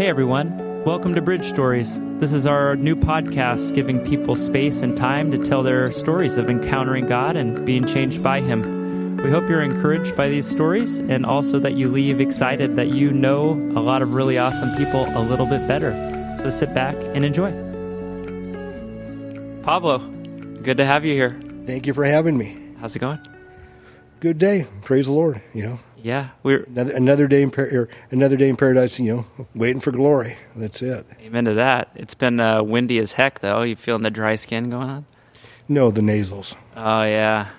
Hey 0.00 0.06
everyone, 0.06 0.84
welcome 0.84 1.14
to 1.14 1.20
Bridge 1.20 1.46
Stories. 1.46 2.00
This 2.20 2.32
is 2.32 2.46
our 2.46 2.74
new 2.74 2.96
podcast 2.96 3.74
giving 3.74 4.00
people 4.00 4.34
space 4.34 4.80
and 4.80 4.96
time 4.96 5.30
to 5.30 5.36
tell 5.36 5.62
their 5.62 5.92
stories 5.92 6.38
of 6.38 6.48
encountering 6.48 7.06
God 7.06 7.36
and 7.36 7.66
being 7.66 7.86
changed 7.86 8.22
by 8.22 8.40
Him. 8.40 9.18
We 9.18 9.30
hope 9.30 9.46
you're 9.50 9.60
encouraged 9.60 10.16
by 10.16 10.30
these 10.30 10.48
stories 10.48 10.96
and 10.96 11.26
also 11.26 11.58
that 11.58 11.74
you 11.74 11.90
leave 11.90 12.18
excited 12.18 12.76
that 12.76 12.94
you 12.94 13.10
know 13.10 13.50
a 13.76 13.80
lot 13.80 14.00
of 14.00 14.14
really 14.14 14.38
awesome 14.38 14.74
people 14.78 15.04
a 15.14 15.20
little 15.20 15.44
bit 15.44 15.68
better. 15.68 15.92
So 16.42 16.48
sit 16.48 16.72
back 16.72 16.96
and 16.96 17.22
enjoy. 17.22 17.50
Pablo, 19.62 19.98
good 20.62 20.78
to 20.78 20.86
have 20.86 21.04
you 21.04 21.12
here. 21.12 21.38
Thank 21.66 21.86
you 21.86 21.92
for 21.92 22.06
having 22.06 22.38
me. 22.38 22.56
How's 22.80 22.96
it 22.96 23.00
going? 23.00 23.20
Good 24.20 24.38
day. 24.38 24.66
Praise 24.82 25.04
the 25.04 25.12
Lord. 25.12 25.42
You 25.52 25.64
know, 25.64 25.80
Yeah, 26.02 26.30
we're 26.42 26.64
another 26.64 26.92
another 26.92 27.26
day 27.28 27.42
in 27.42 27.50
par- 27.50 27.88
another 28.10 28.36
day 28.36 28.48
in 28.48 28.56
paradise. 28.56 28.98
You 28.98 29.14
know, 29.38 29.46
waiting 29.54 29.80
for 29.80 29.90
glory. 29.92 30.38
That's 30.56 30.80
it. 30.82 31.06
amen 31.20 31.44
to 31.46 31.54
that. 31.54 31.90
It's 31.94 32.14
been 32.14 32.40
uh, 32.40 32.62
windy 32.62 32.98
as 32.98 33.14
heck 33.14 33.40
though. 33.40 33.62
You 33.62 33.76
feeling 33.76 34.02
the 34.02 34.10
dry 34.10 34.36
skin 34.36 34.70
going 34.70 34.88
on? 34.88 35.06
No, 35.68 35.90
the 35.90 36.02
nasals. 36.02 36.56
Oh 36.76 37.02
yeah, 37.02 37.50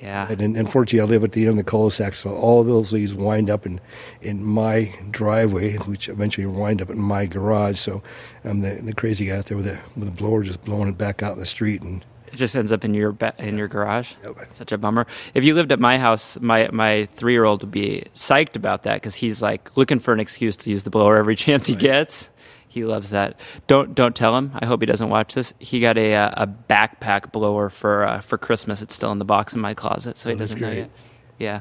yeah. 0.00 0.26
And 0.30 0.42
un- 0.42 0.56
unfortunately, 0.56 1.00
I 1.06 1.10
live 1.12 1.22
at 1.22 1.32
the 1.32 1.42
end 1.42 1.50
of 1.50 1.56
the 1.58 1.64
cul-de-sac, 1.70 2.14
so 2.14 2.34
all 2.34 2.60
of 2.60 2.66
those 2.66 2.92
leaves 2.92 3.14
wind 3.14 3.50
up 3.50 3.66
in, 3.66 3.80
in 4.20 4.42
my 4.44 4.94
driveway, 5.10 5.76
which 5.76 6.08
eventually 6.08 6.46
wind 6.46 6.80
up 6.82 6.90
in 6.90 6.98
my 6.98 7.26
garage. 7.26 7.78
So 7.78 8.02
I'm 8.42 8.62
the, 8.62 8.74
the 8.82 8.94
crazy 8.94 9.26
guy 9.26 9.36
out 9.38 9.46
there 9.46 9.56
with 9.56 9.66
a 9.66 9.80
with 9.94 10.08
a 10.08 10.12
blower 10.12 10.42
just 10.42 10.64
blowing 10.64 10.88
it 10.88 10.98
back 10.98 11.22
out 11.22 11.34
in 11.34 11.38
the 11.40 11.46
street. 11.46 11.82
And 11.82 12.04
It 12.32 12.36
just 12.36 12.56
ends 12.56 12.72
up 12.72 12.84
in 12.84 12.94
your 12.94 13.12
ba- 13.12 13.34
in 13.38 13.56
your 13.58 13.68
garage. 13.68 14.12
Yep. 14.24 14.36
Such 14.52 14.72
a 14.72 14.78
bummer. 14.78 15.06
If 15.34 15.44
you 15.44 15.54
lived 15.54 15.72
at 15.72 15.80
my 15.80 15.98
house, 15.98 16.38
my 16.40 16.68
my 16.72 17.06
three 17.12 17.32
year 17.32 17.44
old 17.44 17.62
would 17.62 17.70
be 17.70 18.04
psyched 18.14 18.56
about 18.56 18.82
that 18.84 18.94
because 18.94 19.14
he's 19.14 19.40
like 19.42 19.76
looking 19.76 19.98
for 19.98 20.12
an 20.12 20.20
excuse 20.20 20.56
to 20.58 20.70
use 20.70 20.82
the 20.82 20.90
blower 20.90 21.16
every 21.16 21.36
chance 21.44 21.66
he 21.66 21.74
gets. 21.74 22.30
He 22.68 22.84
loves 22.84 23.10
that. 23.10 23.40
Don't 23.66 23.94
don't 23.94 24.14
tell 24.14 24.36
him. 24.36 24.50
I 24.54 24.66
hope 24.66 24.80
he 24.82 24.86
doesn't 24.86 25.08
watch 25.08 25.34
this. 25.34 25.54
He 25.58 25.80
got 25.80 25.96
a 25.96 26.14
uh, 26.14 26.44
a 26.44 26.46
backpack 26.46 27.32
blower 27.32 27.70
for 27.70 28.04
uh, 28.04 28.20
for 28.20 28.36
Christmas. 28.36 28.82
It's 28.82 28.94
still 28.94 29.12
in 29.12 29.18
the 29.18 29.24
box 29.24 29.54
in 29.54 29.60
my 29.62 29.72
closet, 29.72 30.18
so 30.18 30.28
he 30.28 30.34
Oh, 30.34 30.38
that's 30.38 30.50
doesn't 30.50 30.60
know 30.60 30.70
yet. 30.72 30.90
Yeah. 31.38 31.60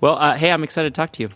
Well, 0.00 0.16
uh, 0.16 0.34
hey, 0.36 0.52
I'm 0.52 0.62
excited 0.62 0.94
to 0.94 0.96
talk 1.00 1.12
to 1.12 1.22
you. 1.22 1.30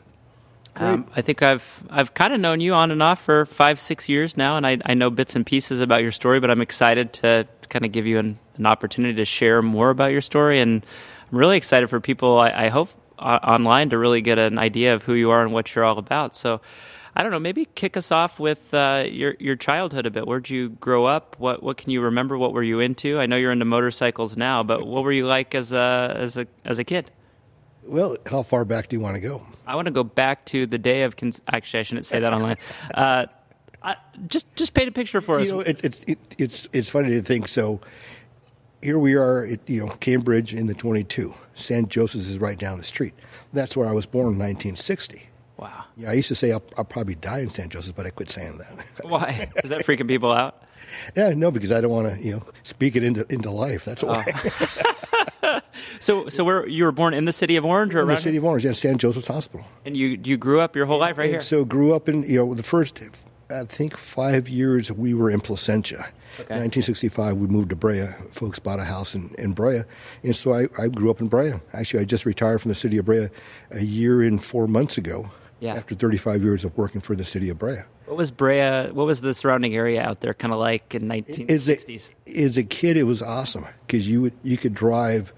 Um, 0.76 1.06
I 1.16 1.22
think 1.22 1.42
I've 1.42 1.82
I've 1.90 2.14
kind 2.14 2.32
of 2.32 2.38
known 2.38 2.60
you 2.60 2.72
on 2.74 2.92
and 2.92 3.02
off 3.02 3.20
for 3.20 3.44
five 3.46 3.80
six 3.80 4.08
years 4.08 4.36
now, 4.36 4.56
and 4.56 4.64
I 4.66 4.78
I 4.84 4.94
know 4.94 5.10
bits 5.10 5.34
and 5.34 5.44
pieces 5.44 5.80
about 5.80 6.02
your 6.02 6.12
story. 6.12 6.38
But 6.38 6.50
I'm 6.50 6.60
excited 6.62 7.12
to 7.14 7.48
kind 7.68 7.84
of 7.84 7.90
give 7.90 8.06
you 8.06 8.18
an, 8.20 8.38
an 8.60 8.66
opportunity 8.66 9.14
to 9.14 9.24
share 9.24 9.62
more 9.62 9.90
about 9.90 10.12
your 10.12 10.20
story, 10.20 10.60
and 10.60 10.86
I'm 11.32 11.38
really 11.38 11.56
excited 11.56 11.90
for 11.90 11.98
people. 11.98 12.38
I, 12.38 12.66
I 12.66 12.68
hope 12.68 12.90
uh, 13.18 13.40
online 13.42 13.90
to 13.90 13.98
really 13.98 14.20
get 14.20 14.38
an 14.38 14.58
idea 14.58 14.94
of 14.94 15.02
who 15.02 15.14
you 15.14 15.30
are 15.30 15.42
and 15.42 15.52
what 15.52 15.74
you're 15.74 15.84
all 15.84 15.98
about. 15.98 16.36
So. 16.36 16.60
I 17.16 17.24
don't 17.24 17.32
know. 17.32 17.40
Maybe 17.40 17.66
kick 17.74 17.96
us 17.96 18.12
off 18.12 18.38
with 18.38 18.72
uh, 18.72 19.04
your 19.10 19.34
your 19.40 19.56
childhood 19.56 20.06
a 20.06 20.12
bit. 20.12 20.28
Where'd 20.28 20.48
you 20.48 20.68
grow 20.68 21.06
up? 21.06 21.34
What 21.40 21.60
what 21.60 21.76
can 21.76 21.90
you 21.90 22.00
remember? 22.00 22.38
What 22.38 22.52
were 22.52 22.62
you 22.62 22.78
into? 22.78 23.18
I 23.18 23.26
know 23.26 23.36
you're 23.36 23.50
into 23.50 23.64
motorcycles 23.64 24.36
now, 24.36 24.62
but 24.62 24.86
what 24.86 25.02
were 25.02 25.10
you 25.10 25.26
like 25.26 25.52
as 25.56 25.72
a 25.72 26.14
as 26.16 26.36
a 26.36 26.46
as 26.64 26.78
a 26.78 26.84
kid? 26.84 27.10
well, 27.90 28.16
how 28.26 28.42
far 28.42 28.64
back 28.64 28.88
do 28.88 28.96
you 28.96 29.00
want 29.00 29.16
to 29.16 29.20
go? 29.20 29.44
I 29.66 29.74
want 29.74 29.86
to 29.86 29.92
go 29.92 30.04
back 30.04 30.44
to 30.46 30.66
the 30.66 30.78
day 30.78 31.02
of. 31.02 31.16
Cons- 31.16 31.42
Actually, 31.52 31.80
I 31.80 31.82
shouldn't 31.82 32.06
say 32.06 32.20
that 32.20 32.32
online. 32.32 32.56
Uh, 32.94 33.26
I, 33.82 33.96
just 34.26 34.46
just 34.56 34.74
paint 34.74 34.88
a 34.88 34.92
picture 34.92 35.20
for 35.20 35.40
us. 35.40 35.48
You 35.48 35.54
know, 35.54 35.60
it, 35.60 35.84
it's 35.84 36.02
it, 36.06 36.18
it's 36.38 36.68
it's 36.72 36.90
funny 36.90 37.10
to 37.10 37.22
think. 37.22 37.48
So 37.48 37.80
here 38.82 38.98
we 38.98 39.14
are 39.14 39.44
at 39.44 39.68
you 39.68 39.84
know 39.86 39.92
Cambridge 40.00 40.54
in 40.54 40.66
the 40.66 40.74
22. 40.74 41.34
St. 41.54 41.88
Joseph's 41.88 42.26
is 42.28 42.38
right 42.38 42.58
down 42.58 42.78
the 42.78 42.84
street. 42.84 43.14
That's 43.52 43.76
where 43.76 43.88
I 43.88 43.92
was 43.92 44.06
born 44.06 44.32
in 44.32 44.38
1960. 44.38 45.26
wow. 45.58 45.84
Yeah, 45.96 46.10
I 46.10 46.14
used 46.14 46.28
to 46.28 46.34
say 46.34 46.52
I'll, 46.52 46.62
I'll 46.78 46.84
probably 46.84 47.14
die 47.16 47.40
in 47.40 47.50
St. 47.50 47.70
Joseph, 47.70 47.94
but 47.94 48.06
I 48.06 48.10
quit 48.10 48.30
saying 48.30 48.58
that. 48.58 48.84
Why 49.04 49.50
is 49.62 49.70
that 49.70 49.84
freaking 49.84 50.08
people 50.08 50.32
out? 50.32 50.62
yeah, 51.14 51.30
no, 51.30 51.50
because 51.50 51.70
I 51.72 51.80
don't 51.82 51.90
want 51.90 52.08
to 52.14 52.22
you 52.24 52.36
know 52.36 52.42
speak 52.62 52.96
it 52.96 53.02
into 53.04 53.26
into 53.32 53.50
life. 53.50 53.84
That's 53.84 54.02
why. 54.02 54.24
Oh. 55.42 55.60
So 55.98 56.28
so 56.28 56.44
where 56.44 56.66
you 56.68 56.84
were 56.84 56.92
born 56.92 57.14
in 57.14 57.24
the 57.24 57.32
city 57.32 57.56
of 57.56 57.64
Orange 57.64 57.94
or 57.94 58.02
in 58.02 58.08
the 58.08 58.16
city 58.16 58.36
of 58.36 58.44
Orange, 58.44 58.64
yeah, 58.64 58.72
San 58.72 58.98
Joseph's 58.98 59.28
Hospital. 59.28 59.66
and 59.84 59.96
you 59.96 60.18
you 60.22 60.36
grew 60.36 60.60
up 60.60 60.76
your 60.76 60.86
whole 60.86 60.98
life 60.98 61.16
right 61.18 61.24
And 61.24 61.32
here. 61.34 61.40
So 61.40 61.64
grew 61.64 61.92
up 61.94 62.08
in 62.08 62.22
you 62.22 62.36
know 62.38 62.54
the 62.54 62.62
first 62.62 63.00
I 63.50 63.64
think 63.64 63.96
five 63.96 64.48
years 64.48 64.90
we 64.92 65.14
were 65.14 65.30
in 65.30 65.40
Placentia. 65.40 66.06
Okay. 66.34 66.54
1965 66.54 67.36
we 67.38 67.46
moved 67.48 67.70
to 67.70 67.76
Brea. 67.76 68.06
Folks 68.30 68.58
bought 68.58 68.78
a 68.78 68.84
house 68.84 69.14
in, 69.14 69.34
in 69.36 69.52
Brea, 69.52 69.82
and 70.22 70.34
so 70.36 70.54
I, 70.54 70.68
I 70.78 70.88
grew 70.88 71.10
up 71.10 71.20
in 71.20 71.28
Brea. 71.28 71.54
Actually, 71.72 72.00
I 72.00 72.04
just 72.04 72.24
retired 72.24 72.60
from 72.60 72.68
the 72.68 72.74
city 72.74 72.98
of 72.98 73.04
Brea 73.06 73.28
a 73.70 73.80
year 73.82 74.22
and 74.22 74.42
four 74.42 74.66
months 74.68 74.96
ago. 74.96 75.30
Yeah. 75.58 75.74
After 75.74 75.94
35 75.94 76.42
years 76.42 76.64
of 76.64 76.74
working 76.78 77.02
for 77.02 77.14
the 77.14 77.24
city 77.24 77.50
of 77.50 77.58
Brea. 77.58 77.80
What 78.06 78.16
was 78.16 78.30
Brea? 78.30 78.88
What 78.92 79.04
was 79.04 79.20
the 79.20 79.34
surrounding 79.34 79.74
area 79.74 80.02
out 80.02 80.22
there 80.22 80.32
kind 80.32 80.54
of 80.54 80.58
like 80.58 80.94
in 80.94 81.10
As 81.12 81.68
a, 81.68 81.76
1960s? 81.76 82.12
as 82.34 82.56
a 82.56 82.62
kid, 82.62 82.96
it 82.96 83.02
was 83.02 83.20
awesome 83.20 83.66
because 83.86 84.08
you 84.08 84.22
would 84.22 84.32
you 84.42 84.56
could 84.56 84.72
drive 84.72 85.34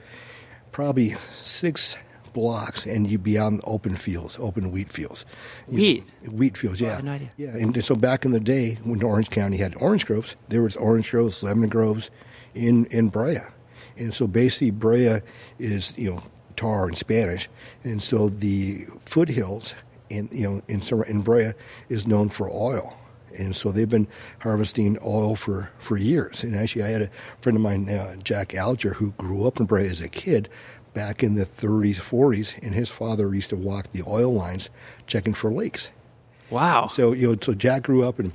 probably 0.71 1.17
six 1.35 1.97
blocks 2.33 2.87
and 2.87 3.07
you'd 3.11 3.23
be 3.23 3.39
on 3.39 3.61
open 3.65 3.97
fields, 3.97 4.39
open 4.41 4.71
wheat 4.71 4.93
fields. 4.93 5.25
You- 5.69 5.77
Wheat? 5.79 6.05
wheat 6.31 6.57
fields, 6.57 6.81
yeah. 6.81 6.97
had 6.97 7.05
no 7.05 7.13
idea. 7.13 7.31
Yeah, 7.37 7.51
and 7.57 7.85
so 7.85 7.95
back 7.95 8.25
in 8.25 8.33
the 8.33 8.41
day 8.41 8.79
when 8.85 9.03
Orange 9.03 9.31
County 9.31 9.57
had 9.59 9.75
orange 9.77 10.07
groves, 10.07 10.37
there 10.49 10.63
was 10.63 10.77
orange 10.77 11.11
groves, 11.11 11.43
lemon 11.43 11.69
groves 11.69 12.11
in 12.55 12.87
in 12.87 13.09
Brea, 13.09 13.39
and 13.97 14.13
so 14.15 14.27
basically 14.27 14.71
Brea 14.71 15.21
is 15.59 15.97
you 15.97 16.11
know 16.11 16.23
tar 16.57 16.89
in 16.89 16.95
Spanish, 16.97 17.49
and 17.85 18.03
so 18.03 18.29
the 18.29 18.87
foothills 19.05 19.75
in 20.11 20.29
you 20.33 20.49
know 20.49 20.63
in 20.69 20.83
in 21.07 21.21
Brea 21.23 21.53
is 21.89 22.07
known 22.07 22.29
for 22.29 22.51
oil. 22.51 22.97
And 23.35 23.57
so 23.57 23.73
they've 23.73 23.89
been 23.89 24.09
harvesting 24.41 24.99
oil 25.03 25.37
for, 25.37 25.71
for 25.79 25.97
years. 25.97 26.45
And 26.45 26.55
actually, 26.55 26.83
I 26.85 26.89
had 26.89 27.01
a 27.01 27.11
friend 27.41 27.57
of 27.57 27.63
mine, 27.63 27.89
uh, 27.89 28.17
Jack 28.17 28.55
Alger, 28.55 28.93
who 28.93 29.13
grew 29.13 29.47
up 29.47 29.59
in 29.59 29.65
Brea 29.65 29.89
as 29.89 30.03
a 30.03 30.09
kid 30.11 30.51
back 30.95 31.23
in 31.23 31.35
the 31.35 31.47
30s, 31.47 31.97
40s, 31.97 32.63
and 32.63 32.75
his 32.75 32.89
father 32.89 33.35
used 33.35 33.51
to 33.51 33.57
walk 33.57 33.93
the 33.93 34.03
oil 34.07 34.33
lines 34.33 34.69
checking 35.07 35.35
for 35.35 35.51
leaks. 35.51 35.91
Wow. 36.51 36.87
So 36.89 37.13
you 37.13 37.33
know, 37.33 37.39
so 37.41 37.55
Jack 37.55 37.85
grew 37.85 38.05
up 38.05 38.19
and. 38.19 38.33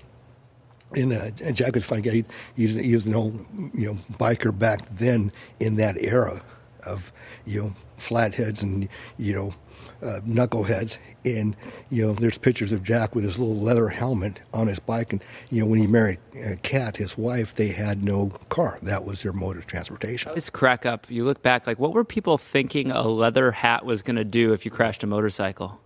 And, 0.95 1.11
uh, 1.11 1.31
and 1.43 1.53
Jack 1.53 1.75
was 1.75 1.83
a 1.83 1.87
funny 1.87 2.01
guy. 2.01 2.11
He, 2.11 2.25
he's, 2.55 2.75
he 2.75 2.93
was 2.93 3.05
an 3.05 3.13
old, 3.13 3.45
you 3.73 3.87
know, 3.87 3.97
biker 4.13 4.57
back 4.57 4.87
then 4.89 5.33
in 5.59 5.75
that 5.75 6.01
era 6.01 6.41
of, 6.85 7.11
you 7.43 7.61
know, 7.61 7.73
flatheads 7.97 8.63
and, 8.63 8.87
you 9.17 9.35
know, 9.35 9.53
uh, 10.01 10.19
knuckleheads. 10.25 10.97
And, 11.25 11.55
you 11.89 12.05
know, 12.07 12.13
there's 12.13 12.37
pictures 12.37 12.71
of 12.71 12.83
Jack 12.83 13.13
with 13.15 13.23
his 13.23 13.37
little 13.37 13.55
leather 13.57 13.89
helmet 13.89 14.39
on 14.53 14.67
his 14.67 14.79
bike. 14.79 15.11
And, 15.13 15.23
you 15.49 15.61
know, 15.61 15.65
when 15.67 15.79
he 15.79 15.87
married 15.87 16.19
uh, 16.35 16.55
Kat, 16.63 16.97
his 16.97 17.17
wife, 17.17 17.53
they 17.55 17.69
had 17.69 18.03
no 18.03 18.29
car. 18.49 18.79
That 18.81 19.03
was 19.05 19.23
their 19.23 19.33
mode 19.33 19.57
of 19.57 19.67
transportation. 19.67 20.29
always 20.29 20.49
crack 20.49 20.85
up. 20.85 21.09
You 21.09 21.25
look 21.25 21.41
back, 21.41 21.67
like, 21.67 21.79
what 21.79 21.93
were 21.93 22.03
people 22.03 22.37
thinking 22.37 22.91
a 22.91 23.07
leather 23.07 23.51
hat 23.51 23.85
was 23.85 24.01
going 24.01 24.15
to 24.17 24.23
do 24.23 24.53
if 24.53 24.63
you 24.65 24.71
crashed 24.71 25.03
a 25.03 25.07
motorcycle? 25.07 25.79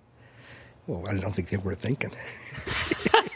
Well, 0.88 1.08
I 1.08 1.16
don't 1.18 1.34
think 1.34 1.50
they 1.50 1.58
were 1.58 1.76
thinking. 1.76 2.12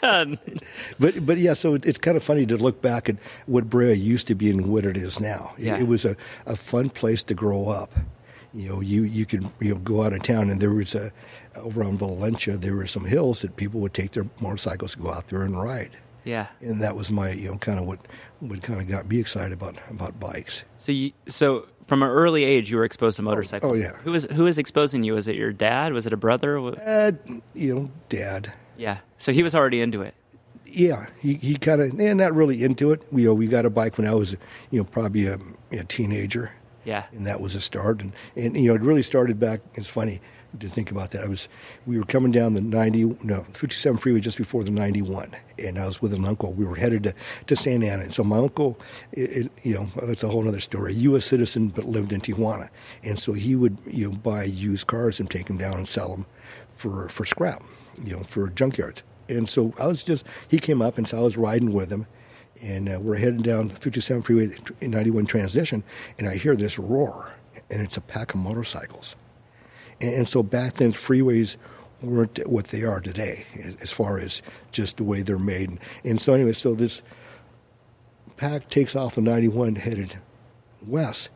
but 0.98 1.26
but 1.26 1.38
yeah, 1.38 1.52
so 1.54 1.74
it, 1.74 1.86
it's 1.86 1.98
kind 1.98 2.16
of 2.16 2.22
funny 2.24 2.46
to 2.46 2.56
look 2.56 2.82
back 2.82 3.08
at 3.08 3.16
what 3.46 3.68
Brea 3.70 3.92
used 3.94 4.26
to 4.28 4.34
be 4.34 4.50
and 4.50 4.66
what 4.66 4.84
it 4.84 4.96
is 4.96 5.18
now. 5.20 5.54
It- 5.58 5.64
Yeah. 5.66 5.78
It, 5.78 5.86
was 5.88 6.04
a, 6.04 6.16
a 6.44 6.56
fun 6.56 6.90
place 6.90 7.22
to 7.24 7.34
grow 7.34 7.68
up. 7.68 7.92
You 8.56 8.70
know, 8.70 8.80
you 8.80 9.02
you 9.02 9.26
could 9.26 9.50
you 9.60 9.74
know 9.74 9.80
go 9.80 10.02
out 10.02 10.14
of 10.14 10.22
town 10.22 10.48
and 10.48 10.60
there 10.60 10.72
was 10.72 10.94
a 10.94 11.12
over 11.56 11.84
on 11.84 11.98
Valencia 11.98 12.56
there 12.56 12.74
were 12.74 12.86
some 12.86 13.04
hills 13.04 13.42
that 13.42 13.56
people 13.56 13.80
would 13.80 13.94
take 13.94 14.12
their 14.12 14.26
motorcycles 14.40 14.92
to 14.92 14.98
go 14.98 15.10
out 15.12 15.28
there 15.28 15.42
and 15.42 15.60
ride. 15.60 15.96
Yeah. 16.24 16.48
And 16.60 16.82
that 16.82 16.96
was 16.96 17.10
my 17.10 17.32
you 17.32 17.50
know 17.50 17.58
kind 17.58 17.78
of 17.78 17.84
what 17.84 18.00
what 18.40 18.62
kind 18.62 18.80
of 18.80 18.88
got 18.88 19.08
me 19.08 19.20
excited 19.20 19.52
about 19.52 19.76
about 19.90 20.18
bikes. 20.18 20.64
So 20.78 20.90
you 20.90 21.12
so 21.28 21.66
from 21.86 22.02
an 22.02 22.08
early 22.08 22.44
age 22.44 22.70
you 22.70 22.78
were 22.78 22.84
exposed 22.84 23.16
to 23.16 23.22
motorcycles. 23.22 23.70
oh, 23.70 23.74
yeah. 23.74 23.96
Who 23.98 24.12
was 24.12 24.24
who 24.24 24.44
was 24.44 24.58
exposing 24.58 25.04
you? 25.04 25.12
Was 25.12 25.28
it 25.28 25.36
your 25.36 25.52
dad? 25.52 25.92
Was 25.92 26.06
it 26.06 26.12
a 26.14 26.16
brother? 26.16 26.58
Uh, 26.58 27.12
you 27.52 27.74
know, 27.74 27.90
dad. 28.08 28.54
Yeah. 28.78 28.98
So 29.18 29.32
he 29.32 29.42
was 29.42 29.54
already 29.54 29.80
into 29.80 30.02
it. 30.02 30.14
Yeah, 30.66 31.06
he, 31.20 31.34
he 31.34 31.56
kind 31.56 31.80
of, 31.80 31.98
and 31.98 32.18
not 32.18 32.34
really 32.34 32.62
into 32.62 32.90
it. 32.90 33.00
We, 33.10 33.22
you 33.22 33.28
know, 33.28 33.34
we 33.34 33.46
got 33.46 33.64
a 33.64 33.70
bike 33.70 33.96
when 33.96 34.06
I 34.06 34.14
was, 34.14 34.32
you 34.70 34.78
know, 34.78 34.84
probably 34.84 35.26
a, 35.26 35.38
a 35.70 35.84
teenager. 35.84 36.52
Yeah. 36.86 37.06
And 37.12 37.26
that 37.26 37.40
was 37.40 37.54
a 37.56 37.60
start. 37.60 38.00
And, 38.00 38.12
and, 38.36 38.56
you 38.56 38.68
know, 38.68 38.76
it 38.76 38.80
really 38.80 39.02
started 39.02 39.38
back, 39.38 39.60
it's 39.74 39.88
funny 39.88 40.20
to 40.60 40.68
think 40.68 40.90
about 40.90 41.10
that. 41.10 41.24
I 41.24 41.26
was, 41.26 41.48
we 41.84 41.98
were 41.98 42.04
coming 42.04 42.30
down 42.30 42.54
the 42.54 42.60
90, 42.60 43.18
no, 43.22 43.44
57 43.52 43.98
freeway 43.98 44.20
just 44.20 44.38
before 44.38 44.62
the 44.64 44.70
91. 44.70 45.34
And 45.58 45.78
I 45.78 45.86
was 45.86 46.00
with 46.00 46.14
an 46.14 46.24
uncle. 46.24 46.52
We 46.52 46.64
were 46.64 46.76
headed 46.76 47.02
to, 47.02 47.14
to 47.48 47.56
Santa 47.56 47.88
Ana. 47.88 48.04
And 48.04 48.14
so 48.14 48.22
my 48.24 48.38
uncle, 48.38 48.78
it, 49.12 49.30
it, 49.30 49.52
you 49.64 49.74
know, 49.74 49.90
that's 50.02 50.22
a 50.22 50.28
whole 50.28 50.46
other 50.48 50.60
story. 50.60 50.92
A 50.92 50.96
U.S. 50.96 51.26
citizen, 51.26 51.68
but 51.68 51.84
lived 51.84 52.12
in 52.12 52.20
Tijuana. 52.20 52.70
And 53.02 53.18
so 53.18 53.32
he 53.32 53.56
would, 53.56 53.78
you 53.86 54.10
know, 54.10 54.16
buy 54.16 54.44
used 54.44 54.86
cars 54.86 55.18
and 55.18 55.28
take 55.28 55.46
them 55.46 55.58
down 55.58 55.74
and 55.74 55.88
sell 55.88 56.10
them 56.10 56.26
for, 56.76 57.08
for 57.08 57.26
scrap, 57.26 57.62
you 58.02 58.16
know, 58.16 58.22
for 58.22 58.48
junkyards. 58.48 59.02
And 59.28 59.48
so 59.48 59.74
I 59.78 59.88
was 59.88 60.04
just, 60.04 60.24
he 60.48 60.58
came 60.58 60.80
up 60.80 60.98
and 60.98 61.08
so 61.08 61.18
I 61.18 61.22
was 61.22 61.36
riding 61.36 61.72
with 61.72 61.90
him. 61.90 62.06
And 62.62 62.92
uh, 62.92 62.98
we're 63.00 63.16
heading 63.16 63.42
down 63.42 63.70
57 63.70 64.22
freeway 64.22 64.56
in 64.80 64.90
91 64.90 65.26
transition. 65.26 65.84
And 66.18 66.28
I 66.28 66.36
hear 66.36 66.56
this 66.56 66.78
roar. 66.78 67.32
And 67.70 67.82
it's 67.82 67.96
a 67.96 68.00
pack 68.00 68.34
of 68.34 68.40
motorcycles. 68.40 69.16
And, 70.00 70.14
and 70.14 70.28
so 70.28 70.42
back 70.42 70.74
then, 70.74 70.92
freeways 70.92 71.56
weren't 72.02 72.46
what 72.46 72.66
they 72.66 72.82
are 72.82 73.00
today, 73.00 73.46
as, 73.80 73.92
far 73.92 74.18
as 74.18 74.42
just 74.70 74.98
the 74.98 75.04
way 75.04 75.22
they're 75.22 75.38
made. 75.38 75.78
And 76.04 76.20
so 76.20 76.34
anyway, 76.34 76.52
so 76.52 76.74
this 76.74 77.02
pack 78.36 78.68
takes 78.68 78.94
off 78.94 79.14
the 79.14 79.20
91 79.20 79.76
headed 79.76 80.18
west, 80.86 81.30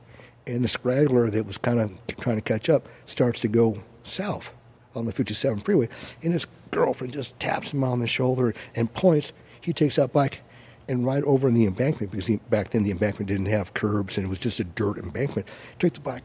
and 0.46 0.62
the 0.62 0.68
straggler 0.68 1.30
that 1.30 1.46
was 1.46 1.58
kind 1.58 1.80
of 1.80 1.92
trying 2.18 2.36
to 2.36 2.42
catch 2.42 2.68
up 2.68 2.88
starts 3.06 3.40
to 3.40 3.48
go 3.48 3.82
south 4.04 4.50
on 4.94 5.06
the 5.06 5.12
57 5.12 5.60
freeway, 5.60 5.88
and 6.22 6.32
his 6.32 6.46
girlfriend 6.70 7.12
just 7.12 7.38
taps 7.40 7.72
him 7.72 7.84
on 7.84 8.00
the 8.00 8.06
shoulder 8.06 8.54
and 8.74 8.92
points. 8.92 9.32
He 9.60 9.72
takes 9.72 9.96
that 9.96 10.12
bike 10.12 10.42
and 10.90 11.06
right 11.06 11.22
over 11.22 11.46
in 11.46 11.54
the 11.54 11.66
embankment 11.66 12.10
because 12.10 12.28
back 12.50 12.70
then 12.70 12.82
the 12.82 12.90
embankment 12.90 13.28
didn't 13.28 13.46
have 13.46 13.72
curbs 13.74 14.18
and 14.18 14.26
it 14.26 14.28
was 14.28 14.40
just 14.40 14.58
a 14.58 14.64
dirt 14.64 14.98
embankment. 14.98 15.46
Took 15.78 15.94
the 15.94 16.00
bike 16.00 16.24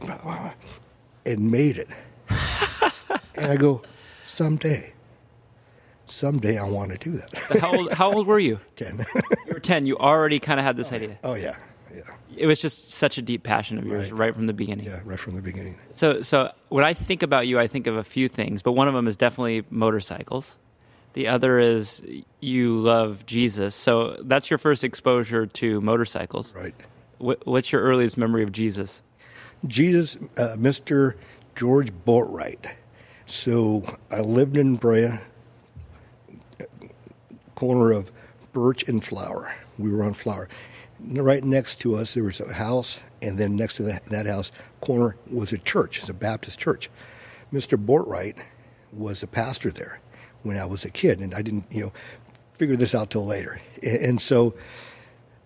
and 1.23 1.51
made 1.51 1.77
it. 1.77 1.87
and 3.35 3.45
I 3.45 3.55
go, 3.57 3.83
someday, 4.25 4.93
someday 6.07 6.57
I 6.57 6.65
want 6.65 6.91
to 6.91 6.97
do 6.97 7.11
that. 7.11 7.59
how 7.59 7.75
old? 7.75 7.93
How 7.93 8.11
old 8.11 8.25
were 8.25 8.39
you? 8.39 8.59
Ten. 8.75 9.05
you 9.45 9.53
were 9.53 9.59
ten. 9.59 9.85
You 9.85 9.97
already 9.97 10.39
kind 10.39 10.59
of 10.59 10.65
had 10.65 10.77
this 10.77 10.91
oh, 10.91 10.95
idea. 10.95 11.19
Oh 11.23 11.33
yeah, 11.35 11.57
yeah. 11.93 12.01
It 12.35 12.47
was 12.47 12.59
just 12.59 12.89
such 12.89 13.19
a 13.19 13.21
deep 13.21 13.43
passion 13.43 13.77
of 13.77 13.85
yours 13.85 14.11
right. 14.11 14.19
right 14.19 14.35
from 14.35 14.47
the 14.47 14.53
beginning. 14.53 14.87
Yeah, 14.87 15.01
right 15.05 15.19
from 15.19 15.35
the 15.35 15.41
beginning. 15.41 15.77
So, 15.91 16.23
so 16.23 16.51
when 16.69 16.83
I 16.83 16.95
think 16.95 17.21
about 17.21 17.45
you, 17.45 17.59
I 17.59 17.67
think 17.67 17.85
of 17.85 17.95
a 17.95 18.03
few 18.03 18.27
things, 18.27 18.63
but 18.63 18.71
one 18.71 18.87
of 18.87 18.95
them 18.95 19.07
is 19.07 19.15
definitely 19.15 19.63
motorcycles. 19.69 20.57
The 21.15 21.29
other 21.29 21.59
is 21.59 22.03
you 22.41 22.77
love 22.77 23.25
Jesus. 23.25 23.73
So 23.73 24.17
that's 24.23 24.49
your 24.49 24.57
first 24.57 24.83
exposure 24.83 25.45
to 25.45 25.79
motorcycles. 25.79 26.53
Right. 26.53 26.75
What's 27.17 27.71
your 27.71 27.81
earliest 27.81 28.17
memory 28.17 28.43
of 28.43 28.51
Jesus? 28.51 29.01
Jesus, 29.65 30.17
uh, 30.37 30.57
Mr. 30.57 31.15
George 31.55 31.93
Boatwright. 32.05 32.75
So 33.25 33.97
I 34.11 34.19
lived 34.19 34.57
in 34.57 34.75
Brea, 34.75 35.19
corner 37.55 37.91
of 37.91 38.11
Birch 38.51 38.83
and 38.89 39.01
Flower. 39.01 39.55
We 39.77 39.91
were 39.91 40.03
on 40.03 40.15
Flower. 40.15 40.49
Right 40.99 41.45
next 41.45 41.79
to 41.79 41.95
us, 41.95 42.13
there 42.13 42.25
was 42.25 42.41
a 42.41 42.55
house, 42.55 42.99
and 43.21 43.37
then 43.37 43.55
next 43.55 43.75
to 43.75 43.83
that, 43.83 44.05
that 44.07 44.25
house 44.25 44.51
corner 44.81 45.15
was 45.31 45.53
a 45.53 45.57
church. 45.57 45.99
It's 45.99 46.09
a 46.09 46.13
Baptist 46.13 46.59
church. 46.59 46.89
Mr. 47.53 47.77
Boatwright 47.77 48.35
was 48.91 49.23
a 49.23 49.27
pastor 49.27 49.71
there 49.71 50.01
when 50.45 50.57
I 50.57 50.65
was 50.65 50.85
a 50.85 50.89
kid, 50.89 51.19
and 51.19 51.33
I 51.33 51.41
didn't, 51.41 51.65
you 51.71 51.81
know, 51.81 51.93
figure 52.53 52.75
this 52.75 52.95
out 52.95 53.09
till 53.09 53.25
later. 53.25 53.59
And, 53.83 53.97
and 53.97 54.21
so, 54.21 54.53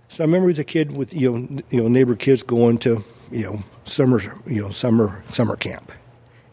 so 0.09 0.23
I 0.23 0.25
remember 0.25 0.49
as 0.49 0.59
a 0.59 0.63
kid 0.63 0.91
with 0.91 1.13
you 1.13 1.31
know, 1.31 1.61
you 1.69 1.81
know, 1.81 1.87
neighbor 1.87 2.15
kids 2.15 2.43
going 2.43 2.77
to 2.79 3.03
you 3.31 3.43
know 3.43 3.63
summer, 3.85 4.21
you 4.45 4.61
know, 4.61 4.69
summer 4.69 5.23
summer 5.31 5.55
camp, 5.55 5.91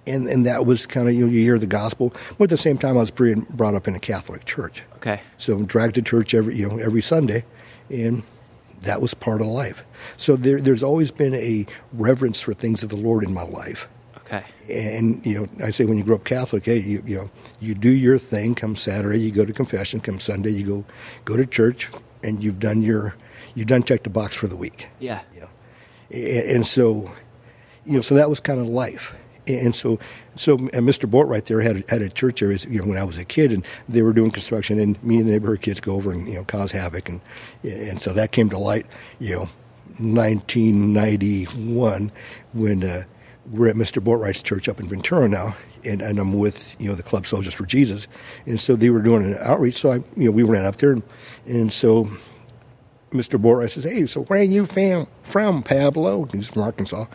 and 0.07 0.29
and 0.29 0.47
that 0.47 0.65
was 0.65 0.87
kind 0.87 1.09
of 1.09 1.15
you 1.15 1.27
know 1.27 1.33
you 1.33 1.41
hear 1.41 1.59
the 1.59 1.67
gospel. 1.67 2.15
But 2.39 2.45
at 2.45 2.51
the 2.51 2.59
same 2.59 2.79
time, 2.79 2.97
I 2.97 3.01
was 3.01 3.11
brought 3.11 3.75
up 3.75 3.89
in 3.89 3.95
a 3.95 4.01
Catholic 4.01 4.45
church. 4.45 4.85
Okay. 4.97 5.21
So 5.39 5.55
I'm 5.55 5.67
dragged 5.67 5.97
to 5.97 6.03
church 6.03 6.35
every 6.35 6.57
you 6.57 6.69
know 6.69 6.79
every 6.79 7.03
Sunday, 7.03 7.45
and 7.91 8.23
that 8.83 9.01
was 9.01 9.15
part 9.15 9.41
of 9.41 9.47
life. 9.47 9.85
So 10.17 10.37
there, 10.37 10.61
there's 10.61 10.83
always 10.83 11.11
been 11.11 11.35
a 11.35 11.67
reverence 11.93 12.41
for 12.41 12.55
things 12.55 12.83
of 12.83 12.89
the 12.89 12.97
Lord 12.97 13.25
in 13.25 13.33
my 13.33 13.43
life. 13.43 13.89
Okay. 14.27 14.45
And 14.69 15.25
you 15.25 15.41
know, 15.41 15.49
I 15.65 15.71
say 15.71 15.85
when 15.85 15.99
you 15.99 16.05
grow 16.05 16.17
up 16.17 16.25
Catholic, 16.25 16.65
hey, 16.65 16.79
you, 16.79 17.03
you 17.07 17.17
know, 17.17 17.31
you 17.61 17.75
do 17.75 17.91
your 17.91 18.19
thing. 18.19 18.55
Come 18.55 18.75
Saturday, 18.75 19.21
you 19.21 19.31
go 19.31 19.45
to 19.45 19.53
confession. 19.53 20.01
Come 20.01 20.19
Sunday, 20.19 20.51
you 20.51 20.67
go 20.67 20.85
go 21.25 21.37
to 21.37 21.47
church, 21.47 21.89
and 22.23 22.43
you've 22.43 22.59
done 22.59 22.83
your 22.83 23.15
you've 23.55 23.69
done 23.69 23.85
check 23.85 24.03
the 24.03 24.11
box 24.11 24.35
for 24.35 24.49
the 24.49 24.57
week. 24.57 24.89
Yeah. 24.99 25.23
You 25.33 25.43
know, 25.43 25.49
and, 26.11 26.51
and 26.51 26.67
so, 26.67 27.13
you 27.85 27.95
know, 27.95 28.01
so 28.01 28.17
that 28.17 28.29
was 28.29 28.41
kind 28.41 28.61
of 28.61 28.67
life. 28.67 29.15
And 29.49 29.77
so, 29.77 30.01
so 30.35 30.55
and 30.55 30.89
Mr. 30.89 31.09
Boatwright 31.09 31.45
there 31.45 31.61
had 31.61 31.89
had 31.89 32.03
a 32.03 32.09
church 32.09 32.41
there. 32.41 32.51
You 32.51 32.81
know, 32.81 32.87
when 32.87 32.99
I 32.99 33.05
was 33.05 33.17
a 33.17 33.25
kid, 33.25 33.53
and 33.53 33.65
they 33.89 34.03
were 34.03 34.13
doing 34.13 34.33
construction, 34.33 34.81
and 34.81 35.01
me 35.05 35.19
and 35.19 35.29
the 35.29 35.33
neighborhood 35.33 35.63
kids 35.63 35.81
go 35.81 35.95
over 35.95 36.11
and 36.11 36.27
you 36.27 36.35
know 36.35 36.43
cause 36.43 36.73
havoc, 36.73 37.09
and 37.09 37.21
and 37.63 38.03
so 38.03 38.13
that 38.13 38.33
came 38.33 38.51
to 38.51 38.59
light. 38.59 38.87
You 39.21 39.37
know, 39.37 39.49
1991 39.99 42.11
when. 42.53 42.83
Uh, 42.83 43.05
we're 43.51 43.69
at 43.69 43.77
Mr. 43.77 44.03
Boatwright's 44.03 44.43
church 44.43 44.69
up 44.69 44.81
in 44.81 44.89
Ventura 44.89 45.29
now, 45.29 45.57
and, 45.85 46.01
and, 46.01 46.19
I'm 46.19 46.33
with 46.33 46.77
you 46.79 46.89
know 46.89 46.95
the 46.95 47.03
Club 47.03 47.27
Soldiers 47.27 47.55
for 47.55 47.67
Jesus, 47.67 48.07
and 48.45 48.61
so 48.61 48.77
they 48.77 48.91
were 48.91 49.03
doing 49.03 49.25
an 49.25 49.39
outreach. 49.41 49.81
So 49.81 49.93
I, 49.93 49.95
you 50.17 50.27
know, 50.27 50.31
we 50.31 50.43
ran 50.43 50.65
up 50.65 50.77
there, 50.77 50.93
and, 50.93 51.03
and 51.47 51.73
so 51.73 52.11
Mr. 53.13 53.41
Bortwright 53.41 53.71
says, 53.71 53.85
"Hey, 53.85 54.07
so 54.07 54.23
where 54.25 54.41
are 54.41 54.43
you 54.43 54.67
fam- 54.67 55.07
from, 55.23 55.63
Pablo?" 55.63 56.29
He's 56.33 56.49
from 56.49 56.63
Arkansas, 56.63 57.07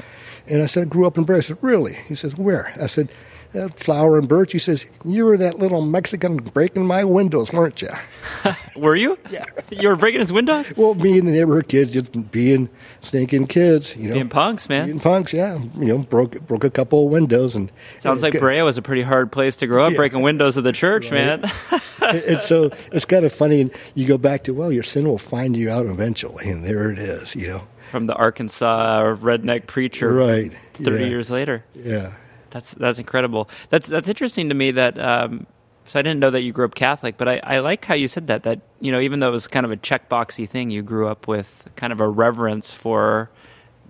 and 0.48 0.62
I 0.62 0.66
said, 0.66 0.84
"I 0.84 0.86
grew 0.86 1.06
up 1.06 1.18
in 1.18 1.26
Brea." 1.26 1.38
I 1.38 1.42
said, 1.42 1.58
"Really?" 1.62 1.96
He 2.08 2.16
says, 2.16 2.38
"Where?" 2.38 2.74
I 2.80 2.88
said, 2.88 3.12
uh, 3.54 3.70
Flower 3.70 4.18
and 4.18 4.28
Birch. 4.28 4.52
He 4.52 4.60
says, 4.60 4.86
"You 5.04 5.26
were 5.26 5.38
that 5.38 5.60
little 5.60 5.82
Mexican 5.82 6.38
breaking 6.38 6.86
my 6.86 7.04
windows, 7.04 7.52
weren't 7.52 7.82
you?" 7.82 7.90
were 8.76 8.96
you? 8.96 9.18
Yeah. 9.32 9.46
you 9.70 9.88
were 9.88 9.96
breaking 9.96 10.20
his 10.20 10.34
windows. 10.34 10.74
Well, 10.76 10.94
me 10.94 11.18
and 11.18 11.26
the 11.26 11.32
neighborhood 11.32 11.70
kids 11.70 11.94
just 11.94 12.32
being 12.32 12.70
stinking 13.00 13.48
kids, 13.48 13.96
you 13.96 14.10
know, 14.10 14.16
being 14.16 14.28
punks, 14.28 14.68
man. 14.68 14.88
Being 14.88 15.00
punks, 15.00 15.32
yeah. 15.32 15.58
You 15.78 15.86
know, 15.86 15.98
broke 16.00 16.46
broke 16.48 16.66
a 16.66 16.70
couple 16.70 17.06
of 17.06 17.12
windows 17.14 17.56
and 17.56 17.72
sounds 17.98 18.24
like 18.24 18.38
Brea 18.38 18.62
was 18.62 18.78
a 18.78 18.82
pretty 18.82 19.04
hard 19.04 19.32
place 19.32 19.56
to 19.58 19.68
grow 19.68 19.86
up, 19.86 19.92
yeah. 19.92 19.98
breaking 19.98 20.22
windows 20.22 20.58
of 20.58 20.66
the 20.66 20.74
church, 20.74 21.12
right. 21.12 21.42
man. 21.42 21.52
and 22.02 22.42
so 22.42 22.72
it's 22.92 23.06
kind 23.06 23.24
of 23.24 23.32
funny. 23.32 23.62
And 23.62 23.72
you 23.96 24.06
go 24.06 24.18
back 24.18 24.44
to 24.46 24.54
well, 24.54 24.72
your 24.72 24.84
sin 24.84 25.08
will 25.08 25.18
find 25.18 25.56
you 25.56 25.70
out 25.70 25.86
eventually, 25.86 26.50
and 26.50 26.66
there 26.66 26.92
it 26.92 27.00
is, 27.00 27.36
you 27.36 27.48
know. 27.48 27.68
From 27.92 28.08
the 28.08 28.16
Arkansas 28.16 29.16
redneck 29.16 29.68
preacher, 29.68 30.12
right? 30.12 30.52
Thirty 30.74 31.04
yeah. 31.04 31.10
years 31.10 31.30
later, 31.30 31.64
yeah. 31.74 32.14
That's 32.52 32.74
that's 32.74 33.00
incredible. 33.00 33.50
That's 33.70 33.88
that's 33.88 34.08
interesting 34.08 34.50
to 34.50 34.56
me. 34.56 34.72
That 34.72 35.00
um, 35.00 35.48
so 35.86 36.00
I 36.00 36.04
didn't 36.04 36.20
know 36.20 36.30
that 36.30 36.44
you 36.44 36.52
grew 36.52 36.66
up 36.66 36.76
Catholic, 36.76 37.18
but 37.18 37.28
I, 37.28 37.42
I 37.44 37.60
like 37.60 37.84
how 37.86 37.96
you 37.96 38.08
said 38.08 38.28
that. 38.28 38.44
That 38.44 38.62
you 38.80 38.92
know, 38.92 39.00
even 39.00 39.20
though 39.20 39.30
it 39.30 39.32
was 39.32 39.48
kind 39.48 39.66
of 39.66 39.72
a 39.72 39.78
checkboxy 39.78 40.48
thing, 40.48 40.70
you 40.70 40.84
grew 40.84 41.08
up 41.08 41.28
with 41.28 41.68
kind 41.76 41.92
of 41.92 42.00
a 42.00 42.08
reverence 42.08 42.74
for. 42.74 43.30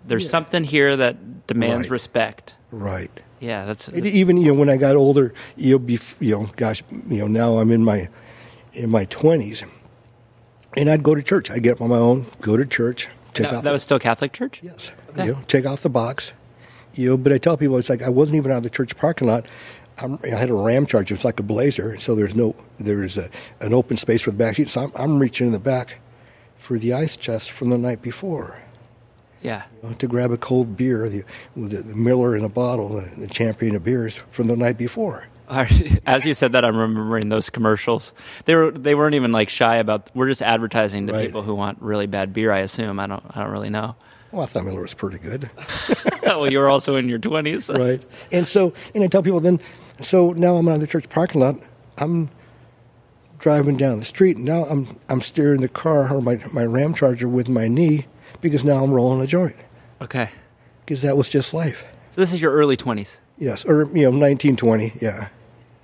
There's 0.04 0.24
yeah. 0.24 0.30
something 0.30 0.63
here 0.63 0.98
that 0.98 1.46
demands 1.46 1.84
right. 1.84 1.92
respect. 1.92 2.56
Right. 2.72 3.12
Yeah, 3.40 3.66
that's, 3.66 3.86
that's, 3.88 4.06
even 4.06 4.38
you 4.38 4.48
know 4.48 4.54
when 4.54 4.69
I 4.69 4.78
got 4.78 4.96
older, 4.96 5.34
you 5.56 5.78
know, 5.78 5.80
bef- 5.80 6.16
you 6.19 6.31
know, 6.31 6.50
gosh, 6.56 6.84
you 6.92 7.18
know, 7.18 7.28
now 7.28 7.57
I'm 7.57 7.72
in 7.72 7.84
my 7.84 8.10
in 8.74 8.90
my 8.90 9.06
twenties, 9.06 9.64
and 10.75 10.90
I'd 10.90 11.04
go 11.04 11.14
to 11.14 11.22
church. 11.22 11.52
I'd 11.52 11.64
get 11.64 11.74
up 11.74 11.81
on 11.81 11.90
my 11.90 11.98
own, 11.98 12.28
go 12.40 12.57
to 12.57 12.66
church. 12.66 13.10
Take 13.34 13.46
that, 13.46 13.56
off 13.56 13.64
that 13.64 13.69
the, 13.69 13.74
was 13.74 13.84
still 13.84 14.00
Catholic 14.00 14.34
church. 14.34 14.60
Yes. 14.64 14.92
Okay. 15.10 15.25
You 15.25 15.34
know, 15.34 15.42
take 15.48 15.66
off 15.66 15.81
the 15.81 15.90
box, 15.90 16.34
you 16.96 17.10
know, 17.10 17.18
but 17.18 17.32
I 17.32 17.38
tell 17.38 17.58
people 17.58 17.78
it's 17.78 17.90
like 17.90 18.02
I 18.02 18.10
wasn't 18.10 18.38
even 18.38 18.52
out 18.52 18.58
of 18.58 18.64
the 18.64 18.70
church 18.70 18.96
parking 18.98 19.28
lot. 19.28 19.46
I'm, 19.98 20.20
i 20.24 20.30
had 20.30 20.50
a 20.50 20.54
Ramcharger. 20.54 21.12
It's 21.12 21.26
like 21.26 21.40
a 21.40 21.44
blazer, 21.44 22.00
so 22.00 22.16
there's 22.16 22.36
no 22.36 22.56
there's 22.80 23.18
a, 23.18 23.30
an 23.60 23.74
open 23.74 23.98
space 23.98 24.21
for 24.21 24.31
the 24.31 24.38
back 24.38 24.56
seat. 24.56 24.69
So 24.69 24.83
I'm, 24.83 24.92
I'm 24.95 25.19
reaching 25.19 25.48
in 25.48 25.54
the 25.54 25.60
back 25.60 26.00
for 26.57 26.78
the 26.78 26.94
ice 26.94 27.18
chest 27.18 27.52
from 27.52 27.69
the 27.69 27.78
night 27.78 28.02
before. 28.02 28.60
Yeah. 29.42 29.64
You 29.81 29.90
know, 29.90 29.95
to 29.95 30.07
grab 30.07 30.31
a 30.31 30.38
cold 30.38 30.78
beer, 30.78 31.10
the, 31.10 31.24
with 31.56 31.71
the, 31.71 31.81
the 31.81 31.95
Miller 31.95 32.36
in 32.36 32.44
a 32.44 32.50
bottle, 32.50 32.90
the, 32.90 33.10
the 33.19 33.28
champion 33.28 33.76
of 33.76 33.83
beers 33.83 34.19
from 34.31 34.48
the 34.48 34.56
night 34.56 34.78
before. 34.78 35.28
As 36.06 36.24
you 36.24 36.33
said 36.33 36.54
that, 36.54 36.64
I'm 36.64 36.78
remembering 36.78 37.28
those 37.28 37.50
commercials. 37.50 38.14
They 38.45 38.56
were 38.56 38.71
they 38.71 38.95
weren't 38.95 39.16
even 39.16 39.33
like 39.33 39.50
shy 39.50 39.78
about. 39.78 40.10
We're 40.16 40.30
just 40.30 40.42
advertising 40.42 41.07
to 41.07 41.14
right. 41.14 41.26
people 41.26 41.42
who 41.42 41.54
want 41.56 41.81
really 41.81 42.07
bad 42.07 42.31
beer. 42.31 42.54
I 42.54 42.60
assume. 42.60 43.02
I 43.02 43.07
don't. 43.07 43.24
I 43.31 43.42
don't 43.42 43.52
really 43.52 43.69
know. 43.69 43.95
Well, 44.31 44.44
I 44.44 44.45
thought 44.45 44.66
Miller 44.66 44.81
was 44.81 44.94
pretty 44.94 45.19
good. 45.19 45.52
well, 46.23 46.50
you 46.50 46.59
were 46.59 46.69
also 46.69 46.95
in 46.95 47.09
your 47.09 47.19
20s. 47.19 47.78
right. 47.78 48.02
And 48.31 48.47
so, 48.47 48.73
and 48.95 49.04
I 49.04 49.07
tell 49.07 49.23
people 49.23 49.40
then, 49.40 49.59
so 50.02 50.31
now 50.31 50.56
I'm 50.56 50.68
on 50.68 50.80
the 50.80 50.88
church 50.88 51.09
parking 51.09 51.42
lot. 51.42 51.57
I'm 51.97 52.30
driving 53.40 53.76
down 53.76 54.00
the 54.00 54.06
street. 54.06 54.38
And 54.38 54.45
now 54.45 54.66
I'm 54.66 55.00
I'm 55.09 55.21
steering 55.21 55.61
the 55.61 55.68
car 55.68 56.14
or 56.14 56.21
my, 56.21 56.35
my 56.52 56.64
Ramcharger 56.64 57.30
with 57.30 57.50
my 57.50 57.68
knee 57.68 58.06
because 58.40 58.64
now 58.64 58.83
I'm 58.83 58.92
rolling 58.92 59.21
a 59.21 59.28
joint. 59.28 59.56
Okay. 60.00 60.30
Because 60.85 61.02
that 61.02 61.18
was 61.18 61.30
just 61.30 61.54
life. 61.54 61.83
So 62.11 62.21
this 62.21 62.33
is 62.33 62.42
your 62.42 62.54
early 62.54 62.76
20s? 62.78 63.19
Yes. 63.38 63.66
Or, 63.66 63.83
you 63.95 64.04
know, 64.04 64.18
1920. 64.18 64.94
Yeah. 65.00 65.30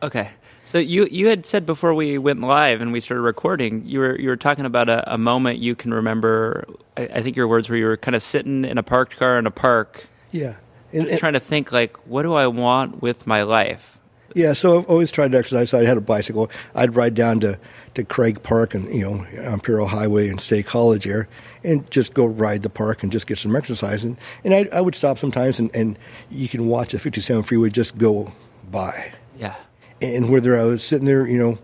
Okay. 0.01 0.29
So 0.67 0.79
you 0.79 1.07
you 1.09 1.29
had 1.29 1.45
said 1.45 1.65
before 1.65 1.93
we 1.93 2.17
went 2.17 2.41
live 2.41 2.81
and 2.81 2.91
we 2.91 2.99
started 2.99 3.21
recording, 3.21 3.85
you 3.85 3.99
were 3.99 4.19
you 4.19 4.27
were 4.27 4.35
talking 4.35 4.65
about 4.65 4.89
a, 4.89 5.13
a 5.13 5.17
moment 5.17 5.59
you 5.59 5.75
can 5.75 5.93
remember. 5.93 6.67
I, 6.97 7.03
I, 7.03 7.21
think 7.21 7.37
your 7.37 7.47
words 7.47 7.69
were 7.69 7.77
you 7.77 7.85
were 7.85 7.95
kind 7.95 8.15
of 8.15 8.21
sitting 8.21 8.65
in 8.65 8.77
a 8.77 8.83
parked 8.83 9.15
car 9.15 9.39
in 9.39 9.47
a 9.47 9.51
park. 9.51 10.09
Yeah, 10.29 10.57
and, 10.91 11.03
just 11.03 11.11
and, 11.11 11.19
trying 11.21 11.33
to 11.33 11.39
think 11.39 11.71
like, 11.71 11.95
what 12.05 12.23
do 12.23 12.33
I 12.33 12.47
want 12.47 13.01
with 13.01 13.25
my 13.25 13.43
life? 13.43 13.97
Yeah, 14.35 14.51
so 14.51 14.79
I've 14.79 14.89
always 14.89 15.09
tried 15.09 15.31
to 15.31 15.37
exercise. 15.37 15.73
I 15.73 15.85
had 15.85 15.95
a 15.95 16.01
bicycle. 16.01 16.51
I'd 16.75 16.97
ride 16.97 17.13
down 17.13 17.39
to, 17.39 17.57
to 17.93 18.03
Craig 18.03 18.43
Park 18.43 18.73
and 18.75 18.93
you 18.93 19.09
know 19.09 19.23
Imperial 19.49 19.87
Highway 19.87 20.27
and 20.27 20.41
State 20.41 20.65
College 20.65 21.05
here, 21.05 21.29
and 21.63 21.89
just 21.89 22.13
go 22.13 22.25
ride 22.25 22.63
the 22.63 22.69
park 22.69 23.03
and 23.03 23.11
just 23.11 23.25
get 23.25 23.37
some 23.37 23.55
exercise. 23.55 24.03
And, 24.03 24.17
and 24.43 24.53
I, 24.53 24.67
I 24.73 24.81
would 24.81 24.95
stop 24.95 25.17
sometimes, 25.17 25.59
and, 25.59 25.73
and 25.73 25.97
you 26.29 26.49
can 26.49 26.67
watch 26.67 26.91
the 26.91 26.99
57 26.99 27.43
freeway 27.43 27.69
just 27.69 27.97
go 27.97 28.33
by. 28.69 29.13
Yeah 29.37 29.55
and 30.01 30.29
whether 30.29 30.57
I 30.57 30.63
was 30.63 30.83
sitting 30.83 31.05
there, 31.05 31.27
you 31.27 31.37
know, 31.37 31.57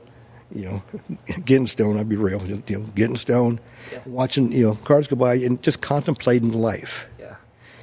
you 0.51 0.65
know, 0.65 0.83
getting 1.45 1.67
stoned, 1.67 1.99
I'd 1.99 2.09
be 2.09 2.15
real, 2.15 2.45
you 2.47 2.61
know, 2.69 2.79
getting 2.95 3.17
stoned, 3.17 3.59
yeah. 3.91 3.99
watching, 4.05 4.51
you 4.51 4.67
know, 4.67 4.75
cars 4.75 5.07
go 5.07 5.15
by 5.15 5.35
and 5.35 5.61
just 5.61 5.81
contemplating 5.81 6.51
life. 6.53 7.07
Yeah. 7.19 7.35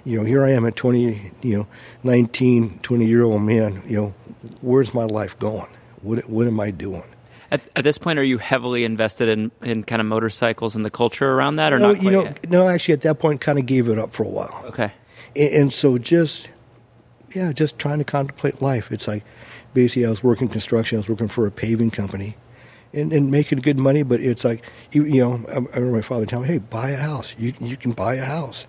You 0.04 0.18
know, 0.18 0.24
here 0.24 0.44
I 0.44 0.52
am 0.52 0.66
at 0.66 0.76
20, 0.76 1.32
you 1.42 1.56
know, 1.56 1.66
19, 2.04 2.80
20 2.82 3.06
year 3.06 3.22
old 3.22 3.42
man, 3.42 3.82
you 3.86 3.96
know, 3.96 4.14
where's 4.60 4.94
my 4.94 5.04
life 5.04 5.38
going? 5.38 5.68
What 6.02 6.28
what 6.30 6.46
am 6.46 6.58
I 6.60 6.70
doing? 6.70 7.04
At, 7.50 7.60
at 7.74 7.82
this 7.82 7.98
point, 7.98 8.18
are 8.18 8.24
you 8.24 8.38
heavily 8.38 8.84
invested 8.84 9.28
in, 9.28 9.50
in 9.60 9.82
kind 9.82 10.00
of 10.00 10.06
motorcycles 10.06 10.76
and 10.76 10.84
the 10.84 10.90
culture 10.90 11.28
around 11.32 11.56
that, 11.56 11.72
or 11.72 11.80
no, 11.80 11.92
not? 11.92 12.02
you 12.02 12.10
know, 12.10 12.22
yet? 12.22 12.48
no. 12.48 12.68
Actually, 12.68 12.94
at 12.94 13.00
that 13.02 13.18
point, 13.18 13.40
kind 13.40 13.58
of 13.58 13.66
gave 13.66 13.88
it 13.88 13.98
up 13.98 14.12
for 14.12 14.22
a 14.22 14.28
while. 14.28 14.62
Okay. 14.66 14.92
And, 15.34 15.54
and 15.54 15.72
so 15.72 15.98
just, 15.98 16.48
yeah, 17.34 17.52
just 17.52 17.76
trying 17.76 17.98
to 17.98 18.04
contemplate 18.04 18.62
life. 18.62 18.92
It's 18.92 19.08
like 19.08 19.24
basically 19.74 20.06
I 20.06 20.10
was 20.10 20.22
working 20.22 20.48
construction, 20.48 20.96
I 20.96 21.00
was 21.00 21.08
working 21.08 21.28
for 21.28 21.46
a 21.46 21.50
paving 21.50 21.90
company 21.90 22.36
and, 22.92 23.12
and 23.12 23.30
making 23.30 23.60
good 23.60 23.78
money, 23.78 24.02
but 24.02 24.20
it's 24.20 24.44
like, 24.44 24.64
you, 24.92 25.04
you 25.04 25.20
know, 25.20 25.44
I, 25.48 25.52
I 25.54 25.78
remember 25.78 25.92
my 25.96 26.02
father 26.02 26.26
telling 26.26 26.48
me, 26.48 26.54
hey, 26.54 26.58
buy 26.58 26.90
a 26.90 26.96
house. 26.96 27.36
You, 27.38 27.54
you 27.60 27.76
can 27.76 27.92
buy 27.92 28.14
a 28.16 28.24
house. 28.24 28.66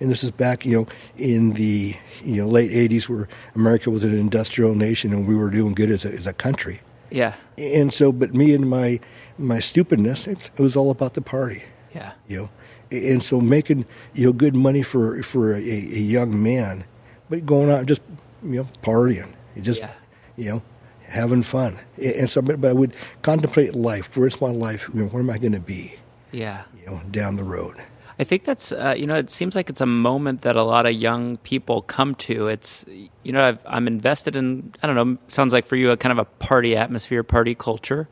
And 0.00 0.10
this 0.10 0.22
is 0.22 0.30
back, 0.30 0.64
you 0.64 0.72
know, 0.78 0.86
in 1.16 1.54
the 1.54 1.96
you 2.22 2.36
know 2.36 2.46
late 2.48 2.70
'80s, 2.70 3.08
where 3.08 3.26
America 3.56 3.90
was 3.90 4.04
an 4.04 4.16
industrial 4.16 4.76
nation 4.76 5.12
and 5.12 5.26
we 5.26 5.34
were 5.34 5.50
doing 5.50 5.74
good 5.74 5.90
as 5.90 6.04
a, 6.04 6.12
as 6.12 6.24
a 6.24 6.32
country. 6.32 6.80
Yeah. 7.10 7.34
And 7.58 7.92
so, 7.92 8.12
but 8.12 8.32
me 8.32 8.54
and 8.54 8.70
my 8.70 9.00
my 9.38 9.58
stupidness, 9.58 10.28
it, 10.28 10.50
it 10.56 10.62
was 10.62 10.76
all 10.76 10.92
about 10.92 11.14
the 11.14 11.20
party 11.20 11.64
Yeah. 11.92 12.12
you 12.28 12.36
know 12.38 12.50
and 12.92 13.22
so 13.22 13.40
making 13.40 13.86
you 14.14 14.26
know 14.26 14.32
good 14.32 14.54
money 14.54 14.82
for 14.82 15.20
for 15.24 15.52
a, 15.52 15.58
a 15.58 16.00
young 16.00 16.40
man 16.42 16.84
but 17.28 17.44
going 17.44 17.68
out 17.70 17.86
just 17.86 18.00
you 18.42 18.50
know 18.60 18.68
partying 18.82 19.32
just 19.60 19.80
Yeah. 19.80 19.90
You 20.38 20.50
know 20.50 20.62
having 21.02 21.42
fun 21.42 21.78
and 22.02 22.28
so 22.30 22.40
but 22.42 22.62
i 22.64 22.72
would 22.72 22.94
contemplate 23.22 23.74
life 23.74 24.08
where's 24.14 24.40
my 24.40 24.50
life 24.50 24.84
where 24.94 25.20
am 25.20 25.30
i 25.30 25.38
going 25.38 25.52
to 25.52 25.60
be 25.60 25.96
Yeah. 26.32 26.64
you 26.78 26.86
know 26.86 27.00
down 27.10 27.36
the 27.36 27.44
road 27.44 27.76
I 28.20 28.24
think 28.24 28.42
that's 28.44 28.72
uh, 28.72 28.96
you 28.98 29.06
know 29.06 29.14
it 29.14 29.30
seems 29.30 29.54
like 29.54 29.70
it's 29.70 29.80
a 29.80 29.86
moment 29.86 30.42
that 30.42 30.56
a 30.56 30.64
lot 30.64 30.86
of 30.86 30.92
young 30.92 31.36
people 31.36 31.82
come 31.82 32.16
to. 32.16 32.48
It's 32.48 32.84
you 33.22 33.30
know 33.30 33.46
I've, 33.46 33.58
I'm 33.64 33.86
invested 33.86 34.34
in 34.34 34.74
I 34.82 34.88
don't 34.88 34.96
know 34.96 35.18
sounds 35.28 35.52
like 35.52 35.66
for 35.66 35.76
you 35.76 35.92
a 35.92 35.96
kind 35.96 36.10
of 36.10 36.18
a 36.18 36.24
party 36.24 36.74
atmosphere, 36.74 37.22
party 37.22 37.54
culture. 37.54 38.08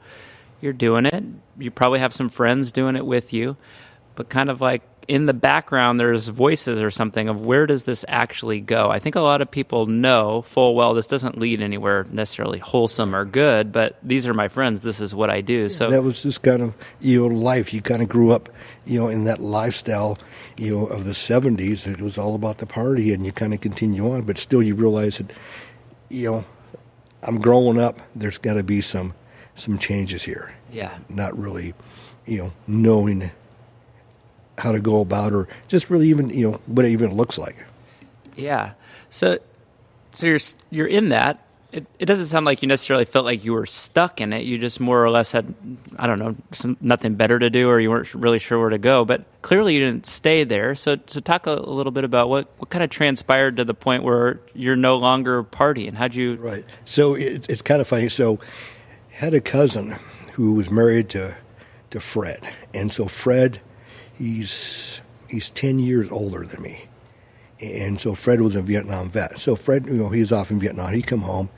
You're 0.61 0.73
doing 0.73 1.07
it. 1.07 1.25
You 1.59 1.73
probably 1.73 1.99
have 1.99 2.15
some 2.15 2.29
friends 2.29 2.71
doing 2.71 2.95
it 2.95 3.05
with 3.05 3.33
you, 3.33 3.57
but 4.15 4.29
kind 4.29 4.49
of 4.49 4.61
like 4.61 4.83
in 5.09 5.27
the 5.27 5.35
background 5.35 6.01
there's 6.01 6.29
voices 6.29 6.81
or 6.81 6.91
something 6.91 7.29
of 7.29 7.45
where 7.45 7.67
does 7.67 7.85
this 7.85 8.05
actually 8.09 8.61
go. 8.61 8.91
I 8.91 8.99
think 8.99 9.15
a 9.15 9.21
lot 9.21 9.41
of 9.41 9.51
people 9.51 9.87
know 9.87 10.43
full 10.43 10.75
well 10.75 10.95
this 10.95 11.07
doesn't 11.07 11.39
lead 11.39 11.61
anywhere 11.61 12.07
necessarily 12.11 12.59
wholesome 12.59 13.15
or 13.15 13.25
good, 13.25 13.73
but 13.73 13.99
these 14.03 14.27
are 14.27 14.35
my 14.35 14.49
friends. 14.49 14.83
This 14.83 15.01
is 15.01 15.15
what 15.15 15.31
I 15.31 15.41
do. 15.41 15.69
So 15.69 15.91
that 15.91 16.03
was 16.03 16.23
just 16.23 16.43
kind 16.43 16.63
of 16.63 16.75
you 17.01 17.21
know 17.21 17.35
life 17.35 17.73
you 17.73 17.81
kind 17.83 18.03
of 18.03 18.09
grew 18.09 18.33
up 18.33 18.49
you 18.85 18.99
know 18.99 19.09
in 19.09 19.25
that 19.25 19.41
lifestyle 19.41 20.19
you 20.57 20.77
know 20.77 20.87
of 20.87 21.05
the 21.05 21.13
70s 21.13 21.87
it 21.87 22.01
was 22.01 22.17
all 22.17 22.35
about 22.35 22.59
the 22.59 22.67
party 22.67 23.13
and 23.13 23.27
you 23.27 23.33
kind 23.33 23.53
of 23.53 23.61
continue 23.61 24.13
on 24.13 24.23
but 24.23 24.39
still 24.39 24.63
you 24.63 24.75
realize 24.75 25.19
that 25.19 25.33
you 26.09 26.31
know 26.31 26.45
i'm 27.23 27.41
growing 27.41 27.79
up 27.79 28.01
there's 28.15 28.39
got 28.39 28.55
to 28.55 28.63
be 28.63 28.81
some 28.81 29.15
some 29.55 29.79
changes 29.79 30.23
here 30.23 30.55
yeah, 30.71 30.99
not 31.09 31.37
really 31.39 31.75
you 32.27 32.39
know 32.39 32.53
knowing 32.67 33.31
how 34.59 34.73
to 34.73 34.81
go 34.81 35.01
about 35.01 35.33
or 35.33 35.49
just 35.69 35.91
really 35.91 36.09
even 36.09 36.31
you 36.31 36.51
know 36.51 36.61
what 36.67 36.85
it 36.85 36.91
even 36.91 37.15
looks 37.15 37.39
like 37.39 37.57
Yeah. 38.37 38.73
So, 39.11 39.39
so 40.13 40.27
you're 40.27 40.39
you're 40.71 40.87
in 40.87 41.09
that. 41.09 41.43
It, 41.73 41.87
it 41.99 42.07
doesn't 42.07 42.27
sound 42.27 42.47
like 42.47 42.63
you 42.63 42.69
necessarily 42.69 43.05
felt 43.05 43.25
like 43.25 43.45
you 43.45 43.53
were 43.53 43.67
stuck 43.67 44.21
in 44.21 44.33
it. 44.33 44.45
You 44.45 44.57
just 44.57 44.79
more 44.79 45.03
or 45.03 45.11
less 45.11 45.33
had, 45.33 45.55
I 45.99 46.07
don't 46.07 46.19
know, 46.19 46.37
some, 46.53 46.77
nothing 46.81 47.17
better 47.17 47.39
to 47.39 47.51
do, 47.51 47.69
or 47.69 47.81
you 47.81 47.91
weren't 47.91 48.15
really 48.15 48.39
sure 48.39 48.59
where 48.59 48.71
to 48.71 48.79
go. 48.79 49.05
But 49.05 49.25
clearly, 49.43 49.75
you 49.75 49.81
didn't 49.81 50.07
stay 50.07 50.45
there. 50.45 50.75
So, 50.75 50.97
so 51.07 51.21
talk 51.21 51.47
a, 51.47 51.55
a 51.55 51.73
little 51.73 51.93
bit 51.93 52.05
about 52.05 52.29
what 52.29 52.49
what 52.59 52.71
kind 52.71 52.85
of 52.85 52.91
transpired 52.91 53.57
to 53.57 53.65
the 53.65 53.75
point 53.75 54.05
where 54.05 54.41
you're 54.55 54.77
no 54.77 54.97
longer 54.97 55.43
partying. 55.43 55.95
How'd 55.95 56.15
you? 56.15 56.37
Right. 56.37 56.65
So 56.85 57.15
it, 57.15 57.49
it's 57.51 57.63
kind 57.63 57.81
of 57.81 57.89
funny. 57.89 58.09
So 58.09 58.39
had 59.13 59.35
a 59.35 59.41
cousin 59.41 59.97
who 60.35 60.53
was 60.53 60.71
married 60.71 61.09
to 61.11 61.37
to 61.91 62.01
Fred, 62.01 62.41
and 62.75 62.93
so 62.93 63.07
Fred, 63.07 63.61
he's 64.19 65.01
he's 65.29 65.51
ten 65.51 65.79
years 65.79 66.11
older 66.11 66.45
than 66.45 66.63
me, 66.63 66.87
and 67.61 68.01
so 68.01 68.15
Fred 68.15 68.41
was 68.41 68.57
a 68.57 68.63
Vietnam 68.63 69.11
vet. 69.11 69.41
So 69.41 69.57
Fred, 69.57 69.87
you 69.87 69.95
know, 69.95 70.09
he 70.09 70.21
was 70.21 70.33
off 70.33 70.51
in 70.51 70.59
Vietnam. 70.59 70.93
He'd 70.93 71.07
come 71.07 71.21
home, 71.21 71.51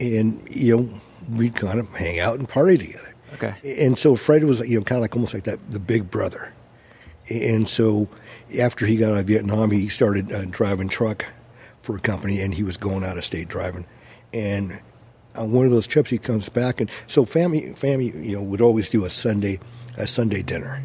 and 0.00 0.46
you 0.50 0.76
know, 0.76 1.00
we'd 1.36 1.56
kind 1.56 1.78
of 1.78 1.88
hang 1.90 2.18
out 2.18 2.38
and 2.38 2.48
party 2.48 2.78
together. 2.78 3.14
Okay. 3.34 3.54
And 3.82 3.98
so 3.98 4.16
Fred 4.16 4.44
was, 4.44 4.60
you 4.60 4.78
know, 4.78 4.84
kind 4.84 4.98
of 4.98 5.02
like 5.02 5.14
almost 5.14 5.34
like 5.34 5.44
that, 5.44 5.58
the 5.70 5.80
big 5.80 6.10
brother. 6.10 6.52
And 7.28 7.68
so 7.68 8.08
after 8.58 8.86
he 8.86 8.96
got 8.96 9.12
out 9.12 9.18
of 9.18 9.26
Vietnam, 9.26 9.72
he 9.72 9.88
started 9.88 10.32
uh, 10.32 10.44
driving 10.44 10.88
truck 10.88 11.24
for 11.82 11.96
a 11.96 12.00
company, 12.00 12.40
and 12.40 12.54
he 12.54 12.62
was 12.62 12.76
going 12.76 13.04
out 13.04 13.18
of 13.18 13.24
state 13.24 13.48
driving. 13.48 13.86
And 14.32 14.80
on 15.34 15.52
one 15.52 15.66
of 15.66 15.72
those 15.72 15.86
trips, 15.86 16.10
he 16.10 16.18
comes 16.18 16.48
back, 16.48 16.80
and 16.80 16.90
so 17.06 17.24
family, 17.24 17.74
family, 17.74 18.06
you 18.06 18.36
know, 18.36 18.42
would 18.42 18.60
always 18.60 18.88
do 18.88 19.04
a 19.04 19.10
Sunday, 19.10 19.60
a 19.96 20.06
Sunday 20.06 20.42
dinner. 20.42 20.82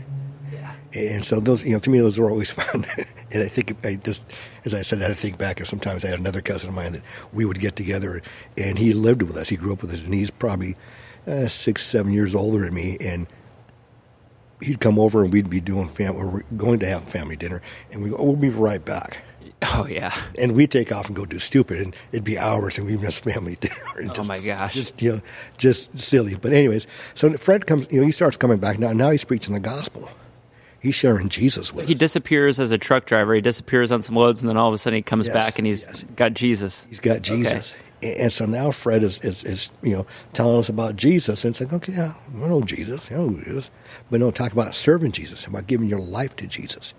And 0.94 1.24
so 1.24 1.40
those, 1.40 1.64
you 1.64 1.72
know, 1.72 1.80
to 1.80 1.90
me, 1.90 2.00
those 2.00 2.20
were 2.20 2.30
always 2.30 2.52
fun. 2.62 2.86
and 3.32 3.44
I 3.44 3.48
think 3.48 3.86
I 3.86 3.96
just, 3.96 4.24
as 4.66 4.74
I 4.74 4.82
said, 4.82 5.00
I 5.00 5.04
had 5.04 5.08
to 5.10 5.16
think 5.16 5.38
back. 5.38 5.60
And 5.60 5.68
sometimes 5.68 6.04
I 6.04 6.10
had 6.10 6.20
another 6.20 6.42
cousin 6.42 6.70
of 6.70 6.76
mine 6.76 6.94
that 6.94 7.02
we 7.32 7.46
would 7.46 7.60
get 7.60 7.76
together, 7.76 8.22
and 8.58 8.78
he 8.78 8.94
lived 8.94 9.22
with 9.22 9.38
us. 9.38 9.50
He 9.50 9.56
grew 9.58 9.74
up 9.74 9.82
with 9.82 9.92
us, 9.92 10.00
and 10.02 10.14
he's 10.14 10.32
probably 10.32 10.76
uh, 11.28 11.48
six, 11.48 11.86
seven 11.86 12.12
years 12.12 12.36
older 12.36 12.66
than 12.66 12.74
me. 12.74 12.98
And 13.00 13.28
he'd 14.62 14.80
come 14.80 15.00
over, 15.00 15.24
and 15.24 15.32
we'd 15.32 15.50
be 15.50 15.62
doing 15.62 15.88
family. 15.90 16.24
We're 16.24 16.44
going 16.58 16.80
to 16.80 16.88
have 16.88 17.06
family 17.06 17.36
dinner, 17.36 17.62
and 17.92 18.04
we 18.04 18.10
go, 18.10 18.18
oh, 18.18 18.24
we'll 18.26 18.36
be 18.36 18.50
right 18.50 18.84
back. 18.84 19.20
Oh 19.64 19.86
yeah. 19.86 20.16
And 20.40 20.54
we'd 20.54 20.72
take 20.72 20.92
off 20.92 21.06
and 21.08 21.16
go 21.16 21.24
do 21.26 21.38
stupid, 21.40 21.80
and 21.80 21.96
it'd 22.12 22.24
be 22.24 22.38
hours, 22.38 22.78
and 22.80 22.88
we'd 22.88 23.00
miss 23.02 23.20
family 23.20 23.56
dinner. 23.60 23.76
And 23.96 24.10
Oh 24.10 24.14
just, 24.14 24.28
my 24.28 24.40
gosh. 24.40 24.74
Just 24.74 25.02
you 25.02 25.14
know, 25.14 25.22
just 25.58 25.98
silly. 26.00 26.36
But 26.36 26.52
anyways, 26.54 26.88
so 27.14 27.32
Fred 27.38 27.68
comes. 27.68 27.86
You 27.92 28.02
know, 28.02 28.06
he 28.06 28.12
starts 28.12 28.38
coming 28.38 28.58
back 28.58 28.80
now. 28.80 28.92
Now 28.92 29.12
he's 29.12 29.24
preaching 29.24 29.54
the 29.54 29.60
gospel. 29.60 30.10
He's 30.82 30.96
sharing 30.96 31.30
Jesus 31.30 31.72
with 31.74 31.88
He 31.88 31.94
us. 31.94 32.00
disappears 32.00 32.60
as 32.60 32.72
a 32.72 32.78
truck 32.78 33.06
driver. 33.06 33.36
He 33.36 33.42
disappears 33.42 33.92
on 33.92 34.02
some 34.02 34.16
loads, 34.16 34.42
and 34.42 34.50
then 34.50 34.58
all 34.58 34.68
of 34.68 34.74
a 34.74 34.78
sudden 34.80 34.98
he 34.98 35.04
comes 35.04 35.28
Yes, 35.28 35.34
back 35.34 35.60
and 35.60 35.68
he's 35.68 35.86
yes. 35.86 36.04
got 36.16 36.34
Jesus. 36.34 36.88
He's 36.90 37.00
got 37.00 37.22
Jesus. 37.22 37.74
And 37.74 37.82
and 38.04 38.34
so 38.34 38.48
now 38.48 38.72
Fred 38.72 39.04
is, 39.04 39.20
is, 39.20 39.44
is, 39.44 39.70
you 39.84 39.92
know, 39.96 40.08
telling 40.34 40.58
us 40.58 40.70
about 40.70 40.96
Jesus. 40.96 41.46
And 41.46 41.54
it's 41.54 41.62
like, 41.62 41.72
okay, 41.72 41.94
yeah, 41.94 42.16
I 42.36 42.48
know 42.48 42.62
Jesus. 42.64 43.00
I 43.12 43.14
know 43.14 43.28
who 43.28 43.36
he 43.38 43.58
is. 43.60 43.70
But 44.10 44.22
no, 44.22 44.32
talk 44.32 44.52
about 44.54 44.74
serving 44.74 45.12
Jesus, 45.12 45.46
about 45.46 45.68
giving 45.68 45.88
your 45.88 46.00
life 46.00 46.36
to 46.38 46.48
Jesus. 46.48 46.96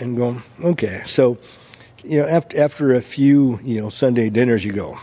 And 0.00 0.16
going, 0.16 0.42
okay. 0.62 1.02
So, 1.04 1.36
you 2.02 2.22
know, 2.22 2.26
after, 2.26 2.58
after 2.58 2.94
a 2.94 3.02
few, 3.02 3.60
you 3.62 3.82
know, 3.82 3.90
Sunday 3.90 4.30
dinners, 4.30 4.64
you 4.64 4.72
go, 4.72 4.98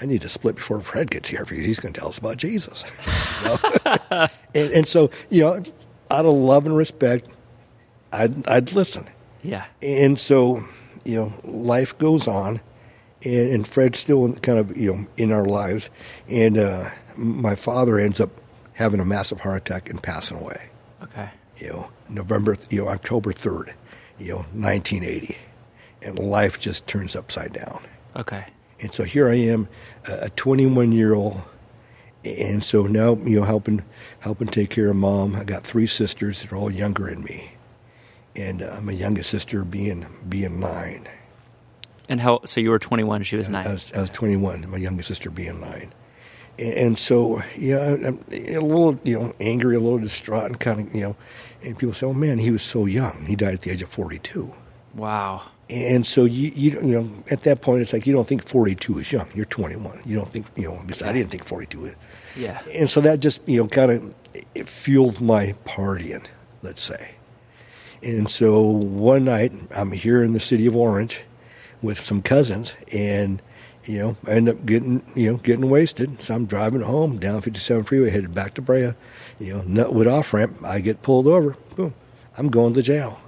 I 0.00 0.06
need 0.06 0.22
to 0.22 0.28
split 0.28 0.54
before 0.54 0.80
Fred 0.80 1.10
gets 1.10 1.30
here 1.30 1.44
because 1.44 1.64
he's 1.64 1.80
going 1.80 1.92
to 1.92 1.98
tell 2.00 2.08
us 2.10 2.18
about 2.18 2.36
Jesus. 2.36 2.84
And, 4.54 4.70
and 4.72 4.86
so, 4.86 5.10
you 5.30 5.40
know, 5.42 5.60
out 6.14 6.24
of 6.26 6.34
love 6.34 6.66
and 6.66 6.76
respect, 6.76 7.28
I'd, 8.12 8.46
I'd 8.48 8.72
listen. 8.72 9.08
Yeah. 9.42 9.66
And 9.82 10.18
so, 10.18 10.64
you 11.04 11.16
know, 11.16 11.32
life 11.44 11.96
goes 11.98 12.26
on, 12.28 12.60
and, 13.24 13.50
and 13.50 13.66
Fred's 13.68 13.98
still 13.98 14.24
in, 14.24 14.36
kind 14.36 14.58
of, 14.58 14.76
you 14.76 14.92
know, 14.94 15.06
in 15.16 15.32
our 15.32 15.44
lives. 15.44 15.90
And 16.28 16.56
uh, 16.56 16.90
my 17.16 17.54
father 17.54 17.98
ends 17.98 18.20
up 18.20 18.30
having 18.74 19.00
a 19.00 19.04
massive 19.04 19.40
heart 19.40 19.68
attack 19.68 19.88
and 19.90 20.02
passing 20.02 20.38
away, 20.38 20.68
Okay. 21.02 21.28
you 21.58 21.68
know, 21.68 21.90
November, 22.08 22.56
you 22.70 22.82
know, 22.84 22.88
October 22.88 23.32
3rd, 23.32 23.72
you 24.18 24.28
know, 24.30 24.38
1980. 24.52 25.36
And 26.02 26.18
life 26.18 26.58
just 26.58 26.86
turns 26.86 27.16
upside 27.16 27.52
down. 27.52 27.82
Okay. 28.16 28.46
And 28.80 28.92
so 28.94 29.04
here 29.04 29.28
I 29.28 29.36
am, 29.36 29.68
a 30.06 30.28
21 30.30 30.92
year 30.92 31.14
old, 31.14 31.40
and 32.24 32.62
so 32.64 32.84
now 32.86 33.14
you 33.16 33.40
know 33.40 33.44
helping 33.44 33.82
helping 34.20 34.48
take 34.48 34.70
care 34.70 34.88
of 34.90 34.96
mom. 34.96 35.36
I 35.36 35.44
got 35.44 35.64
three 35.64 35.86
sisters 35.86 36.40
that 36.42 36.52
are 36.52 36.56
all 36.56 36.70
younger 36.70 37.08
than 37.10 37.22
me, 37.24 37.52
and 38.36 38.62
uh, 38.62 38.80
my 38.82 38.92
youngest 38.92 39.30
sister 39.30 39.64
being 39.64 40.06
being 40.28 40.60
nine. 40.60 41.08
And 42.08 42.20
how? 42.20 42.40
So 42.44 42.60
you 42.60 42.70
were 42.70 42.78
21. 42.78 43.22
She 43.22 43.36
was 43.36 43.48
nine. 43.48 43.66
I 43.66 43.72
was, 43.72 43.92
I 43.94 44.00
was 44.02 44.10
21. 44.10 44.70
My 44.70 44.76
youngest 44.76 45.08
sister 45.08 45.30
being 45.30 45.60
nine, 45.60 45.92
and, 46.58 46.74
and 46.74 46.98
so 46.98 47.42
yeah, 47.56 47.78
I- 47.78 48.06
I'm 48.08 48.24
a 48.30 48.58
little 48.60 48.98
you 49.04 49.18
know 49.18 49.34
angry, 49.40 49.76
a 49.76 49.80
little 49.80 49.98
distraught, 49.98 50.44
and 50.46 50.60
kind 50.60 50.80
of 50.88 50.94
you 50.94 51.00
know, 51.02 51.16
and 51.62 51.78
people 51.78 51.94
say, 51.94 52.06
"Oh 52.06 52.12
man, 52.12 52.38
he 52.38 52.50
was 52.50 52.62
so 52.62 52.84
young. 52.86 53.24
He 53.26 53.36
died 53.36 53.54
at 53.54 53.60
the 53.62 53.70
age 53.70 53.82
of 53.82 53.88
42." 53.90 54.52
wow. 54.94 55.42
And 55.70 56.06
so 56.06 56.24
you, 56.26 56.52
you 56.54 56.70
you 56.72 57.00
know 57.00 57.10
at 57.30 57.42
that 57.44 57.62
point 57.62 57.82
it's 57.82 57.92
like 57.92 58.06
you 58.06 58.12
don't 58.12 58.28
think 58.28 58.46
42 58.46 58.98
is 58.98 59.12
young. 59.12 59.28
You're 59.34 59.46
21. 59.46 60.02
You 60.04 60.16
don't 60.16 60.30
think 60.30 60.46
you 60.56 60.64
know. 60.64 60.82
because 60.86 61.02
I 61.02 61.12
didn't 61.12 61.30
think 61.30 61.44
42 61.44 61.86
is. 61.86 61.94
Yeah. 62.36 62.62
And 62.72 62.90
so 62.90 63.00
that 63.00 63.20
just 63.20 63.40
you 63.46 63.60
know 63.62 63.68
kind 63.68 64.14
of 64.56 64.68
fueled 64.68 65.20
my 65.20 65.54
partying, 65.64 66.26
let's 66.62 66.82
say. 66.82 67.14
And 68.02 68.28
so 68.28 68.60
one 68.60 69.24
night 69.24 69.52
I'm 69.74 69.92
here 69.92 70.22
in 70.22 70.34
the 70.34 70.40
city 70.40 70.66
of 70.66 70.76
Orange 70.76 71.20
with 71.80 72.04
some 72.04 72.20
cousins, 72.20 72.74
and 72.92 73.40
you 73.84 73.98
know 73.98 74.16
I 74.26 74.32
end 74.32 74.50
up 74.50 74.66
getting 74.66 75.02
you 75.14 75.32
know 75.32 75.36
getting 75.38 75.70
wasted. 75.70 76.20
So 76.20 76.34
I'm 76.34 76.44
driving 76.44 76.82
home 76.82 77.18
down 77.18 77.40
57 77.40 77.84
freeway, 77.84 78.10
headed 78.10 78.34
back 78.34 78.52
to 78.54 78.62
Brea. 78.62 78.92
You 79.40 79.54
know, 79.54 79.62
Nutwood 79.62 80.12
off 80.12 80.34
ramp. 80.34 80.62
I 80.62 80.80
get 80.80 81.02
pulled 81.02 81.26
over. 81.26 81.56
Boom. 81.74 81.94
I'm 82.36 82.50
going 82.50 82.74
to 82.74 82.82
jail. 82.82 83.20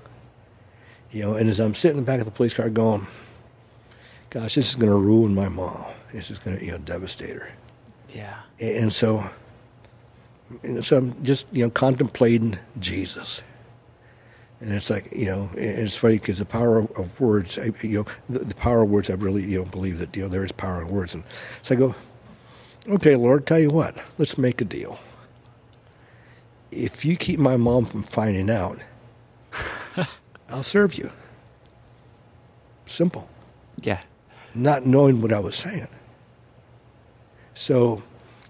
You 1.16 1.23
know, 1.23 1.35
and 1.35 1.49
as 1.49 1.61
I'm 1.61 1.75
sitting 1.75 1.96
in 1.96 2.04
the 2.04 2.06
back 2.06 2.18
of 2.18 2.26
the 2.26 2.30
police 2.30 2.52
car 2.52 2.68
going, 2.68 3.06
gosh, 4.28 4.56
this 4.56 4.68
is 4.68 4.76
going 4.76 4.92
to 4.92 4.99
ruin 4.99 5.35
my 5.35 5.49
mom. 5.49 5.87
This 6.12 6.30
is 6.30 6.38
going 6.38 6.58
to, 6.58 6.62
you 6.64 6.73
know, 6.73 6.78
devastate 6.78 7.37
her. 7.37 7.52
Yeah. 8.12 8.37
And 8.61 8.92
so, 8.92 9.25
and 10.62 10.85
so 10.85 10.99
I'm 10.99 11.25
just 11.25 11.46
you 11.54 11.64
know 11.64 11.70
contemplating 11.70 12.58
Jesus. 12.78 13.42
And 14.61 14.75
it's 14.75 14.90
like 14.90 15.11
you 15.11 15.25
know, 15.25 15.49
and 15.52 15.78
it's 15.78 15.96
funny 15.96 16.16
because 16.16 16.38
the 16.38 16.44
power 16.44 16.76
of, 16.76 16.90
of 16.99 17.18
words, 17.18 17.58
I, 17.58 17.70
you 17.80 18.00
know, 18.00 18.06
the, 18.28 18.44
the 18.44 18.54
power 18.54 18.82
of 18.82 18.90
words. 18.90 19.08
I 19.08 19.14
really 19.14 19.42
you 19.44 19.61
know 19.61 19.64
believe 19.64 19.99
that 20.00 20.14
you 20.14 20.25
know 20.25 20.28
there 20.28 20.44
is 20.44 20.52
power 20.52 20.82
in 20.82 20.88
words. 20.88 21.14
And 21.14 21.25
so 21.62 21.75
I 21.75 21.78
go, 21.78 21.94
okay, 22.90 23.16
Lord, 23.16 23.46
tell 23.46 23.58
you 23.58 23.70
what, 23.70 23.96
let's 24.18 24.37
make 24.37 24.61
a 24.61 24.66
deal. 24.66 24.99
If 26.70 27.06
you 27.06 27.16
keep 27.16 27.40
my 27.40 27.56
mom 27.56 27.87
from 27.87 28.02
finding 28.02 28.50
out, 28.50 28.80
I'll 30.48 30.62
serve 30.62 30.94
you. 30.94 31.10
Simple. 32.86 33.28
Yeah. 33.80 34.00
Not 34.54 34.86
knowing 34.86 35.20
what 35.20 35.32
I 35.32 35.40
was 35.40 35.56
saying. 35.56 35.88
So, 37.54 38.02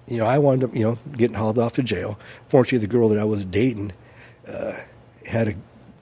you 0.06 0.18
know, 0.18 0.26
I 0.26 0.38
wound 0.38 0.62
up, 0.64 0.74
you 0.74 0.82
know, 0.82 0.98
getting 1.12 1.36
hauled 1.36 1.58
off 1.58 1.74
to 1.74 1.82
jail. 1.82 2.18
Fortunately, 2.48 2.86
the 2.86 2.92
girl 2.92 3.08
that 3.08 3.18
I 3.18 3.24
was 3.24 3.44
dating 3.44 3.92
uh, 4.46 4.74
had 5.26 5.48
a 5.48 5.54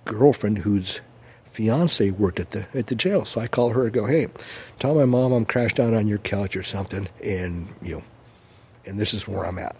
girlfriend 0.04 0.58
whose 0.58 1.00
fiance 1.44 2.10
worked 2.10 2.40
at 2.40 2.50
the 2.50 2.66
at 2.74 2.88
the 2.88 2.94
jail. 2.94 3.24
So 3.24 3.40
I 3.40 3.46
call 3.46 3.70
her 3.70 3.84
and 3.84 3.92
go, 3.92 4.06
"Hey, 4.06 4.28
tell 4.78 4.94
my 4.94 5.04
mom 5.04 5.32
I'm 5.32 5.44
crashed 5.44 5.76
down 5.76 5.94
on 5.94 6.08
your 6.08 6.18
couch 6.18 6.56
or 6.56 6.62
something, 6.62 7.08
and 7.22 7.68
you 7.80 7.96
know, 7.96 8.02
and 8.84 8.98
this 8.98 9.14
is 9.14 9.28
where 9.28 9.46
I'm 9.46 9.58
at." 9.58 9.76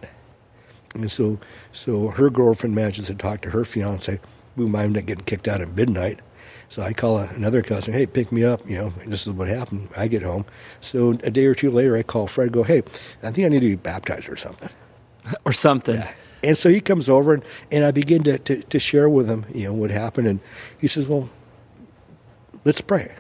And 0.95 1.11
so, 1.11 1.41
so 1.73 2.09
her 2.09 2.31
girlfriend 2.31 2.75
manages 2.75 3.09
to 3.09 3.15
talk 3.15 3.41
to 3.43 3.51
her 3.51 3.65
fiance, 3.65 4.21
might 4.57 4.85
end 4.85 5.07
getting 5.07 5.25
kicked 5.25 5.49
out 5.49 5.61
at 5.61 5.75
midnight. 5.75 6.21
So 6.69 6.83
I 6.83 6.93
call 6.93 7.19
another 7.19 7.63
cousin, 7.63 7.93
hey, 7.93 8.07
pick 8.07 8.33
me 8.33 8.43
up. 8.43 8.69
You 8.69 8.77
know, 8.79 8.95
this 9.07 9.27
is 9.27 9.33
what 9.33 9.49
happened. 9.49 9.91
I 9.97 10.09
get 10.09 10.23
home. 10.23 10.45
So 10.81 11.11
a 11.23 11.31
day 11.31 11.47
or 11.47 11.55
two 11.55 11.71
later, 11.71 11.97
I 11.97 12.03
call 12.03 12.27
Fred, 12.27 12.53
go, 12.53 12.63
hey, 12.63 12.83
I 13.23 13.31
think 13.31 13.47
I 13.47 13.49
need 13.49 13.61
to 13.61 13.69
be 13.69 13.77
baptized 13.77 14.29
or 14.29 14.37
something. 14.37 14.71
or 15.45 15.53
something. 15.53 15.97
Yeah. 15.97 16.15
And 16.43 16.59
so 16.59 16.69
he 16.69 16.81
comes 16.81 17.09
over 17.09 17.33
and, 17.33 17.43
and 17.71 17.85
I 17.85 17.91
begin 17.91 18.23
to, 18.25 18.39
to, 18.39 18.63
to 18.63 18.79
share 18.79 19.09
with 19.09 19.29
him, 19.29 19.47
you 19.55 19.65
know, 19.65 19.73
what 19.73 19.91
happened. 19.91 20.29
And 20.29 20.41
he 20.79 20.89
says, 20.89 21.07
well, 21.07 21.31
let's 22.65 22.81
pray. 22.81 23.15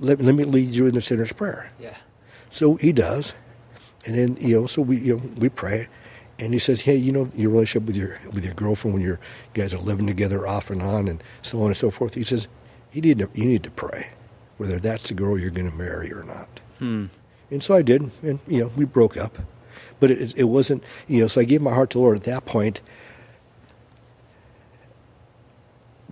Let, 0.00 0.20
let 0.20 0.34
me 0.34 0.44
lead 0.44 0.70
you 0.70 0.86
in 0.86 0.94
the 0.94 1.00
sinner's 1.00 1.32
prayer. 1.32 1.70
Yeah. 1.78 1.96
So 2.50 2.74
he 2.76 2.92
does. 2.92 3.32
And 4.06 4.18
then, 4.18 4.36
you 4.40 4.60
know, 4.60 4.66
so 4.66 4.82
we, 4.82 4.98
you 4.98 5.16
know, 5.16 5.22
we 5.36 5.48
pray. 5.48 5.88
And 6.44 6.52
he 6.52 6.60
says, 6.60 6.82
hey, 6.82 6.96
you 6.96 7.10
know, 7.10 7.30
your 7.34 7.50
relationship 7.50 7.86
with 7.86 7.96
your, 7.96 8.18
with 8.30 8.44
your 8.44 8.52
girlfriend 8.52 8.94
when 8.94 9.02
you 9.02 9.18
guys 9.54 9.72
are 9.72 9.78
living 9.78 10.06
together 10.06 10.46
off 10.46 10.68
and 10.68 10.82
on 10.82 11.08
and 11.08 11.22
so 11.40 11.60
on 11.62 11.68
and 11.68 11.76
so 11.76 11.90
forth. 11.90 12.14
He 12.14 12.24
says, 12.24 12.48
you 12.92 13.00
need 13.00 13.18
to, 13.18 13.30
you 13.32 13.46
need 13.46 13.62
to 13.62 13.70
pray 13.70 14.08
whether 14.58 14.78
that's 14.78 15.08
the 15.08 15.14
girl 15.14 15.38
you're 15.38 15.50
going 15.50 15.70
to 15.70 15.76
marry 15.76 16.12
or 16.12 16.22
not. 16.22 16.60
Hmm. 16.78 17.06
And 17.50 17.62
so 17.62 17.74
I 17.74 17.80
did. 17.82 18.10
And, 18.22 18.40
you 18.46 18.60
know, 18.60 18.72
we 18.76 18.84
broke 18.84 19.16
up. 19.16 19.38
But 20.00 20.10
it, 20.10 20.34
it 20.36 20.44
wasn't, 20.44 20.84
you 21.08 21.22
know, 21.22 21.28
so 21.28 21.40
I 21.40 21.44
gave 21.44 21.62
my 21.62 21.72
heart 21.72 21.90
to 21.90 21.98
the 21.98 22.02
Lord 22.02 22.18
at 22.18 22.24
that 22.24 22.44
point. 22.44 22.82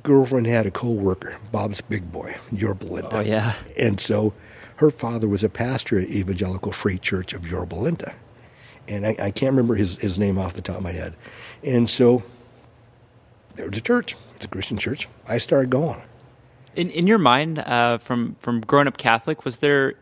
Girlfriend 0.02 0.46
had 0.46 0.66
a 0.66 0.70
co-worker, 0.70 1.36
Bob's 1.52 1.82
big 1.82 2.10
boy, 2.10 2.36
Yorba 2.50 2.86
Linda. 2.86 3.16
Oh, 3.16 3.20
yeah. 3.20 3.54
And 3.78 4.00
so 4.00 4.32
her 4.76 4.90
father 4.90 5.28
was 5.28 5.44
a 5.44 5.48
pastor 5.48 5.98
at 5.98 6.08
Evangelical 6.08 6.72
Free 6.72 6.98
Church 6.98 7.34
of 7.34 7.46
Yorba 7.46 7.74
Linda. 7.76 8.14
And 8.88 9.06
I, 9.06 9.16
I 9.18 9.30
can't 9.30 9.52
remember 9.52 9.74
his, 9.76 10.00
his 10.00 10.18
name 10.18 10.38
off 10.38 10.54
the 10.54 10.62
top 10.62 10.76
of 10.76 10.82
my 10.82 10.92
head. 10.92 11.14
And 11.62 11.88
so 11.88 12.24
there 13.54 13.68
was 13.68 13.78
a 13.78 13.82
church. 13.82 14.16
It's 14.36 14.44
a 14.44 14.48
Christian 14.48 14.78
church. 14.78 15.08
I 15.26 15.38
started 15.38 15.70
going. 15.70 16.02
In 16.74 16.90
in 16.90 17.06
your 17.06 17.18
mind, 17.18 17.58
uh, 17.58 17.98
from 17.98 18.36
from 18.40 18.60
growing 18.60 18.88
up 18.88 18.96
Catholic, 18.96 19.44
was 19.44 19.58
there 19.58 19.94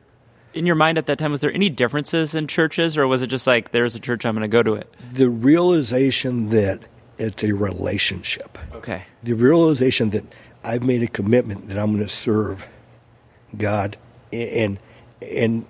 in 0.54 0.66
your 0.66 0.76
mind 0.76 0.98
at 0.98 1.06
that 1.06 1.18
time 1.18 1.32
was 1.32 1.40
there 1.40 1.52
any 1.52 1.68
differences 1.68 2.34
in 2.34 2.46
churches, 2.46 2.96
or 2.96 3.06
was 3.06 3.22
it 3.22 3.26
just 3.26 3.46
like 3.46 3.72
there's 3.72 3.94
a 3.94 4.00
church 4.00 4.24
I'm 4.24 4.34
going 4.34 4.42
to 4.42 4.48
go 4.48 4.62
to 4.62 4.74
it? 4.74 4.92
The 5.12 5.28
realization 5.28 6.50
that 6.50 6.80
it's 7.18 7.42
a 7.42 7.52
relationship. 7.52 8.58
Okay. 8.72 9.04
The 9.22 9.34
realization 9.34 10.10
that 10.10 10.24
I've 10.64 10.82
made 10.82 11.02
a 11.02 11.06
commitment 11.06 11.68
that 11.68 11.78
I'm 11.78 11.92
going 11.92 12.06
to 12.06 12.08
serve 12.08 12.66
God, 13.56 13.96
and 14.32 14.78
and 15.20 15.66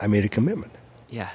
I 0.00 0.06
made 0.06 0.24
a 0.24 0.28
commitment. 0.28 0.72
Yeah. 1.08 1.30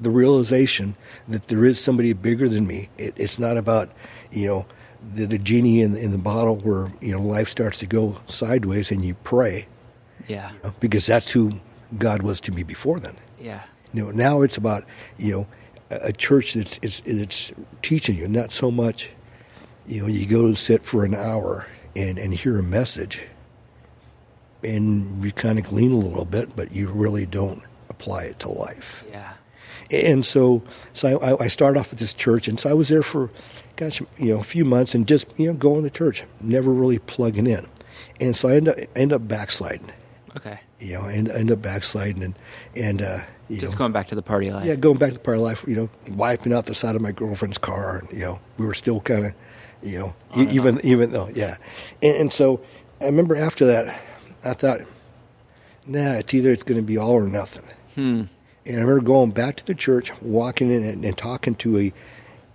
The 0.00 0.10
realization 0.10 0.96
that 1.28 1.48
there 1.48 1.64
is 1.64 1.78
somebody 1.80 2.12
bigger 2.12 2.48
than 2.48 2.66
me. 2.66 2.88
It, 2.98 3.14
it's 3.16 3.38
not 3.38 3.56
about 3.56 3.90
you 4.32 4.46
know 4.48 4.66
the, 5.14 5.26
the 5.26 5.38
genie 5.38 5.80
in, 5.80 5.96
in 5.96 6.10
the 6.12 6.18
bottle 6.18 6.56
where 6.56 6.92
you 7.00 7.12
know 7.12 7.22
life 7.22 7.48
starts 7.48 7.78
to 7.78 7.86
go 7.86 8.20
sideways 8.26 8.90
and 8.90 9.04
you 9.04 9.14
pray 9.22 9.66
Yeah. 10.28 10.50
you 10.52 10.58
know, 10.64 10.74
because 10.80 11.06
that's 11.06 11.30
who 11.32 11.60
God 11.98 12.22
was 12.22 12.40
to 12.40 12.52
me 12.52 12.62
before 12.64 12.98
then. 12.98 13.16
Yeah. 13.38 13.62
You 13.92 14.04
know, 14.04 14.10
now 14.10 14.42
it's 14.42 14.56
about 14.56 14.84
you 15.18 15.32
know 15.32 15.46
a, 15.90 16.08
a 16.08 16.12
church 16.12 16.54
that's 16.54 16.78
it's, 16.82 17.00
it's 17.04 17.52
teaching 17.82 18.16
you, 18.16 18.26
not 18.28 18.50
so 18.52 18.70
much. 18.70 19.10
You 19.86 20.02
know, 20.02 20.08
you 20.08 20.26
go 20.26 20.48
to 20.48 20.56
sit 20.56 20.82
for 20.84 21.04
an 21.04 21.14
hour 21.14 21.66
and 21.94 22.18
and 22.18 22.34
hear 22.34 22.58
a 22.58 22.62
message, 22.62 23.22
and 24.62 25.22
you 25.24 25.32
kind 25.32 25.58
of 25.58 25.66
glean 25.66 25.92
a 25.92 25.96
little 25.96 26.24
bit, 26.24 26.56
but 26.56 26.72
you 26.72 26.88
really 26.88 27.26
don't 27.26 27.62
apply 27.90 28.24
it 28.24 28.38
to 28.40 28.48
life. 28.48 29.04
Yeah. 29.10 29.34
And 30.02 30.24
so, 30.26 30.62
so 30.92 31.18
I, 31.20 31.44
I 31.44 31.48
started 31.48 31.78
off 31.78 31.92
at 31.92 31.98
this 31.98 32.14
church, 32.14 32.48
and 32.48 32.58
so 32.58 32.70
I 32.70 32.72
was 32.74 32.88
there 32.88 33.02
for, 33.02 33.30
gosh, 33.76 34.00
you 34.18 34.34
know, 34.34 34.40
a 34.40 34.44
few 34.44 34.64
months, 34.64 34.94
and 34.94 35.06
just 35.06 35.26
you 35.36 35.46
know 35.48 35.54
going 35.54 35.84
to 35.84 35.90
church, 35.90 36.24
never 36.40 36.70
really 36.72 36.98
plugging 36.98 37.46
in, 37.46 37.66
and 38.20 38.36
so 38.36 38.48
I 38.48 38.56
end 38.56 38.68
up 38.68 38.76
end 38.96 39.12
up 39.12 39.26
backsliding. 39.28 39.92
Okay. 40.36 40.58
You 40.80 40.94
know, 40.94 41.02
I 41.02 41.12
end, 41.12 41.28
end 41.30 41.50
up 41.52 41.62
backsliding, 41.62 42.22
and 42.22 42.34
and 42.76 43.00
uh, 43.02 43.18
you 43.48 43.58
Just 43.58 43.74
know, 43.74 43.78
going 43.78 43.92
back 43.92 44.08
to 44.08 44.14
the 44.14 44.22
party 44.22 44.50
life. 44.50 44.64
yeah, 44.66 44.74
going 44.74 44.98
back 44.98 45.10
to 45.10 45.14
the 45.14 45.20
party 45.20 45.40
life, 45.40 45.64
you 45.68 45.76
know, 45.76 45.88
wiping 46.10 46.52
out 46.52 46.66
the 46.66 46.74
side 46.74 46.96
of 46.96 47.02
my 47.02 47.12
girlfriend's 47.12 47.58
car. 47.58 47.98
And, 47.98 48.10
you 48.12 48.24
know, 48.24 48.40
we 48.58 48.66
were 48.66 48.74
still 48.74 49.00
kind 49.00 49.26
of, 49.26 49.32
you 49.82 49.98
know, 49.98 50.14
e- 50.36 50.48
even 50.50 50.80
even 50.82 51.10
though, 51.12 51.28
yeah. 51.34 51.56
And, 52.02 52.16
and 52.16 52.32
so 52.32 52.60
I 53.00 53.04
remember 53.06 53.36
after 53.36 53.64
that, 53.66 54.00
I 54.44 54.54
thought, 54.54 54.80
nah, 55.86 56.14
it's 56.14 56.34
either 56.34 56.50
it's 56.50 56.64
going 56.64 56.80
to 56.80 56.86
be 56.86 56.96
all 56.98 57.12
or 57.12 57.28
nothing. 57.28 57.64
Hmm. 57.94 58.22
And 58.66 58.76
I 58.76 58.80
remember 58.80 59.02
going 59.02 59.30
back 59.30 59.56
to 59.56 59.66
the 59.66 59.74
church, 59.74 60.10
walking 60.22 60.70
in 60.70 60.84
and, 60.84 61.04
and 61.04 61.16
talking 61.16 61.54
to 61.56 61.78
a 61.78 61.92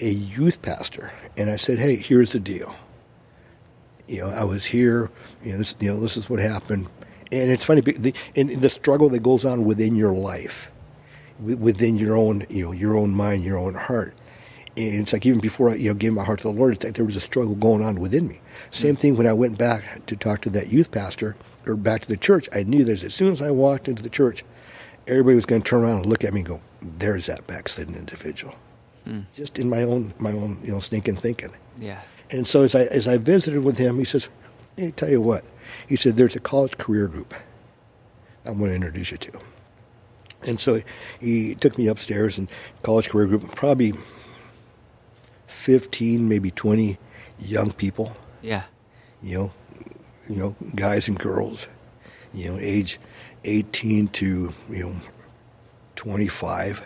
a 0.01 0.09
youth 0.09 0.61
pastor, 0.61 1.11
and 1.37 1.49
I 1.49 1.57
said, 1.57 1.79
"Hey, 1.79 1.95
here's 1.97 2.31
the 2.31 2.39
deal. 2.39 2.75
You 4.07 4.21
know, 4.21 4.29
I 4.29 4.43
was 4.43 4.65
here. 4.65 5.11
You 5.43 5.51
know, 5.51 5.57
this, 5.59 5.75
you 5.79 5.93
know, 5.93 5.99
this 5.99 6.17
is 6.17 6.29
what 6.29 6.39
happened." 6.39 6.87
And 7.31 7.51
it's 7.51 7.63
funny, 7.63 7.81
the, 7.81 8.13
in 8.33 8.59
the 8.59 8.69
struggle 8.69 9.09
that 9.09 9.21
goes 9.21 9.45
on 9.45 9.63
within 9.63 9.95
your 9.95 10.13
life, 10.13 10.71
within 11.39 11.95
your 11.95 12.15
own, 12.17 12.45
you 12.49 12.65
know, 12.65 12.71
your 12.71 12.97
own 12.97 13.11
mind, 13.11 13.43
your 13.43 13.57
own 13.57 13.75
heart. 13.75 14.15
And 14.75 15.01
it's 15.01 15.13
like 15.13 15.25
even 15.25 15.39
before 15.39 15.69
I, 15.69 15.75
you 15.75 15.89
know, 15.89 15.93
gave 15.93 16.13
my 16.13 16.23
heart 16.23 16.39
to 16.39 16.47
the 16.47 16.53
Lord, 16.53 16.73
it's 16.73 16.85
like 16.85 16.95
there 16.95 17.05
was 17.05 17.15
a 17.15 17.19
struggle 17.19 17.53
going 17.53 17.83
on 17.83 17.99
within 17.99 18.27
me. 18.27 18.41
Same 18.71 18.95
thing 18.95 19.15
when 19.15 19.27
I 19.27 19.33
went 19.33 19.59
back 19.59 20.05
to 20.07 20.15
talk 20.15 20.41
to 20.41 20.49
that 20.51 20.71
youth 20.71 20.89
pastor 20.89 21.35
or 21.67 21.75
back 21.75 22.01
to 22.01 22.07
the 22.07 22.17
church. 22.17 22.49
I 22.51 22.63
knew 22.63 22.83
that 22.85 23.03
as 23.03 23.13
soon 23.13 23.31
as 23.31 23.41
I 23.41 23.51
walked 23.51 23.87
into 23.87 24.01
the 24.01 24.09
church, 24.09 24.43
everybody 25.09 25.35
was 25.35 25.45
going 25.45 25.61
to 25.61 25.69
turn 25.69 25.83
around 25.83 25.97
and 26.01 26.05
look 26.05 26.23
at 26.23 26.33
me 26.33 26.41
and 26.41 26.47
go, 26.47 26.61
"There's 26.81 27.25
that 27.25 27.47
backslidden 27.47 27.95
individual." 27.95 28.55
Hmm. 29.05 29.21
Just 29.35 29.57
in 29.59 29.69
my 29.69 29.83
own, 29.83 30.13
my 30.19 30.31
own, 30.31 30.59
you 30.63 30.71
know, 30.71 30.79
sneaking 30.79 31.15
thinking. 31.17 31.51
Yeah. 31.79 32.01
And 32.31 32.47
so 32.47 32.63
as 32.63 32.75
I 32.75 32.83
as 32.83 33.07
I 33.07 33.17
visited 33.17 33.63
with 33.63 33.77
him, 33.77 33.97
he 33.97 34.05
says, 34.05 34.29
"Hey, 34.77 34.91
tell 34.91 35.09
you 35.09 35.21
what," 35.21 35.43
he 35.87 35.95
said, 35.95 36.15
"There's 36.17 36.35
a 36.35 36.39
college 36.39 36.77
career 36.77 37.07
group. 37.07 37.33
I'm 38.45 38.57
going 38.57 38.69
to 38.69 38.75
introduce 38.75 39.11
you 39.11 39.17
to." 39.17 39.31
And 40.43 40.59
so 40.59 40.81
he 41.19 41.55
took 41.55 41.77
me 41.77 41.87
upstairs 41.87 42.37
and 42.37 42.49
college 42.83 43.09
career 43.09 43.27
group, 43.27 43.55
probably 43.55 43.93
fifteen, 45.47 46.27
maybe 46.29 46.51
twenty 46.51 46.97
young 47.39 47.71
people, 47.71 48.15
Yeah. 48.41 48.63
you 49.21 49.37
know, 49.37 49.51
you 50.29 50.35
know, 50.35 50.55
guys 50.75 51.07
and 51.07 51.17
girls, 51.17 51.67
you 52.33 52.51
know, 52.51 52.57
age 52.59 52.99
eighteen 53.45 54.07
to 54.09 54.53
you 54.69 54.83
know 54.83 54.95
twenty 55.95 56.27
five. 56.27 56.83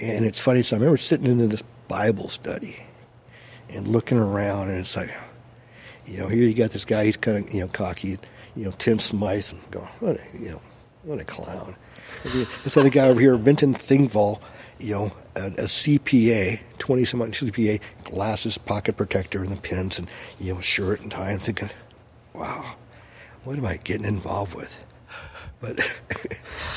And 0.00 0.24
it's 0.24 0.38
funny, 0.38 0.62
so 0.62 0.76
I 0.76 0.78
remember 0.78 0.96
sitting 0.96 1.26
in 1.26 1.48
this 1.48 1.62
Bible 1.88 2.28
study 2.28 2.76
and 3.68 3.88
looking 3.88 4.18
around, 4.18 4.68
and 4.70 4.78
it's 4.78 4.96
like, 4.96 5.12
you 6.06 6.18
know, 6.18 6.28
here 6.28 6.44
you 6.44 6.54
got 6.54 6.70
this 6.70 6.84
guy, 6.84 7.06
he's 7.06 7.16
kind 7.16 7.38
of, 7.38 7.52
you 7.52 7.60
know, 7.62 7.68
cocky, 7.68 8.16
you 8.54 8.64
know, 8.64 8.70
Tim 8.78 9.00
Smythe, 9.00 9.50
and 9.50 9.70
going, 9.72 9.88
what 9.98 10.16
a, 10.16 10.38
you 10.38 10.50
know, 10.50 10.60
what 11.02 11.18
a 11.18 11.24
clown. 11.24 11.74
And 12.24 12.46
This 12.64 12.76
other 12.76 12.90
guy 12.90 13.08
over 13.08 13.20
here, 13.20 13.36
Vinton 13.36 13.74
Thingval, 13.74 14.40
you 14.78 14.94
know, 14.94 15.12
a, 15.34 15.46
a 15.46 15.64
CPA, 15.64 16.60
20 16.78 17.04
some 17.04 17.22
odd 17.22 17.32
CPA, 17.32 17.80
glasses, 18.04 18.56
pocket 18.56 18.96
protector, 18.96 19.42
and 19.42 19.50
the 19.50 19.56
pins, 19.56 19.98
and, 19.98 20.08
you 20.38 20.54
know, 20.54 20.60
shirt 20.60 21.00
and 21.00 21.10
tie. 21.10 21.32
I'm 21.32 21.40
thinking, 21.40 21.70
wow, 22.34 22.76
what 23.42 23.58
am 23.58 23.66
I 23.66 23.78
getting 23.78 24.06
involved 24.06 24.54
with? 24.54 24.78
But, 25.60 25.80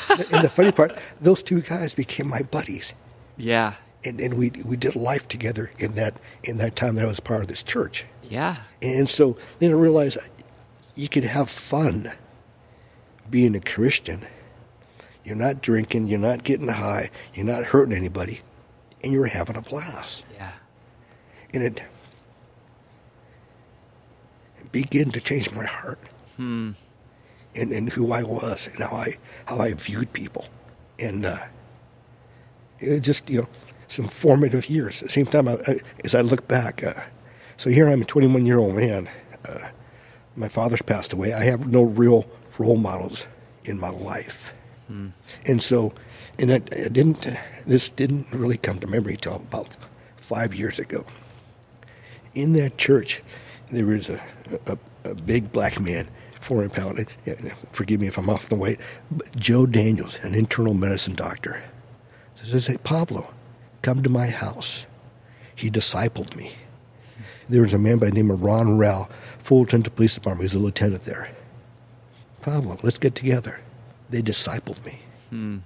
and 0.32 0.44
the 0.44 0.50
funny 0.50 0.72
part, 0.72 0.98
those 1.20 1.44
two 1.44 1.62
guys 1.62 1.94
became 1.94 2.28
my 2.28 2.42
buddies 2.42 2.94
Yeah. 3.38 3.76
and, 4.04 4.20
and 4.20 4.34
we 4.34 4.50
we 4.66 4.76
did 4.76 4.96
life 4.96 5.28
together 5.28 5.70
in 5.78 5.94
that 5.96 6.16
in 6.44 6.58
that 6.58 6.76
time 6.76 6.96
that 6.96 7.06
I 7.06 7.08
was 7.08 7.20
part 7.20 7.42
of 7.42 7.48
this 7.48 7.62
church. 7.64 8.06
Yeah. 8.28 8.58
And 8.82 9.08
so 9.10 9.38
then 9.60 9.70
I 9.72 9.74
realized 9.74 10.18
you 10.96 11.08
could 11.10 11.26
have 11.26 11.50
fun 11.50 12.12
being 13.30 13.56
a 13.56 13.60
Christian. 13.62 14.26
You're 15.24 15.36
not 15.36 15.62
drinking. 15.62 16.08
You're 16.08 16.18
not 16.20 16.44
getting 16.44 16.68
high. 16.68 17.12
You're 17.36 17.46
not 17.46 17.66
hurting 17.66 17.96
anybody, 17.96 18.42
and 19.04 19.14
you're 19.14 19.28
having 19.28 19.56
a 19.56 19.62
blast. 19.62 20.26
Yeah. 20.36 20.54
And 21.54 21.62
it 21.64 21.84
began 24.72 25.12
to 25.12 25.20
change 25.22 25.52
my 25.52 25.66
heart 25.66 26.00
Hmm. 26.38 26.72
And, 27.56 27.72
and 27.72 27.90
who 27.92 28.12
I 28.12 28.24
was 28.24 28.68
and 28.68 28.84
how 28.84 28.96
I 28.96 29.18
how 29.46 29.60
I 29.60 29.74
viewed 29.74 30.14
people, 30.14 30.46
and 31.00 31.26
uh, 31.26 31.40
it 32.80 33.02
just 33.02 33.30
you 33.30 33.42
know 33.42 33.48
some 33.88 34.08
formative 34.08 34.70
years. 34.70 35.02
At 35.02 35.08
the 35.08 35.14
same 35.14 35.26
time, 35.26 35.48
I, 35.48 35.54
I, 35.68 35.80
as 36.06 36.16
I 36.16 36.22
look 36.22 36.48
back, 36.48 36.84
uh, 36.84 36.94
so 37.58 37.70
here 37.70 37.90
I'm 37.90 38.02
a 38.02 38.06
21 38.06 38.46
year 38.46 38.58
old 38.60 38.76
man. 38.76 39.10
Uh, 39.48 39.70
my 40.36 40.48
father's 40.48 40.82
passed 40.82 41.14
away. 41.14 41.34
I 41.34 41.44
have 41.44 41.68
no 41.68 41.84
real 41.84 42.26
role 42.58 42.78
models 42.78 43.26
in 43.66 43.80
my 43.80 43.90
life, 43.90 44.54
and 45.46 45.62
so 45.62 45.94
and 46.40 46.52
I, 46.52 46.56
I 46.56 46.88
didn't. 46.88 47.28
This 47.66 47.90
didn't 47.90 48.28
really 48.32 48.58
come 48.58 48.80
to 48.80 48.88
memory 48.88 49.18
till 49.18 49.36
about 49.36 49.70
five 50.18 50.54
years 50.56 50.80
ago. 50.80 51.06
In 52.34 52.54
that 52.54 52.78
church, 52.78 53.22
there 53.70 53.86
was 53.86 54.10
a 54.10 54.22
a, 54.66 54.78
a 55.04 55.16
big 55.16 55.52
black 55.52 55.80
man, 55.80 56.10
400 56.42 56.74
pound. 56.74 57.08
Forgive 57.72 58.02
me 58.02 58.08
if 58.08 58.18
I'm 58.18 58.30
off 58.30 58.50
the 58.50 58.56
weight. 58.56 58.80
But 59.10 59.36
Joe 59.36 59.66
Daniels, 59.66 60.20
an 60.24 60.36
internal 60.36 60.74
medicine 60.74 61.16
doctor, 61.16 61.64
says, 62.36 62.68
"Hey 62.68 62.78
Pablo, 62.78 63.32
come 63.82 64.04
to 64.04 64.10
my 64.10 64.28
house." 64.28 64.86
He 65.56 65.70
discipled 65.70 66.36
me. 66.36 66.54
There 67.48 67.62
was 67.62 67.74
a 67.74 67.78
man 67.78 67.98
by 67.98 68.08
the 68.08 68.14
name 68.14 68.32
of 68.32 68.42
Ron 68.42 68.78
Rao, 68.78 69.10
Fullerton 69.38 69.84
Police 69.84 70.16
Department. 70.16 70.50
He 70.50 70.56
was 70.56 70.62
a 70.62 70.66
lieutenant 70.66 71.06
there. 71.06 71.30
Pablo, 72.42 72.78
let's 72.82 72.98
get 72.98 73.14
together. 73.14 73.60
They 74.10 74.22
discipled 74.22 74.84
me. 74.86 75.00
Hmm. 75.30 75.58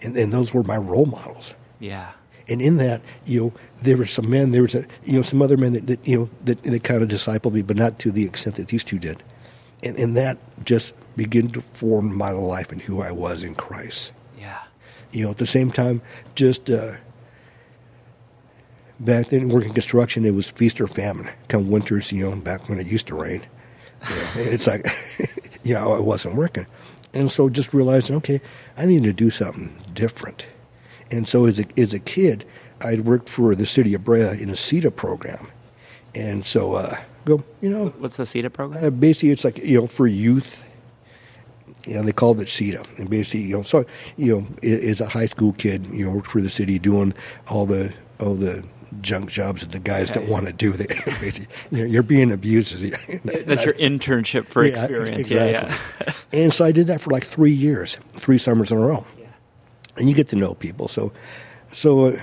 And, 0.00 0.16
and 0.16 0.32
those 0.32 0.52
were 0.52 0.62
my 0.62 0.76
role 0.76 1.06
models. 1.06 1.54
Yeah. 1.80 2.12
And 2.48 2.62
in 2.62 2.78
that, 2.78 3.02
you 3.24 3.40
know, 3.40 3.52
there 3.82 3.96
were 3.96 4.06
some 4.06 4.30
men, 4.30 4.52
there 4.52 4.62
was 4.62 4.74
a, 4.74 4.86
you 5.04 5.14
know, 5.14 5.22
some 5.22 5.42
other 5.42 5.56
men 5.56 5.74
that, 5.74 5.86
that 5.86 6.08
you 6.08 6.18
know, 6.18 6.30
that, 6.44 6.62
that 6.62 6.82
kind 6.82 7.02
of 7.02 7.08
discipled 7.08 7.52
me, 7.52 7.62
but 7.62 7.76
not 7.76 7.98
to 8.00 8.10
the 8.10 8.24
extent 8.24 8.56
that 8.56 8.68
these 8.68 8.84
two 8.84 8.98
did. 8.98 9.22
And, 9.82 9.96
and 9.98 10.16
that 10.16 10.38
just 10.64 10.92
began 11.16 11.48
to 11.50 11.60
form 11.74 12.16
my 12.16 12.30
life 12.30 12.72
and 12.72 12.82
who 12.82 13.00
I 13.00 13.12
was 13.12 13.42
in 13.42 13.54
Christ. 13.54 14.12
Yeah. 14.38 14.62
You 15.12 15.24
know, 15.24 15.30
at 15.30 15.38
the 15.38 15.46
same 15.46 15.70
time, 15.70 16.02
just 16.34 16.70
uh, 16.70 16.92
back 19.00 19.28
then 19.28 19.48
working 19.48 19.74
construction, 19.74 20.24
it 20.24 20.34
was 20.34 20.48
feast 20.48 20.80
or 20.80 20.86
famine. 20.86 21.30
Come 21.48 21.70
winters, 21.70 22.12
you 22.12 22.28
know, 22.28 22.36
back 22.36 22.68
when 22.68 22.78
it 22.78 22.86
used 22.86 23.06
to 23.08 23.14
rain, 23.14 23.46
you 24.08 24.16
know, 24.16 24.30
it's 24.36 24.66
like, 24.66 24.86
you 25.62 25.74
know, 25.74 25.94
I 25.94 26.00
wasn't 26.00 26.36
working, 26.36 26.66
and 27.12 27.30
so 27.30 27.48
just 27.48 27.74
realizing, 27.74 28.16
okay, 28.16 28.40
I 28.76 28.86
need 28.86 29.04
to 29.04 29.12
do 29.12 29.30
something 29.30 29.80
different. 29.92 30.46
And 31.10 31.26
so 31.26 31.46
as 31.46 31.58
a 31.58 31.64
as 31.76 31.94
a 31.94 31.98
kid, 31.98 32.44
I'd 32.80 33.04
worked 33.04 33.28
for 33.28 33.54
the 33.54 33.66
city 33.66 33.94
of 33.94 34.04
Brea 34.04 34.40
in 34.40 34.50
a 34.50 34.54
CETA 34.54 34.94
program, 34.94 35.48
and 36.14 36.44
so 36.44 36.74
uh, 36.74 36.98
go, 37.28 37.44
you 37.60 37.68
know, 37.70 37.88
What's 37.98 38.16
the 38.16 38.24
CETA 38.24 38.52
program? 38.52 38.84
uh, 38.84 38.90
basically, 38.90 39.30
it's 39.30 39.44
like 39.44 39.58
you 39.58 39.80
know 39.80 39.86
for 39.86 40.06
youth. 40.06 40.64
You 41.86 41.94
know, 41.94 42.02
they 42.02 42.12
called 42.12 42.40
it 42.40 42.48
CETA, 42.48 42.98
and 42.98 43.08
basically, 43.08 43.42
you 43.42 43.56
know, 43.56 43.62
so 43.62 43.86
you 44.16 44.40
know, 44.62 44.68
as 44.90 45.00
a 45.00 45.06
high 45.06 45.26
school 45.26 45.52
kid, 45.54 45.86
you 45.86 46.04
know, 46.04 46.10
worked 46.10 46.26
for 46.26 46.42
the 46.42 46.50
city 46.50 46.78
doing 46.78 47.14
all 47.48 47.64
the 47.66 47.94
all 48.20 48.34
the 48.34 48.64
junk 49.00 49.30
jobs 49.30 49.60
that 49.60 49.70
the 49.70 49.78
guys 49.78 50.10
don't 50.10 50.24
Okay. 50.24 50.32
want 50.32 50.46
to 50.46 50.52
do. 50.52 50.72
They, 50.78 50.86
basically, 50.86 51.46
you 51.70 51.78
know, 51.78 51.84
you're 51.84 52.02
being 52.02 52.32
abused. 52.32 52.74
That's 53.24 53.64
your 53.64 53.74
internship 53.74 54.46
for 54.46 54.64
Yeah, 54.64 54.70
experience. 54.84 55.18
exactly. 55.30 55.68
Yeah, 55.70 55.78
yeah. 56.06 56.12
and 56.42 56.52
so 56.52 56.64
I 56.64 56.72
did 56.72 56.88
that 56.88 57.00
for 57.00 57.10
like 57.10 57.24
three 57.24 57.52
years, 57.52 57.98
three 58.14 58.38
summers 58.38 58.72
in 58.72 58.78
a 58.78 58.80
row 58.80 59.06
yeah. 59.18 59.26
and 59.96 60.08
you 60.08 60.14
get 60.14 60.28
to 60.28 60.36
know 60.36 60.54
people. 60.54 60.88
So, 60.88 61.12
so 61.68 62.06
uh, 62.06 62.16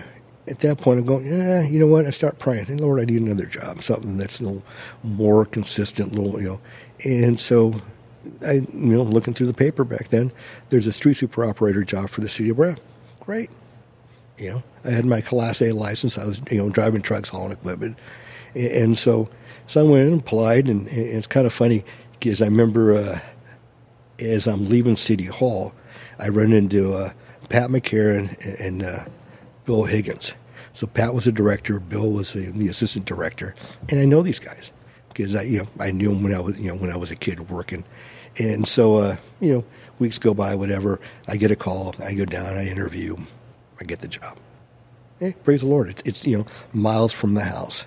at 0.48 0.60
that 0.60 0.80
point, 0.80 1.00
I'm 1.00 1.06
going, 1.06 1.26
yeah, 1.26 1.62
you 1.62 1.80
know 1.80 1.88
what? 1.88 2.06
I 2.06 2.12
start 2.12 2.40
praying, 2.40 2.68
and 2.68 2.80
Lord, 2.80 3.00
I 3.00 3.06
need 3.06 3.22
another 3.22 3.46
job, 3.46 3.82
something 3.84 4.18
that's 4.18 4.40
a 4.40 4.44
little 4.44 4.64
more 5.04 5.46
consistent, 5.46 6.14
little, 6.14 6.40
you 6.40 6.48
know. 6.48 6.62
And 7.04 7.40
so, 7.40 7.82
I, 8.46 8.54
you 8.54 8.68
know, 8.74 9.04
looking 9.04 9.34
through 9.34 9.48
the 9.48 9.54
paper 9.54 9.84
back 9.84 10.10
then, 10.10 10.32
there's 10.70 10.88
a 10.88 10.92
street 10.92 11.18
sweeper 11.18 11.46
operator 11.46 11.84
job 11.84 12.10
for 12.10 12.22
the 12.22 12.30
city 12.30 12.50
of 12.50 12.58
Brea. 12.58 12.76
Great, 13.20 13.50
you 14.38 14.50
know. 14.50 14.64
I 14.84 14.92
had 14.92 15.06
my 15.06 15.22
Class 15.22 15.62
A 15.62 15.72
license. 15.72 16.18
I 16.18 16.26
was, 16.26 16.40
you 16.52 16.58
know, 16.58 16.70
driving 16.70 17.02
trucks, 17.02 17.30
hauling 17.30 17.54
equipment, 17.54 17.98
and, 18.54 18.68
and 18.68 19.00
so, 19.00 19.30
so 19.68 19.82
I 19.82 19.90
went 19.90 20.10
and 20.10 20.20
applied, 20.22 20.68
and, 20.68 20.88
and 20.88 20.98
it's 20.98 21.28
kind 21.28 21.48
of 21.48 21.54
funny 21.54 21.84
because 22.12 22.42
I 22.42 22.46
remember. 22.46 22.94
Uh, 22.94 23.20
as 24.20 24.48
I'm 24.48 24.70
leaving 24.70 24.96
City 24.96 25.26
Hall, 25.26 25.74
I 26.20 26.30
run 26.30 26.54
into 26.54 26.94
uh, 26.94 27.12
Pat 27.50 27.70
McCarran 27.70 28.38
and, 28.46 28.60
and 28.60 28.84
uh, 28.84 29.06
Bill 29.66 29.84
Higgins. 29.84 30.34
So 30.74 30.88
Pat 30.88 31.14
was 31.14 31.26
the 31.26 31.32
director, 31.32 31.80
Bill 31.80 32.12
was 32.12 32.34
the, 32.34 32.52
the 32.52 32.68
assistant 32.68 33.06
director, 33.06 33.56
and 33.90 34.00
I 34.00 34.06
know 34.06 34.22
these 34.22 34.40
guys 34.40 34.72
because 35.10 35.34
I, 35.36 35.44
you 35.44 35.60
know, 35.60 35.68
I 35.80 35.92
knew 35.92 36.10
them 36.10 36.24
when 36.24 36.34
I 36.34 36.40
was, 36.40 36.60
you 36.60 36.68
know, 36.68 36.76
when 36.76 36.92
I 36.92 36.98
was 36.98 37.12
a 37.12 37.16
kid 37.16 37.50
working, 37.50 37.86
and 38.38 38.68
so, 38.68 38.96
uh, 38.96 39.18
you 39.40 39.54
know, 39.54 39.66
weeks 40.00 40.18
go 40.18 40.34
by, 40.34 40.56
whatever. 40.56 41.00
I 41.28 41.38
get 41.38 41.52
a 41.52 41.56
call, 41.56 41.96
I 42.00 42.14
go 42.14 42.26
down, 42.26 42.58
I 42.58 42.68
interview, 42.68 43.16
I 43.80 43.86
get 43.86 44.00
the 44.00 44.10
job. 44.10 44.38
Hey, 45.20 45.34
praise 45.46 45.62
the 45.62 45.68
Lord! 45.68 45.90
It's, 45.90 46.02
it's 46.06 46.28
you 46.28 46.40
know 46.40 46.46
miles 46.74 47.14
from 47.14 47.36
the 47.36 47.46
house. 47.46 47.86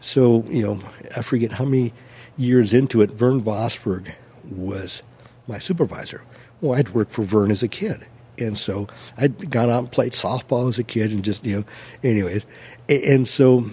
So, 0.00 0.44
you 0.48 0.62
know, 0.62 0.80
I 1.16 1.22
forget 1.22 1.52
how 1.52 1.64
many 1.64 1.92
years 2.36 2.72
into 2.72 3.00
it, 3.00 3.10
Vern 3.10 3.42
Vosberg 3.42 4.12
was 4.44 5.02
my 5.46 5.58
supervisor. 5.58 6.22
Well, 6.60 6.78
I'd 6.78 6.90
worked 6.90 7.12
for 7.12 7.22
Vern 7.24 7.50
as 7.50 7.62
a 7.62 7.68
kid. 7.68 8.06
And 8.40 8.58
so 8.58 8.88
I'd 9.16 9.50
gone 9.50 9.70
out 9.70 9.80
and 9.80 9.92
played 9.92 10.12
softball 10.12 10.68
as 10.68 10.78
a 10.78 10.84
kid 10.84 11.10
and 11.10 11.24
just, 11.24 11.44
you 11.46 11.58
know, 11.58 11.64
anyways. 12.02 12.46
And 12.88 13.28
so, 13.28 13.70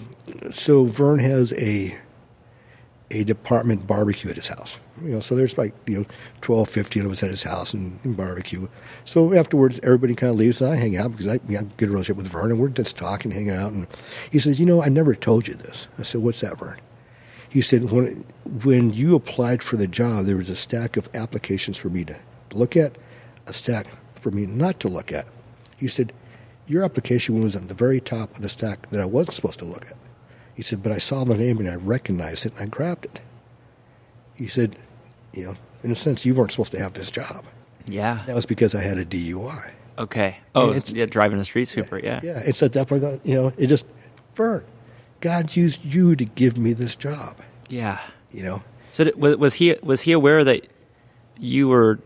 so 0.52 0.86
Vern 0.86 1.20
has 1.20 1.54
a, 1.54 1.98
a 3.12 3.24
department 3.24 3.88
barbecue 3.88 4.30
at 4.30 4.36
his 4.36 4.48
house. 4.48 4.78
You 5.02 5.10
know, 5.10 5.20
so 5.20 5.36
there's 5.36 5.58
like, 5.58 5.74
you 5.88 6.00
know, 6.00 6.06
12, 6.42 6.70
15 6.70 7.06
of 7.06 7.12
us 7.12 7.24
at 7.24 7.30
his 7.30 7.44
house 7.44 7.74
and, 7.74 8.00
and 8.04 8.16
barbecue. 8.16 8.68
So 9.04 9.34
afterwards, 9.34 9.80
everybody 9.84 10.16
kind 10.16 10.32
of 10.32 10.38
leaves 10.38 10.62
and 10.62 10.72
I 10.72 10.76
hang 10.76 10.96
out 10.96 11.12
because 11.12 11.28
I, 11.28 11.40
I 11.50 11.52
have 11.54 11.72
a 11.72 11.76
good 11.78 11.90
relationship 11.90 12.18
with 12.18 12.28
Vern 12.28 12.52
and 12.52 12.60
we're 12.60 12.70
just 12.70 12.96
talking, 12.96 13.32
hanging 13.32 13.52
out. 13.52 13.74
And 13.74 13.88
he 14.32 14.40
says, 14.40 14.60
you 14.60 14.66
know, 14.66 14.82
I 14.82 14.90
never 14.90 15.14
told 15.14 15.48
you 15.48 15.54
this. 15.54 15.88
I 16.00 16.04
said, 16.04 16.22
what's 16.22 16.42
that, 16.42 16.58
Vern? 16.58 16.80
He 17.50 17.62
said, 17.62 17.92
when, 17.92 18.26
when 18.64 18.92
you 18.92 19.16
applied 19.16 19.64
for 19.64 19.78
the 19.78 19.88
job, 19.88 20.26
there 20.26 20.38
was 20.38 20.50
a 20.50 20.56
stack 20.56 20.98
of 20.98 21.10
applications 21.14 21.78
for 21.78 21.90
me 21.90 22.04
to 22.06 22.18
look 22.52 22.76
at, 22.76 22.98
a 23.48 23.54
stack 23.54 23.88
for 24.26 24.32
me 24.32 24.48
not 24.48 24.80
to 24.80 24.88
look 24.88 25.12
at. 25.14 25.28
He 25.78 25.88
said, 25.88 26.12
your 26.66 26.84
application 26.84 27.44
was 27.44 27.56
on 27.56 27.68
the 27.68 27.76
very 27.76 28.02
top 28.02 28.36
of 28.36 28.42
the 28.42 28.50
stack 28.50 28.90
that 28.90 29.00
I 29.00 29.06
wasn't 29.06 29.36
supposed 29.36 29.60
to 29.60 29.66
look 29.66 29.86
at. 29.86 29.94
He 30.56 30.64
said, 30.64 30.82
but 30.82 30.92
I 30.92 30.98
saw 30.98 31.24
the 31.26 31.38
name 31.38 31.60
and 31.60 31.70
I 31.70 31.76
recognized 31.76 32.44
it 32.48 32.54
and 32.54 32.64
I 32.64 32.66
grabbed 32.66 33.06
it. 33.06 33.22
He 34.34 34.48
said, 34.48 34.78
you 35.32 35.46
know, 35.46 35.56
in 35.84 35.92
a 35.92 35.96
sense, 35.96 36.26
you 36.26 36.34
weren't 36.34 36.52
supposed 36.52 36.72
to 36.72 36.80
have 36.80 36.94
this 36.94 37.12
job. 37.12 37.46
Yeah. 37.88 38.24
That 38.26 38.34
was 38.36 38.48
because 38.48 38.74
I 38.74 38.82
had 38.82 38.98
a 38.98 39.06
DUI. 39.06 39.70
Okay. 40.00 40.38
Oh, 40.56 40.72
it's- 40.72 40.90
yeah, 40.92 41.06
driving 41.06 41.38
a 41.38 41.46
street 41.46 41.66
sweeper. 41.68 42.00
Yeah. 42.04 42.20
Yeah, 42.24 42.40
it's 42.40 42.64
at 42.64 42.74
that 42.74 42.88
point, 42.88 43.04
you 43.24 43.36
know, 43.36 43.54
it 43.60 43.68
just, 43.68 43.86
Vern, 44.34 44.66
God 45.22 45.56
used 45.56 45.86
you 45.86 46.16
to 46.16 46.26
give 46.26 46.58
me 46.58 46.74
this 46.74 46.96
job, 46.96 47.38
Yeah. 47.70 48.00
you 48.32 48.42
know? 48.42 48.64
So 48.92 49.04
did, 49.04 49.22
was, 49.22 49.36
was 49.38 49.54
he 49.56 49.76
was 49.84 50.02
he 50.02 50.14
aware 50.14 50.44
that 50.46 50.66
you 51.40 51.68
were 51.68 52.00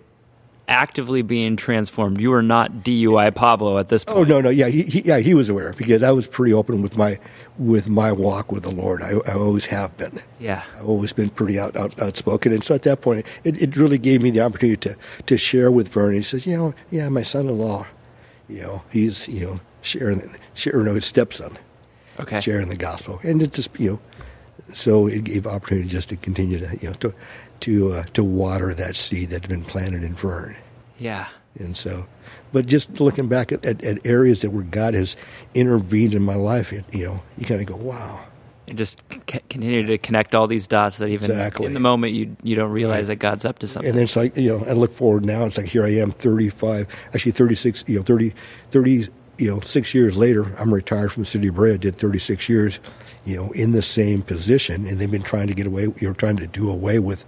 actively 0.70 1.22
being 1.22 1.58
transformed? 1.58 2.22
You 2.22 2.30
were 2.30 2.42
not 2.42 2.72
DUI 2.84 3.34
Pablo 3.36 3.78
at 3.78 3.90
this 3.90 4.06
oh, 4.08 4.14
point. 4.14 4.32
Oh 4.32 4.36
no, 4.36 4.42
no, 4.42 4.50
yeah, 4.50 4.68
he, 4.68 4.84
he, 4.84 5.02
yeah, 5.02 5.18
he 5.18 5.34
was 5.34 5.50
aware 5.50 5.74
because 5.74 6.04
I 6.04 6.12
was 6.12 6.28
pretty 6.28 6.54
open 6.54 6.82
with 6.82 6.96
my 6.96 7.20
with 7.58 7.90
my 7.90 8.12
walk 8.14 8.52
with 8.52 8.64
the 8.64 8.72
Lord. 8.72 9.02
I, 9.02 9.16
I 9.28 9.34
always 9.34 9.66
have 9.66 9.98
been. 9.98 10.22
Yeah. 10.40 10.64
I've 10.78 10.88
always 10.88 11.12
been 11.12 11.30
pretty 11.30 11.60
out, 11.60 11.76
out, 11.76 12.00
outspoken, 12.02 12.54
and 12.54 12.64
so 12.64 12.76
at 12.76 12.84
that 12.84 13.02
point, 13.02 13.26
it, 13.44 13.62
it 13.62 13.76
really 13.76 13.98
gave 13.98 14.22
me 14.22 14.32
the 14.32 14.42
opportunity 14.42 14.78
to 14.90 14.96
to 15.26 15.38
share 15.38 15.70
with 15.72 15.90
Vern. 15.90 16.14
He 16.14 16.22
says, 16.22 16.46
you 16.46 16.56
know, 16.56 16.74
yeah, 16.90 17.10
my 17.10 17.24
son-in-law, 17.24 17.88
you 18.48 18.62
know, 18.62 18.84
he's 18.92 19.28
you 19.28 19.46
know 19.46 19.60
sharing 19.82 20.36
sharing 20.54 20.86
no, 20.86 20.94
his 20.96 21.06
stepson, 21.06 21.58
Okay. 22.20 22.40
sharing 22.40 22.70
the 22.70 22.78
gospel, 22.78 23.20
and 23.24 23.42
it 23.42 23.54
just 23.54 23.78
you 23.80 23.92
know, 23.92 24.00
so 24.74 25.08
it 25.08 25.24
gave 25.24 25.48
opportunity 25.48 25.90
just 25.90 26.10
to 26.10 26.16
continue 26.16 26.60
to 26.60 26.78
you 26.78 26.90
know 26.90 26.94
to 26.96 27.14
to 27.62 27.94
uh, 27.94 28.04
to 28.14 28.24
water 28.24 28.74
that 28.74 28.96
seed 28.96 29.30
that 29.30 29.42
had 29.42 29.50
been 29.50 29.66
planted 29.66 30.04
in 30.04 30.16
Vern. 30.16 30.58
Yeah. 30.98 31.28
And 31.58 31.76
so, 31.76 32.06
but 32.54 32.66
just 32.68 33.00
looking 33.00 33.28
back 33.28 33.52
at, 33.52 33.66
at, 33.66 33.84
at 33.84 34.06
areas 34.06 34.42
that 34.42 34.52
where 34.52 34.64
God 34.64 34.94
has 34.94 35.16
intervened 35.54 36.14
in 36.14 36.22
my 36.22 36.36
life, 36.36 36.72
it, 36.72 36.86
you 36.94 37.06
know, 37.06 37.22
you 37.38 37.46
kind 37.46 37.60
of 37.60 37.68
go, 37.68 37.76
wow. 37.76 38.24
And 38.68 38.78
just 38.78 39.02
c- 39.12 39.42
continue 39.50 39.86
to 39.88 39.98
connect 39.98 40.36
all 40.36 40.46
these 40.48 40.68
dots 40.68 41.00
that 41.00 41.08
even 41.08 41.32
Exactly. 41.32 41.66
in 41.66 41.74
the 41.74 41.80
moment 41.80 42.14
you 42.14 42.38
you 42.44 42.56
don't 42.56 42.72
realize 42.72 43.08
that 43.08 43.16
God's 43.16 43.44
up 43.44 43.60
to 43.60 43.68
something. 43.68 43.90
And 43.90 43.98
then 43.98 44.04
it's 44.04 44.16
like, 44.16 44.38
you 44.38 44.58
know, 44.60 44.66
I 44.66 44.74
look 44.74 44.94
forward 44.94 45.26
now, 45.26 45.46
it's 45.46 45.58
like 45.58 45.66
here 45.66 45.84
I 45.84 45.96
am, 45.96 46.12
35, 46.12 46.88
actually 47.14 47.32
36, 47.32 47.84
you 47.88 47.98
know, 47.98 48.04
30, 48.04 48.34
30, 48.70 49.08
you 49.40 49.50
know, 49.50 49.60
six 49.62 49.96
years 49.96 50.18
later, 50.18 50.54
I'm 50.60 50.72
retired 50.74 51.12
from 51.12 51.24
the 51.24 51.30
city 51.30 51.48
of 51.48 51.56
Brea, 51.56 51.78
did 51.78 51.98
36 51.98 52.48
years, 52.48 52.80
you 53.26 53.38
know, 53.38 53.52
in 53.54 53.72
the 53.72 53.82
same 53.82 54.22
position. 54.22 54.86
And 54.86 55.00
they've 55.00 55.10
been 55.10 55.24
trying 55.24 55.48
to 55.48 55.56
get 55.56 55.66
away, 55.66 55.84
you 55.84 56.08
know, 56.08 56.14
trying 56.14 56.38
to 56.38 56.46
do 56.48 56.70
away 56.70 57.00
with, 57.00 57.26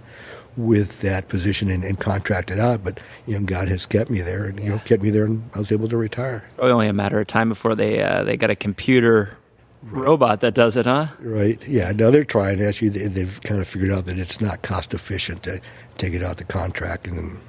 with 0.56 1.00
that 1.00 1.28
position 1.28 1.70
and, 1.70 1.82
and 1.84 1.98
contracted 1.98 2.58
out. 2.58 2.84
But 2.84 3.00
you 3.26 3.38
know, 3.38 3.44
God 3.46 3.68
has 3.68 3.86
kept 3.86 4.10
me 4.10 4.20
there, 4.20 4.44
and 4.44 4.60
you 4.60 4.68
know, 4.70 4.78
kept 4.84 5.02
me 5.02 5.10
there, 5.10 5.24
and 5.24 5.48
I 5.54 5.58
was 5.58 5.72
able 5.72 5.88
to 5.88 5.96
retire. 5.96 6.44
Probably 6.56 6.72
only 6.72 6.88
a 6.88 6.92
matter 6.92 7.20
of 7.20 7.26
time 7.26 7.48
before 7.48 7.74
they 7.74 8.02
uh, 8.02 8.24
they 8.24 8.36
got 8.36 8.50
a 8.50 8.56
computer 8.56 9.36
robot 9.82 10.40
that 10.40 10.54
does 10.54 10.76
it, 10.76 10.86
huh? 10.86 11.08
Right. 11.20 11.60
Yeah. 11.66 11.90
Now 11.92 12.10
they're 12.10 12.24
trying. 12.24 12.58
To 12.58 12.68
actually, 12.68 12.90
they, 12.90 13.06
they've 13.08 13.40
kind 13.42 13.60
of 13.60 13.68
figured 13.68 13.90
out 13.90 14.06
that 14.06 14.18
it's 14.18 14.40
not 14.40 14.62
cost 14.62 14.94
efficient 14.94 15.42
to 15.44 15.60
take 15.98 16.12
it 16.14 16.22
out 16.22 16.36
the 16.38 16.44
contract 16.44 17.06
and. 17.06 17.40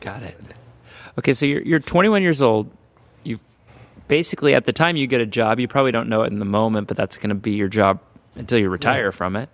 Got 0.00 0.22
it. 0.22 0.40
Okay, 1.18 1.34
so 1.34 1.44
you're 1.44 1.60
you're 1.62 1.80
21 1.80 2.22
years 2.22 2.40
old. 2.40 2.70
You've 3.22 3.44
basically 4.08 4.54
at 4.54 4.64
the 4.64 4.72
time 4.72 4.96
you 4.96 5.06
get 5.06 5.20
a 5.20 5.26
job, 5.26 5.60
you 5.60 5.68
probably 5.68 5.92
don't 5.92 6.08
know 6.08 6.22
it 6.22 6.32
in 6.32 6.38
the 6.38 6.44
moment, 6.46 6.88
but 6.88 6.96
that's 6.96 7.18
going 7.18 7.28
to 7.28 7.34
be 7.34 7.52
your 7.52 7.68
job 7.68 8.00
until 8.34 8.58
you 8.58 8.70
retire 8.70 9.06
Right. 9.06 9.14
from 9.14 9.36
it. 9.36 9.48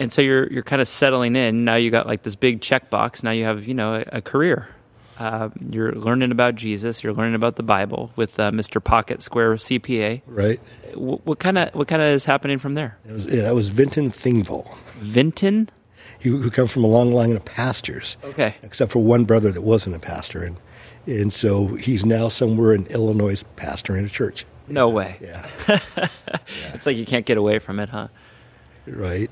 And 0.00 0.12
so 0.12 0.22
you're 0.22 0.50
you're 0.52 0.62
kind 0.64 0.82
of 0.82 0.88
settling 0.88 1.36
in. 1.36 1.64
Now 1.64 1.76
you 1.76 1.90
got 1.90 2.06
like 2.06 2.22
this 2.24 2.34
big 2.34 2.60
checkbox. 2.60 3.22
Now 3.22 3.30
you 3.30 3.44
have 3.44 3.66
you 3.66 3.74
know 3.74 3.94
a, 3.94 4.04
a 4.18 4.20
career. 4.22 4.68
Uh, 5.16 5.48
you're 5.70 5.92
learning 5.92 6.32
about 6.32 6.56
Jesus. 6.56 7.04
You're 7.04 7.12
learning 7.12 7.36
about 7.36 7.54
the 7.54 7.62
Bible 7.62 8.10
with 8.16 8.40
uh, 8.40 8.50
Mr. 8.50 8.82
Pocket 8.82 9.22
Square 9.22 9.54
CPA. 9.54 10.22
Right. 10.26 10.58
Wh- 10.94 11.24
What 11.24 11.38
kind 11.38 11.56
of 11.58 11.72
what 11.74 11.86
kind 11.86 12.02
of 12.02 12.08
is 12.08 12.24
happening 12.24 12.58
from 12.58 12.74
there? 12.74 12.98
That 13.04 13.12
was, 13.14 13.26
yeah, 13.26 13.42
that 13.42 13.54
was 13.54 13.68
Vinton 13.68 14.10
Thingville, 14.10 14.76
Vinton. 14.96 15.70
who, 16.22 16.38
who 16.38 16.50
come 16.50 16.66
from 16.66 16.82
a 16.82 16.88
long 16.88 17.12
line 17.12 17.30
of 17.36 17.44
pastors. 17.44 18.16
Okay. 18.24 18.56
except 18.64 18.90
for 18.90 18.98
one 19.04 19.24
brother 19.24 19.52
that 19.52 19.62
wasn't 19.62 19.94
a 19.94 20.00
pastor, 20.00 20.42
and 20.42 20.56
and 21.06 21.32
so 21.32 21.76
he's 21.76 22.04
now 22.04 22.26
somewhere 22.28 22.72
in 22.74 22.86
Illinois, 22.88 23.44
pastor 23.54 23.96
in 23.96 24.04
a 24.04 24.08
church. 24.08 24.44
No 24.66 24.88
way. 24.88 25.16
Yeah, 25.20 25.46
It's 26.72 26.86
like 26.86 26.96
you 26.96 27.04
can't 27.06 27.26
get 27.26 27.36
away 27.36 27.58
from 27.60 27.78
it, 27.78 27.90
huh? 27.90 28.08
Right. 28.86 29.30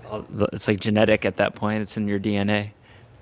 It's 0.53 0.69
like 0.69 0.81
genetic 0.81 1.25
at 1.25 1.37
that 1.37 1.55
point. 1.55 1.83
It's 1.83 1.97
in 1.97 2.09
your 2.09 2.21
DNA. 2.21 2.71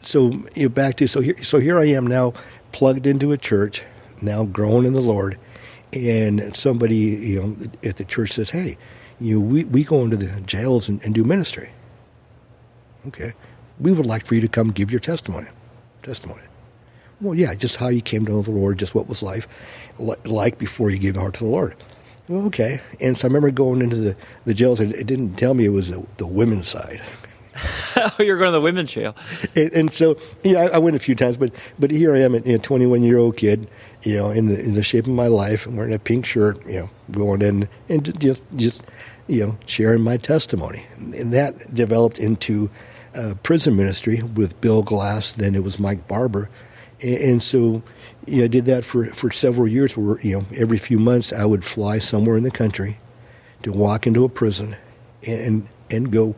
So 0.03 0.45
you 0.55 0.69
back 0.69 0.97
to 0.97 1.07
so 1.07 1.21
here 1.21 1.43
so 1.43 1.59
here 1.59 1.79
I 1.79 1.87
am 1.87 2.07
now 2.07 2.33
plugged 2.73 3.07
into 3.07 3.33
a 3.33 3.38
church, 3.38 3.83
now 4.23 4.45
growing 4.45 4.87
in 4.87 4.95
the 4.95 5.03
Lord, 5.03 5.38
and 5.93 6.57
somebody 6.57 6.97
you 6.97 7.43
know 7.43 7.57
at 7.85 7.97
the 7.97 8.05
church 8.05 8.33
says, 8.33 8.51
"Hey, 8.51 8.79
you 9.19 9.40
we 9.40 9.64
we 9.64 9.85
go 9.85 10.03
into 10.03 10.16
the 10.16 10.40
jails 10.40 10.88
and, 10.88 11.05
and 11.05 11.14
do 11.14 11.23
ministry." 11.23 11.71
Okay, 13.09 13.33
we 13.79 13.93
would 13.93 14.07
like 14.07 14.27
for 14.27 14.35
you 14.35 14.40
to 14.40 14.49
come 14.49 14.71
give 14.71 14.90
your 14.90 15.01
testimony. 15.01 15.49
Testimony. 16.03 16.43
Well, 17.21 17.35
yeah, 17.35 17.55
just 17.55 17.77
how 17.77 17.88
you 17.88 18.01
came 18.01 18.25
to 18.25 18.33
know 18.33 18.43
the 18.43 18.51
Lord, 18.51 18.79
just 18.79 18.95
what 18.95 19.07
was 19.07 19.23
life 19.23 19.47
like 19.99 20.57
before 20.57 20.90
you 20.90 20.99
gave 20.99 21.14
your 21.14 21.23
heart 21.23 21.35
to 21.35 21.45
the 21.45 21.51
Lord. 21.51 21.77
Okay, 22.31 22.81
and 23.01 23.19
so 23.19 23.27
I 23.27 23.29
remember 23.29 23.51
going 23.51 23.83
into 23.83 23.97
the 23.97 24.16
the 24.45 24.55
jails, 24.55 24.79
and 24.79 24.95
it 24.95 25.07
didn't 25.07 25.35
tell 25.35 25.53
me 25.53 25.64
it 25.64 25.71
was 25.71 25.90
the, 25.90 26.07
the 26.19 26.27
women's 26.27 26.69
side. 26.69 27.03
oh, 27.97 28.14
you're 28.21 28.38
going 28.38 28.49
to 28.49 28.53
the 28.53 28.61
women's 28.61 28.93
jail. 28.93 29.16
and, 29.57 29.73
and 29.73 29.93
so 29.93 30.16
yeah, 30.45 30.61
I, 30.61 30.66
I 30.66 30.79
went 30.79 30.95
a 30.95 31.01
few 31.01 31.16
times, 31.16 31.37
but 31.37 31.53
but 31.79 31.90
here 31.90 32.14
I 32.14 32.21
am, 32.21 32.35
a 32.35 32.59
21 32.59 33.03
year 33.03 33.19
old 33.19 33.37
kid, 33.37 33.69
you 34.03 34.16
know, 34.16 34.31
in 34.31 34.47
the 34.47 34.61
in 34.61 34.75
the 34.75 34.83
shape 34.83 35.07
of 35.07 35.12
my 35.12 35.27
life, 35.27 35.66
I'm 35.66 35.77
wearing 35.77 35.93
a 35.93 35.99
pink 35.99 36.25
shirt, 36.25 36.64
you 36.66 36.81
know, 36.81 36.90
going 37.11 37.43
in 37.43 37.69
and 37.88 38.21
just 38.21 38.43
just 38.55 38.85
you 39.27 39.45
know 39.45 39.59
sharing 39.66 40.03
my 40.03 40.16
testimony, 40.16 40.87
and 40.97 41.33
that 41.33 41.75
developed 41.75 42.21
into 42.21 42.71
uh, 43.16 43.35
prison 43.43 43.75
ministry 43.75 44.23
with 44.23 44.61
Bill 44.61 44.83
Glass. 44.85 45.33
Then 45.33 45.57
it 45.57 45.64
was 45.64 45.81
Mike 45.81 46.07
Barber, 46.07 46.49
and, 47.03 47.16
and 47.16 47.43
so 47.43 47.83
yeah, 48.27 48.45
I 48.45 48.49
did 48.49 48.65
that 48.67 48.85
for 48.85 49.07
for 49.07 49.31
several 49.31 49.67
years. 49.69 49.97
Where 49.97 50.21
you 50.21 50.39
know 50.41 50.45
every 50.57 50.79
few 50.79 50.99
months 50.99 51.33
I 51.33 51.45
would 51.45 51.65
fly 51.65 51.99
somewhere 51.99 52.37
in 52.37 52.43
the 52.45 52.51
country 52.51 52.99
to 53.63 53.73
walk 53.73 54.07
into 54.07 54.25
a 54.25 54.29
prison 54.29 54.77
and 55.27 55.69
and 55.91 56.11
go 56.13 56.35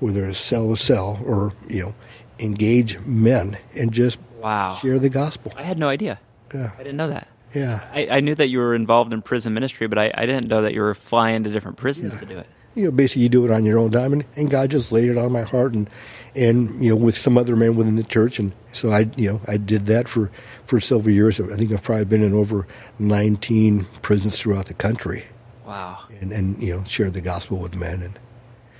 whether 0.00 0.26
it's 0.26 0.38
cell 0.38 0.68
to 0.74 0.76
cell 0.76 1.20
or 1.24 1.52
you 1.68 1.82
know 1.82 1.94
engage 2.38 2.98
men 3.00 3.58
and 3.74 3.92
just 3.92 4.18
Wow. 4.40 4.74
share 4.74 4.98
the 4.98 5.08
gospel. 5.08 5.52
I 5.56 5.62
had 5.64 5.78
no 5.78 5.88
idea. 5.88 6.20
Yeah, 6.54 6.70
I 6.74 6.78
didn't 6.78 6.98
know 6.98 7.08
that. 7.08 7.26
yeah. 7.54 7.80
I, 7.92 8.06
I 8.10 8.20
knew 8.20 8.34
that 8.36 8.48
you 8.48 8.58
were 8.58 8.74
involved 8.76 9.12
in 9.12 9.22
prison 9.22 9.54
ministry, 9.54 9.86
but 9.88 9.98
I, 9.98 10.12
I 10.14 10.26
didn't 10.26 10.46
know 10.48 10.62
that 10.62 10.72
you 10.74 10.82
were 10.82 10.94
flying 10.94 11.42
to 11.44 11.50
different 11.50 11.78
prisons 11.78 12.18
to 12.20 12.26
do 12.26 12.36
it. 12.38 12.46
You 12.76 12.84
know, 12.84 12.90
basically 12.92 13.22
you 13.22 13.28
do 13.30 13.44
it 13.44 13.50
on 13.50 13.64
your 13.64 13.78
own 13.78 13.90
time, 13.90 14.12
and, 14.12 14.24
and 14.36 14.48
God 14.50 14.70
just 14.70 14.92
laid 14.92 15.08
it 15.10 15.16
on 15.18 15.32
my 15.32 15.42
heart, 15.42 15.72
and 15.74 15.88
and 16.34 16.84
you 16.84 16.90
know 16.90 16.96
with 16.96 17.16
some 17.16 17.36
other 17.38 17.56
men 17.56 17.74
within 17.74 17.96
the 17.96 18.04
church, 18.04 18.38
and 18.38 18.52
so 18.72 18.90
I 18.92 19.08
you 19.16 19.32
know 19.32 19.40
I 19.48 19.56
did 19.56 19.86
that 19.86 20.06
for 20.08 20.30
for 20.66 20.78
several 20.78 21.12
years. 21.14 21.40
I 21.40 21.56
think 21.56 21.72
I've 21.72 21.82
probably 21.82 22.04
been 22.04 22.22
in 22.22 22.34
over 22.34 22.66
19 22.98 23.86
prisons 24.02 24.38
throughout 24.38 24.66
the 24.66 24.74
country, 24.74 25.24
Wow. 25.66 26.00
and 26.20 26.32
and 26.32 26.62
you 26.62 26.76
know 26.76 26.84
shared 26.84 27.14
the 27.14 27.20
gospel 27.22 27.58
with 27.58 27.74
men 27.74 28.02
and. 28.02 28.18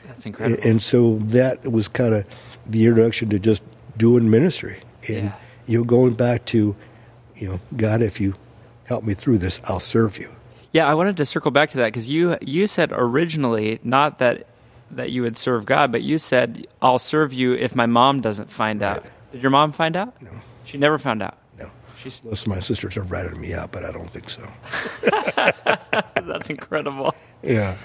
That's 0.07 0.25
And, 0.25 0.35
incredible. 0.35 0.69
and 0.71 0.83
so 0.83 1.19
that 1.25 1.71
was 1.73 1.89
kind 1.89 2.15
of 2.15 2.25
the 2.67 2.87
introduction 2.87 3.29
to 3.31 3.39
just 3.39 3.63
doing 3.97 4.31
ministry. 4.31 4.79
And 5.09 5.17
Yeah. 5.17 5.33
you 5.67 5.79
know, 5.79 5.85
going 5.85 6.15
back 6.15 6.45
to, 6.47 6.77
you 7.35 7.49
know, 7.49 7.61
God, 7.77 8.03
if 8.03 8.21
you 8.21 8.35
help 8.85 9.05
me 9.05 9.15
through 9.15 9.39
this, 9.39 9.59
I'll 9.65 9.81
serve 9.81 10.19
you. 10.19 10.31
Yeah, 10.77 10.87
I 10.87 10.93
wanted 10.93 11.17
to 11.17 11.25
circle 11.25 11.51
back 11.51 11.71
to 11.71 11.79
that 11.79 11.87
because 11.87 12.07
you 12.07 12.37
you 12.43 12.67
said 12.67 12.91
originally 12.93 13.81
not 13.83 14.19
that 14.19 14.47
that 14.91 15.11
you 15.11 15.23
would 15.23 15.39
serve 15.39 15.65
God, 15.65 15.91
but 15.91 16.03
you 16.03 16.19
said 16.19 16.67
I'll 16.83 16.99
serve 16.99 17.33
you 17.33 17.55
if 17.55 17.75
my 17.75 17.87
mom 17.87 18.21
doesn't 18.21 18.51
find 18.51 18.83
out. 18.83 19.07
Did 19.33 19.41
your 19.43 19.51
mom 19.51 19.73
find 19.73 19.97
out? 19.97 20.21
No. 20.21 20.31
She 20.65 20.77
never 20.77 20.99
found 20.99 21.23
out. 21.23 21.39
No. 21.59 21.71
She's 21.97 22.23
Most 22.23 22.43
of 22.43 22.49
my 22.49 22.61
sisters 22.61 22.95
have 22.97 23.11
ratted 23.11 23.39
me 23.39 23.55
out, 23.55 23.73
but 23.73 23.85
I 23.85 23.91
don't 23.91 24.11
think 24.11 24.29
so. 24.29 24.47
that's 26.27 26.51
incredible. 26.51 27.15
Yeah. 27.43 27.79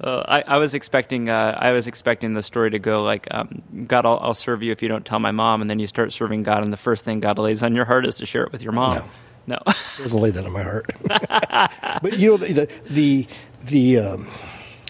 Uh, 0.00 0.22
I, 0.26 0.54
I 0.54 0.56
was 0.56 0.72
expecting 0.72 1.28
uh, 1.28 1.54
I 1.60 1.72
was 1.72 1.86
expecting 1.86 2.32
the 2.32 2.42
story 2.42 2.70
to 2.70 2.78
go 2.78 3.02
like 3.02 3.28
um, 3.30 3.62
God 3.86 4.06
I'll, 4.06 4.20
I'll 4.22 4.32
serve 4.32 4.62
you 4.62 4.72
if 4.72 4.80
you 4.80 4.88
don't 4.88 5.04
tell 5.04 5.18
my 5.18 5.32
mom 5.32 5.60
and 5.60 5.68
then 5.68 5.80
you 5.80 5.86
start 5.86 6.14
serving 6.14 6.44
God 6.44 6.64
and 6.64 6.72
the 6.72 6.78
first 6.78 7.04
thing 7.04 7.20
God 7.20 7.38
lays 7.38 7.62
on 7.62 7.74
your 7.74 7.84
heart 7.84 8.06
is 8.06 8.14
to 8.16 8.26
share 8.26 8.44
it 8.44 8.52
with 8.52 8.62
your 8.62 8.72
mom. 8.72 8.96
No, 8.96 9.04
doesn't 9.98 10.20
lay 10.20 10.30
that 10.30 10.44
on 10.44 10.52
my 10.52 10.62
heart. 10.62 10.90
but 12.02 12.18
you 12.18 12.30
know 12.30 12.36
the 12.36 12.52
the 12.52 12.68
the 12.88 13.26
the, 13.64 13.98
um, 13.98 14.28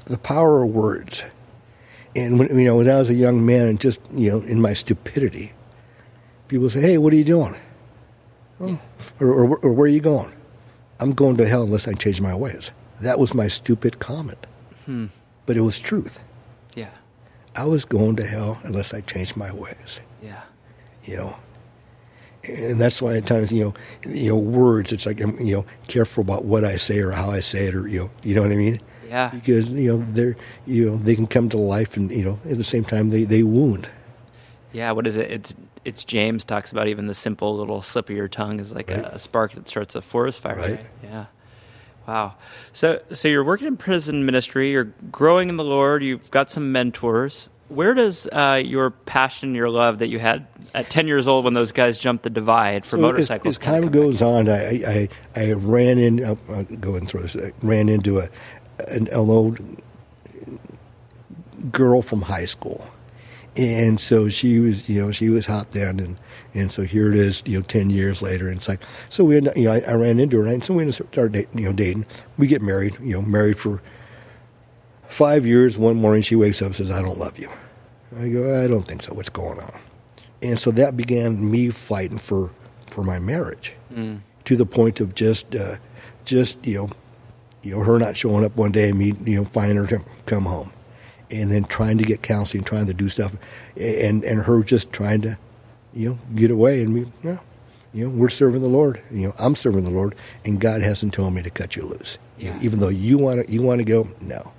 the 0.04 0.18
power 0.18 0.62
of 0.62 0.70
words, 0.70 1.24
and 2.14 2.38
when 2.38 2.48
you 2.58 2.64
know 2.66 2.76
when 2.76 2.88
I 2.88 2.98
was 2.98 3.10
a 3.10 3.14
young 3.14 3.44
man 3.46 3.68
and 3.68 3.80
just 3.80 4.00
you 4.12 4.30
know 4.30 4.40
in 4.40 4.60
my 4.60 4.74
stupidity, 4.74 5.52
people 6.48 6.68
say, 6.70 6.80
"Hey, 6.80 6.98
what 6.98 7.12
are 7.12 7.16
you 7.16 7.24
doing?" 7.24 7.56
Oh. 8.60 8.78
Or, 9.20 9.28
or, 9.28 9.56
or 9.58 9.72
where 9.72 9.84
are 9.84 9.88
you 9.88 10.00
going? 10.00 10.32
I'm 11.00 11.12
going 11.12 11.36
to 11.36 11.46
hell 11.46 11.62
unless 11.62 11.86
I 11.88 11.92
change 11.92 12.20
my 12.20 12.34
ways. 12.34 12.72
That 13.00 13.18
was 13.18 13.32
my 13.34 13.46
stupid 13.48 13.98
comment, 14.00 14.46
but 15.46 15.56
it 15.56 15.60
was 15.60 15.78
truth. 15.78 16.22
yeah, 16.74 16.90
I 17.54 17.64
was 17.64 17.84
going 17.84 18.16
to 18.16 18.24
hell 18.26 18.58
unless 18.64 18.92
I 18.92 19.00
changed 19.00 19.36
my 19.36 19.52
ways 19.52 20.00
yeah, 20.22 20.42
you 21.04 21.16
know. 21.16 21.36
And 22.44 22.80
that's 22.80 23.02
why 23.02 23.16
at 23.16 23.26
times, 23.26 23.50
you 23.52 23.64
know, 23.64 23.74
you 24.12 24.28
know, 24.28 24.36
words. 24.36 24.92
It's 24.92 25.06
like 25.06 25.20
I'm, 25.20 25.38
you 25.40 25.56
know, 25.56 25.64
careful 25.88 26.22
about 26.22 26.44
what 26.44 26.64
I 26.64 26.76
say 26.76 27.00
or 27.00 27.10
how 27.10 27.30
I 27.30 27.40
say 27.40 27.66
it, 27.66 27.74
or 27.74 27.88
you 27.88 27.98
know, 28.00 28.10
you 28.22 28.34
know 28.34 28.42
what 28.42 28.52
I 28.52 28.56
mean? 28.56 28.80
yeah. 29.08 29.28
Because 29.30 29.68
you 29.70 29.90
know, 29.96 30.06
they're, 30.12 30.36
you 30.66 30.88
know, 30.90 30.96
they 30.96 31.14
can 31.16 31.26
come 31.26 31.48
to 31.50 31.56
life, 31.58 31.96
and 31.96 32.10
you 32.12 32.24
know, 32.24 32.38
at 32.48 32.56
the 32.56 32.64
same 32.64 32.84
time, 32.84 33.10
they 33.10 33.24
they 33.24 33.42
wound. 33.42 33.88
Yeah, 34.72 34.92
what 34.92 35.06
is 35.06 35.16
it? 35.16 35.30
It's 35.30 35.54
it's 35.84 36.04
James 36.04 36.44
talks 36.44 36.70
about 36.72 36.86
even 36.88 37.06
the 37.06 37.14
simple 37.14 37.56
little 37.56 37.80
slip 37.82 38.10
of 38.10 38.16
your 38.16 38.28
tongue 38.28 38.60
is 38.60 38.72
like 38.74 38.90
Right. 38.90 39.00
a, 39.00 39.14
a 39.14 39.18
spark 39.18 39.52
that 39.52 39.68
starts 39.68 39.94
a 39.94 40.02
forest 40.02 40.40
fire. 40.40 40.56
Right. 40.56 40.70
Right. 40.72 40.86
Yeah. 41.02 41.24
Wow. 42.06 42.34
So 42.72 43.00
so 43.12 43.28
you're 43.28 43.44
working 43.44 43.66
in 43.66 43.76
prison 43.76 44.24
ministry. 44.26 44.70
You're 44.72 44.92
growing 45.10 45.48
in 45.48 45.56
the 45.56 45.64
Lord. 45.64 46.02
You've 46.04 46.30
got 46.30 46.50
some 46.50 46.70
mentors. 46.72 47.48
Where 47.68 47.94
does 47.94 48.26
uh, 48.32 48.62
your 48.64 48.90
passion, 48.90 49.54
your 49.54 49.68
love 49.70 49.98
that 49.98 50.08
you 50.08 50.18
had 50.18 50.46
at 50.74 50.88
10 50.90 51.06
years 51.06 51.28
old 51.28 51.44
when 51.44 51.54
those 51.54 51.72
guys 51.72 51.98
jumped 51.98 52.24
the 52.24 52.30
divide 52.30 52.84
for 52.86 52.96
So 52.96 53.00
motorcycles? 53.02 53.56
as 53.56 53.58
kinda 53.58 53.80
time 53.80 53.82
back? 53.90 53.92
goes 53.92 54.22
on, 54.22 54.48
I 54.48 54.82
I, 54.86 55.08
I 55.36 55.52
ran 55.52 55.98
in. 55.98 56.24
I'll, 56.24 56.38
I'll 56.50 56.64
go 56.64 56.94
and 56.94 57.08
throw 57.08 57.22
this. 57.22 57.36
I 57.36 57.52
ran 57.62 57.88
into 57.88 58.18
a 58.20 58.28
an, 58.88 59.08
an 59.08 59.14
old 59.14 59.58
girl 61.72 62.02
from 62.02 62.22
high 62.22 62.44
school, 62.44 62.86
and 63.56 63.98
so 64.00 64.28
she 64.28 64.58
was, 64.58 64.88
you 64.88 65.00
know, 65.02 65.10
she 65.12 65.28
was 65.28 65.46
hot 65.46 65.72
then, 65.72 66.00
and 66.00 66.16
and 66.54 66.72
so 66.72 66.82
here 66.82 67.12
it 67.12 67.18
is, 67.18 67.42
you 67.46 67.58
know, 67.58 67.62
ten 67.62 67.90
years 67.90 68.22
later, 68.22 68.48
and 68.48 68.58
it's 68.58 68.68
like, 68.68 68.80
so 69.10 69.24
we, 69.24 69.36
you 69.36 69.40
know, 69.64 69.72
I, 69.72 69.80
I 69.80 69.92
ran 69.94 70.20
into 70.20 70.38
her, 70.38 70.46
and 70.46 70.64
so 70.64 70.74
we 70.74 70.90
started, 70.92 71.32
dating, 71.32 71.58
you 71.58 71.66
know, 71.66 71.72
dating. 71.72 72.06
We 72.36 72.46
get 72.46 72.62
married, 72.62 72.96
you 73.02 73.12
know, 73.14 73.22
married 73.22 73.58
for 73.58 73.82
five 75.08 75.46
years. 75.46 75.76
One 75.78 75.96
morning, 75.96 76.22
she 76.22 76.36
wakes 76.36 76.60
up 76.62 76.66
and 76.66 76.76
says, 76.76 76.90
"I 76.90 77.02
don't 77.02 77.18
love 77.18 77.38
you." 77.38 77.50
I 78.18 78.28
go, 78.28 78.62
"I 78.62 78.66
don't 78.66 78.86
think 78.86 79.02
so. 79.02 79.14
What's 79.14 79.28
going 79.30 79.60
on?" 79.60 79.72
And 80.42 80.58
so 80.58 80.70
that 80.72 80.96
began 80.96 81.50
me 81.50 81.70
fighting 81.70 82.18
for 82.18 82.50
for 82.86 83.02
my 83.02 83.18
marriage, 83.18 83.74
to 84.44 84.56
the 84.56 84.66
point 84.66 85.00
of 85.00 85.14
just 85.14 85.54
uh, 85.54 85.76
just 86.24 86.64
you 86.66 86.74
know, 86.78 86.90
you 87.62 87.72
know, 87.76 87.80
her 87.84 87.98
not 87.98 88.16
showing 88.16 88.44
up 88.44 88.56
one 88.56 88.72
day 88.72 88.90
and 88.90 88.98
me, 88.98 89.14
you 89.24 89.36
know, 89.36 89.44
finding 89.44 89.76
her 89.76 89.86
to 89.88 90.00
come 90.26 90.44
home, 90.46 90.72
and 91.30 91.50
then 91.52 91.64
trying 91.64 91.98
to 91.98 92.04
get 92.04 92.22
counseling, 92.22 92.64
trying 92.64 92.86
to 92.86 92.94
do 92.94 93.08
stuff, 93.08 93.32
and 93.76 94.24
and 94.24 94.42
her 94.42 94.62
just 94.62 94.92
trying 94.92 95.20
to, 95.22 95.38
you 95.92 96.10
know, 96.10 96.18
get 96.34 96.50
away, 96.50 96.80
and 96.82 96.94
we, 96.94 97.12
yeah, 97.22 97.38
you 97.92 98.04
know, 98.04 98.10
we're 98.10 98.28
serving 98.28 98.62
the 98.62 98.68
Lord, 98.70 99.02
you 99.10 99.26
know, 99.28 99.34
I'm 99.38 99.54
serving 99.56 99.84
the 99.84 99.90
Lord, 99.90 100.14
and 100.44 100.60
God 100.60 100.82
hasn't 100.82 101.12
told 101.14 101.34
me 101.34 101.42
to 101.42 101.50
cut 101.50 101.76
you 101.76 101.82
loose, 101.82 102.18
Yeah. 102.38 102.58
even 102.62 102.80
though 102.80 102.88
you 102.88 103.18
want 103.18 103.46
to, 103.46 103.52
you 103.52 103.62
want 103.62 103.78
to 103.78 103.84
go, 103.84 104.08
no, 104.20 104.52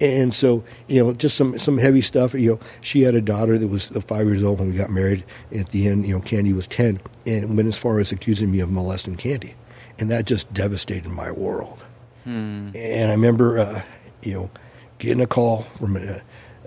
And 0.00 0.34
so, 0.34 0.64
you 0.88 1.02
know, 1.04 1.12
just 1.12 1.36
some 1.36 1.58
some 1.58 1.78
heavy 1.78 2.00
stuff. 2.00 2.34
You 2.34 2.52
know, 2.52 2.60
she 2.80 3.02
had 3.02 3.14
a 3.14 3.20
daughter 3.20 3.56
that 3.58 3.68
was 3.68 3.88
five 4.06 4.26
years 4.26 4.42
old 4.42 4.58
when 4.58 4.70
we 4.70 4.76
got 4.76 4.90
married. 4.90 5.24
At 5.56 5.68
the 5.70 5.86
end, 5.86 6.06
you 6.06 6.14
know, 6.14 6.20
Candy 6.20 6.52
was 6.52 6.66
ten, 6.66 7.00
and 7.26 7.56
went 7.56 7.68
as 7.68 7.78
far 7.78 8.00
as 8.00 8.10
accusing 8.10 8.50
me 8.50 8.60
of 8.60 8.70
molesting 8.70 9.16
Candy, 9.16 9.54
and 9.98 10.10
that 10.10 10.26
just 10.26 10.52
devastated 10.52 11.08
my 11.08 11.30
world. 11.30 11.84
Hmm. 12.24 12.70
And 12.74 13.10
I 13.10 13.14
remember, 13.14 13.58
uh, 13.58 13.82
you 14.22 14.34
know, 14.34 14.50
getting 14.98 15.20
a 15.22 15.26
call 15.28 15.62
from 15.78 15.96
a, 15.96 16.22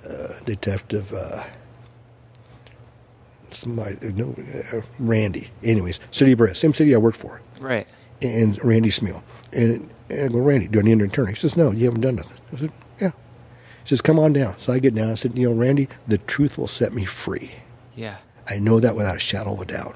a 0.06 0.44
detective. 0.46 1.12
Uh, 1.12 1.44
somebody, 3.52 3.96
no, 4.14 4.36
uh, 4.74 4.82
Randy. 5.00 5.50
Anyways, 5.64 6.00
City 6.12 6.32
of 6.34 6.38
Brea, 6.38 6.54
same 6.54 6.74
city 6.74 6.94
I 6.94 6.98
worked 6.98 7.18
for 7.18 7.42
Right. 7.60 7.88
and 8.22 8.64
Randy 8.64 8.90
Smeal. 8.90 9.24
And, 9.52 9.90
and 10.10 10.22
I 10.22 10.28
go, 10.28 10.40
Randy, 10.40 10.68
do 10.68 10.80
I 10.80 10.82
need 10.84 10.94
an 10.94 11.02
attorney? 11.02 11.32
He 11.34 11.40
says, 11.40 11.56
no, 11.58 11.72
you 11.72 11.86
haven't 11.86 12.02
done 12.02 12.16
nothing. 12.16 12.38
I 12.54 12.58
said, 12.58 12.72
says, 13.90 14.02
come 14.02 14.20
on 14.20 14.34
down. 14.34 14.56
So 14.60 14.74
I 14.74 14.80
get 14.80 14.96
down. 14.96 15.10
I 15.10 15.16
said, 15.16 15.38
you 15.38 15.50
know, 15.50 15.56
Randy, 15.56 15.88
the 16.08 16.18
truth 16.18 16.58
will 16.58 16.68
set 16.68 16.94
me 16.94 17.06
free. 17.06 17.52
Yeah. 17.96 18.18
I 18.48 18.60
know 18.60 18.80
that 18.80 18.96
without 18.96 19.18
a 19.18 19.20
shadow 19.20 19.54
of 19.54 19.62
a 19.62 19.66
doubt. 19.66 19.96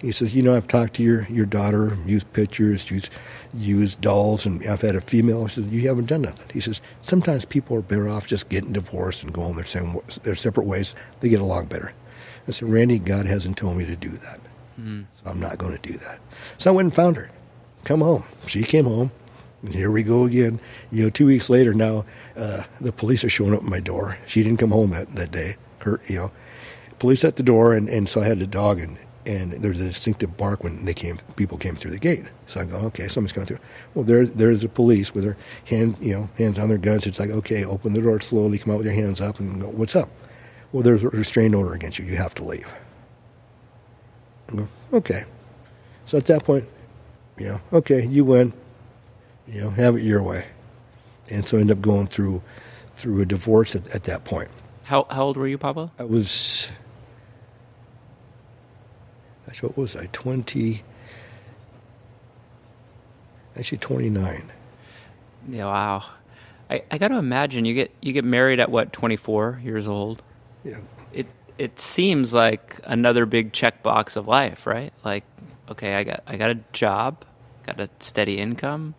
He 0.00 0.10
says, 0.10 0.34
you 0.34 0.42
know, 0.42 0.56
I've 0.56 0.66
talked 0.66 0.94
to 0.94 1.02
your, 1.02 1.28
your 1.30 1.46
daughter, 1.46 1.96
used 2.04 2.32
pictures, 2.32 2.90
used, 2.90 3.10
used 3.54 4.00
dolls, 4.00 4.44
and 4.44 4.66
I've 4.66 4.80
had 4.80 4.96
a 4.96 5.00
female. 5.00 5.44
I 5.44 5.46
said, 5.46 5.66
you 5.66 5.86
haven't 5.86 6.06
done 6.06 6.22
nothing. 6.22 6.48
He 6.52 6.60
says, 6.60 6.80
sometimes 7.02 7.44
people 7.44 7.76
are 7.76 7.82
better 7.82 8.08
off 8.08 8.26
just 8.26 8.48
getting 8.48 8.72
divorced 8.72 9.22
and 9.22 9.32
going 9.32 9.54
their, 9.54 9.64
same, 9.64 9.98
their 10.24 10.34
separate 10.34 10.66
ways. 10.66 10.96
They 11.20 11.28
get 11.28 11.40
along 11.40 11.66
better. 11.66 11.92
I 12.48 12.50
said, 12.50 12.68
Randy, 12.68 12.98
God 12.98 13.26
hasn't 13.26 13.56
told 13.56 13.76
me 13.76 13.86
to 13.86 13.94
do 13.94 14.10
that. 14.10 14.40
Hmm. 14.74 15.02
So 15.14 15.30
I'm 15.30 15.38
not 15.38 15.58
going 15.58 15.78
to 15.78 15.92
do 15.92 15.96
that. 15.98 16.18
So 16.58 16.72
I 16.72 16.74
went 16.74 16.86
and 16.86 16.94
found 16.94 17.16
her. 17.16 17.30
Come 17.84 18.00
home. 18.00 18.24
She 18.46 18.64
came 18.64 18.86
home. 18.86 19.12
And 19.62 19.74
here 19.74 19.90
we 19.90 20.02
go 20.02 20.24
again. 20.24 20.60
You 20.90 21.04
know, 21.04 21.10
two 21.10 21.26
weeks 21.26 21.48
later 21.48 21.72
now, 21.72 22.04
uh, 22.36 22.64
the 22.80 22.92
police 22.92 23.22
are 23.24 23.30
showing 23.30 23.54
up 23.54 23.60
at 23.60 23.68
my 23.68 23.80
door. 23.80 24.18
She 24.26 24.42
didn't 24.42 24.58
come 24.58 24.72
home 24.72 24.90
that, 24.90 25.14
that 25.14 25.30
day. 25.30 25.56
Her, 25.78 26.00
you 26.08 26.16
know, 26.16 26.30
police 26.98 27.24
at 27.24 27.36
the 27.36 27.42
door, 27.42 27.74
and, 27.74 27.88
and 27.88 28.08
so 28.08 28.20
I 28.20 28.24
had 28.24 28.38
the 28.38 28.46
dog, 28.46 28.78
and, 28.78 28.98
and 29.26 29.52
there's 29.52 29.80
a 29.80 29.84
distinctive 29.84 30.36
bark 30.36 30.62
when 30.62 30.84
they 30.84 30.94
came, 30.94 31.18
people 31.36 31.58
came 31.58 31.76
through 31.76 31.90
the 31.92 31.98
gate. 31.98 32.24
So 32.46 32.60
I 32.60 32.64
go, 32.64 32.76
okay, 32.76 33.08
someone's 33.08 33.32
coming 33.32 33.46
through. 33.46 33.58
Well, 33.94 34.04
there's 34.04 34.30
there's 34.30 34.62
the 34.62 34.68
police 34.68 35.14
with 35.14 35.24
their 35.24 35.36
hand, 35.64 35.96
you 36.00 36.12
know, 36.12 36.30
hands 36.38 36.58
on 36.58 36.68
their 36.68 36.78
guns. 36.78 37.06
It's 37.06 37.18
like, 37.18 37.30
okay, 37.30 37.64
open 37.64 37.92
the 37.92 38.00
door 38.00 38.20
slowly, 38.20 38.58
come 38.58 38.72
out 38.72 38.78
with 38.78 38.86
your 38.86 38.94
hands 38.94 39.20
up, 39.20 39.40
and 39.40 39.60
go, 39.60 39.68
what's 39.68 39.96
up? 39.96 40.10
Well, 40.72 40.82
there's 40.82 41.02
a 41.02 41.08
restraint 41.08 41.54
order 41.54 41.74
against 41.74 41.98
you. 41.98 42.04
You 42.04 42.16
have 42.16 42.34
to 42.36 42.44
leave. 42.44 42.68
I 44.50 44.56
go, 44.56 44.68
okay. 44.92 45.24
So 46.06 46.18
at 46.18 46.26
that 46.26 46.44
point, 46.44 46.68
you 47.38 47.46
know, 47.46 47.60
okay, 47.72 48.06
you 48.06 48.24
win. 48.24 48.52
You 49.46 49.62
know, 49.62 49.70
have 49.70 49.96
it 49.96 50.02
your 50.02 50.22
way. 50.22 50.46
And 51.30 51.46
so 51.46 51.56
I 51.56 51.60
ended 51.60 51.78
up 51.78 51.82
going 51.82 52.06
through 52.06 52.42
through 52.96 53.20
a 53.20 53.26
divorce 53.26 53.74
at, 53.74 53.88
at 53.94 54.04
that 54.04 54.24
point. 54.24 54.48
How 54.84 55.06
how 55.10 55.24
old 55.24 55.36
were 55.36 55.46
you, 55.46 55.58
Papa? 55.58 55.90
I 55.98 56.04
was, 56.04 56.70
gosh, 59.46 59.62
what 59.62 59.76
was 59.76 59.96
I, 59.96 60.06
20, 60.12 60.82
actually 63.56 63.78
29. 63.78 64.52
Yeah. 65.48 65.64
Wow. 65.64 66.04
I, 66.70 66.82
I 66.90 66.98
got 66.98 67.08
to 67.08 67.16
imagine 67.16 67.64
you 67.64 67.74
get 67.74 67.90
you 68.00 68.12
get 68.12 68.24
married 68.24 68.60
at 68.60 68.70
what 68.70 68.92
24 68.92 69.60
years 69.64 69.86
old. 69.86 70.22
Yeah. 70.64 70.78
It 71.12 71.26
it 71.58 71.80
seems 71.80 72.32
like 72.32 72.80
another 72.84 73.26
big 73.26 73.52
checkbox 73.52 74.16
of 74.16 74.26
life, 74.26 74.66
right? 74.66 74.92
Like, 75.04 75.24
okay, 75.68 75.94
I 75.94 76.04
got 76.04 76.22
I 76.26 76.36
got 76.36 76.50
a 76.50 76.58
job, 76.72 77.24
got 77.66 77.80
a 77.80 77.90
steady 77.98 78.38
income, 78.38 78.94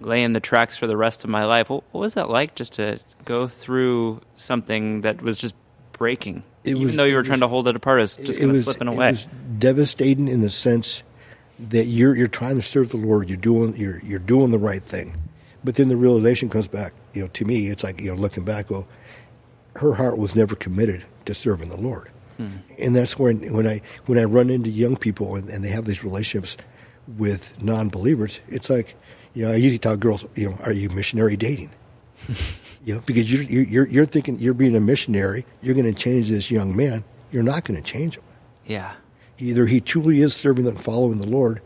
laying 0.00 0.32
the 0.32 0.40
tracks 0.40 0.76
for 0.76 0.86
the 0.86 0.96
rest 0.96 1.24
of 1.24 1.30
my 1.30 1.44
life. 1.44 1.70
What, 1.70 1.84
what 1.92 2.00
was 2.00 2.14
that 2.14 2.28
like, 2.30 2.54
just 2.54 2.74
to 2.74 3.00
go 3.24 3.48
through 3.48 4.20
something 4.36 5.00
that 5.02 5.22
was 5.22 5.38
just 5.38 5.54
breaking, 5.92 6.42
It 6.64 6.70
even 6.70 6.82
was- 6.86 6.96
though 6.96 7.04
you 7.04 7.16
were 7.16 7.22
trying 7.22 7.40
was- 7.40 7.46
to 7.46 7.48
hold 7.48 7.68
it 7.68 7.76
apart, 7.76 7.98
it 7.98 8.02
was 8.02 8.16
just 8.16 8.30
It 8.38 8.40
kind 8.40 8.50
of 8.50 8.56
was- 8.56 8.64
slipping 8.64 8.88
It 8.88 8.96
was 8.96 9.26
devastating 9.58 10.28
in 10.28 10.40
the 10.42 10.50
sense 10.50 11.02
that 11.58 11.86
you're 11.86 12.14
you're 12.14 12.26
trying 12.28 12.56
to 12.56 12.62
serve 12.62 12.90
the 12.90 12.98
Lord, 12.98 13.30
you're 13.30 13.38
doing 13.38 13.74
you're 13.76 14.00
you're 14.04 14.18
doing 14.18 14.50
the 14.50 14.58
right 14.58 14.82
thing, 14.82 15.14
but 15.64 15.76
then 15.76 15.88
the 15.88 15.96
realization 15.96 16.50
comes 16.50 16.68
back. 16.68 16.92
You 17.14 17.22
know, 17.22 17.28
to 17.28 17.44
me, 17.46 17.68
it's 17.68 17.82
like 17.82 17.98
you 17.98 18.08
know, 18.10 18.14
looking 18.20 18.44
back, 18.44 18.70
well, 18.70 18.86
her 19.76 19.94
heart 19.94 20.18
was 20.18 20.36
never 20.36 20.54
committed 20.54 21.04
to 21.24 21.32
serving 21.32 21.70
the 21.70 21.78
Lord, 21.78 22.10
hmm. 22.36 22.58
and 22.78 22.94
that's 22.94 23.18
when 23.18 23.40
when 23.54 23.66
I 23.66 23.80
when 24.04 24.18
I 24.18 24.24
run 24.24 24.50
into 24.50 24.68
young 24.68 24.96
people 24.96 25.34
and, 25.34 25.48
and 25.48 25.64
they 25.64 25.70
have 25.70 25.86
these 25.86 26.04
relationships 26.04 26.58
with 27.08 27.54
non-believers, 27.62 28.40
it's 28.48 28.68
like 28.68 28.94
you 29.36 29.44
know, 29.44 29.52
I 29.52 29.56
usually 29.56 29.78
tell 29.78 29.96
girls, 29.96 30.24
you 30.34 30.48
know, 30.50 30.58
are 30.64 30.72
you 30.72 30.88
missionary 30.90 31.36
dating? 31.36 31.70
You 32.86 32.94
know, 32.94 33.00
because 33.04 33.32
you're, 33.32 33.42
you're 33.64 33.88
you're 33.88 34.06
thinking 34.06 34.38
you're 34.38 34.54
being 34.54 34.76
a 34.76 34.80
missionary, 34.80 35.44
you're 35.60 35.74
going 35.74 35.92
to 35.92 36.00
change 36.04 36.28
this 36.28 36.52
young 36.52 36.76
man. 36.76 37.02
You're 37.32 37.42
not 37.42 37.64
going 37.64 37.82
to 37.82 37.82
change 37.82 38.14
him. 38.16 38.22
yeah, 38.64 38.92
Either 39.40 39.66
he 39.66 39.80
truly 39.80 40.20
is 40.20 40.36
serving 40.36 40.68
and 40.68 40.80
following 40.80 41.18
the 41.18 41.26
Lord, 41.26 41.60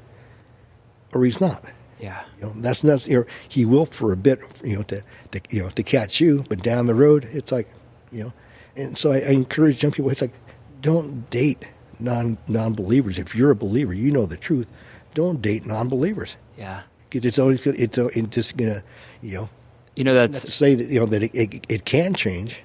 or 1.13 1.23
he's 1.27 1.39
not. 1.39 1.63
yeah, 1.99 2.23
You 2.41 2.47
know, 2.47 2.55
that's 2.57 2.83
not. 2.83 3.07
You 3.07 3.19
know, 3.19 3.25
he 3.51 3.67
will 3.67 3.85
for 3.85 4.13
a 4.13 4.17
bit. 4.17 4.41
You 4.65 4.77
know, 4.77 4.83
to, 4.85 5.03
to 5.33 5.41
you 5.51 5.63
know 5.63 5.69
to 5.69 5.83
catch 5.83 6.23
you, 6.23 6.47
but 6.49 6.63
down 6.63 6.87
the 6.87 6.95
road, 6.95 7.29
it's 7.31 7.53
like, 7.53 7.69
you 8.11 8.23
know. 8.25 8.33
And 8.75 8.97
so 8.97 9.13
I, 9.13 9.17
I 9.19 9.31
encourage 9.33 9.83
young 9.83 9.93
people. 9.93 10.11
It's 10.11 10.23
like, 10.23 10.33
don't 10.81 11.29
date 11.29 11.69
non 11.99 12.39
non 12.49 12.73
believers. 12.73 13.19
If 13.19 13.35
you're 13.35 13.51
a 13.51 13.55
believer, 13.57 13.93
you 13.93 14.11
know 14.11 14.25
the 14.25 14.39
truth. 14.39 14.71
Don't 15.13 15.43
date 15.43 15.67
non 15.67 15.89
believers. 15.91 16.39
yeah. 16.57 16.85
It's 17.13 17.39
always 17.39 17.63
gonna, 17.63 17.77
it's, 17.79 17.99
it's 17.99 18.29
just 18.29 18.57
gonna, 18.57 18.83
you 19.21 19.35
know, 19.37 19.49
You 19.97 20.05
know 20.05 20.15
not 20.15 20.33
to 20.33 20.51
say 20.51 20.75
that 20.75 20.89
you 20.89 21.01
know 21.01 21.07
that 21.07 21.23
it, 21.23 21.35
it, 21.35 21.67
it 21.69 21.85
can 21.85 22.15
change, 22.15 22.63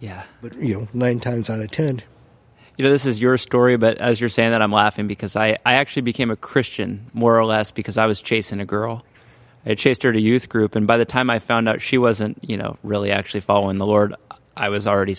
yeah. 0.00 0.24
but 0.42 0.54
you 0.56 0.74
know, 0.74 0.88
nine 0.92 1.20
times 1.20 1.48
out 1.50 1.60
of 1.60 1.70
ten, 1.70 2.02
You 2.76 2.84
know, 2.84 2.90
this 2.90 3.06
is 3.06 3.20
your 3.20 3.38
story, 3.38 3.76
but 3.76 3.98
as 4.00 4.20
you're 4.20 4.28
saying 4.28 4.50
that, 4.50 4.60
I'm 4.62 4.72
laughing 4.72 5.06
because 5.06 5.34
I, 5.36 5.56
I 5.64 5.74
actually 5.74 6.02
became 6.02 6.30
a 6.30 6.36
Christian 6.36 7.10
more 7.14 7.38
or 7.38 7.44
less 7.46 7.70
because 7.70 7.96
I 7.96 8.06
was 8.06 8.20
chasing 8.20 8.60
a 8.60 8.66
girl. 8.66 9.04
I 9.64 9.74
chased 9.74 10.02
her 10.04 10.12
to 10.12 10.20
youth 10.20 10.48
group, 10.48 10.76
and 10.76 10.86
by 10.86 10.96
the 10.96 11.04
time 11.04 11.28
I 11.28 11.38
found 11.40 11.68
out 11.68 11.80
she 11.80 11.98
wasn't, 11.98 12.38
you 12.42 12.56
know, 12.56 12.76
really 12.84 13.10
actually 13.10 13.40
following 13.40 13.78
the 13.78 13.86
Lord, 13.86 14.14
I 14.56 14.68
was 14.68 14.86
already 14.86 15.16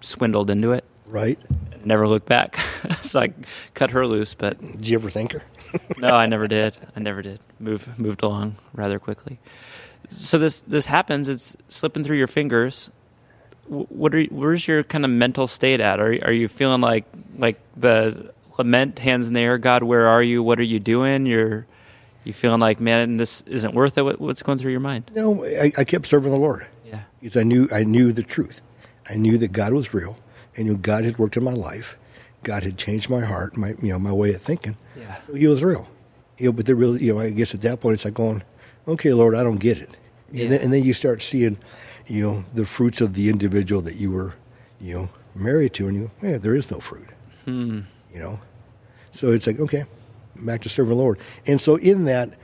swindled 0.00 0.50
into 0.50 0.72
it. 0.72 0.84
right? 1.06 1.38
Never 1.86 2.08
looked 2.08 2.26
back. 2.26 2.58
so 3.02 3.20
I 3.20 3.32
cut 3.74 3.92
her 3.92 4.08
loose, 4.08 4.34
but 4.34 4.60
Did 4.60 4.88
you 4.88 4.98
ever 4.98 5.08
think 5.08 5.32
her? 5.32 5.42
no, 5.98 6.08
I 6.08 6.26
never 6.26 6.48
did. 6.48 6.76
I 6.96 7.00
never 7.00 7.22
did. 7.22 7.38
Move 7.60 7.96
moved 7.96 8.24
along 8.24 8.56
rather 8.74 8.98
quickly. 8.98 9.38
So 10.10 10.36
this 10.36 10.60
this 10.60 10.86
happens. 10.86 11.28
It's 11.28 11.56
slipping 11.68 12.02
through 12.02 12.16
your 12.16 12.26
fingers. 12.26 12.90
What 13.68 14.16
are 14.16 14.24
where's 14.24 14.66
your 14.66 14.82
kind 14.82 15.04
of 15.04 15.12
mental 15.12 15.46
state 15.46 15.80
at? 15.80 16.00
Are 16.00 16.10
are 16.24 16.32
you 16.32 16.48
feeling 16.48 16.80
like 16.80 17.04
like 17.38 17.60
the 17.76 18.32
lament, 18.58 18.98
hands 18.98 19.28
in 19.28 19.34
the 19.34 19.40
air? 19.40 19.56
God, 19.56 19.84
where 19.84 20.08
are 20.08 20.22
you? 20.24 20.42
What 20.42 20.58
are 20.58 20.64
you 20.64 20.80
doing? 20.80 21.24
You're 21.24 21.66
you 22.24 22.32
feeling 22.32 22.58
like 22.58 22.80
man, 22.80 23.16
this 23.16 23.42
isn't 23.42 23.74
worth 23.74 23.96
it. 23.96 24.02
What, 24.02 24.20
what's 24.20 24.42
going 24.42 24.58
through 24.58 24.72
your 24.72 24.80
mind? 24.80 25.12
No, 25.14 25.44
I, 25.44 25.70
I 25.78 25.84
kept 25.84 26.08
serving 26.08 26.32
the 26.32 26.38
Lord. 26.38 26.66
Yeah, 26.84 27.02
because 27.20 27.36
I 27.36 27.44
knew 27.44 27.68
I 27.72 27.84
knew 27.84 28.12
the 28.12 28.24
truth. 28.24 28.60
I 29.08 29.14
knew 29.14 29.38
that 29.38 29.52
God 29.52 29.72
was 29.72 29.94
real. 29.94 30.18
I 30.58 30.62
knew 30.62 30.76
God 30.76 31.04
had 31.04 31.18
worked 31.18 31.36
in 31.36 31.44
my 31.44 31.52
life. 31.52 31.96
God 32.42 32.62
had 32.62 32.78
changed 32.78 33.10
my 33.10 33.20
heart, 33.20 33.56
my 33.56 33.70
you 33.82 33.92
know 33.92 33.98
my 33.98 34.12
way 34.12 34.32
of 34.34 34.42
thinking. 34.42 34.76
yeah, 34.96 35.16
He 35.34 35.46
was 35.46 35.62
real. 35.62 35.88
You 36.38 36.46
know, 36.46 36.52
but 36.52 36.66
the 36.66 36.74
real 36.74 37.00
you 37.00 37.14
know 37.14 37.20
I 37.20 37.30
guess 37.30 37.54
at 37.54 37.62
that 37.62 37.80
point 37.80 37.94
it's 37.94 38.04
like 38.04 38.14
going, 38.14 38.42
okay, 38.86 39.12
Lord, 39.12 39.34
I 39.34 39.42
don't 39.42 39.56
get 39.58 39.78
it. 39.78 39.96
Yeah. 40.30 40.44
And 40.44 40.52
then 40.52 40.60
and 40.60 40.72
then 40.72 40.84
you 40.84 40.92
start 40.92 41.22
seeing, 41.22 41.58
you 42.06 42.22
know, 42.26 42.44
the 42.54 42.64
fruits 42.66 43.00
of 43.00 43.14
the 43.14 43.28
individual 43.28 43.82
that 43.82 43.96
you 43.96 44.10
were, 44.10 44.34
you 44.80 44.94
know, 44.94 45.08
married 45.34 45.74
to, 45.74 45.88
and 45.88 45.96
you 45.96 46.10
go, 46.20 46.28
yeah, 46.28 46.38
there 46.38 46.54
is 46.54 46.70
no 46.70 46.78
fruit. 46.78 47.08
Hmm. 47.44 47.80
You 48.12 48.20
know, 48.20 48.40
so 49.12 49.32
it's 49.32 49.46
like 49.46 49.58
okay, 49.60 49.84
back 50.36 50.62
to 50.62 50.68
serving 50.68 50.96
the 50.96 51.02
Lord. 51.02 51.18
And 51.46 51.60
so 51.60 51.76
in 51.76 52.04
that, 52.04 52.34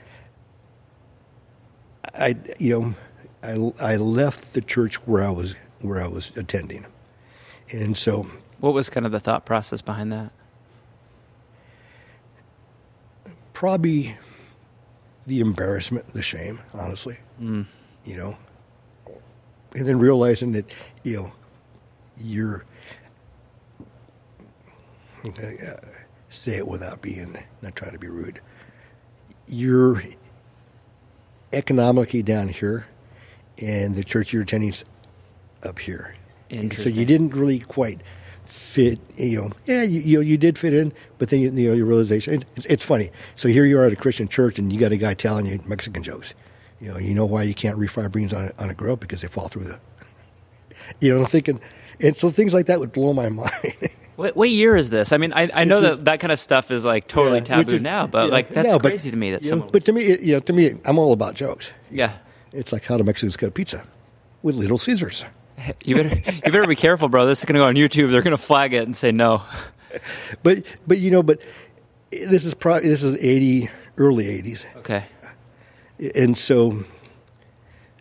I 2.14 2.36
you 2.58 2.94
know, 3.42 3.72
I 3.80 3.92
I 3.92 3.96
left 3.96 4.54
the 4.54 4.60
church 4.60 4.96
where 5.06 5.22
I 5.22 5.30
was 5.30 5.54
where 5.80 6.00
I 6.02 6.06
was 6.08 6.32
attending, 6.36 6.86
and 7.70 7.96
so 7.96 8.26
What 8.60 8.74
was 8.74 8.88
kind 8.90 9.06
of 9.06 9.12
the 9.12 9.20
thought 9.20 9.44
process 9.44 9.80
behind 9.82 10.12
that? 10.12 10.32
probably 13.52 14.16
the 15.26 15.38
embarrassment, 15.40 16.12
the 16.14 16.22
shame, 16.22 16.60
honestly, 16.74 17.18
Mm. 17.40 17.66
you 18.04 18.16
know, 18.16 18.36
and 19.74 19.86
then 19.88 19.98
realizing 20.00 20.50
that 20.52 20.68
you 21.04 21.16
know 21.16 21.32
you're 22.18 22.64
uh, 25.24 25.30
say 26.28 26.56
it 26.56 26.66
without 26.66 27.00
being 27.00 27.36
not 27.60 27.76
trying 27.76 27.92
to 27.92 27.98
be 27.98 28.08
rude. 28.08 28.40
You're 29.46 30.02
economically 31.52 32.22
down 32.24 32.48
here, 32.48 32.86
and 33.58 33.94
the 33.94 34.02
church 34.02 34.32
you're 34.32 34.42
attending 34.42 34.70
is 34.70 34.84
up 35.62 35.78
here. 35.78 36.16
So 36.72 36.88
you 36.88 37.04
didn't 37.04 37.34
really 37.34 37.60
quite 37.60 38.00
fit. 38.44 38.98
You 39.16 39.40
know, 39.42 39.50
yeah, 39.64 39.82
you 39.82 40.00
you, 40.00 40.20
you 40.20 40.36
did 40.36 40.58
fit 40.58 40.74
in, 40.74 40.92
but 41.18 41.30
then 41.30 41.40
you, 41.40 41.50
you 41.52 41.68
know 41.68 41.74
your 41.74 41.86
realization. 41.86 42.34
It, 42.56 42.66
it's, 42.68 42.84
funny. 42.84 43.10
So 43.36 43.48
here 43.48 43.64
you 43.64 43.78
are 43.78 43.84
at 43.86 43.92
a 43.92 43.96
Christian 43.96 44.28
church, 44.28 44.58
and 44.58 44.72
you 44.72 44.78
got 44.78 44.92
a 44.92 44.96
guy 44.96 45.14
telling 45.14 45.46
you 45.46 45.60
Mexican 45.64 46.02
jokes. 46.02 46.34
You 46.80 46.92
know, 46.92 46.98
you 46.98 47.14
know 47.14 47.24
why 47.24 47.44
you 47.44 47.54
can't 47.54 47.78
refry 47.78 48.10
beans 48.12 48.34
on 48.34 48.44
a, 48.56 48.62
on 48.62 48.68
a 48.70 48.74
grill 48.74 48.96
because 48.96 49.22
they 49.22 49.28
fall 49.28 49.48
through 49.48 49.64
the. 49.64 49.80
You 51.00 51.14
know, 51.14 51.20
I'm 51.20 51.26
thinking, 51.26 51.60
and 52.00 52.16
so 52.16 52.30
things 52.30 52.52
like 52.52 52.66
that 52.66 52.80
would 52.80 52.92
blow 52.92 53.12
my 53.12 53.28
mind. 53.40 53.52
What, 54.16 54.36
what 54.36 54.50
year 54.50 54.76
is 54.76 54.90
this? 54.90 55.12
I 55.12 55.16
mean, 55.16 55.32
I, 55.32 55.48
I 55.54 55.64
know 55.64 55.80
This 55.80 55.90
that 55.90 55.98
is- 56.00 56.04
that 56.04 56.20
kind 56.20 56.32
of 56.32 56.38
stuff 56.40 56.70
is 56.70 56.84
like 56.84 57.06
totally 57.08 57.38
Yeah, 57.38 57.44
taboo 57.44 57.76
is- 57.76 57.82
now, 57.82 58.06
but 58.06 58.26
yeah, 58.26 58.32
like 58.32 58.50
that's 58.50 58.68
no, 58.68 58.78
but, 58.78 58.88
crazy 58.88 59.10
to 59.10 59.16
me 59.16 59.30
that 59.30 59.42
you 59.44 59.52
know. 59.56 59.68
But 59.72 59.84
to 59.84 59.92
me, 59.92 60.04
you 60.20 60.34
know, 60.34 60.40
to 60.40 60.52
me, 60.52 60.74
I'm 60.84 60.98
all 60.98 61.12
about 61.12 61.34
jokes. 61.34 61.72
yeah, 61.90 62.18
It's 62.52 62.72
like 62.72 62.84
how 62.84 62.96
do 62.98 63.04
Mexicans 63.04 63.36
get 63.36 63.48
a 63.48 63.52
pizza 63.52 63.86
with 64.42 64.54
Little 64.56 64.76
Caesars. 64.76 65.24
you 65.84 65.94
better 65.96 66.08
you 66.30 66.40
better 66.52 66.66
be 66.66 66.76
careful, 66.76 67.08
bro. 67.08 67.26
This 67.26 67.40
is 67.40 67.44
going 67.44 67.54
to 67.54 67.60
go 67.60 67.66
on 67.66 67.74
YouTube. 67.74 68.10
They're 68.10 68.22
going 68.22 68.36
to 68.36 68.42
flag 68.42 68.72
it 68.74 68.84
and 68.84 68.96
say 68.96 69.12
no. 69.12 69.42
But 70.42 70.64
but 70.86 70.98
you 70.98 71.10
know, 71.10 71.22
but 71.22 71.38
this 72.10 72.46
is 72.46 72.54
probably 72.54 72.88
this 72.88 73.02
is 73.02 73.14
80 73.22 73.68
early 73.98 74.24
80s, 74.24 74.64
Okay. 74.78 75.04
and 76.14 76.36
so 76.38 76.84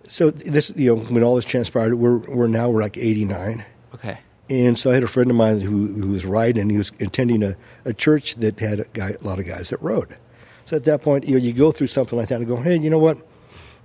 so 0.07 0.29
this 0.31 0.71
you 0.77 0.95
know 0.95 1.01
when 1.01 1.21
all 1.21 1.35
this 1.35 1.43
transpired, 1.43 1.95
we're 1.95 2.15
we're 2.17 2.47
now 2.47 2.69
we're 2.69 2.81
like 2.81 2.97
89. 2.97 3.65
Okay. 3.93 4.19
And 4.49 4.79
so 4.79 4.91
I 4.91 4.93
had 4.93 5.03
a 5.03 5.07
friend 5.07 5.29
of 5.29 5.35
mine 5.37 5.59
who, 5.61 5.87
who 5.87 6.09
was 6.09 6.25
riding, 6.25 6.61
and 6.61 6.71
he 6.71 6.77
was 6.77 6.91
attending 6.99 7.41
a, 7.43 7.55
a 7.85 7.93
church 7.93 8.35
that 8.35 8.59
had 8.59 8.81
a, 8.81 8.83
guy, 8.93 9.15
a 9.21 9.25
lot 9.25 9.39
of 9.39 9.45
guys 9.47 9.69
that 9.69 9.81
rode. 9.81 10.17
So 10.65 10.75
at 10.77 10.83
that 10.85 11.01
point, 11.01 11.25
you 11.25 11.35
know, 11.35 11.41
you 11.41 11.53
go 11.53 11.71
through 11.71 11.87
something 11.87 12.17
like 12.19 12.27
that 12.29 12.35
and 12.39 12.47
go, 12.47 12.57
hey, 12.57 12.77
you 12.77 12.89
know 12.89 12.99
what? 12.99 13.17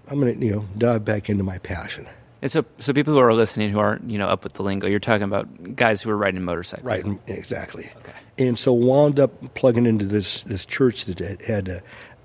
I'm 0.08 0.18
going 0.20 0.40
to, 0.40 0.44
you 0.46 0.52
know, 0.52 0.64
dive 0.76 1.04
back 1.04 1.28
into 1.30 1.44
my 1.44 1.58
passion. 1.58 2.08
And 2.42 2.52
so, 2.52 2.64
so 2.78 2.92
people 2.92 3.14
who 3.14 3.18
are 3.20 3.32
listening 3.34 3.70
who 3.70 3.78
aren't, 3.78 4.10
you 4.10 4.18
know, 4.18 4.26
up 4.28 4.44
with 4.44 4.52
the 4.54 4.62
lingo, 4.62 4.86
you're 4.86 4.98
talking 5.00 5.22
about 5.22 5.74
guys 5.74 6.02
who 6.02 6.10
are 6.10 6.16
riding 6.16 6.42
motorcycles. 6.42 6.84
Right, 6.84 7.04
exactly. 7.26 7.90
Okay. 7.98 8.12
And 8.38 8.58
so 8.58 8.72
wound 8.74 9.18
up 9.18 9.54
plugging 9.54 9.86
into 9.86 10.04
this, 10.04 10.42
this 10.42 10.66
church 10.66 11.06
that 11.06 11.18
had, 11.42 11.68
a, 11.68 11.82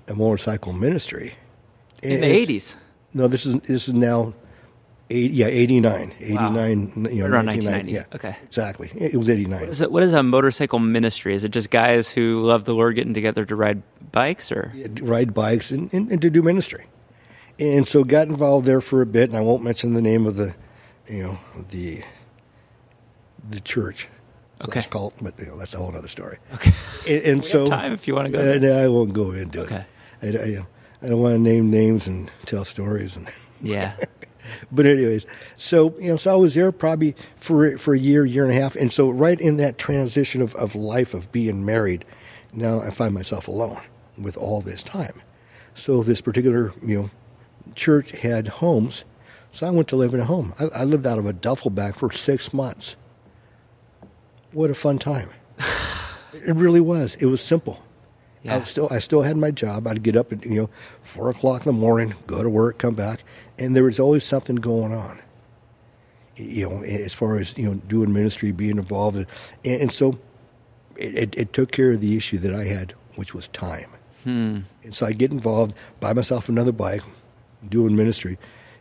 a 0.08 0.14
motorcycle 0.14 0.72
ministry. 0.74 1.34
In 2.02 2.12
And 2.12 2.22
the 2.24 2.46
80s. 2.46 2.76
No, 3.14 3.28
this 3.28 3.46
is 3.46 3.58
this 3.60 3.88
is 3.88 3.94
now, 3.94 4.34
eight, 5.10 5.30
yeah, 5.32 5.46
89. 5.46 6.14
89, 6.20 6.34
Wow. 6.34 7.10
you 7.10 7.22
know, 7.22 7.26
Around 7.26 7.46
1990. 7.46 7.92
1990. 7.92 7.92
Yeah, 7.92 8.04
Okay. 8.14 8.36
Exactly. 8.44 8.90
It 8.94 9.16
was 9.16 9.28
89. 9.30 9.64
Is 9.64 9.80
it, 9.80 9.90
what 9.92 10.02
is 10.02 10.12
a 10.12 10.22
motorcycle 10.22 10.78
ministry? 10.78 11.34
Is 11.34 11.44
it 11.44 11.50
just 11.52 11.70
guys 11.70 12.10
who 12.10 12.42
love 12.42 12.64
the 12.64 12.74
Lord 12.74 12.96
getting 12.96 13.14
together 13.14 13.44
to 13.46 13.56
ride 13.56 13.82
bikes 14.12 14.50
or? 14.52 14.72
ride 15.00 15.32
bikes 15.32 15.70
and, 15.70 15.92
and, 15.94 16.10
and 16.10 16.20
to 16.22 16.28
do 16.30 16.42
ministry. 16.42 16.84
And 17.62 17.86
so 17.88 18.02
got 18.04 18.28
involved 18.28 18.66
there 18.66 18.80
for 18.80 19.02
a 19.02 19.06
bit, 19.06 19.28
and 19.30 19.38
I 19.38 19.40
won't 19.40 19.62
mention 19.62 19.94
the 19.94 20.02
name 20.02 20.26
of 20.26 20.36
the, 20.36 20.54
you 21.08 21.22
know, 21.22 21.38
the 21.70 22.00
the 23.48 23.60
church. 23.60 24.08
Okay. 24.68 24.82
Called, 24.82 25.14
but 25.20 25.34
you 25.38 25.46
know, 25.46 25.58
that's 25.58 25.74
a 25.74 25.78
whole 25.78 25.94
other 25.96 26.06
story. 26.08 26.38
Okay. 26.54 26.72
And, 27.08 27.22
and 27.24 27.44
so 27.44 27.60
have 27.60 27.68
time 27.68 27.92
if 27.92 28.06
you 28.06 28.14
want 28.14 28.26
to 28.26 28.32
go 28.32 28.38
Uh, 28.38 28.58
no, 28.58 28.84
I 28.84 28.86
won't 28.88 29.12
go 29.12 29.32
into 29.32 29.62
Okay. 29.62 29.84
it. 30.22 30.36
I, 30.36 30.60
I, 30.60 30.66
I 31.02 31.08
don't 31.08 31.20
want 31.20 31.34
to 31.34 31.38
name 31.40 31.68
names 31.70 32.06
and 32.06 32.30
tell 32.46 32.64
stories. 32.64 33.16
And 33.16 33.28
Yeah. 33.60 33.96
but 34.70 34.86
anyways, 34.86 35.26
so 35.56 35.94
you 35.98 36.08
know, 36.10 36.16
so 36.16 36.32
I 36.32 36.36
was 36.36 36.54
there 36.54 36.70
probably 36.72 37.16
for 37.36 37.76
for 37.78 37.92
a 37.94 37.98
year, 37.98 38.24
year 38.24 38.44
and 38.44 38.52
a 38.52 38.60
half, 38.60 38.76
and 38.76 38.92
so 38.92 39.08
right 39.10 39.40
in 39.40 39.56
that 39.56 39.78
transition 39.78 40.42
of, 40.42 40.54
of 40.54 40.74
life 40.76 41.12
of 41.14 41.30
being 41.32 41.64
married, 41.64 42.04
now 42.52 42.80
I 42.80 42.90
find 42.90 43.14
myself 43.14 43.48
alone 43.48 43.80
with 44.16 44.36
all 44.36 44.60
this 44.60 44.82
time. 44.84 45.22
So 45.74 46.02
this 46.04 46.20
particular 46.20 46.72
you 46.84 47.02
know 47.02 47.10
church 47.74 48.10
had 48.12 48.48
homes, 48.48 49.04
so 49.52 49.66
I 49.66 49.70
went 49.70 49.88
to 49.88 49.96
live 49.96 50.14
in 50.14 50.20
a 50.20 50.24
home. 50.24 50.54
I, 50.58 50.64
I 50.80 50.84
lived 50.84 51.06
out 51.06 51.18
of 51.18 51.26
a 51.26 51.32
duffel 51.32 51.70
bag 51.70 51.94
for 51.96 52.10
six 52.12 52.52
months. 52.52 52.96
What 54.52 54.70
a 54.70 54.74
fun 54.74 54.98
time! 54.98 55.30
it 56.32 56.54
really 56.54 56.80
was. 56.80 57.14
It 57.16 57.26
was 57.26 57.40
simple. 57.40 57.82
I 58.44 58.48
Yeah. 58.48 58.58
was 58.58 58.68
still 58.68 58.88
I 58.90 58.98
still 58.98 59.22
had 59.22 59.36
my 59.36 59.50
job. 59.50 59.86
I'd 59.86 60.02
get 60.02 60.16
up 60.16 60.32
at 60.32 60.44
you 60.44 60.54
know 60.62 60.70
four 61.02 61.30
o'clock 61.30 61.64
in 61.66 61.72
the 61.74 61.78
morning, 61.80 62.14
go 62.26 62.42
to 62.42 62.50
work, 62.50 62.78
come 62.78 62.94
back, 62.94 63.24
and 63.58 63.74
there 63.76 63.84
was 63.84 64.00
always 64.00 64.24
something 64.24 64.56
going 64.56 64.92
on. 64.92 65.20
You 66.36 66.68
know, 66.68 66.82
as 66.82 67.12
far 67.12 67.36
as 67.36 67.56
you 67.58 67.66
know, 67.66 67.74
doing 67.74 68.12
ministry, 68.12 68.52
being 68.52 68.78
involved, 68.78 69.16
and, 69.16 69.26
and 69.64 69.92
so 69.92 70.18
it, 70.96 71.14
it, 71.14 71.34
it 71.36 71.52
took 71.52 71.70
care 71.70 71.92
of 71.92 72.00
the 72.00 72.16
issue 72.16 72.38
that 72.38 72.54
I 72.54 72.64
had, 72.64 72.94
which 73.16 73.34
was 73.34 73.48
time. 73.48 73.90
Hmm. 74.24 74.60
And 74.82 74.94
so 74.94 75.04
I 75.06 75.12
get 75.12 75.30
involved, 75.30 75.74
buy 76.00 76.12
myself 76.14 76.48
another 76.48 76.72
bike, 76.72 77.02
doing 77.68 77.96
ministry, 77.96 78.38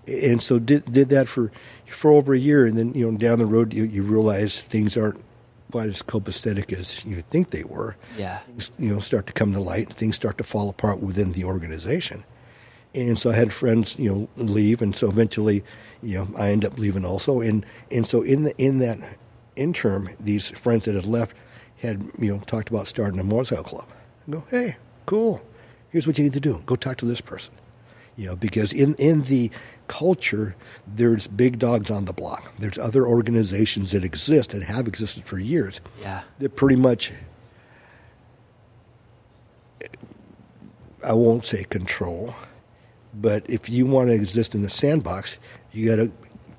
and 0.08 0.42
so 0.42 0.60
did 0.60 0.92
did 0.92 1.10
that 1.10 1.28
for 1.28 1.52
for 1.88 2.12
over 2.12 2.34
a 2.34 2.40
year, 2.40 2.66
and 2.66 2.78
then 2.78 2.94
you 2.94 3.10
know 3.10 3.18
down 3.18 3.40
the 3.40 3.46
road 3.46 3.74
you, 3.74 3.84
you 3.84 4.04
realize 4.04 4.62
things 4.62 4.98
aren't 4.98 5.24
quite 5.72 5.88
as 5.88 6.02
copacetic 6.02 6.78
as 6.78 7.04
you 7.06 7.22
think 7.22 7.50
they 7.50 7.64
were. 7.64 7.96
Yeah. 8.18 8.40
things, 8.40 8.72
you 8.78 8.94
know 8.94 9.00
start 9.00 9.28
to 9.28 9.34
come 9.34 9.54
to 9.54 9.60
light. 9.60 9.92
Things 9.92 10.16
start 10.16 10.38
to 10.38 10.44
fall 10.44 10.70
apart 10.70 11.00
within 11.00 11.32
the 11.32 11.44
organization. 11.44 12.26
And 12.94 13.18
so 13.18 13.32
i 13.32 13.36
had 13.36 13.54
friends 13.54 13.96
you 13.98 14.10
know 14.10 14.44
leave. 14.44 14.82
And 14.82 14.96
so 14.96 15.10
eventually 15.10 15.64
you 16.02 16.18
know 16.18 16.28
i 16.38 16.52
end 16.52 16.66
up 16.66 16.78
leaving 16.78 17.06
also. 17.06 17.42
And 17.42 17.66
and 17.90 18.08
so 18.08 18.22
in 18.22 18.44
the 18.44 18.58
in 18.58 18.80
that 18.80 19.00
interim 19.56 20.10
these 20.20 20.50
friends 20.50 20.86
that 20.86 20.96
had 20.96 21.06
left 21.06 21.36
had 21.78 22.04
you 22.20 22.34
know 22.34 22.40
talked 22.46 22.70
about 22.70 22.88
starting 22.88 23.20
a 23.20 23.24
motorcycle 23.24 23.64
club. 23.64 23.88
I 24.28 24.32
go 24.32 24.44
hey 24.50 24.78
cool. 25.06 25.42
Here's 25.90 26.08
what 26.08 26.18
you 26.18 26.24
need 26.24 26.34
to 26.34 26.40
do. 26.40 26.64
Go 26.66 26.76
talk 26.76 26.98
to 26.98 27.06
this 27.06 27.22
person 27.22 27.54
you 28.16 28.26
know 28.28 28.36
because 28.36 28.72
in 28.74 28.94
in 28.96 29.24
the 29.24 29.50
culture 29.88 30.56
there's 30.88 31.28
big 31.28 31.60
dogs 31.60 31.92
on 31.92 32.06
the 32.06 32.14
block 32.14 32.54
there's 32.60 32.78
other 32.78 33.06
organizations 33.06 33.92
that 33.92 34.04
exist 34.06 34.54
and 34.54 34.64
have 34.64 34.88
existed 34.88 35.24
for 35.26 35.38
years 35.38 35.82
Yeah. 36.02 36.22
that 36.40 36.56
pretty 36.56 36.76
much 36.78 37.12
I 41.04 41.14
won't 41.14 41.46
say 41.46 41.64
control, 41.64 42.36
but 43.14 43.44
if 43.50 43.70
you 43.70 43.86
want 43.88 44.10
to 44.10 44.14
exist 44.14 44.54
in 44.54 44.62
the 44.62 44.70
sandbox, 44.70 45.40
you 45.72 45.88
got 45.90 45.96
to 45.96 46.12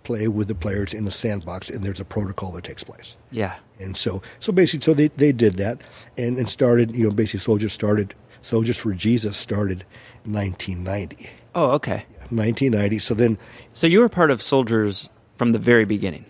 play 0.02 0.26
with 0.26 0.48
the 0.48 0.54
players 0.56 0.92
in 0.92 1.04
the 1.04 1.12
sandbox, 1.12 1.70
and 1.70 1.84
there's 1.84 2.00
a 2.00 2.04
protocol 2.04 2.50
that 2.52 2.64
takes 2.64 2.82
place. 2.82 3.14
Yeah. 3.30 3.54
And 3.78 3.96
so, 3.96 4.20
so 4.40 4.52
basically, 4.52 4.84
so 4.84 4.94
they, 4.94 5.08
they 5.16 5.30
did 5.30 5.54
that, 5.58 5.80
and, 6.18 6.38
and 6.38 6.48
started, 6.48 6.90
you 6.92 7.04
know, 7.04 7.10
basically, 7.14 7.38
Soldiers 7.38 7.72
started, 7.72 8.14
Soldiers 8.42 8.76
for 8.78 8.92
Jesus 8.92 9.36
started 9.36 9.84
in 10.24 10.32
1990. 10.32 11.30
Oh, 11.54 11.70
okay. 11.72 12.04
1990. 12.30 12.98
So 12.98 13.14
then 13.14 13.38
So 13.74 13.86
you 13.86 14.00
were 14.00 14.08
part 14.08 14.30
of 14.30 14.40
Soldiers 14.42 15.08
from 15.36 15.52
the 15.52 15.58
very 15.58 15.84
beginning. 15.84 16.24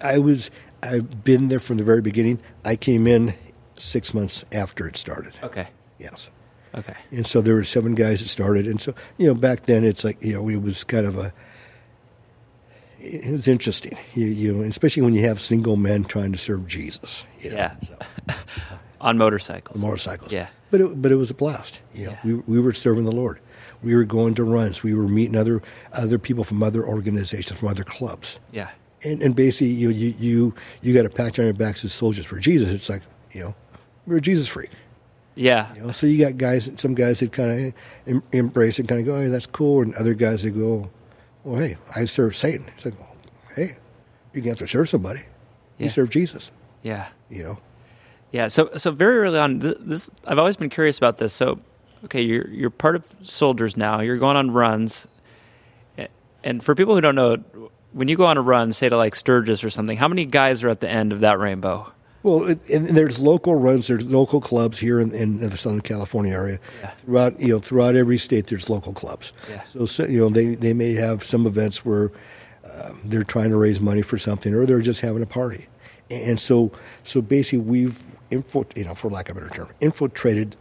I 0.00 0.18
was, 0.18 0.50
I've 0.82 1.22
been 1.24 1.48
there 1.48 1.60
from 1.60 1.76
the 1.76 1.84
very 1.84 2.00
beginning. 2.00 2.40
I 2.64 2.76
came 2.76 3.06
in 3.06 3.34
six 3.78 4.14
months 4.14 4.44
after 4.52 4.86
it 4.88 4.96
started. 4.96 5.34
Okay. 5.42 5.68
Yes. 5.98 6.30
Okay. 6.74 6.94
And 7.10 7.26
so 7.26 7.40
there 7.42 7.54
were 7.54 7.64
seven 7.64 7.94
guys 7.94 8.20
that 8.20 8.28
started. 8.28 8.66
And 8.66 8.80
so, 8.80 8.94
you 9.18 9.26
know, 9.26 9.34
back 9.34 9.64
then 9.66 9.84
it's 9.84 10.04
like, 10.04 10.22
you 10.24 10.32
know, 10.32 10.48
it 10.48 10.62
was 10.62 10.84
kind 10.84 11.06
of 11.06 11.18
a, 11.18 11.32
it 12.98 13.30
was 13.32 13.48
interesting, 13.48 13.98
you, 14.14 14.26
you 14.26 14.52
know, 14.54 14.62
especially 14.62 15.02
when 15.02 15.12
you 15.14 15.26
have 15.26 15.40
single 15.40 15.76
men 15.76 16.04
trying 16.04 16.32
to 16.32 16.38
serve 16.38 16.66
Jesus. 16.68 17.26
You 17.40 17.50
know, 17.50 17.56
Yeah. 17.56 17.74
so, 17.80 17.96
On 19.00 19.18
motorcycles. 19.18 19.80
motorcycles. 19.80 20.32
Yeah. 20.32 20.46
But 20.70 20.80
it, 20.80 21.02
but 21.02 21.10
it 21.10 21.16
was 21.16 21.30
a 21.30 21.34
blast. 21.34 21.82
You 21.94 22.06
know, 22.06 22.10
Yeah. 22.12 22.18
we, 22.24 22.34
we 22.34 22.60
were 22.60 22.72
serving 22.72 23.04
the 23.04 23.12
Lord. 23.12 23.40
We 23.82 23.94
were 23.94 24.04
going 24.04 24.34
to 24.34 24.44
runs. 24.44 24.82
We 24.82 24.94
were 24.94 25.08
meeting 25.08 25.36
other, 25.36 25.62
other 25.92 26.18
people 26.18 26.44
from 26.44 26.62
other 26.62 26.86
organizations, 26.86 27.58
from 27.58 27.68
other 27.68 27.84
clubs. 27.84 28.38
Yeah. 28.52 28.70
And, 29.04 29.20
and 29.22 29.34
basically, 29.34 29.68
you, 29.68 29.90
you, 29.90 30.14
you, 30.18 30.54
you 30.80 30.94
got 30.94 31.04
a 31.04 31.10
patch 31.10 31.38
on 31.38 31.44
your 31.46 31.54
back 31.54 31.84
as 31.84 31.92
soldiers 31.92 32.24
for 32.24 32.38
Jesus. 32.38 32.68
It's 32.70 32.88
like, 32.88 33.02
you 33.32 33.40
know, 33.42 33.54
we're 34.06 34.16
a 34.18 34.20
Jesus 34.20 34.46
freak. 34.48 34.70
Yeah. 35.34 35.74
You 35.74 35.82
know, 35.82 35.92
so 35.92 36.06
you 36.06 36.24
got 36.24 36.36
guys, 36.38 36.70
some 36.76 36.94
guys 36.94 37.20
that 37.20 37.32
kind 37.32 37.50
of 37.50 37.74
em- 38.06 38.22
embrace 38.32 38.78
it, 38.78 38.86
kind 38.86 39.00
of 39.00 39.06
go, 39.06 39.18
"Hey, 39.20 39.28
that's 39.28 39.46
cool," 39.46 39.80
and 39.80 39.94
other 39.94 40.12
guys 40.12 40.42
that 40.42 40.50
go, 40.50 40.90
"Well, 41.42 41.58
hey, 41.60 41.76
I 41.96 42.04
serve 42.04 42.36
Satan." 42.36 42.66
It's 42.76 42.84
like, 42.84 43.00
well, 43.00 43.16
"Hey, 43.56 43.78
you 44.34 44.42
can 44.42 44.50
have 44.50 44.58
to 44.58 44.68
serve 44.68 44.90
somebody. 44.90 45.22
You 45.78 45.88
serve 45.88 46.10
Jesus." 46.10 46.50
Yeah. 46.82 47.08
You 47.30 47.44
know, 47.44 47.58
Yeah. 48.30 48.48
So 48.48 48.70
so 48.76 48.90
very 48.90 49.20
early 49.20 49.38
on, 49.38 49.60
this, 49.60 49.74
this 49.80 50.10
I've 50.26 50.38
always 50.38 50.56
been 50.58 50.68
curious 50.68 50.98
about 50.98 51.16
this. 51.16 51.32
So, 51.32 51.60
okay, 52.04 52.22
you're 52.22 52.48
you're 52.48 52.70
part 52.70 52.96
of 52.96 53.04
soldiers 53.22 53.76
now. 53.76 54.00
You're 54.00 54.18
going 54.18 54.36
on 54.36 54.50
runs, 54.50 55.06
and 56.44 56.62
for 56.62 56.74
people 56.74 56.94
who 56.94 57.00
don't 57.00 57.14
know, 57.14 57.36
when 57.92 58.08
you 58.08 58.16
go 58.16 58.26
on 58.26 58.36
a 58.38 58.42
run, 58.42 58.72
say 58.72 58.88
to 58.88 58.96
like 58.96 59.14
Sturgis 59.14 59.64
or 59.64 59.70
something, 59.70 59.96
how 59.96 60.08
many 60.08 60.24
guys 60.24 60.64
are 60.64 60.68
at 60.68 60.80
the 60.80 60.88
end 60.88 61.12
of 61.12 61.20
that 61.20 61.38
rainbow? 61.38 61.92
well, 62.22 62.44
it, 62.44 62.68
and 62.68 62.88
there's 62.88 63.18
local 63.18 63.54
runs, 63.54 63.88
there's 63.88 64.06
local 64.06 64.40
clubs 64.40 64.78
here 64.78 65.00
in, 65.00 65.12
in 65.12 65.40
the 65.40 65.56
Southern 65.56 65.80
California 65.80 66.32
area. 66.32 66.60
Yeah. 66.80 66.90
Throughout, 66.90 67.40
you 67.40 67.48
know, 67.48 67.58
throughout 67.58 67.96
every 67.96 68.18
state, 68.18 68.46
there's 68.46 68.70
local 68.70 68.92
clubs. 68.92 69.32
Yeah. 69.50 69.64
So, 69.64 69.86
so 69.86 70.06
you 70.06 70.20
know, 70.20 70.28
they 70.28 70.54
they 70.54 70.72
may 70.72 70.92
have 70.94 71.24
some 71.24 71.46
events 71.46 71.84
where 71.84 72.12
uh, 72.64 72.92
they're 73.04 73.24
trying 73.24 73.50
to 73.50 73.56
raise 73.56 73.80
money 73.80 74.02
for 74.02 74.18
something, 74.18 74.54
or 74.54 74.66
they're 74.66 74.80
just 74.80 75.00
having 75.00 75.22
a 75.22 75.26
party. 75.26 75.66
And 76.10 76.38
so, 76.38 76.72
so 77.04 77.22
basically, 77.22 77.60
we've 77.60 78.02
info, 78.30 78.66
you 78.76 78.84
know, 78.84 78.94
for 78.94 79.10
lack 79.10 79.28
of 79.28 79.36
a 79.36 79.40
better 79.40 79.54
term, 79.54 79.68
infiltrated 79.80 80.56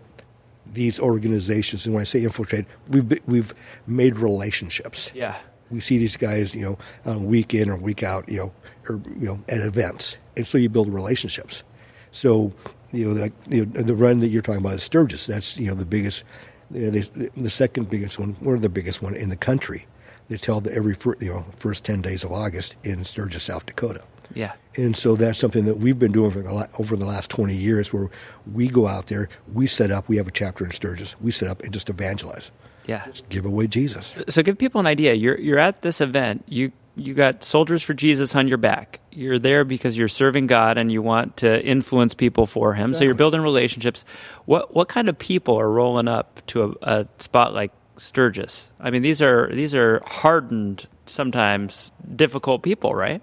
these 0.74 1.00
organizations. 1.00 1.86
And 1.86 1.94
when 1.94 2.02
I 2.02 2.06
say 2.06 2.24
infiltrate, 2.24 2.66
we've 2.90 3.20
we've 3.26 3.54
made 3.88 4.16
relationships. 4.16 5.12
Yeah. 5.14 5.36
We 5.70 5.80
see 5.80 5.98
these 5.98 6.18
guys, 6.18 6.54
you 6.54 6.62
know, 6.62 6.78
on 7.06 7.16
a 7.16 7.20
week 7.20 7.54
in 7.54 7.70
or 7.70 7.78
week 7.78 8.04
out, 8.04 8.28
you 8.28 8.38
know, 8.38 8.52
or 8.90 9.02
you 9.18 9.28
know, 9.28 9.40
at 9.48 9.60
events, 9.60 10.18
and 10.36 10.46
so 10.46 10.58
you 10.58 10.70
build 10.70 10.90
relationships. 10.94 11.64
So, 12.12 12.52
you 12.92 13.08
know, 13.08 13.22
like 13.22 13.34
you 13.48 13.66
know, 13.66 13.82
the 13.82 13.96
run 13.96 14.20
that 14.20 14.28
you're 14.28 14.42
talking 14.42 14.60
about 14.60 14.76
is 14.76 14.84
Sturgis. 14.84 15.28
That's 15.28 15.58
you 15.58 15.68
know 15.68 15.76
the 15.76 15.86
biggest 15.86 16.26
They, 16.70 16.90
they, 16.90 17.30
the 17.38 17.50
second 17.50 17.90
biggest 17.90 18.20
one, 18.20 18.36
or 18.46 18.58
the 18.58 18.70
biggest 18.70 19.02
one 19.02 19.16
in 19.16 19.30
the 19.30 19.36
country, 19.38 19.88
that's 20.30 20.46
held 20.46 20.68
every 20.68 20.96
you 21.20 21.34
know 21.34 21.46
first 21.58 21.84
ten 21.84 22.02
days 22.02 22.24
of 22.24 22.32
August 22.32 22.76
in 22.84 23.06
Sturgis, 23.06 23.44
South 23.44 23.66
Dakota. 23.66 24.04
Yeah. 24.34 24.54
And 24.76 24.96
so 24.96 25.16
that's 25.16 25.40
something 25.40 25.66
that 25.66 25.78
we've 25.78 26.00
been 26.00 26.12
doing 26.12 26.32
for 26.32 26.42
the 26.42 26.70
over 26.80 26.96
the 26.96 27.06
last 27.06 27.30
20 27.30 27.56
years 27.56 27.92
where 27.92 28.10
we 28.52 28.70
go 28.70 28.88
out 28.88 29.08
there, 29.08 29.30
we 29.52 29.68
set 29.68 29.92
up, 29.92 30.08
we 30.08 30.18
have 30.18 30.28
a 30.28 30.32
chapter 30.32 30.64
in 30.64 30.72
Sturgis, 30.72 31.20
we 31.20 31.32
set 31.32 31.50
up 31.50 31.62
and 31.62 31.74
just 31.74 31.90
evangelize. 31.90 32.52
Yeah. 32.88 33.06
Just 33.06 33.30
give 33.30 33.46
away 33.46 33.68
Jesus. 33.68 34.18
So 34.30 34.42
give 34.44 34.58
people 34.58 34.80
an 34.80 34.88
idea. 34.88 35.14
You're 35.14 35.40
you're 35.40 35.60
at 35.60 35.82
this 35.82 36.02
event. 36.02 36.44
You 36.48 36.72
you 36.96 37.14
got 37.14 37.44
soldiers 37.44 37.84
for 37.84 37.94
Jesus 37.94 38.36
on 38.36 38.48
your 38.48 38.58
back. 38.58 39.00
You're 39.12 39.40
there 39.40 39.64
because 39.64 39.98
you're 39.98 40.08
serving 40.08 40.48
God 40.48 40.78
and 40.78 40.92
you 40.92 41.02
want 41.02 41.38
to 41.38 41.64
influence 41.64 42.14
people 42.14 42.46
for 42.46 42.74
Him. 42.74 42.94
So 42.94 43.04
you're 43.04 43.14
building 43.14 43.42
relationships. 43.42 44.04
What 44.46 44.74
what 44.74 44.90
kind 44.90 45.10
of 45.10 45.18
people 45.18 45.60
are 45.60 45.70
rolling 45.70 46.08
up 46.08 46.42
to 46.48 46.78
a, 46.82 47.00
a 47.00 47.08
spot 47.20 47.54
like 47.54 47.72
Sturgis? 47.98 48.72
I 48.80 48.90
mean, 48.90 49.02
these 49.02 49.22
are 49.22 49.50
these 49.54 49.76
are 49.76 50.02
hardened, 50.06 50.88
sometimes 51.06 51.92
difficult 52.16 52.64
people, 52.64 52.94
right? 52.94 53.22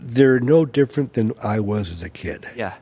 They're 0.00 0.40
no 0.40 0.64
different 0.64 1.14
than 1.14 1.32
I 1.42 1.60
was 1.60 1.90
as 1.90 2.02
a 2.02 2.08
kid. 2.08 2.48
Yeah. 2.56 2.74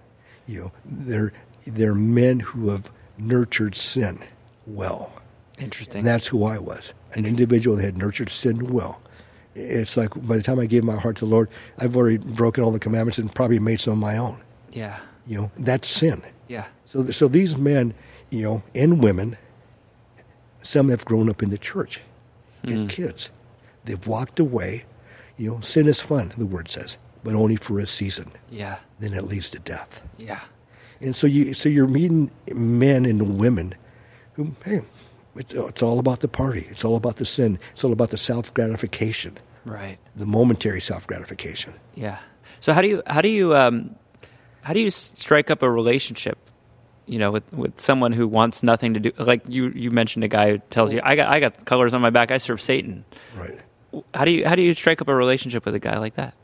You 0.46 0.60
know, 0.60 0.72
they're, 0.84 1.32
they're 1.66 1.94
men 1.94 2.40
who 2.40 2.68
have 2.70 2.90
nurtured 3.18 3.74
sin 3.74 4.20
well. 4.66 5.12
Interesting. 5.58 6.00
And 6.00 6.06
that's 6.06 6.26
who 6.28 6.44
I 6.44 6.58
was 6.58 6.92
an 7.14 7.24
individual 7.24 7.76
that 7.76 7.84
had 7.84 7.96
nurtured 7.96 8.28
sin 8.28 8.72
well. 8.72 9.00
It's 9.54 9.96
like 9.96 10.10
by 10.26 10.36
the 10.36 10.42
time 10.42 10.58
I 10.58 10.66
gave 10.66 10.84
my 10.84 10.96
heart 10.96 11.16
to 11.16 11.24
the 11.24 11.30
Lord, 11.30 11.48
I've 11.78 11.96
already 11.96 12.18
broken 12.18 12.62
all 12.62 12.70
the 12.70 12.78
commandments 12.78 13.16
and 13.18 13.34
probably 13.34 13.58
made 13.58 13.80
some 13.80 13.94
of 13.94 13.98
my 13.98 14.16
own. 14.18 14.40
yeah. 14.72 14.98
You 15.26 15.38
know, 15.38 15.50
that's 15.58 15.88
sin. 15.88 16.22
Yeah. 16.46 16.66
So, 16.84 17.06
so 17.10 17.26
these 17.26 17.56
men, 17.56 17.94
you 18.30 18.44
know, 18.44 18.62
and 18.76 19.02
women, 19.02 19.36
some 20.62 20.88
have 20.88 21.04
grown 21.04 21.28
up 21.28 21.42
in 21.42 21.50
the 21.50 21.58
church 21.58 22.00
as 22.62 22.74
hmm. 22.74 22.86
kids. 22.86 23.30
They've 23.84 24.06
walked 24.06 24.38
away. 24.38 24.84
You 25.36 25.50
know, 25.50 25.60
sin 25.60 25.88
is 25.88 26.00
fun, 26.00 26.32
the 26.38 26.46
word 26.46 26.70
says, 26.70 26.96
but 27.26 27.34
only 27.34 27.56
for 27.56 27.80
a 27.80 27.86
season. 27.88 28.30
Yeah. 28.50 28.76
Then 29.00 29.12
it 29.12 29.24
leads 29.24 29.50
to 29.50 29.58
death. 29.58 30.00
Yeah. 30.16 30.40
And 31.00 31.16
so 31.16 31.26
you, 31.26 31.54
so 31.54 31.68
you're 31.68 31.88
meeting 31.88 32.30
men 32.54 33.04
and 33.04 33.36
women 33.38 33.74
who, 34.34 34.54
hey, 34.64 34.82
it's, 35.34 35.52
it's 35.52 35.82
all 35.82 35.98
about 35.98 36.20
the 36.20 36.28
party. 36.28 36.66
It's 36.70 36.84
all 36.84 36.94
about 36.96 37.16
the 37.16 37.24
sin. 37.24 37.58
It's 37.72 37.82
all 37.84 37.92
about 37.92 38.10
the 38.10 38.16
self 38.16 38.54
gratification, 38.54 39.38
Right. 39.64 39.98
the 40.14 40.24
momentary 40.24 40.80
self 40.80 41.04
gratification. 41.06 41.74
Yeah. 41.96 42.18
So 42.60 42.72
how 42.72 42.80
do 42.80 42.88
you 42.88 43.02
how 43.08 43.20
do 43.22 43.28
you 43.28 43.54
um, 43.56 43.96
how 44.62 44.72
do 44.72 44.80
you 44.80 44.90
strike 44.90 45.50
up 45.50 45.62
a 45.62 45.70
relationship? 45.70 46.38
You 47.08 47.18
know, 47.18 47.30
with, 47.32 47.52
with 47.52 47.80
someone 47.80 48.12
who 48.12 48.26
wants 48.26 48.62
nothing 48.62 48.94
to 48.94 49.00
do. 49.00 49.12
Like 49.18 49.42
you, 49.48 49.68
you 49.68 49.90
mentioned 49.92 50.24
a 50.24 50.28
guy 50.28 50.50
who 50.52 50.58
tells 50.70 50.92
you, 50.92 51.00
"I 51.04 51.14
got 51.16 51.34
I 51.34 51.40
got 51.40 51.64
colors 51.64 51.92
on 51.94 52.00
my 52.00 52.10
back. 52.10 52.30
I 52.30 52.38
serve 52.38 52.60
Satan." 52.60 53.04
Right. 53.36 53.58
How 54.14 54.24
do 54.24 54.30
you 54.30 54.48
how 54.48 54.54
do 54.56 54.62
you 54.62 54.74
strike 54.74 55.00
up 55.02 55.08
a 55.08 55.14
relationship 55.14 55.64
with 55.66 55.74
a 55.74 55.78
guy 55.78 55.98
like 55.98 56.14
that? 56.16 56.34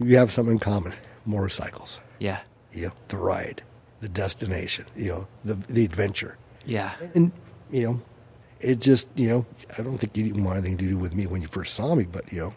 You 0.00 0.16
have 0.16 0.32
something 0.32 0.52
in 0.54 0.58
common 0.58 0.94
motorcycles, 1.26 2.00
Yeah. 2.18 2.40
you 2.72 2.86
know, 2.86 2.92
the 3.08 3.16
ride, 3.18 3.62
the 4.00 4.08
destination, 4.08 4.86
you 4.96 5.08
know, 5.08 5.28
the, 5.44 5.54
the 5.54 5.84
adventure. 5.84 6.36
Yeah. 6.64 6.94
And, 7.14 7.32
you 7.70 7.82
know, 7.86 8.00
it 8.60 8.80
just, 8.80 9.06
you 9.14 9.28
know, 9.28 9.46
I 9.78 9.82
don't 9.82 9.98
think 9.98 10.16
you 10.16 10.24
didn't 10.24 10.44
want 10.44 10.58
anything 10.58 10.78
to 10.78 10.86
do 10.88 10.96
with 10.96 11.14
me 11.14 11.26
when 11.26 11.42
you 11.42 11.48
first 11.48 11.74
saw 11.74 11.94
me, 11.94 12.04
but, 12.10 12.32
you 12.32 12.40
know, 12.40 12.54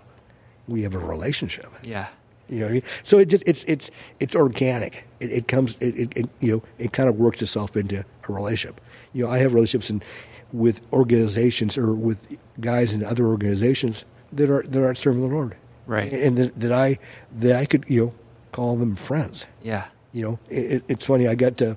we 0.68 0.84
have 0.84 0.96
a 0.96 1.00
relationship. 1.00 1.68
Yeah. 1.84 2.08
You 2.50 2.60
know, 2.60 2.66
what 2.66 2.70
I 2.70 2.74
mean? 2.74 2.84
so 3.04 3.20
it 3.20 3.30
just 3.30 3.44
it's 3.48 3.64
it's 3.64 3.90
it's 4.20 4.36
organic. 4.36 5.06
It, 5.22 5.32
it 5.32 5.48
comes, 5.48 5.76
it, 5.80 5.98
it, 5.98 6.18
it 6.18 6.30
you 6.42 6.52
know, 6.52 6.64
it 6.78 6.92
kind 6.92 7.08
of 7.08 7.16
works 7.18 7.42
itself 7.42 7.76
into 7.78 8.00
a 8.28 8.32
relationship. 8.32 8.82
You 9.14 9.24
know, 9.26 9.32
I 9.32 9.38
have 9.40 9.54
relationships 9.54 9.90
in, 9.90 10.04
with 10.52 10.82
organizations 10.92 11.78
or 11.78 11.94
with 11.94 12.38
guys 12.60 12.94
in 12.94 13.04
other 13.04 13.26
organizations 13.28 14.04
that 14.34 14.50
are 14.50 14.64
that 14.64 14.84
aren't 14.84 14.98
serving 14.98 15.22
the 15.22 15.34
Lord, 15.34 15.56
Right. 15.86 16.12
And 16.14 16.38
that, 16.38 16.60
that 16.60 16.72
I 16.72 17.00
that 17.40 17.56
I 17.58 17.66
could 17.66 17.86
you 17.88 18.06
know 18.06 18.14
call 18.52 18.78
them 18.78 18.96
friends. 18.96 19.46
Yeah. 19.62 19.86
You 20.12 20.24
know, 20.24 20.40
it, 20.50 20.72
it- 20.72 20.84
it's 20.88 21.06
funny. 21.06 21.28
I 21.28 21.36
got 21.36 21.58
to 21.58 21.76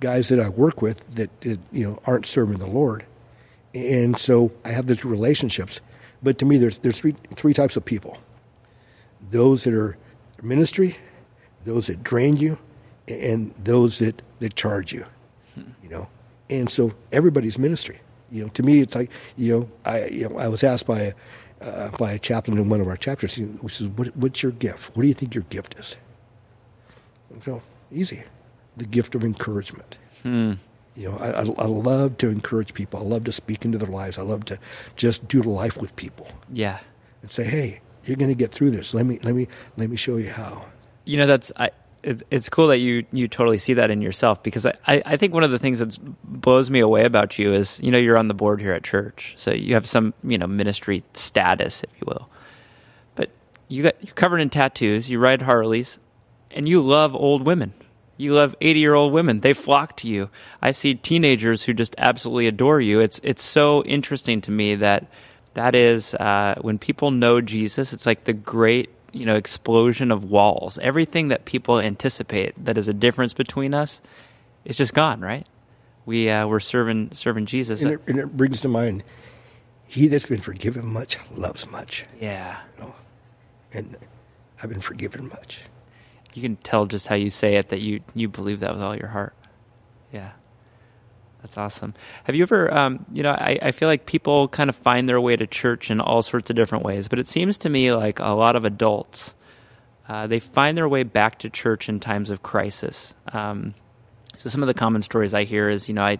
guys 0.00 0.28
that 0.28 0.40
I 0.40 0.48
work 0.48 0.82
with 0.82 1.14
that, 1.16 1.40
that 1.42 1.60
you 1.72 1.84
know 1.84 2.00
aren't 2.06 2.26
serving 2.26 2.58
the 2.58 2.66
Lord, 2.66 3.04
and 3.74 4.16
so 4.18 4.52
I 4.64 4.70
have 4.70 4.86
these 4.86 5.04
relationships. 5.04 5.80
But 6.22 6.38
to 6.38 6.44
me, 6.44 6.58
there's 6.58 6.78
there's 6.78 6.98
three 6.98 7.16
three 7.34 7.52
types 7.54 7.76
of 7.76 7.84
people: 7.84 8.18
those 9.30 9.64
that 9.64 9.74
are 9.74 9.96
ministry, 10.42 10.96
those 11.64 11.86
that 11.88 12.02
drain 12.04 12.36
you, 12.36 12.58
and 13.08 13.54
those 13.62 13.98
that 13.98 14.22
that 14.40 14.54
charge 14.54 14.92
you. 14.92 15.04
You 15.82 15.88
know, 15.90 16.08
and 16.48 16.70
so 16.70 16.92
everybody's 17.12 17.58
ministry. 17.58 18.00
You 18.30 18.44
know, 18.44 18.48
to 18.50 18.62
me, 18.62 18.80
it's 18.80 18.94
like 18.94 19.10
you 19.36 19.58
know, 19.58 19.68
I 19.84 20.06
you 20.06 20.28
know, 20.28 20.38
I 20.38 20.48
was 20.48 20.64
asked 20.64 20.86
by 20.86 21.00
a 21.00 21.12
uh, 21.62 21.88
by 21.96 22.12
a 22.12 22.18
chaplain 22.18 22.58
in 22.58 22.68
one 22.68 22.80
of 22.80 22.88
our 22.88 22.96
chapters, 22.96 23.36
which 23.38 23.80
is, 23.80 23.88
what, 23.88 24.16
"What's 24.16 24.42
your 24.42 24.52
gift? 24.52 24.94
What 24.96 25.02
do 25.02 25.08
you 25.08 25.14
think 25.14 25.34
your 25.34 25.44
gift 25.44 25.74
is?" 25.78 25.96
And 27.32 27.42
So 27.42 27.62
easy, 27.92 28.24
the 28.76 28.84
gift 28.84 29.14
of 29.14 29.24
encouragement. 29.24 29.96
You 30.24 31.08
know, 31.08 31.16
I, 31.18 31.30
I, 31.30 31.40
I 31.40 31.66
love 31.66 32.18
to 32.18 32.28
encourage 32.28 32.74
people. 32.74 33.00
I 33.00 33.02
love 33.02 33.24
to 33.24 33.32
speak 33.32 33.64
into 33.64 33.78
their 33.78 33.88
lives. 33.88 34.18
I 34.18 34.22
love 34.22 34.44
to 34.46 34.58
just 34.94 35.26
do 35.26 35.42
life 35.42 35.78
with 35.78 35.96
people 35.96 36.28
Yeah. 36.52 36.78
and 37.22 37.30
say, 37.32 37.44
"Hey, 37.44 37.80
you're 38.04 38.16
going 38.16 38.30
to 38.30 38.34
get 38.36 38.50
through 38.52 38.70
this. 38.72 38.92
Let 38.94 39.06
me, 39.06 39.18
let 39.22 39.34
me, 39.34 39.48
let 39.76 39.88
me 39.90 39.96
show 39.96 40.16
you 40.16 40.30
how." 40.30 40.66
You 41.04 41.16
know, 41.16 41.26
that's 41.26 41.50
I. 41.56 41.70
It's, 42.02 42.22
it's 42.30 42.48
cool 42.48 42.68
that 42.68 42.78
you 42.78 43.06
you 43.12 43.28
totally 43.28 43.58
see 43.58 43.74
that 43.74 43.90
in 43.90 44.02
yourself 44.02 44.42
because 44.42 44.66
I, 44.66 44.74
I, 44.86 45.02
I 45.06 45.16
think 45.16 45.32
one 45.32 45.44
of 45.44 45.52
the 45.52 45.58
things 45.58 45.78
that 45.78 45.96
blows 46.24 46.68
me 46.70 46.80
away 46.80 47.04
about 47.04 47.38
you 47.38 47.52
is 47.52 47.78
you 47.80 47.90
know 47.92 47.98
you're 47.98 48.18
on 48.18 48.28
the 48.28 48.34
board 48.34 48.60
here 48.60 48.72
at 48.72 48.82
church 48.82 49.34
so 49.36 49.52
you 49.52 49.74
have 49.74 49.86
some 49.86 50.12
you 50.24 50.36
know 50.36 50.46
ministry 50.46 51.04
status 51.12 51.84
if 51.84 51.90
you 52.00 52.06
will. 52.06 52.28
But 53.14 53.30
you 53.68 53.84
got 53.84 53.94
you're 54.02 54.14
covered 54.14 54.38
in 54.38 54.50
tattoos 54.50 55.10
you 55.10 55.18
ride 55.18 55.42
Harleys 55.42 56.00
and 56.50 56.68
you 56.68 56.82
love 56.82 57.14
old 57.14 57.44
women. 57.44 57.72
You 58.16 58.34
love 58.34 58.54
80 58.60 58.80
year 58.80 58.94
old 58.94 59.12
women. 59.12 59.40
They 59.40 59.52
flock 59.52 59.96
to 59.98 60.08
you. 60.08 60.28
I 60.60 60.72
see 60.72 60.94
teenagers 60.94 61.64
who 61.64 61.72
just 61.72 61.94
absolutely 61.98 62.46
adore 62.46 62.80
you. 62.80 63.00
It's 63.00 63.20
it's 63.22 63.42
so 63.42 63.84
interesting 63.84 64.40
to 64.42 64.50
me 64.50 64.74
that 64.76 65.06
that 65.54 65.74
is 65.74 66.14
uh, 66.14 66.56
when 66.60 66.78
people 66.78 67.10
know 67.10 67.40
Jesus 67.40 67.92
it's 67.92 68.06
like 68.06 68.24
the 68.24 68.32
great 68.32 68.90
you 69.12 69.26
know 69.26 69.36
explosion 69.36 70.10
of 70.10 70.24
walls 70.24 70.78
everything 70.82 71.28
that 71.28 71.44
people 71.44 71.78
anticipate 71.78 72.52
that 72.64 72.76
is 72.78 72.88
a 72.88 72.94
difference 72.94 73.32
between 73.32 73.74
us 73.74 74.00
is 74.64 74.76
just 74.76 74.94
gone 74.94 75.20
right 75.20 75.46
we 76.06 76.28
uh, 76.30 76.46
we're 76.46 76.60
serving 76.60 77.10
serving 77.12 77.46
jesus 77.46 77.82
And 77.82 77.92
it, 77.92 78.00
and 78.06 78.18
it 78.18 78.36
brings 78.36 78.60
to 78.62 78.68
mind, 78.68 79.04
"He 79.86 80.08
that's 80.08 80.26
been 80.26 80.40
forgiven 80.40 80.86
much 80.86 81.18
loves 81.36 81.70
much." 81.70 82.06
yeah 82.20 82.58
You 82.78 82.84
know? 82.84 82.94
And 83.72 83.96
I've 84.62 84.68
been 84.70 84.80
forgiven 84.80 85.28
much. 85.28 85.60
you 86.34 86.42
can 86.42 86.56
tell 86.56 86.86
just 86.86 87.06
how 87.08 87.14
you 87.14 87.30
say 87.30 87.56
it 87.56 87.68
that 87.68 87.80
you 87.80 88.00
you 88.14 88.28
believe 88.28 88.60
that 88.60 88.72
with 88.74 88.82
all 88.82 88.96
your 88.96 89.08
heart 89.08 89.34
yeah 90.12 90.32
that's 91.42 91.58
awesome. 91.58 91.92
Have 92.24 92.34
you 92.34 92.42
ever 92.42 92.72
um, 92.72 93.04
you 93.12 93.22
know 93.22 93.32
I, 93.32 93.58
I 93.60 93.72
feel 93.72 93.88
like 93.88 94.06
people 94.06 94.48
kind 94.48 94.70
of 94.70 94.76
find 94.76 95.08
their 95.08 95.20
way 95.20 95.36
to 95.36 95.46
church 95.46 95.90
in 95.90 96.00
all 96.00 96.22
sorts 96.22 96.50
of 96.50 96.56
different 96.56 96.84
ways 96.84 97.08
but 97.08 97.18
it 97.18 97.26
seems 97.28 97.58
to 97.58 97.68
me 97.68 97.92
like 97.92 98.18
a 98.20 98.30
lot 98.30 98.56
of 98.56 98.64
adults 98.64 99.34
uh, 100.08 100.26
they 100.26 100.38
find 100.38 100.76
their 100.76 100.88
way 100.88 101.02
back 101.02 101.38
to 101.38 101.48
church 101.50 101.88
in 101.88 102.00
times 102.00 102.30
of 102.30 102.42
crisis. 102.42 103.14
Um, 103.32 103.74
so 104.36 104.48
some 104.48 104.62
of 104.62 104.66
the 104.66 104.74
common 104.74 105.02
stories 105.02 105.34
i 105.34 105.44
hear 105.44 105.68
is 105.68 105.88
you 105.88 105.94
know 105.94 106.02
i 106.02 106.18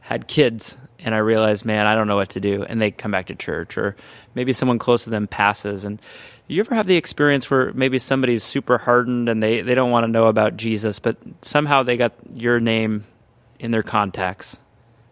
had 0.00 0.26
kids 0.26 0.78
and 0.98 1.14
i 1.14 1.18
realized 1.18 1.64
man 1.64 1.86
i 1.86 1.94
don't 1.94 2.08
know 2.08 2.16
what 2.16 2.30
to 2.30 2.40
do 2.40 2.64
and 2.64 2.80
they 2.80 2.90
come 2.90 3.10
back 3.10 3.26
to 3.26 3.34
church 3.34 3.76
or 3.76 3.96
maybe 4.34 4.52
someone 4.52 4.78
close 4.78 5.04
to 5.04 5.10
them 5.10 5.26
passes. 5.26 5.84
And 5.84 6.00
you 6.46 6.60
ever 6.60 6.74
have 6.74 6.86
the 6.86 6.96
experience 6.96 7.48
where 7.48 7.72
maybe 7.74 7.98
somebody's 7.98 8.42
super 8.42 8.78
hardened 8.78 9.28
and 9.28 9.40
they, 9.40 9.60
they 9.60 9.74
don't 9.74 9.90
want 9.90 10.04
to 10.04 10.08
know 10.10 10.26
about 10.26 10.56
jesus 10.56 10.98
but 10.98 11.16
somehow 11.42 11.82
they 11.82 11.96
got 11.96 12.12
your 12.34 12.60
name 12.60 13.04
in 13.60 13.70
their 13.70 13.82
contacts 13.82 14.58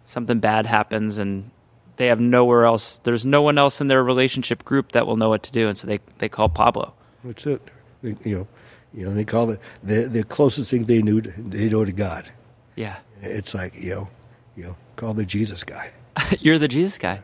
something 0.05 0.41
bad 0.41 0.67
happens 0.67 1.19
and 1.19 1.51
they 1.97 2.07
have 2.07 2.19
nowhere 2.19 2.65
else 2.65 2.99
there's 3.05 3.25
no 3.27 3.43
one 3.43 3.59
else 3.59 3.81
in 3.81 3.89
their 3.89 4.03
relationship 4.03 4.65
group 4.65 4.93
that 4.93 5.07
will 5.07 5.17
know 5.17 5.29
what 5.29 5.43
to 5.43 5.53
do 5.53 5.69
and 5.69 5.77
so 5.79 5.87
they, 5.87 6.01
they 6.19 6.29
call 6.29 6.49
pablo 6.49 6.93
That's 7.23 7.47
it. 7.47 7.61
They, 8.03 8.15
you 8.25 8.39
know, 8.39 8.49
you 8.95 9.05
know, 9.05 9.13
they 9.13 9.25
call 9.25 9.51
it 9.51 9.61
the 9.83 10.09
the 10.09 10.25
closest 10.25 10.71
thing 10.71 10.85
they 10.85 11.03
knew 11.03 11.21
to, 11.21 11.31
they 11.37 11.69
know 11.69 11.85
to 11.85 11.93
God. 11.93 12.31
yeah 12.75 12.99
It's 13.21 13.55
like 13.55 13.75
you 13.75 13.91
know, 13.95 14.09
you 14.57 14.65
know, 14.65 14.77
call 14.97 15.15
the 15.15 15.27
Jesus 15.27 15.63
guy, 15.65 15.91
you're 16.41 16.59
the 16.59 16.69
jesus 16.69 16.97
guy 16.97 17.21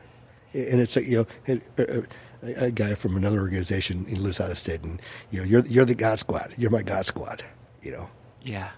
and 0.53 0.81
it's 0.81 0.95
like 0.97 1.07
you 1.07 1.19
know, 1.19 1.27
and, 1.47 1.63
uh, 1.79 2.03
a, 2.43 2.67
a 2.67 2.71
guy 2.71 2.95
from 2.95 3.17
another 3.17 3.41
organization. 3.41 4.05
He 4.05 4.17
lives 4.17 4.41
out 4.41 4.51
of 4.51 4.59
state, 4.59 4.83
and 4.83 5.01
you 5.31 5.41
know, 5.41 5.45
you're 5.45 5.67
you're 5.67 5.85
the 5.87 5.95
God 5.95 6.19
Squad. 6.19 6.55
You're 6.59 6.71
my 6.71 6.83
God 6.83 7.07
Squad. 7.07 7.45
You 7.83 7.93
know, 7.93 8.11
yeah 8.43 8.71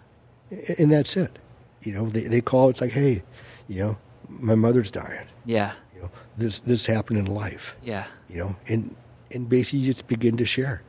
and 0.79 0.93
that's 0.93 1.17
it. 1.17 1.39
You 1.87 1.93
know, 1.93 2.09
they 2.09 2.23
they 2.25 2.41
call. 2.41 2.69
It's 2.71 2.81
like, 2.81 2.93
hey, 2.93 3.23
you 3.69 3.79
know, 3.83 3.97
my 4.29 4.55
mother's 4.55 4.91
dying. 4.91 5.27
yeah 5.45 5.73
You 5.95 6.03
know, 6.03 6.11
this 6.37 6.59
this 6.61 6.87
happened 6.87 7.19
in 7.19 7.27
life. 7.27 7.77
yeah 7.83 8.07
You 8.29 8.39
know, 8.39 8.57
and 8.69 8.95
and 9.35 9.49
basically 9.49 9.81
you 9.81 9.93
just 9.93 10.07
begin 10.07 10.37
to 10.37 10.45
share, 10.45 10.83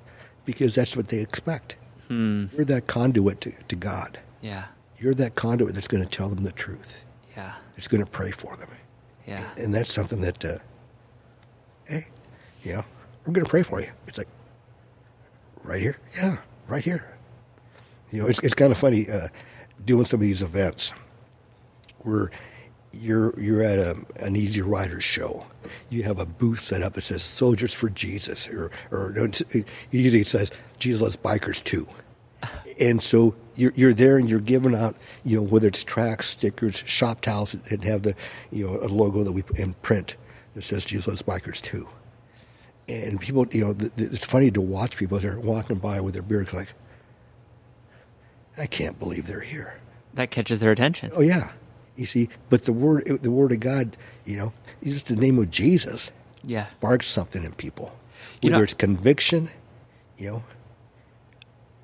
because 0.45 0.75
that's 0.75 0.95
what 0.97 1.07
they 1.09 1.19
expect. 1.19 1.75
Hmm. 2.07 2.45
You're 2.53 2.65
that 2.65 2.87
conduit 2.87 3.41
to, 3.41 3.51
to 3.67 3.75
God. 3.75 4.19
yeah 4.41 4.65
you're 4.99 5.13
that 5.13 5.35
conduit 5.35 5.75
that's 5.75 5.87
going 5.87 6.03
to 6.03 6.09
tell 6.09 6.27
them 6.29 6.43
the 6.43 6.51
truth. 6.51 7.03
Yeah. 7.35 7.53
It's 7.77 7.87
going 7.87 8.03
to 8.03 8.09
pray 8.09 8.31
for 8.31 8.55
them. 8.55 8.69
Yeah. 9.27 9.47
And 9.55 9.71
that's 9.71 9.93
something 9.93 10.21
that, 10.21 10.43
uh, 10.43 10.57
hey, 11.85 12.07
you 12.63 12.73
know, 12.73 12.83
we're 13.23 13.33
going 13.33 13.45
to 13.45 13.49
pray 13.49 13.61
for 13.61 13.79
you. 13.79 13.91
It's 14.07 14.17
like, 14.17 14.27
right 15.63 15.79
here? 15.79 15.99
Yeah, 16.15 16.37
right 16.67 16.83
here. 16.83 17.15
You 18.11 18.21
know, 18.23 18.27
it's, 18.27 18.39
it's 18.39 18.55
kind 18.55 18.71
of 18.71 18.79
funny 18.79 19.07
uh, 19.07 19.27
doing 19.83 20.05
some 20.05 20.19
of 20.19 20.21
these 20.21 20.41
events 20.41 20.93
where 21.99 22.31
you're 22.93 23.39
you're 23.39 23.63
at 23.63 23.77
a, 23.77 23.97
an 24.17 24.35
Easy 24.35 24.61
Riders 24.61 25.03
show. 25.03 25.45
You 25.89 26.03
have 26.03 26.19
a 26.19 26.25
booth 26.25 26.61
set 26.61 26.81
up 26.81 26.93
that 26.93 27.03
says 27.03 27.23
"Soldiers 27.23 27.73
for 27.73 27.89
Jesus," 27.89 28.47
or 28.47 28.71
or 28.91 29.13
usually 29.91 30.21
it 30.21 30.27
says 30.27 30.51
"Jesus 30.79 31.01
loves 31.01 31.17
bikers 31.17 31.63
too." 31.63 31.87
And 32.79 33.01
so 33.01 33.35
you're 33.55 33.73
you're 33.75 33.93
there 33.93 34.17
and 34.17 34.29
you're 34.29 34.39
giving 34.39 34.75
out, 34.75 34.95
you 35.23 35.37
know, 35.37 35.43
whether 35.43 35.67
it's 35.67 35.83
tracks, 35.83 36.29
stickers, 36.29 36.83
shop 36.85 37.21
towels 37.21 37.55
that 37.69 37.83
have 37.83 38.03
the 38.03 38.15
you 38.51 38.65
know 38.65 38.79
a 38.79 38.87
logo 38.87 39.23
that 39.23 39.31
we 39.31 39.43
in 39.55 39.73
print 39.75 40.15
that 40.53 40.63
says 40.63 40.85
"Jesus 40.85 41.07
loves 41.07 41.23
bikers 41.23 41.61
too." 41.61 41.87
And 42.89 43.19
people, 43.19 43.45
you 43.51 43.65
know, 43.65 43.75
it's 43.97 44.25
funny 44.25 44.49
to 44.51 44.61
watch 44.61 44.95
people 44.95 45.19
that 45.19 45.27
are 45.27 45.39
walking 45.39 45.77
by 45.77 45.99
with 45.99 46.13
their 46.13 46.23
beards 46.23 46.53
like, 46.53 46.69
I 48.57 48.65
can't 48.65 48.97
believe 48.99 49.27
they're 49.27 49.39
here. 49.41 49.79
That 50.13 50.31
catches 50.31 50.59
their 50.61 50.71
attention. 50.71 51.11
Oh 51.15 51.21
yeah, 51.21 51.51
you 51.95 52.05
see, 52.05 52.29
but 52.49 52.63
the 52.65 52.73
word 52.73 53.05
the 53.21 53.31
word 53.31 53.51
of 53.51 53.59
God, 53.59 53.95
you 54.25 54.37
know, 54.37 54.53
is 54.81 54.93
just 54.93 55.07
the 55.07 55.15
name 55.15 55.37
of 55.39 55.51
Jesus 55.51 56.11
Yeah. 56.43 56.67
sparks 56.77 57.07
something 57.07 57.43
in 57.43 57.51
people, 57.53 57.91
You 58.41 58.47
whether 58.49 58.57
know- 58.57 58.63
it's 58.63 58.73
conviction, 58.73 59.49
you 60.17 60.31
know, 60.31 60.43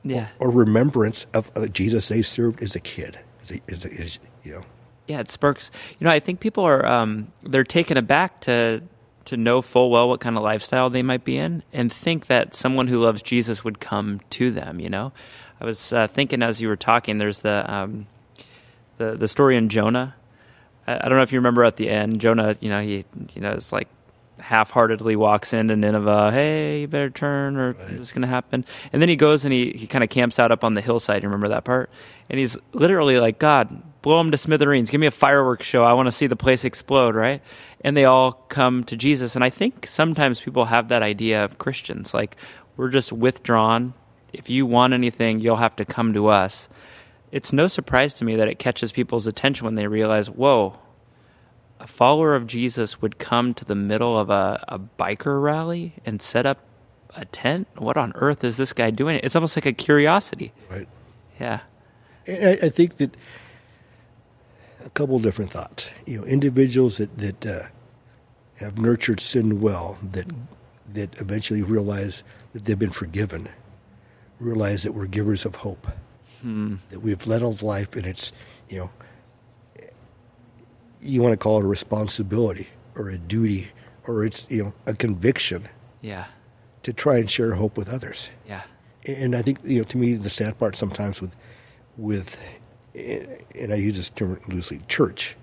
Yeah. 0.04 0.28
or 0.40 0.50
remembrance 0.50 1.26
of 1.34 1.52
uh, 1.56 1.68
Jesus 1.68 2.08
they 2.10 2.22
served 2.22 2.62
as 2.62 2.76
a 2.76 2.80
kid, 2.80 3.20
as, 3.44 3.52
a, 3.52 3.60
as, 3.70 3.86
a, 3.86 4.02
as 4.02 4.20
you 4.44 4.54
know. 4.54 4.62
Yeah, 5.08 5.20
it 5.20 5.30
sparks. 5.30 5.70
You 6.00 6.06
know, 6.06 6.12
I 6.12 6.20
think 6.20 6.40
people 6.40 6.64
are 6.64 6.86
um, 6.86 7.32
they're 7.44 7.64
taken 7.64 7.98
aback 7.98 8.42
to 8.42 8.82
to 9.26 9.38
know 9.38 9.62
full 9.62 9.90
well 9.90 10.10
what 10.10 10.20
kind 10.20 10.36
of 10.38 10.44
lifestyle 10.44 10.90
they 10.90 11.02
might 11.04 11.24
be 11.24 11.38
in, 11.38 11.64
and 11.72 11.92
think 11.92 12.28
that 12.28 12.56
someone 12.56 12.88
who 12.88 13.00
loves 13.02 13.22
Jesus 13.22 13.64
would 13.64 13.80
come 13.80 14.20
to 14.32 14.50
them. 14.52 14.80
You 14.80 14.90
know, 14.90 15.14
I 15.62 15.66
was 15.66 15.94
uh, 15.94 16.08
thinking 16.08 16.44
as 16.44 16.62
you 16.62 16.68
were 16.68 16.76
talking. 16.76 17.18
There's 17.18 17.40
the 17.40 17.72
um, 17.74 18.08
the 18.98 19.16
the 19.16 19.28
story 19.28 19.58
in 19.58 19.70
Jonah. 19.70 20.16
I, 20.88 20.96
I 20.96 21.10
don't 21.10 21.18
know 21.18 21.24
if 21.24 21.32
you 21.32 21.40
remember 21.40 21.64
at 21.64 21.78
the 21.78 21.90
end, 21.90 22.20
Jonah. 22.22 22.58
You 22.60 22.70
know, 22.70 22.82
he 22.82 23.06
you 23.34 23.42
know 23.42 23.52
it's 23.52 23.72
like 23.72 23.88
half-heartedly 24.40 25.16
walks 25.16 25.54
into 25.54 25.76
Nineveh. 25.76 26.32
Hey, 26.32 26.82
you 26.82 26.88
better 26.88 27.10
turn, 27.10 27.56
or 27.56 27.74
this 27.74 28.00
is 28.00 28.12
going 28.12 28.24
to 28.24 28.28
happen. 28.28 28.66
And 28.92 29.02
then 29.02 29.08
he 29.08 29.16
goes 29.16 29.46
and 29.46 29.54
he 29.54 29.72
he 29.72 29.88
kind 29.88 30.04
of 30.04 30.10
camps 30.10 30.40
out 30.40 30.52
up 30.52 30.64
on 30.64 30.74
the 30.74 30.82
hillside. 30.82 31.24
You 31.24 31.30
remember 31.30 31.50
that 31.50 31.64
part? 31.64 31.90
And 32.30 32.40
he's 32.40 32.58
literally 32.74 33.20
like, 33.20 33.40
God, 33.40 34.02
blow 34.02 34.18
them 34.18 34.32
to 34.32 34.38
smithereens. 34.38 34.90
Give 34.90 35.00
me 35.00 35.08
a 35.08 35.12
fireworks 35.12 35.66
show. 35.66 35.84
I 35.84 35.94
want 35.94 36.08
to 36.08 36.12
see 36.12 36.28
the 36.28 36.36
place 36.36 36.66
explode, 36.66 37.16
right? 37.16 37.42
And 37.82 37.96
they 37.96 38.06
all 38.06 38.34
come 38.34 38.84
to 38.86 38.98
Jesus. 38.98 39.36
And 39.36 39.46
I 39.46 39.50
think 39.50 39.88
sometimes 39.88 40.42
people 40.42 40.66
have 40.66 40.90
that 40.90 41.04
idea 41.04 41.44
of 41.44 41.58
Christians, 41.58 42.14
like 42.14 42.36
we're 42.76 42.90
just 42.90 43.12
withdrawn. 43.14 43.94
If 44.34 44.50
you 44.50 44.66
want 44.66 44.94
anything, 44.94 45.40
you'll 45.40 45.58
have 45.58 45.76
to 45.78 45.86
come 45.86 46.14
to 46.14 46.28
us. 46.28 46.68
It's 47.32 47.54
no 47.54 47.68
surprise 47.68 48.14
to 48.16 48.26
me 48.26 48.36
that 48.36 48.48
it 48.48 48.60
catches 48.60 48.92
people's 48.92 49.28
attention 49.28 49.66
when 49.66 49.76
they 49.76 49.88
realize, 49.88 50.30
whoa, 50.30 50.78
a 51.80 51.88
follower 51.88 52.36
of 52.36 52.48
Jesus 52.48 53.02
would 53.02 53.18
come 53.18 53.54
to 53.54 53.66
the 53.66 53.76
middle 53.76 54.18
of 54.18 54.30
a, 54.30 54.64
a 54.68 54.80
biker 54.80 55.42
rally 55.42 55.94
and 56.06 56.22
set 56.22 56.46
up 56.46 56.60
a 57.16 57.26
tent? 57.26 57.68
What 57.76 57.98
on 57.98 58.12
earth 58.16 58.44
is 58.44 58.58
this 58.58 58.74
guy 58.74 58.90
doing? 58.90 59.20
It's 59.24 59.36
almost 59.36 59.56
like 59.56 59.66
a 59.66 59.74
curiosity. 59.74 60.54
Right. 60.70 60.88
Yeah. 61.40 61.62
And 62.26 62.46
I, 62.46 62.68
I 62.68 62.70
think 62.70 62.98
that 62.98 63.16
a 64.84 64.90
couple 64.90 65.20
different 65.20 65.52
thoughts. 65.52 65.90
You 66.06 66.20
know, 66.20 66.26
individuals 66.26 66.98
that 66.98 67.18
that 67.18 67.46
uh, 67.46 67.64
have 68.56 68.78
nurtured 68.78 69.20
sin 69.20 69.62
well, 69.62 69.98
that 70.02 70.28
that 70.94 71.20
eventually 71.20 71.62
realize 71.62 72.24
that 72.54 72.66
they've 72.66 72.78
been 72.78 72.92
forgiven, 72.92 73.50
realize 74.44 74.84
that 74.84 74.94
we're 74.94 75.08
givers 75.08 75.46
of 75.46 75.56
hope, 75.58 75.88
hmm. 76.42 76.76
that 76.92 77.00
we've 77.00 77.26
led 77.26 77.42
a 77.42 77.48
life, 77.48 77.96
and 77.96 78.06
it's 78.06 78.32
you 78.70 78.78
know, 78.78 78.90
you 81.02 81.22
want 81.22 81.34
to 81.34 81.38
call 81.38 81.60
it 81.60 81.64
a 81.64 81.68
responsibility 81.68 82.70
or 82.96 83.10
a 83.10 83.18
duty 83.18 83.70
or 84.06 84.24
it's 84.26 84.46
you 84.50 84.64
know 84.64 84.74
a 84.86 84.94
conviction 84.94 85.68
Yeah. 86.02 86.26
to 86.84 86.94
try 86.94 87.18
and 87.18 87.30
share 87.30 87.54
hope 87.56 87.78
with 87.78 87.90
others. 87.90 88.30
Yeah. 88.48 88.64
and 89.06 89.36
I 89.36 89.42
think 89.42 89.60
you 89.64 89.80
know 89.80 89.84
to 89.84 89.98
me 89.98 90.14
the 90.14 90.30
sad 90.30 90.58
part 90.58 90.76
sometimes 90.76 91.22
with 91.22 91.36
with 91.98 92.38
and 92.96 93.74
I 93.74 93.76
use 93.76 93.98
this 93.98 94.10
term 94.10 94.40
loosely 94.48 94.82
church. 94.88 95.36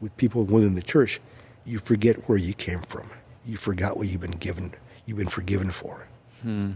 With 0.00 0.16
people 0.16 0.44
within 0.44 0.74
the 0.74 0.82
church 0.82 1.20
you 1.64 1.78
forget 1.78 2.28
where 2.28 2.38
you 2.38 2.54
came 2.54 2.82
from. 2.82 3.10
You 3.44 3.56
forgot 3.56 3.96
what 3.96 4.08
you've 4.08 4.20
been 4.20 4.32
given 4.32 4.74
you've 5.06 5.18
been 5.18 5.28
forgiven 5.28 5.70
for 5.70 6.06
hmm. 6.42 6.72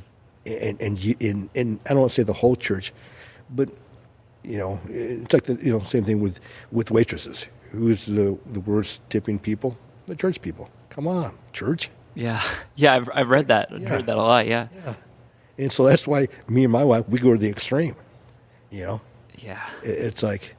And 0.47 0.81
and 0.81 0.99
you 1.03 1.17
and, 1.21 1.49
and 1.55 1.81
I 1.87 1.91
don't 1.91 2.01
want 2.01 2.13
to 2.13 2.17
say 2.17 2.23
the 2.23 2.33
whole 2.35 2.57
church 2.57 2.93
but 3.51 3.69
you 4.43 4.59
know 4.59 4.81
it's 4.89 5.33
like 5.33 5.45
the 5.45 5.55
you 5.55 5.73
know 5.73 5.81
same 5.85 6.05
thing 6.05 6.21
with 6.21 6.39
with 6.71 6.91
waitresses 6.91 7.47
who's 7.73 8.07
the 8.07 8.39
the 8.47 8.61
worst 8.61 9.01
tipping 9.09 9.39
people 9.39 9.77
the 10.07 10.15
church 10.15 10.41
people 10.43 10.69
come 10.91 11.07
on 11.09 11.37
church 11.53 11.91
Yeah. 12.15 12.43
Yeah. 12.77 12.95
I've, 12.95 13.09
I've 13.15 13.29
read 13.31 13.49
that. 13.49 13.69
I've 13.73 13.81
Yeah. 13.83 13.89
heard 13.89 14.07
that 14.07 14.17
a 14.17 14.23
lot. 14.23 14.47
Yeah. 14.47 14.69
yeah 14.85 14.95
and 15.59 15.73
so 15.73 15.85
that's 15.87 16.07
why 16.07 16.29
me 16.49 16.65
and 16.65 16.73
my 16.73 16.85
wife 16.85 17.09
we 17.09 17.19
go 17.19 17.33
to 17.33 17.39
the 17.39 17.49
extreme 17.49 17.97
you 18.71 18.85
know 18.85 19.01
Yeah. 19.39 19.61
It- 19.83 19.99
it's 20.09 20.23
like 20.23 20.55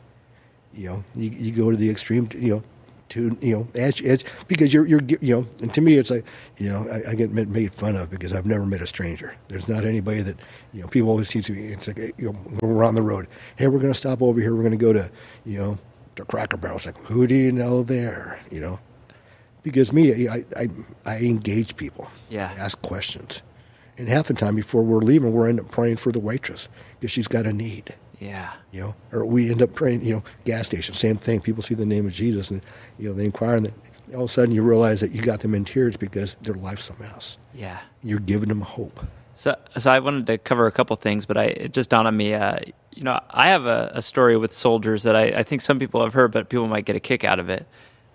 you 0.74 0.90
know 0.90 1.04
you, 1.16 1.30
you 1.30 1.52
go 1.52 1.70
to 1.72 1.78
the 1.78 1.90
extreme 1.90 2.28
you 2.36 2.56
know 2.56 2.64
to 3.10 3.38
you 3.42 3.56
know 3.56 3.68
as, 3.76 4.02
as 4.02 4.24
because 4.48 4.74
you're 4.74 4.86
you're 4.86 5.02
you 5.22 5.36
know 5.36 5.48
and 5.62 5.74
to 5.74 5.82
me 5.82 5.96
it's 5.96 6.10
like 6.10 6.26
you 6.58 6.70
know 6.70 6.88
I, 6.90 7.12
I 7.12 7.16
get 7.16 7.32
made 7.32 7.74
fun 7.74 7.96
of 7.96 8.10
because 8.10 8.34
I've 8.34 8.46
never 8.46 8.66
met 8.66 8.82
a 8.82 8.88
stranger. 8.88 9.36
There's 9.48 9.68
not 9.68 9.84
anybody 9.84 10.22
that 10.22 10.38
you 10.74 10.82
know 10.82 10.88
people 10.88 11.10
always 11.10 11.30
seem 11.30 11.42
to 11.44 11.54
be 11.54 11.68
it's 11.68 11.88
like 11.88 11.98
you 11.98 12.14
know 12.20 12.32
when 12.32 12.76
we're 12.76 12.84
on 12.84 12.96
the 12.96 13.02
road. 13.02 13.28
Hey 13.58 13.68
we're 13.68 13.80
going 13.80 13.94
to 13.94 13.98
stop 13.98 14.22
over 14.22 14.40
here. 14.40 14.56
We're 14.56 14.64
going 14.64 14.72
to 14.72 14.78
go 14.78 14.94
to 14.94 15.12
you 15.46 15.60
know 15.60 15.78
to 16.16 16.26
Cracker 16.26 16.58
Barrel. 16.58 16.78
It's 16.78 16.86
like 16.86 16.98
who 17.06 17.28
do 17.28 17.36
you 17.36 17.52
know 17.52 17.84
there? 17.84 18.40
You 18.52 18.60
know? 18.60 18.80
Because 19.64 19.94
me 19.94 20.28
I 20.28 20.44
I, 20.56 20.70
I 21.06 21.18
engage 21.20 21.78
people. 21.78 22.10
Yeah. 22.30 22.54
I 22.56 22.60
ask 22.60 22.82
questions. 22.82 23.42
And 23.98 24.10
half 24.10 24.28
the 24.28 24.34
time 24.34 24.56
before 24.56 24.82
we're 24.82 25.00
leaving 25.00 25.32
we're 25.32 25.48
end 25.48 25.60
up 25.60 25.72
praying 25.72 25.98
for 25.98 26.12
the 26.12 26.20
waitress 26.20 26.70
because 27.00 27.12
she's 27.12 27.28
got 27.28 27.46
a 27.46 27.54
need 27.54 27.94
Yeah. 28.20 28.54
you 28.72 28.82
know, 28.82 28.96
or 29.12 29.26
we 29.26 29.50
end 29.52 29.62
up 29.62 29.74
praying, 29.74 30.04
you 30.04 30.16
know, 30.16 30.24
gas 30.46 30.66
station, 30.66 30.96
same 30.96 31.18
thing. 31.18 31.42
People 31.42 31.64
see 31.64 31.76
the 31.76 31.86
name 31.86 32.06
of 32.06 32.14
Jesus 32.14 32.50
and, 32.50 32.62
you 32.98 33.10
know, 33.10 33.16
they 33.16 33.26
inquire 33.26 33.56
and 33.56 33.66
then 33.68 33.74
all 34.16 34.24
of 34.26 34.30
a 34.30 34.34
sudden 34.34 34.54
you 34.54 34.62
realize 34.62 35.02
that 35.02 35.12
you 35.12 35.22
got 35.22 35.40
them 35.42 35.54
in 35.56 35.66
tears 35.66 35.98
because 35.98 36.36
their 36.42 36.54
life's 36.56 36.90
a 36.90 36.96
mess. 37.02 37.38
Yeah. 37.54 37.80
You're 38.04 38.20
giving 38.20 38.50
them 38.50 38.62
hope. 38.62 39.06
So, 39.36 39.56
so 39.78 39.92
I 39.92 40.00
wanted 40.00 40.28
to 40.28 40.38
cover 40.38 40.66
a 40.68 40.72
couple 40.72 40.96
things, 40.96 41.26
but 41.26 41.38
I 41.38 41.46
it 41.46 41.74
just 41.74 41.90
dawned 41.90 42.08
on 42.08 42.16
me. 42.16 42.34
Uh, 42.34 42.60
you 42.94 43.04
know, 43.04 43.20
I 43.30 43.50
have 43.50 43.66
a, 43.66 43.92
a 43.96 44.02
story 44.02 44.38
with 44.38 44.54
soldiers 44.54 45.04
that 45.04 45.16
I, 45.16 45.24
I 45.40 45.44
think 45.44 45.62
some 45.62 45.78
people 45.78 46.02
have 46.04 46.14
heard, 46.14 46.32
but 46.32 46.48
people 46.48 46.68
might 46.68 46.86
get 46.86 46.96
a 46.96 47.02
kick 47.02 47.26
out 47.26 47.40
of 47.40 47.50
it. 47.50 47.68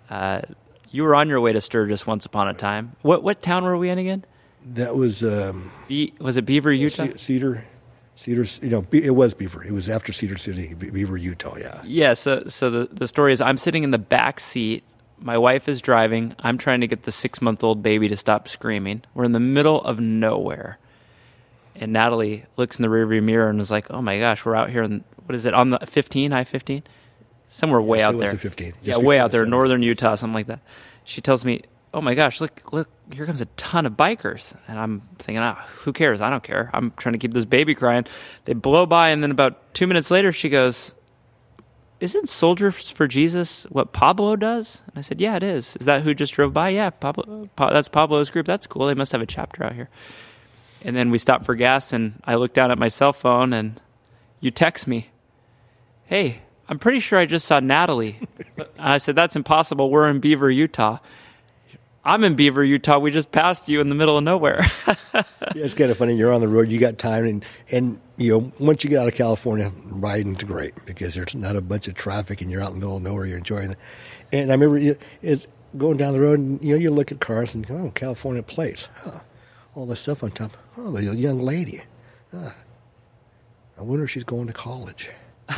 Uh, 0.09 0.41
you 0.89 1.03
were 1.03 1.13
on 1.13 1.29
your 1.29 1.39
way 1.39 1.53
to 1.53 1.61
Sturgis 1.61 2.07
once 2.07 2.25
upon 2.25 2.47
a 2.47 2.53
time. 2.55 2.95
What 3.03 3.21
what 3.23 3.41
town 3.43 3.63
were 3.63 3.77
we 3.77 3.89
in 3.89 3.99
again? 3.99 4.25
That 4.65 4.95
was 4.95 5.23
um, 5.23 5.71
Be, 5.87 6.13
was 6.19 6.37
it 6.37 6.45
Beaver, 6.45 6.71
Utah? 6.71 7.07
Ce- 7.15 7.21
Cedar, 7.21 7.65
Cedar, 8.21 8.45
you 8.61 8.69
know, 8.69 8.85
it 8.91 9.15
was 9.15 9.33
Beaver. 9.33 9.63
It 9.63 9.71
was 9.71 9.89
after 9.89 10.13
Cedar 10.13 10.37
City, 10.37 10.75
Beaver, 10.75 11.17
Utah. 11.17 11.57
Yeah. 11.57 11.81
Yeah. 11.83 12.13
So 12.13 12.43
so 12.45 12.69
the 12.69 12.87
the 12.91 13.07
story 13.07 13.33
is 13.33 13.41
I'm 13.41 13.57
sitting 13.57 13.83
in 13.83 13.89
the 13.89 13.97
back 13.97 14.39
seat. 14.39 14.83
My 15.17 15.39
wife 15.39 15.67
is 15.67 15.81
driving. 15.81 16.35
I'm 16.39 16.59
trying 16.59 16.81
to 16.81 16.87
get 16.87 17.01
the 17.03 17.11
six 17.11 17.41
month 17.41 17.63
old 17.63 17.81
baby 17.81 18.07
to 18.09 18.15
stop 18.15 18.47
screaming. 18.47 19.01
We're 19.15 19.23
in 19.23 19.31
the 19.31 19.39
middle 19.39 19.81
of 19.81 19.99
nowhere. 19.99 20.77
And 21.75 21.91
Natalie 21.93 22.45
looks 22.57 22.77
in 22.77 22.83
the 22.83 22.89
rearview 22.89 23.23
mirror 23.23 23.49
and 23.49 23.59
is 23.59 23.71
like, 23.71 23.89
"Oh 23.89 24.03
my 24.03 24.19
gosh, 24.19 24.45
we're 24.45 24.55
out 24.55 24.69
here. 24.69 24.83
In, 24.83 25.03
what 25.25 25.33
is 25.33 25.45
it 25.47 25.55
on 25.55 25.71
the 25.71 25.79
15, 25.79 26.31
I 26.31 26.43
15, 26.43 26.83
somewhere 27.49 27.81
way 27.81 27.99
Yes, 27.99 28.09
out 28.09 28.19
there. 28.19 28.33
the 28.33 28.37
15, 28.37 28.73
yeah, 28.83 28.97
way 28.97 29.17
out 29.17 29.31
the 29.31 29.37
there, 29.37 29.41
7. 29.45 29.49
northern 29.49 29.81
Utah, 29.81 30.13
something 30.13 30.35
like 30.35 30.47
that. 30.47 30.59
She 31.03 31.21
tells 31.21 31.43
me, 31.43 31.61
"Oh 31.93 32.01
my 32.01 32.13
gosh, 32.15 32.41
look, 32.41 32.71
look, 32.71 32.89
here 33.11 33.25
comes 33.25 33.41
a 33.41 33.45
ton 33.57 33.85
of 33.85 33.93
bikers." 33.93 34.55
And 34.67 34.79
I'm 34.79 35.01
thinking, 35.19 35.39
"Ah, 35.39 35.65
who 35.83 35.93
cares? 35.93 36.21
I 36.21 36.29
don't 36.29 36.43
care. 36.43 36.69
I'm 36.73 36.91
trying 36.97 37.13
to 37.13 37.19
keep 37.19 37.33
this 37.33 37.45
baby 37.45 37.75
crying." 37.75 38.05
They 38.45 38.53
blow 38.53 38.85
by, 38.85 39.09
and 39.09 39.23
then 39.23 39.31
about 39.31 39.73
two 39.73 39.87
minutes 39.87 40.11
later, 40.11 40.31
she 40.31 40.49
goes, 40.49 40.95
isn't 42.01 42.29
Soldiers 42.29 42.89
for 42.89 43.07
Jesus 43.07 43.65
what 43.65 43.93
Pablo 43.93 44.35
does? 44.35 44.81
And 44.87 44.97
I 44.97 45.01
said, 45.01 45.21
yeah, 45.21 45.35
it 45.35 45.43
is. 45.43 45.77
Is 45.79 45.85
that 45.85 46.01
who 46.01 46.15
just 46.15 46.33
drove 46.33 46.51
by? 46.51 46.69
Yeah, 46.69 46.89
Pablo. 46.89 47.47
Pa- 47.55 47.71
that's 47.71 47.87
Pablo's 47.87 48.31
group. 48.31 48.47
That's 48.47 48.65
cool. 48.65 48.87
They 48.87 48.95
must 48.95 49.11
have 49.11 49.21
a 49.21 49.27
chapter 49.27 49.63
out 49.63 49.75
here. 49.75 49.87
And 50.81 50.95
then 50.95 51.11
we 51.11 51.19
stopped 51.19 51.45
for 51.45 51.53
gas, 51.53 51.93
and 51.93 52.19
I 52.25 52.35
looked 52.35 52.55
down 52.55 52.71
at 52.71 52.79
my 52.79 52.87
cell 52.87 53.13
phone, 53.13 53.53
and 53.53 53.79
you 54.39 54.49
text 54.49 54.87
me, 54.87 55.11
hey, 56.05 56.41
I'm 56.67 56.79
pretty 56.79 56.99
sure 56.99 57.19
I 57.19 57.27
just 57.27 57.45
saw 57.47 57.59
Natalie. 57.59 58.17
and 58.57 58.67
I 58.79 58.97
said, 58.97 59.15
that's 59.15 59.35
impossible. 59.35 59.91
We're 59.91 60.09
in 60.09 60.19
Beaver, 60.19 60.49
Utah. 60.49 60.97
I'm 62.03 62.23
in 62.23 62.35
Beaver, 62.35 62.63
Utah. 62.63 62.97
We 62.97 63.11
just 63.11 63.31
passed 63.31 63.69
you 63.69 63.79
in 63.79 63.89
the 63.89 63.95
middle 63.95 64.17
of 64.17 64.23
nowhere. 64.23 64.71
yeah, 65.13 65.23
it's 65.53 65.75
kind 65.75 65.91
of 65.91 65.97
funny. 65.97 66.15
You're 66.15 66.31
on 66.31 66.41
the 66.41 66.47
road, 66.47 66.69
you 66.69 66.79
got 66.79 66.97
time, 66.97 67.25
and 67.25 67.45
and 67.71 67.99
you 68.17 68.31
know 68.31 68.51
once 68.59 68.83
you 68.83 68.89
get 68.89 68.99
out 68.99 69.07
of 69.07 69.13
California, 69.13 69.71
riding's 69.85 70.43
great 70.43 70.73
because 70.85 71.13
there's 71.13 71.35
not 71.35 71.55
a 71.55 71.61
bunch 71.61 71.87
of 71.87 71.93
traffic, 71.93 72.41
and 72.41 72.49
you're 72.49 72.61
out 72.61 72.69
in 72.69 72.75
the 72.75 72.79
middle 72.79 72.97
of 72.97 73.03
nowhere. 73.03 73.25
You're 73.25 73.37
enjoying 73.37 73.71
it. 73.71 73.77
And 74.33 74.49
I 74.49 74.53
remember 74.53 74.79
you, 74.79 74.97
it's 75.21 75.47
going 75.77 75.97
down 75.97 76.13
the 76.13 76.21
road, 76.21 76.39
and 76.39 76.63
you 76.63 76.73
know 76.73 76.79
you 76.79 76.89
look 76.89 77.11
at 77.11 77.19
cars 77.19 77.53
and 77.53 77.67
go, 77.67 77.75
oh, 77.77 77.91
California 77.91 78.41
plates, 78.41 78.89
huh. 79.03 79.19
all 79.75 79.85
this 79.85 79.99
stuff 79.99 80.23
on 80.23 80.31
top. 80.31 80.57
Oh, 80.77 80.91
the 80.91 81.03
young 81.03 81.39
lady. 81.39 81.83
Huh. 82.31 82.51
I 83.77 83.83
wonder 83.83 84.05
if 84.05 84.11
she's 84.11 84.23
going 84.23 84.47
to 84.47 84.53
college. 84.53 85.09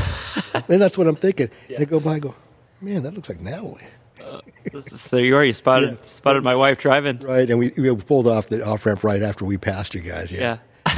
and 0.53 0.81
that's 0.81 0.97
what 0.97 1.07
I'm 1.07 1.15
thinking. 1.15 1.49
Yeah. 1.69 1.77
And 1.77 1.87
I 1.87 1.89
go 1.89 1.99
by, 1.99 2.15
I 2.15 2.19
go, 2.19 2.35
man, 2.81 3.03
that 3.03 3.13
looks 3.13 3.29
like 3.29 3.39
Natalie. 3.39 3.83
Uh, 4.21 4.41
is, 4.65 5.05
there 5.09 5.23
you 5.23 5.35
are. 5.35 5.43
You 5.43 5.53
spotted 5.53 5.91
yeah. 5.91 6.05
spotted 6.05 6.43
my 6.43 6.55
wife 6.55 6.77
driving. 6.77 7.19
Right, 7.19 7.49
and 7.49 7.59
we, 7.59 7.69
we 7.77 7.95
pulled 7.95 8.27
off 8.27 8.49
the 8.49 8.65
off 8.65 8.85
ramp 8.85 9.03
right 9.03 9.21
after 9.21 9.45
we 9.45 9.57
passed 9.57 9.95
you 9.95 10.01
guys. 10.01 10.31
Yeah, 10.31 10.57
yeah. 10.87 10.93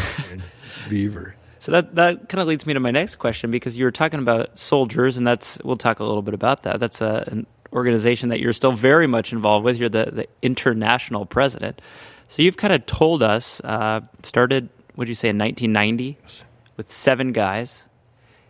Beaver. 0.89 1.35
So 1.59 1.71
that 1.71 1.95
that 1.95 2.29
kind 2.29 2.41
of 2.41 2.47
leads 2.47 2.65
me 2.65 2.73
to 2.73 2.79
my 2.79 2.91
next 2.91 3.15
question 3.15 3.51
because 3.51 3.77
you 3.77 3.85
were 3.85 3.91
talking 3.91 4.19
about 4.19 4.59
soldiers, 4.59 5.17
and 5.17 5.25
that's 5.25 5.59
we'll 5.63 5.77
talk 5.77 5.99
a 5.99 6.03
little 6.03 6.21
bit 6.21 6.33
about 6.33 6.63
that. 6.63 6.79
That's 6.79 7.01
a, 7.01 7.27
an 7.27 7.47
organization 7.73 8.29
that 8.29 8.39
you're 8.39 8.53
still 8.53 8.71
very 8.71 9.07
much 9.07 9.33
involved 9.33 9.65
with. 9.65 9.77
You're 9.77 9.89
the 9.89 10.11
the 10.11 10.27
international 10.41 11.25
president. 11.25 11.81
So 12.27 12.41
you've 12.41 12.57
kind 12.57 12.73
of 12.73 12.85
told 12.85 13.23
us 13.23 13.61
uh, 13.63 14.01
started. 14.23 14.69
Would 14.95 15.09
you 15.09 15.15
say 15.15 15.29
in 15.29 15.37
1990 15.37 16.17
yes. 16.21 16.43
with 16.77 16.91
seven 16.91 17.33
guys? 17.33 17.83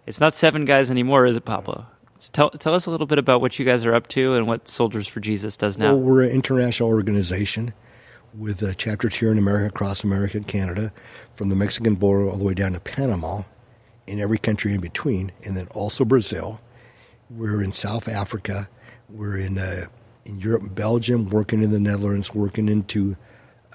It's 0.05 0.20
not 0.20 0.36
seven 0.36 0.66
guys 0.66 0.91
anymore, 0.91 1.26
is 1.26 1.38
it, 1.38 1.45
Pablo? 1.45 1.88
Tell, 2.30 2.49
tell 2.51 2.73
us 2.73 2.86
a 2.86 2.91
little 2.91 3.07
bit 3.07 3.19
about 3.19 3.41
what 3.41 3.57
you 3.59 3.65
guys 3.65 3.86
are 3.86 3.93
up 3.93 4.07
to 4.07 4.34
and 4.34 4.47
what 4.47 4.67
Soldiers 4.67 5.07
for 5.07 5.19
Jesus 5.19 5.57
does 5.57 5.78
now. 5.78 5.93
Well, 5.93 6.01
we're 6.01 6.21
an 6.23 6.32
international 6.32 6.89
organization 6.89 7.73
with 8.34 8.78
chapters 8.78 9.15
here 9.15 9.32
in 9.32 9.38
America, 9.38 9.67
across 9.67 10.03
America, 10.03 10.39
Canada, 10.41 10.91
from 11.34 11.49
the 11.49 11.55
Mexican 11.55 11.95
border 11.95 12.30
all 12.30 12.38
the 12.38 12.43
way 12.43 12.53
down 12.53 12.73
to 12.73 12.80
Panama, 12.80 13.43
in 14.07 14.19
every 14.19 14.38
country 14.38 14.73
in 14.73 14.82
between, 14.82 15.32
and 15.43 15.55
then 15.55 15.67
also 15.71 16.05
Brazil. 16.05 16.59
We're 17.30 17.61
in 17.61 17.73
South 17.73 18.07
Africa. 18.07 18.69
We're 19.09 19.38
in 19.38 19.57
uh, 19.57 19.86
in 20.26 20.39
Europe, 20.39 20.73
Belgium, 20.73 21.30
working 21.30 21.61
in 21.61 21.71
the 21.71 21.80
Netherlands, 21.80 22.34
working 22.34 22.67
into 22.67 23.15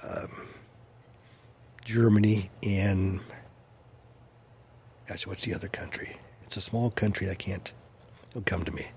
um, 0.07 0.47
Germany, 1.83 2.49
and 2.61 3.21
gosh, 5.07 5.25
what's 5.25 5.43
the 5.43 5.53
other 5.53 5.67
country? 5.67 6.17
It's 6.43 6.57
a 6.57 6.61
small 6.61 6.91
country. 6.91 7.29
I 7.29 7.35
can't 7.35 7.71
come 8.45 8.63
to 8.65 8.71
me. 8.71 8.87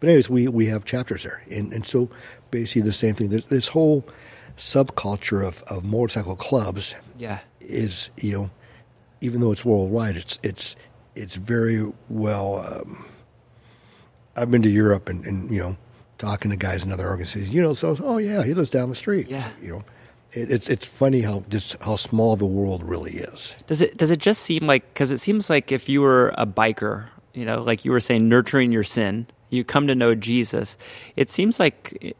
But 0.00 0.08
anyways, 0.08 0.28
we, 0.28 0.48
we 0.48 0.66
have 0.66 0.84
chapters 0.84 1.22
there. 1.22 1.42
And, 1.50 1.72
and 1.72 1.86
so 1.86 2.10
basically 2.50 2.82
the 2.82 2.92
same 2.92 3.14
thing. 3.14 3.30
This, 3.30 3.46
this 3.46 3.68
whole 3.68 4.04
subculture 4.56 5.46
of, 5.46 5.62
of 5.64 5.84
motorcycle 5.84 6.36
clubs 6.36 6.94
yeah. 7.18 7.40
is, 7.60 8.10
you 8.18 8.32
know, 8.32 8.50
even 9.24 9.40
though 9.40 9.52
it's 9.52 9.64
worldwide, 9.64 10.16
it's 10.16 10.38
it's 10.42 10.76
it's 11.14 11.36
very 11.36 11.90
well. 12.08 12.58
Um, 12.58 13.06
I've 14.36 14.50
been 14.50 14.62
to 14.62 14.68
Europe 14.68 15.08
and, 15.08 15.24
and 15.24 15.50
you 15.50 15.60
know 15.60 15.76
talking 16.18 16.50
to 16.50 16.56
guys 16.56 16.84
in 16.84 16.92
other 16.92 17.08
organizations. 17.08 17.54
You 17.54 17.62
know, 17.62 17.74
so 17.74 17.96
oh 18.02 18.18
yeah, 18.18 18.42
he 18.42 18.54
lives 18.54 18.70
down 18.70 18.90
the 18.90 18.94
street. 18.94 19.28
Yeah, 19.28 19.48
you 19.62 19.70
know, 19.70 19.84
it, 20.32 20.50
it's 20.50 20.68
it's 20.68 20.86
funny 20.86 21.22
how 21.22 21.44
just 21.48 21.82
how 21.82 21.96
small 21.96 22.36
the 22.36 22.46
world 22.46 22.82
really 22.82 23.12
is. 23.12 23.56
Does 23.66 23.80
it 23.80 23.96
does 23.96 24.10
it 24.10 24.18
just 24.18 24.42
seem 24.42 24.66
like 24.66 24.92
because 24.92 25.10
it 25.10 25.18
seems 25.18 25.48
like 25.48 25.72
if 25.72 25.88
you 25.88 26.02
were 26.02 26.34
a 26.36 26.46
biker 26.46 27.08
you 27.34 27.44
know, 27.44 27.62
like 27.62 27.84
you 27.84 27.90
were 27.90 28.00
saying, 28.00 28.28
nurturing 28.28 28.72
your 28.72 28.84
sin, 28.84 29.26
you 29.50 29.64
come 29.64 29.86
to 29.86 29.94
know 29.94 30.14
Jesus, 30.14 30.76
it 31.16 31.30
seems 31.30 31.60
like 31.60 32.16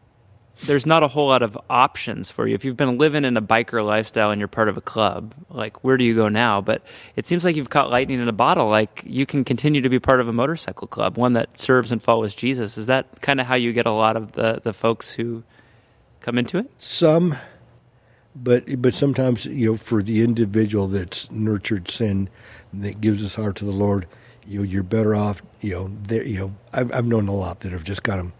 there's 0.67 0.87
not 0.87 1.03
a 1.03 1.09
whole 1.09 1.29
lot 1.29 1.43
of 1.43 1.59
options 1.69 2.31
for 2.31 2.47
you. 2.47 2.55
If 2.55 2.65
you've 2.65 2.77
been 2.77 2.97
living 2.97 3.25
in 3.25 3.37
a 3.37 3.43
biker 3.43 3.85
lifestyle 3.85 4.31
and 4.31 4.39
you're 4.39 4.49
part 4.49 4.69
of 4.69 4.77
a 4.77 4.81
club, 4.81 5.35
like 5.51 5.83
where 5.83 5.97
do 5.97 6.05
you 6.05 6.15
go 6.15 6.29
now? 6.29 6.61
But 6.61 6.83
it 7.17 7.27
seems 7.27 7.45
like 7.45 7.57
you've 7.57 7.71
caught 7.71 7.91
lightning 7.91 8.21
in 8.21 8.29
a 8.29 8.33
bottle. 8.33 8.69
Like 8.69 9.03
you 9.05 9.27
can 9.27 9.45
continue 9.45 9.81
to 9.81 9.89
be 9.89 9.99
part 9.99 10.21
of 10.21 10.29
a 10.29 10.33
motorcycle 10.33 10.87
club, 10.87 11.17
one 11.17 11.33
that 11.35 11.59
serves 11.59 11.93
and 11.93 12.03
follows 12.03 12.35
Jesus. 12.35 12.79
Is 12.79 12.87
that 12.87 13.21
kind 13.21 13.41
of 13.41 13.47
how 13.47 13.57
you 13.57 13.73
get 13.73 13.87
a 13.87 13.93
lot 13.93 14.17
of 14.17 14.33
the, 14.33 14.61
the 14.62 14.73
folks 14.73 15.12
who 15.12 15.43
come 16.21 16.39
into 16.39 16.59
it? 16.59 16.71
Some, 16.79 17.37
but 18.35 18.81
but 18.81 18.95
sometimes 18.95 19.47
you 19.47 19.73
know 19.73 19.77
for 19.77 20.03
the 20.03 20.23
individual 20.23 20.87
that's 20.89 21.31
nurtured 21.31 21.91
sin 21.91 22.29
that 22.73 23.01
gives 23.01 23.21
his 23.21 23.35
heart 23.35 23.57
to 23.57 23.65
the 23.65 23.73
Lord 23.73 24.07
you 24.47 24.63
you're 24.63 24.83
better 24.83 25.15
off. 25.15 25.43
You 25.61 25.75
know, 25.75 25.91
there. 26.03 26.23
You 26.23 26.39
know, 26.39 26.55
I've 26.73 26.93
I've 26.95 27.07
known 27.07 27.29
a 27.29 27.35
lot 27.35 27.61
that 27.61 27.73
have 27.73 27.85
just 27.85 28.03
got 28.03 28.17
them 28.17 28.33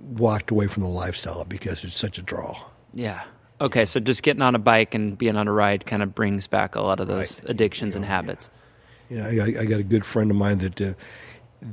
walked 0.00 0.50
away 0.50 0.66
from 0.66 0.82
the 0.82 0.88
lifestyle 0.88 1.44
because 1.44 1.84
it's 1.84 1.96
such 1.96 2.18
a 2.18 2.22
draw. 2.22 2.62
Yeah. 2.92 3.24
Okay, 3.60 3.86
so 3.86 4.00
just 4.00 4.22
getting 4.22 4.42
on 4.42 4.54
a 4.54 4.58
bike 4.58 4.94
and 4.94 5.16
being 5.16 5.36
on 5.36 5.48
a 5.48 5.52
ride 5.52 5.86
kind 5.86 6.02
of 6.02 6.14
brings 6.14 6.46
back 6.46 6.74
a 6.74 6.80
lot 6.80 7.00
of 7.00 7.08
those 7.08 7.40
right. 7.40 7.50
addictions 7.50 7.94
you 7.94 8.00
know, 8.00 8.04
and 8.04 8.12
habits. 8.12 8.50
Yeah, 9.08 9.30
you 9.30 9.38
know, 9.38 9.44
I, 9.44 9.62
I, 9.62 9.64
got 9.64 9.80
a 9.80 9.84
good 9.84 10.04
friend 10.04 10.30
of 10.30 10.36
mine 10.36 10.58
that 10.58 10.80
uh, 10.80 10.94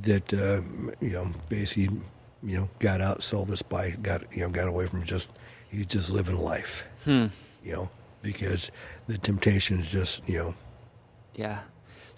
that 0.04 0.34
uh, 0.34 0.62
you 0.99 1.10
know 1.10 1.32
basically 1.49 1.97
you 2.43 2.58
know 2.58 2.70
got 2.80 3.02
out, 3.02 3.24
sold 3.24 3.47
this 3.47 3.62
bike, 3.62 4.02
got 4.04 4.24
you 4.36 4.41
know 4.41 4.49
got 4.49 4.68
away 4.68 4.86
from 4.86 5.04
just 5.04 5.30
he's 5.70 5.88
just 5.88 6.12
living 6.12 6.38
life. 6.38 6.84
Hmm. 7.04 7.28
You 7.64 7.74
know, 7.74 7.89
because 8.22 8.72
the 9.08 9.18
temptation 9.18 9.80
is 9.80 9.91
just 9.91 10.28
you 10.30 10.38
know. 10.38 10.56
Yeah. 11.36 11.62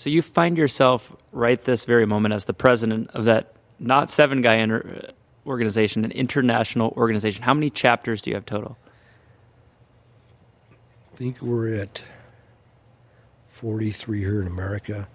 So 0.03 0.09
you 0.09 0.21
find 0.21 0.57
yourself 0.57 1.15
right 1.31 1.57
this 1.61 1.85
very 1.85 2.05
moment 2.05 2.33
as 2.33 2.43
the 2.43 2.53
president 2.53 3.09
of 3.11 3.23
that 3.23 3.53
not 3.79 4.11
seven 4.11 4.41
guy 4.41 4.55
inter- 4.55 5.07
uh, 5.07 5.49
organization, 5.49 6.03
an 6.03 6.11
international 6.11 6.93
organization. 6.97 7.43
How 7.43 7.53
many 7.53 7.69
chapters 7.69 8.21
do 8.21 8.29
you 8.29 8.35
have 8.35 8.45
total? 8.45 8.77
I 11.13 11.15
think 11.15 11.41
we're 11.41 11.73
at 11.73 12.03
43 13.53 14.19
here 14.19 14.41
in 14.41 14.47
America. 14.47 15.07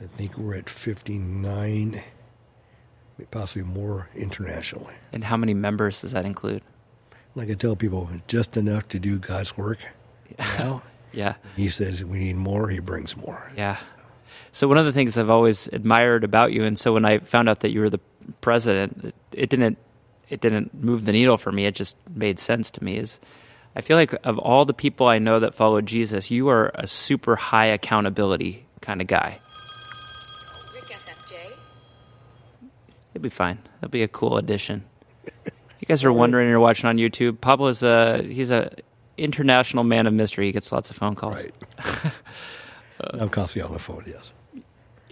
I 0.00 0.06
think 0.06 0.36
we're 0.36 0.56
at 0.56 0.68
59, 0.68 2.02
possibly 3.30 3.62
more 3.62 4.08
internationally. 4.16 4.94
And 5.12 5.22
how 5.22 5.36
many 5.36 5.54
members 5.54 6.00
does 6.00 6.10
that 6.10 6.24
include? 6.24 6.64
Like 7.36 7.48
I 7.48 7.54
tell 7.54 7.76
people, 7.76 8.10
just 8.26 8.56
enough 8.56 8.88
to 8.88 8.98
do 8.98 9.20
God's 9.20 9.56
work. 9.56 9.78
Now, 10.36 10.82
yeah. 11.12 11.34
He 11.56 11.68
says 11.68 12.04
we 12.04 12.18
need 12.18 12.36
more, 12.36 12.68
he 12.68 12.80
brings 12.80 13.16
more. 13.16 13.52
Yeah. 13.56 13.78
So 14.52 14.68
one 14.68 14.76
of 14.76 14.84
the 14.84 14.92
things 14.92 15.16
I've 15.16 15.30
always 15.30 15.66
admired 15.68 16.24
about 16.24 16.52
you, 16.52 16.62
and 16.62 16.78
so 16.78 16.92
when 16.92 17.06
I 17.06 17.18
found 17.20 17.48
out 17.48 17.60
that 17.60 17.70
you 17.70 17.80
were 17.80 17.88
the 17.88 18.00
president, 18.42 19.14
it 19.32 19.48
didn't 19.48 19.78
it 20.28 20.40
didn't 20.40 20.74
move 20.74 21.06
the 21.06 21.12
needle 21.12 21.38
for 21.38 21.50
me. 21.50 21.64
It 21.64 21.74
just 21.74 21.96
made 22.14 22.38
sense 22.38 22.70
to 22.72 22.84
me. 22.84 22.98
Is 22.98 23.18
I 23.74 23.80
feel 23.80 23.96
like 23.96 24.14
of 24.24 24.38
all 24.38 24.66
the 24.66 24.74
people 24.74 25.08
I 25.08 25.18
know 25.18 25.40
that 25.40 25.54
follow 25.54 25.80
Jesus, 25.80 26.30
you 26.30 26.48
are 26.48 26.70
a 26.74 26.86
super 26.86 27.34
high 27.34 27.66
accountability 27.66 28.66
kind 28.82 29.00
of 29.00 29.06
guy. 29.06 29.38
Rick 30.74 30.84
SFJ. 30.84 31.54
It'll 33.14 33.22
be 33.22 33.30
fine. 33.30 33.58
It'll 33.78 33.90
be 33.90 34.02
a 34.02 34.08
cool 34.08 34.36
addition. 34.36 34.84
you 35.46 35.86
guys 35.86 36.04
are 36.04 36.12
wondering, 36.12 36.50
you're 36.50 36.60
watching 36.60 36.90
on 36.90 36.98
YouTube. 36.98 37.40
Pablo's 37.40 37.82
a 37.82 38.22
he's 38.22 38.50
a 38.50 38.70
international 39.16 39.84
man 39.84 40.06
of 40.06 40.12
mystery. 40.12 40.46
He 40.46 40.52
gets 40.52 40.70
lots 40.72 40.90
of 40.90 40.96
phone 40.96 41.14
calls. 41.14 41.42
Right. 41.42 42.12
I'm 43.14 43.30
constantly 43.30 43.66
on 43.66 43.72
the 43.72 43.80
phone. 43.80 44.04
Yes 44.06 44.32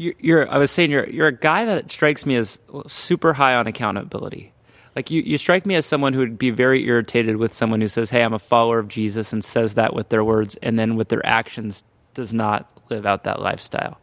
you're, 0.01 0.15
you're, 0.19 0.49
I 0.51 0.57
was 0.57 0.71
saying 0.71 0.91
you're 0.91 1.09
you're 1.09 1.27
a 1.27 1.37
guy 1.37 1.67
that 1.67 1.91
strikes 1.91 2.25
me 2.25 2.35
as 2.37 2.59
super 2.87 3.35
high 3.35 3.55
on 3.55 3.67
accountability. 3.67 4.53
Like 4.97 5.11
you, 5.11 5.23
you 5.23 5.39
strike 5.39 5.67
me 5.67 5.75
as 5.75 5.87
someone 5.87 6.15
who 6.15 6.21
would 6.21 6.39
be 6.39 6.51
very 6.51 6.87
irritated 6.87 7.37
with 7.37 7.53
someone 7.55 7.81
who 7.81 7.89
says, 7.89 8.11
"Hey, 8.11 8.23
I'm 8.23 8.33
a 8.33 8.39
follower 8.39 8.79
of 8.79 8.89
Jesus," 8.89 9.33
and 9.33 9.45
says 9.45 9.75
that 9.75 9.95
with 9.95 10.09
their 10.09 10.25
words, 10.25 10.57
and 10.63 10.79
then 10.79 10.97
with 10.97 11.11
their 11.11 11.25
actions 11.25 11.85
does 12.15 12.33
not 12.33 12.69
live 12.89 13.05
out 13.05 13.25
that 13.25 13.41
lifestyle. 13.41 14.01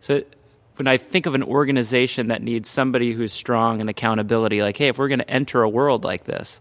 So 0.00 0.22
when 0.76 0.86
I 0.86 0.96
think 0.96 1.26
of 1.26 1.34
an 1.34 1.42
organization 1.42 2.28
that 2.28 2.42
needs 2.42 2.68
somebody 2.68 3.12
who's 3.12 3.32
strong 3.32 3.80
in 3.80 3.88
accountability, 3.88 4.62
like, 4.62 4.76
hey, 4.76 4.88
if 4.88 4.98
we're 4.98 5.08
going 5.08 5.20
to 5.20 5.30
enter 5.30 5.62
a 5.62 5.68
world 5.68 6.04
like 6.04 6.24
this, 6.24 6.60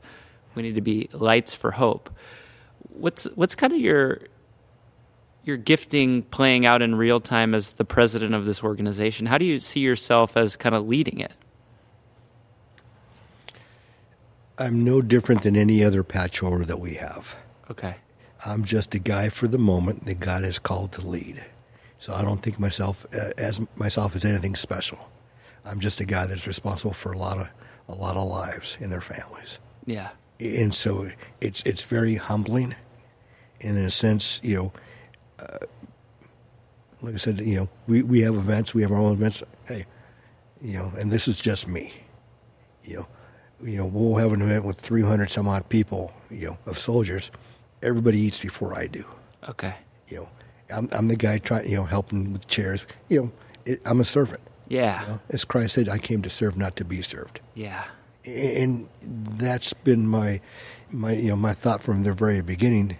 we 0.56 0.62
need 0.62 0.76
to 0.76 0.82
be 0.82 1.10
lights 1.14 1.54
for 1.54 1.72
hope. 1.72 2.10
What's 2.90 3.24
what's 3.36 3.56
kind 3.56 3.74
of 3.74 3.80
your 3.80 4.20
your 5.44 5.58
gifting 5.58 6.24
playing 6.24 6.66
out 6.66 6.82
in 6.82 6.96
real 6.96 7.20
time 7.20 7.54
as 7.54 7.74
the 7.74 7.86
president 7.86 8.34
of 8.34 8.46
this 8.46 8.64
organization. 8.64 9.26
How 9.26 9.38
do 9.38 9.46
you 9.46 9.60
see 9.60 9.82
yourself 9.82 10.38
as 10.38 10.56
kind 10.56 10.74
of 10.76 10.88
leading 10.88 11.20
it? 11.20 11.34
I'm 14.58 14.84
no 14.84 15.02
different 15.02 15.42
than 15.42 15.56
any 15.56 15.84
other 15.84 16.04
patch 16.04 16.40
patchover 16.40 16.66
that 16.66 16.80
we 16.80 16.94
have. 16.96 17.36
Okay. 17.70 17.96
I'm 18.46 18.64
just 18.64 18.94
a 18.94 19.00
guy 19.00 19.30
for 19.30 19.48
the 19.48 19.58
moment 19.58 20.06
that 20.06 20.20
God 20.20 20.44
has 20.44 20.60
called 20.60 20.92
to 20.94 21.02
lead. 21.02 21.44
So 22.00 22.14
I 22.14 22.22
don't 22.22 22.42
think 22.42 22.60
myself 22.60 23.06
uh, 23.14 23.32
as 23.38 23.62
myself 23.76 24.16
as 24.16 24.26
anything 24.26 24.56
special. 24.56 25.10
I'm 25.66 25.80
just 25.80 26.02
a 26.02 26.06
guy 26.06 26.26
that's 26.26 26.46
responsible 26.46 26.94
for 26.94 27.14
a 27.14 27.18
lot 27.18 27.40
of 27.40 27.50
a 27.88 27.96
lot 27.96 28.18
of 28.18 28.28
lives 28.28 28.78
in 28.80 28.90
their 28.90 29.02
families. 29.02 29.60
Yeah. 29.86 30.10
And 30.40 30.74
so 30.74 31.10
it's 31.40 31.64
it's 31.66 31.84
very 31.84 32.16
humbling, 32.16 32.76
and 33.62 33.78
in 33.78 33.86
a 33.86 33.92
sense, 33.92 34.42
you 34.44 34.56
know, 34.58 34.74
uh, 35.40 35.66
like 37.02 37.16
I 37.16 37.18
said, 37.18 37.42
you 37.42 37.56
know, 37.56 37.70
we, 37.88 38.02
we 38.02 38.22
have 38.22 38.36
events, 38.36 38.74
we 38.74 38.82
have 38.82 38.92
our 38.92 38.98
own 38.98 39.14
events. 39.14 39.44
Hey, 39.66 39.86
you 40.62 40.74
know, 40.74 40.92
and 40.98 41.12
this 41.12 41.28
is 41.28 41.42
just 41.42 41.68
me. 41.68 41.94
You 42.84 42.98
know, 42.98 43.08
you 43.62 43.78
know, 43.78 43.86
we'll 43.86 44.18
have 44.18 44.32
an 44.32 44.42
event 44.42 44.66
with 44.66 44.80
300 44.80 45.30
some 45.30 45.48
odd 45.48 45.68
people, 45.70 46.14
you 46.32 46.48
know, 46.48 46.58
of 46.66 46.78
soldiers. 46.80 47.30
Everybody 47.82 48.20
eats 48.20 48.40
before 48.40 48.78
I 48.78 48.88
do. 48.88 49.06
Okay. 49.50 49.76
You 50.08 50.18
know, 50.18 50.30
I'm, 50.74 50.90
I'm 50.92 51.08
the 51.08 51.18
guy 51.18 51.38
trying, 51.40 51.70
you 51.70 51.78
know, 51.78 51.84
helping 51.84 52.32
with 52.32 52.48
chairs. 52.48 52.86
You 53.10 53.22
know, 53.22 53.32
it, 53.66 53.82
I'm 53.86 54.00
a 54.00 54.06
servant. 54.06 54.42
Yeah. 54.68 55.02
You 55.02 55.08
know? 55.08 55.20
As 55.30 55.44
Christ 55.44 55.76
said, 55.76 55.90
I 55.90 55.98
came 55.98 56.22
to 56.22 56.30
serve, 56.30 56.58
not 56.58 56.76
to 56.78 56.86
be 56.86 57.02
served. 57.02 57.42
Yeah. 57.54 57.84
And 58.26 58.88
that's 59.04 59.74
been 59.74 60.08
my, 60.08 60.40
my, 60.90 61.14
you 61.14 61.30
know, 61.30 61.36
my 61.36 61.54
thought 61.54 61.84
from 61.84 62.04
the 62.04 62.14
very 62.14 62.42
beginning 62.42 62.98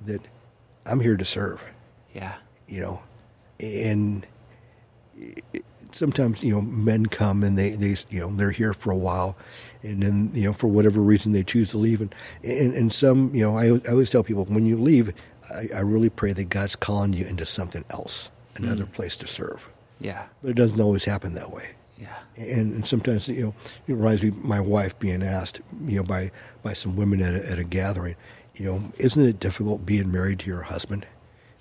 that 0.00 0.22
I'm 0.86 1.00
here 1.00 1.16
to 1.16 1.24
serve. 1.24 1.62
Yeah. 2.14 2.34
You 2.66 2.80
know, 2.80 3.02
and 3.60 4.26
sometimes 5.92 6.42
you 6.42 6.54
know 6.54 6.60
men 6.60 7.06
come 7.06 7.42
and 7.42 7.56
they 7.56 7.70
they 7.70 7.96
you 8.10 8.20
know 8.20 8.34
they're 8.36 8.50
here 8.50 8.74
for 8.74 8.90
a 8.90 8.96
while 8.96 9.36
and 9.82 10.02
then 10.02 10.30
you 10.34 10.44
know 10.44 10.52
for 10.52 10.66
whatever 10.66 11.00
reason 11.00 11.32
they 11.32 11.42
choose 11.42 11.70
to 11.70 11.78
leave 11.78 12.00
and 12.00 12.14
and, 12.44 12.74
and 12.74 12.92
some 12.92 13.34
you 13.34 13.42
know 13.42 13.56
I, 13.56 13.76
I 13.88 13.92
always 13.92 14.10
tell 14.10 14.22
people 14.22 14.44
when 14.44 14.66
you 14.66 14.76
leave 14.76 15.12
I, 15.50 15.68
I 15.74 15.80
really 15.80 16.10
pray 16.10 16.32
that 16.34 16.44
God's 16.50 16.76
calling 16.76 17.12
you 17.12 17.24
into 17.24 17.46
something 17.46 17.84
else 17.90 18.28
another 18.56 18.84
mm. 18.84 18.92
place 18.92 19.16
to 19.16 19.26
serve 19.26 19.68
yeah 20.00 20.26
but 20.42 20.50
it 20.50 20.54
doesn't 20.54 20.80
always 20.80 21.04
happen 21.04 21.34
that 21.34 21.50
way 21.50 21.70
yeah 21.98 22.18
and, 22.36 22.74
and 22.74 22.86
sometimes 22.86 23.28
you 23.28 23.42
know 23.42 23.54
it 23.86 23.94
reminds 23.94 24.22
me 24.22 24.32
my 24.42 24.60
wife 24.60 24.98
being 24.98 25.22
asked 25.22 25.60
you 25.86 25.96
know 25.96 26.02
by 26.02 26.30
by 26.62 26.74
some 26.74 26.94
women 26.96 27.22
at 27.22 27.34
a, 27.34 27.50
at 27.50 27.58
a 27.58 27.64
gathering 27.64 28.16
you 28.56 28.66
know 28.66 28.82
isn't 28.98 29.26
it 29.26 29.38
difficult 29.38 29.86
being 29.86 30.10
married 30.10 30.40
to 30.40 30.46
your 30.46 30.62
husband 30.62 31.06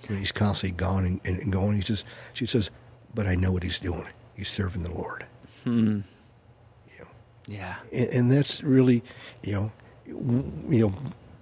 when 0.07 0.19
he's 0.19 0.31
constantly 0.31 0.75
gone 0.75 1.19
and, 1.23 1.39
and 1.41 1.51
going 1.51 1.75
he 1.75 1.81
says 1.81 2.03
she 2.33 2.45
says 2.45 2.69
but 3.13 3.27
I 3.27 3.35
know 3.35 3.51
what 3.51 3.63
he's 3.63 3.79
doing 3.79 4.07
he's 4.35 4.49
serving 4.49 4.83
the 4.83 4.91
Lord. 4.91 5.25
Hmm. 5.63 6.01
You 6.87 6.99
know? 6.99 7.07
Yeah. 7.47 7.75
And, 7.91 8.07
and, 8.09 8.31
that's 8.31 8.63
really, 8.63 9.03
you 9.43 9.53
know, 9.53 9.71
you 10.07 10.87
know, 10.87 10.93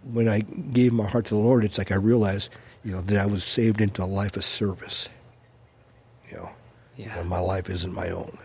when 0.04 0.30
I 0.30 0.40
gave 0.40 0.94
my 0.94 1.08
heart 1.08 1.26
to 1.26 1.36
the 1.36 1.42
Lord, 1.42 1.64
it's 1.64 1.78
like 1.78 1.92
I 1.92 1.96
realized, 1.96 2.50
you 2.84 2.92
know, 2.94 3.02
that 3.02 3.18
I 3.18 3.26
was 3.26 3.44
saved 3.44 3.82
into 3.82 4.04
a 4.04 4.06
life 4.06 4.38
of 4.38 4.46
service. 4.46 5.10
You 6.30 6.38
know, 6.38 6.50
yeah. 6.96 7.20
And 7.20 7.30
my 7.30 7.40
life 7.40 7.70
isn't 7.70 7.94
my 7.94 8.10
own. 8.10 8.38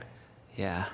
Yeah. 0.57 0.87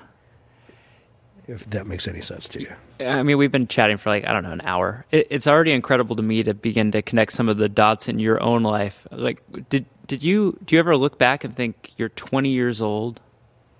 If 1.47 1.69
that 1.69 1.85
makes 1.85 2.07
any 2.07 2.21
sense 2.21 2.47
to 2.49 2.61
you. 2.61 2.73
I 2.99 3.21
mean, 3.21 3.37
we've 3.37 3.51
been 3.51 3.67
chatting 3.67 3.97
for 3.97 4.09
like 4.09 4.25
I 4.25 4.33
don't 4.33 4.43
know 4.43 4.51
an 4.51 4.61
hour. 4.63 5.05
It, 5.11 5.27
it's 5.29 5.47
already 5.47 5.71
incredible 5.71 6.15
to 6.15 6.23
me 6.23 6.41
to 6.43 6.53
begin 6.53 6.91
to 6.93 7.01
connect 7.01 7.33
some 7.33 7.49
of 7.49 7.57
the 7.57 7.69
dots 7.69 8.07
in 8.07 8.17
your 8.19 8.41
own 8.41 8.63
life. 8.63 9.05
Like, 9.11 9.41
did 9.69 9.85
did 10.07 10.23
you 10.23 10.57
do 10.65 10.75
you 10.75 10.79
ever 10.79 10.97
look 10.97 11.17
back 11.17 11.43
and 11.43 11.55
think 11.55 11.91
you're 11.97 12.09
20 12.09 12.49
years 12.49 12.81
old 12.81 13.21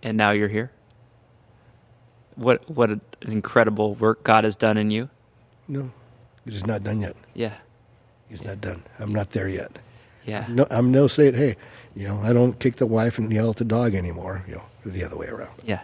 and 0.03 0.16
now 0.18 0.32
you're 0.32 0.49
here? 0.49 0.72
What 2.36 2.70
what 2.70 2.89
an 2.89 3.01
incredible 3.22 3.95
work 3.95 4.24
God 4.24 4.43
has 4.43 4.55
done 4.55 4.78
in 4.78 4.91
you. 4.91 5.09
No, 5.68 5.91
He's 6.45 6.66
not 6.66 6.84
done 6.84 7.01
yet. 7.01 7.16
Yeah, 7.34 7.55
He's 8.30 8.43
not 8.43 8.61
done. 8.61 8.84
I'm 8.99 9.13
not 9.13 9.32
there 9.32 9.47
yet. 9.47 9.80
Yeah, 10.26 10.45
no, 10.49 10.68
I'm 10.70 10.91
no 10.91 11.07
saying, 11.07 11.36
hey, 11.36 11.55
you 11.95 12.07
know, 12.07 12.20
I 12.24 12.34
don't 12.34 12.59
kick 12.59 12.76
the 12.76 12.86
wife 12.86 13.18
and 13.18 13.32
yell 13.32 13.51
at 13.51 13.57
the 13.57 13.66
dog 13.66 13.95
anymore. 13.95 14.43
You 14.47 14.55
know, 14.55 14.63
the 14.86 15.03
other 15.03 15.16
way 15.16 15.28
around. 15.28 15.59
Yeah, 15.63 15.82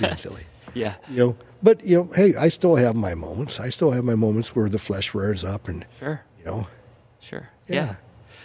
being 0.00 0.16
silly. 0.16 0.44
Yeah, 0.76 0.96
you 1.10 1.18
know, 1.18 1.36
but 1.62 1.84
you 1.84 1.96
know, 1.96 2.12
hey, 2.14 2.34
I 2.34 2.48
still 2.48 2.76
have 2.76 2.94
my 2.94 3.14
moments. 3.14 3.58
I 3.58 3.70
still 3.70 3.92
have 3.92 4.04
my 4.04 4.14
moments 4.14 4.54
where 4.54 4.68
the 4.68 4.78
flesh 4.78 5.14
rears 5.14 5.44
up, 5.44 5.68
and 5.68 5.86
sure, 5.98 6.22
you 6.38 6.44
know, 6.44 6.66
sure, 7.20 7.50
yeah. 7.68 7.96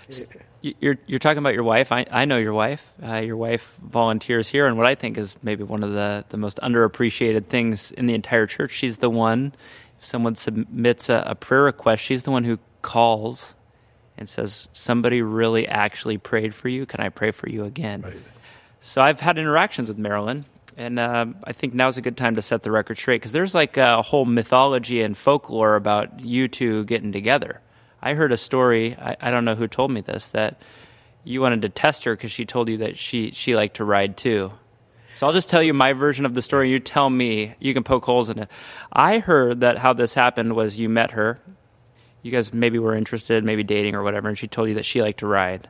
yeah 0.10 0.16
you're 0.62 0.98
you're 1.08 1.20
talking 1.20 1.40
about 1.40 1.54
your 1.54 1.64
wife. 1.64 1.92
I 1.92 2.06
I 2.12 2.26
know 2.26 2.38
your 2.38 2.54
wife. 2.54 2.94
Uh, 3.04 3.16
your 3.16 3.38
wife 3.38 3.78
volunteers 3.84 4.48
here, 4.48 4.68
and 4.68 4.78
what 4.78 4.88
I 4.88 4.96
think 4.96 5.18
is 5.18 5.36
maybe 5.42 5.64
one 5.64 5.84
of 5.84 5.94
the 5.94 6.26
the 6.30 6.38
most 6.38 6.60
underappreciated 6.62 7.48
things 7.48 7.92
in 7.92 8.06
the 8.06 8.14
entire 8.14 8.46
church. 8.46 8.72
She's 8.72 8.98
the 8.98 9.10
one. 9.10 9.54
If 10.00 10.06
someone 10.06 10.36
submits 10.36 11.10
a, 11.10 11.24
a 11.26 11.36
prayer 11.36 11.64
request, 11.64 12.04
she's 12.04 12.24
the 12.24 12.32
one 12.32 12.44
who 12.44 12.60
calls 12.82 13.56
and 14.18 14.30
says, 14.30 14.68
"Somebody 14.74 15.22
really 15.22 15.68
actually 15.68 16.18
prayed 16.18 16.54
for 16.54 16.70
you. 16.70 16.86
Can 16.86 17.00
I 17.00 17.10
pray 17.10 17.32
for 17.32 17.50
you 17.50 17.66
again?" 17.66 18.02
Right. 18.02 18.18
So 18.82 19.02
I've 19.02 19.20
had 19.20 19.38
interactions 19.38 19.90
with 19.90 19.98
Marilyn, 19.98 20.46
and 20.78 21.00
uh, 21.00 21.26
I 21.44 21.54
think 21.54 21.74
now's 21.74 21.98
a 21.98 22.02
good 22.02 22.18
time 22.18 22.36
to 22.36 22.42
set 22.42 22.64
the 22.64 22.72
record 22.72 22.98
straight 22.98 23.22
because 23.22 23.32
there's 23.32 23.54
like 23.56 23.78
a 23.78 24.02
whole 24.02 24.26
mythology 24.26 25.02
and 25.02 25.18
folklore 25.18 25.76
about 25.76 26.20
you 26.20 26.48
two 26.48 26.86
getting 26.86 27.12
together. 27.12 27.62
I 28.02 28.14
heard 28.14 28.32
a 28.32 28.38
story. 28.38 28.96
I, 28.96 29.16
I 29.22 29.32
don't 29.32 29.46
know 29.46 29.56
who 29.56 29.68
told 29.68 29.92
me 29.92 30.02
this 30.02 30.28
that 30.30 30.62
you 31.24 31.42
wanted 31.42 31.62
to 31.64 31.70
test 31.70 32.04
her 32.06 32.16
because 32.16 32.32
she 32.32 32.46
told 32.46 32.70
you 32.70 32.78
that 32.78 32.98
she 32.98 33.32
she 33.32 33.56
liked 33.56 33.78
to 33.78 33.86
ride 33.86 34.18
too. 34.18 34.54
So 35.16 35.28
I'll 35.28 35.34
just 35.34 35.50
tell 35.50 35.62
you 35.62 35.74
my 35.74 35.94
version 35.94 36.26
of 36.26 36.34
the 36.34 36.42
story. 36.42 36.72
You 36.72 36.80
tell 36.80 37.10
me. 37.10 37.54
You 37.60 37.74
can 37.74 37.84
poke 37.84 38.06
holes 38.06 38.30
in 38.30 38.40
it. 38.40 38.50
I 38.92 39.20
heard 39.20 39.62
that 39.62 39.78
how 39.78 39.94
this 39.94 40.14
happened 40.14 40.56
was 40.56 40.78
you 40.78 40.90
met 40.90 41.12
her. 41.12 41.40
You 42.24 42.32
guys 42.32 42.54
maybe 42.54 42.80
were 42.80 42.96
interested, 42.96 43.44
maybe 43.44 43.64
dating 43.64 43.96
or 43.96 44.04
whatever, 44.04 44.30
and 44.30 44.38
she 44.38 44.48
told 44.48 44.70
you 44.70 44.76
that 44.76 44.86
she 44.86 45.02
liked 45.02 45.20
to 45.20 45.28
ride. 45.28 45.70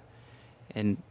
And 0.76 1.02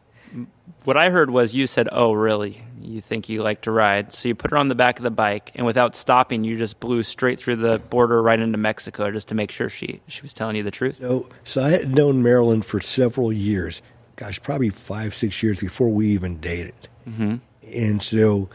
what 0.85 0.97
I 0.97 1.11
heard 1.11 1.31
was 1.31 1.55
you 1.55 1.67
said, 1.67 1.89
"Oh, 1.93 2.13
really? 2.13 2.63
You 2.81 3.01
think 3.01 3.29
you 3.29 3.43
like 3.43 3.63
to 3.63 3.71
ride?" 3.71 4.13
So 4.13 4.29
you 4.29 4.35
put 4.35 4.51
her 4.51 4.57
on 4.57 4.69
the 4.69 4.75
back 4.75 4.99
of 4.99 5.03
the 5.03 5.11
bike, 5.11 5.53
and 5.55 5.67
without 5.67 5.97
stopping, 5.97 6.45
you 6.45 6.57
just 6.57 6.81
blew 6.81 7.03
straight 7.03 7.39
through 7.39 7.57
the 7.57 7.79
border 7.79 8.23
right 8.23 8.39
into 8.39 8.59
Mexico, 8.59 9.11
just 9.11 9.29
to 9.29 9.35
make 9.35 9.51
sure 9.51 9.69
she 9.69 10.01
she 10.07 10.23
was 10.23 10.33
telling 10.33 10.57
you 10.57 10.63
the 10.63 10.71
truth. 10.71 10.99
So, 10.99 11.29
so 11.45 11.63
I 11.63 11.71
had 11.71 11.95
known 11.95 12.23
Marilyn 12.23 12.63
for 12.63 12.81
several 12.81 13.33
years. 13.33 13.83
Gosh, 14.17 14.43
probably 14.43 14.71
five, 14.71 15.15
six 15.15 15.43
years 15.43 15.61
before 15.61 15.89
we 15.89 16.09
even 16.09 16.39
dated. 16.41 16.89
Mm-hmm. 17.09 17.37
And 17.73 18.03
so, 18.03 18.51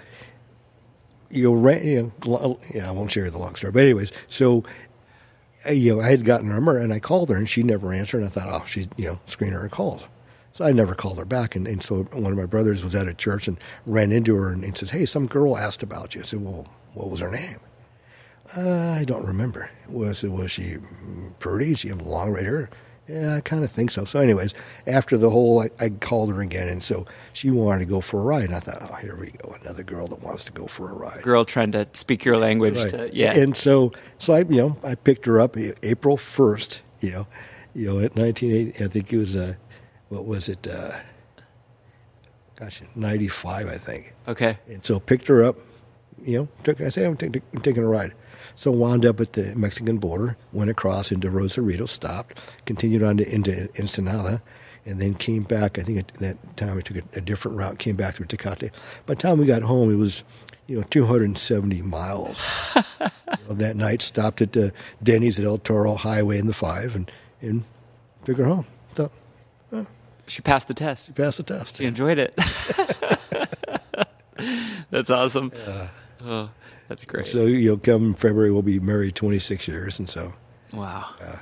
you 1.29 1.51
know, 1.51 1.69
you 1.71 2.13
know, 2.23 2.59
yeah, 2.73 2.87
I 2.87 2.91
won't 2.91 3.11
share 3.11 3.29
the 3.31 3.39
long 3.39 3.55
story, 3.55 3.71
but 3.71 3.81
anyways, 3.81 4.11
so 4.27 4.63
you 5.71 5.95
know, 5.95 6.01
I 6.01 6.09
had 6.09 6.25
gotten 6.25 6.47
her 6.47 6.53
number 6.53 6.77
and 6.77 6.93
I 6.93 6.99
called 6.99 7.29
her 7.29 7.35
and 7.35 7.49
she 7.49 7.63
never 7.63 7.91
answered. 7.93 8.21
And 8.21 8.27
I 8.27 8.29
thought, 8.29 8.47
oh, 8.49 8.65
she's 8.65 8.87
you 8.97 9.05
know, 9.05 9.19
screener 9.27 9.61
her 9.61 9.69
calls. 9.69 10.07
So 10.55 10.63
I 10.63 10.71
never 10.71 10.95
called 10.95 11.17
her 11.17 11.25
back. 11.25 11.53
And, 11.57 11.67
and 11.67 11.83
so 11.83 12.03
one 12.13 12.31
of 12.31 12.37
my 12.37 12.45
brothers 12.45 12.81
was 12.81 12.95
at 12.95 13.09
a 13.09 13.13
church 13.13 13.49
and 13.49 13.57
ran 13.85 14.13
into 14.13 14.35
her 14.35 14.49
and, 14.49 14.63
and 14.63 14.77
says, 14.77 14.91
Hey, 14.91 15.05
some 15.05 15.27
girl 15.27 15.57
asked 15.57 15.83
about 15.83 16.15
you. 16.15 16.21
I 16.21 16.23
said, 16.23 16.39
Well, 16.39 16.67
what 16.93 17.09
was 17.09 17.19
her 17.19 17.29
name? 17.29 17.59
Uh, 18.55 18.91
I 18.91 19.03
don't 19.03 19.25
remember. 19.25 19.69
Was 19.89 20.23
was 20.23 20.51
she 20.51 20.77
pretty? 21.39 21.73
She 21.73 21.89
had 21.89 22.01
long 22.01 22.31
red 22.31 22.45
hair. 22.45 22.69
Yeah, 23.07 23.35
I 23.35 23.41
kind 23.41 23.63
of 23.63 23.71
think 23.71 23.91
so. 23.91 24.05
So, 24.05 24.19
anyways, 24.19 24.53
after 24.87 25.17
the 25.17 25.29
whole, 25.29 25.61
I, 25.61 25.69
I, 25.79 25.89
called 25.89 26.29
her 26.29 26.41
again, 26.41 26.67
and 26.67 26.83
so 26.83 27.05
she 27.33 27.51
wanted 27.51 27.79
to 27.79 27.85
go 27.85 28.01
for 28.01 28.19
a 28.19 28.23
ride. 28.23 28.45
And 28.45 28.55
I 28.55 28.59
thought, 28.59 28.81
oh, 28.81 28.95
here 28.95 29.15
we 29.15 29.27
go, 29.27 29.55
another 29.61 29.83
girl 29.83 30.07
that 30.07 30.23
wants 30.23 30.43
to 30.45 30.51
go 30.51 30.65
for 30.65 30.89
a 30.89 30.93
ride. 30.93 31.21
Girl 31.21 31.45
trying 31.45 31.71
to 31.73 31.87
speak 31.93 32.25
your 32.25 32.37
language. 32.37 32.77
Right. 32.77 32.89
To, 32.89 33.15
yeah. 33.15 33.33
And 33.33 33.55
so, 33.55 33.91
so 34.17 34.33
I, 34.33 34.39
you 34.39 34.57
know, 34.57 34.77
I 34.83 34.95
picked 34.95 35.27
her 35.27 35.39
up 35.39 35.55
April 35.83 36.17
first. 36.17 36.81
You 36.99 37.11
know, 37.11 37.27
you 37.75 37.85
know, 37.87 37.99
at 37.99 38.15
1980, 38.15 38.83
I 38.83 38.87
think 38.87 39.13
it 39.13 39.17
was 39.17 39.35
uh, 39.35 39.53
what 40.15 40.25
was 40.25 40.47
it? 40.47 40.65
Uh, 40.65 40.97
gosh, 42.57 42.81
95, 42.95 43.67
I 43.67 43.77
think. 43.77 44.13
Okay. 44.27 44.57
And 44.67 44.83
so 44.85 44.99
picked 44.99 45.27
her 45.27 45.43
up, 45.43 45.57
you 46.23 46.37
know, 46.37 46.47
took, 46.63 46.79
I 46.79 46.89
said, 46.89 47.05
I'm, 47.05 47.17
t- 47.17 47.41
taking 47.61 47.83
a 47.83 47.87
ride. 47.87 48.13
So 48.55 48.71
wound 48.71 49.05
up 49.05 49.19
at 49.19 49.33
the 49.33 49.53
Mexican 49.55 49.97
border, 49.97 50.37
went 50.53 50.69
across 50.69 51.11
into 51.11 51.29
Rosarito, 51.29 51.85
stopped, 51.85 52.39
continued 52.65 53.03
on 53.03 53.17
to, 53.17 53.29
into 53.29 53.69
Ensenada, 53.77 54.41
and 54.85 55.01
then 55.01 55.15
came 55.15 55.43
back. 55.43 55.77
I 55.77 55.83
think 55.83 55.99
at 55.99 56.07
that 56.19 56.55
time 56.55 56.77
I 56.77 56.81
took 56.81 56.97
a, 56.97 57.03
a 57.17 57.21
different 57.21 57.57
route, 57.57 57.77
came 57.77 57.97
back 57.97 58.15
through 58.15 58.27
Tecate. 58.27 58.71
By 59.05 59.15
the 59.15 59.21
time 59.21 59.37
we 59.37 59.45
got 59.45 59.63
home, 59.63 59.91
it 59.91 59.97
was, 59.97 60.23
you 60.67 60.77
know, 60.77 60.85
270 60.89 61.81
miles. 61.81 62.39
you 62.75 62.81
know, 63.49 63.55
that 63.55 63.75
night, 63.75 64.01
stopped 64.01 64.41
at 64.41 64.53
the 64.53 64.71
Denny's 65.03 65.39
at 65.39 65.45
El 65.45 65.57
Toro 65.57 65.95
Highway 65.95 66.37
in 66.37 66.47
the 66.47 66.53
5 66.53 66.95
and, 66.95 67.11
and 67.41 67.65
took 68.23 68.37
her 68.37 68.45
home. 68.45 68.67
She 70.27 70.41
passed 70.41 70.67
the 70.67 70.73
test. 70.73 71.07
She 71.07 71.13
passed 71.13 71.37
the 71.37 71.43
test. 71.43 71.77
She 71.77 71.85
enjoyed 71.85 72.17
it. 72.17 72.33
that's 74.89 75.09
awesome. 75.09 75.51
Yeah. 75.55 75.87
Oh, 76.23 76.49
that's 76.87 77.05
great. 77.05 77.25
So 77.25 77.45
you'll 77.45 77.77
come 77.77 78.13
February, 78.13 78.51
we'll 78.51 78.61
be 78.61 78.79
married 78.79 79.15
26 79.15 79.67
years, 79.67 79.99
and 79.99 80.09
so. 80.09 80.33
Wow. 80.73 81.09
Uh, 81.21 81.37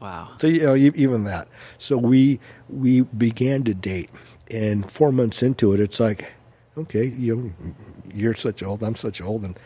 wow. 0.00 0.30
So 0.38 0.46
you 0.46 0.62
know, 0.62 0.76
even 0.76 1.24
that. 1.24 1.48
So 1.78 1.96
we 1.96 2.40
we 2.68 3.02
began 3.02 3.64
to 3.64 3.74
date, 3.74 4.10
and 4.50 4.90
four 4.90 5.12
months 5.12 5.42
into 5.42 5.72
it, 5.72 5.80
it's 5.80 6.00
like, 6.00 6.32
okay, 6.76 7.06
you 7.06 7.54
you're 8.14 8.34
such 8.34 8.62
old, 8.62 8.82
I'm 8.82 8.96
such 8.96 9.20
old, 9.20 9.42
and 9.42 9.58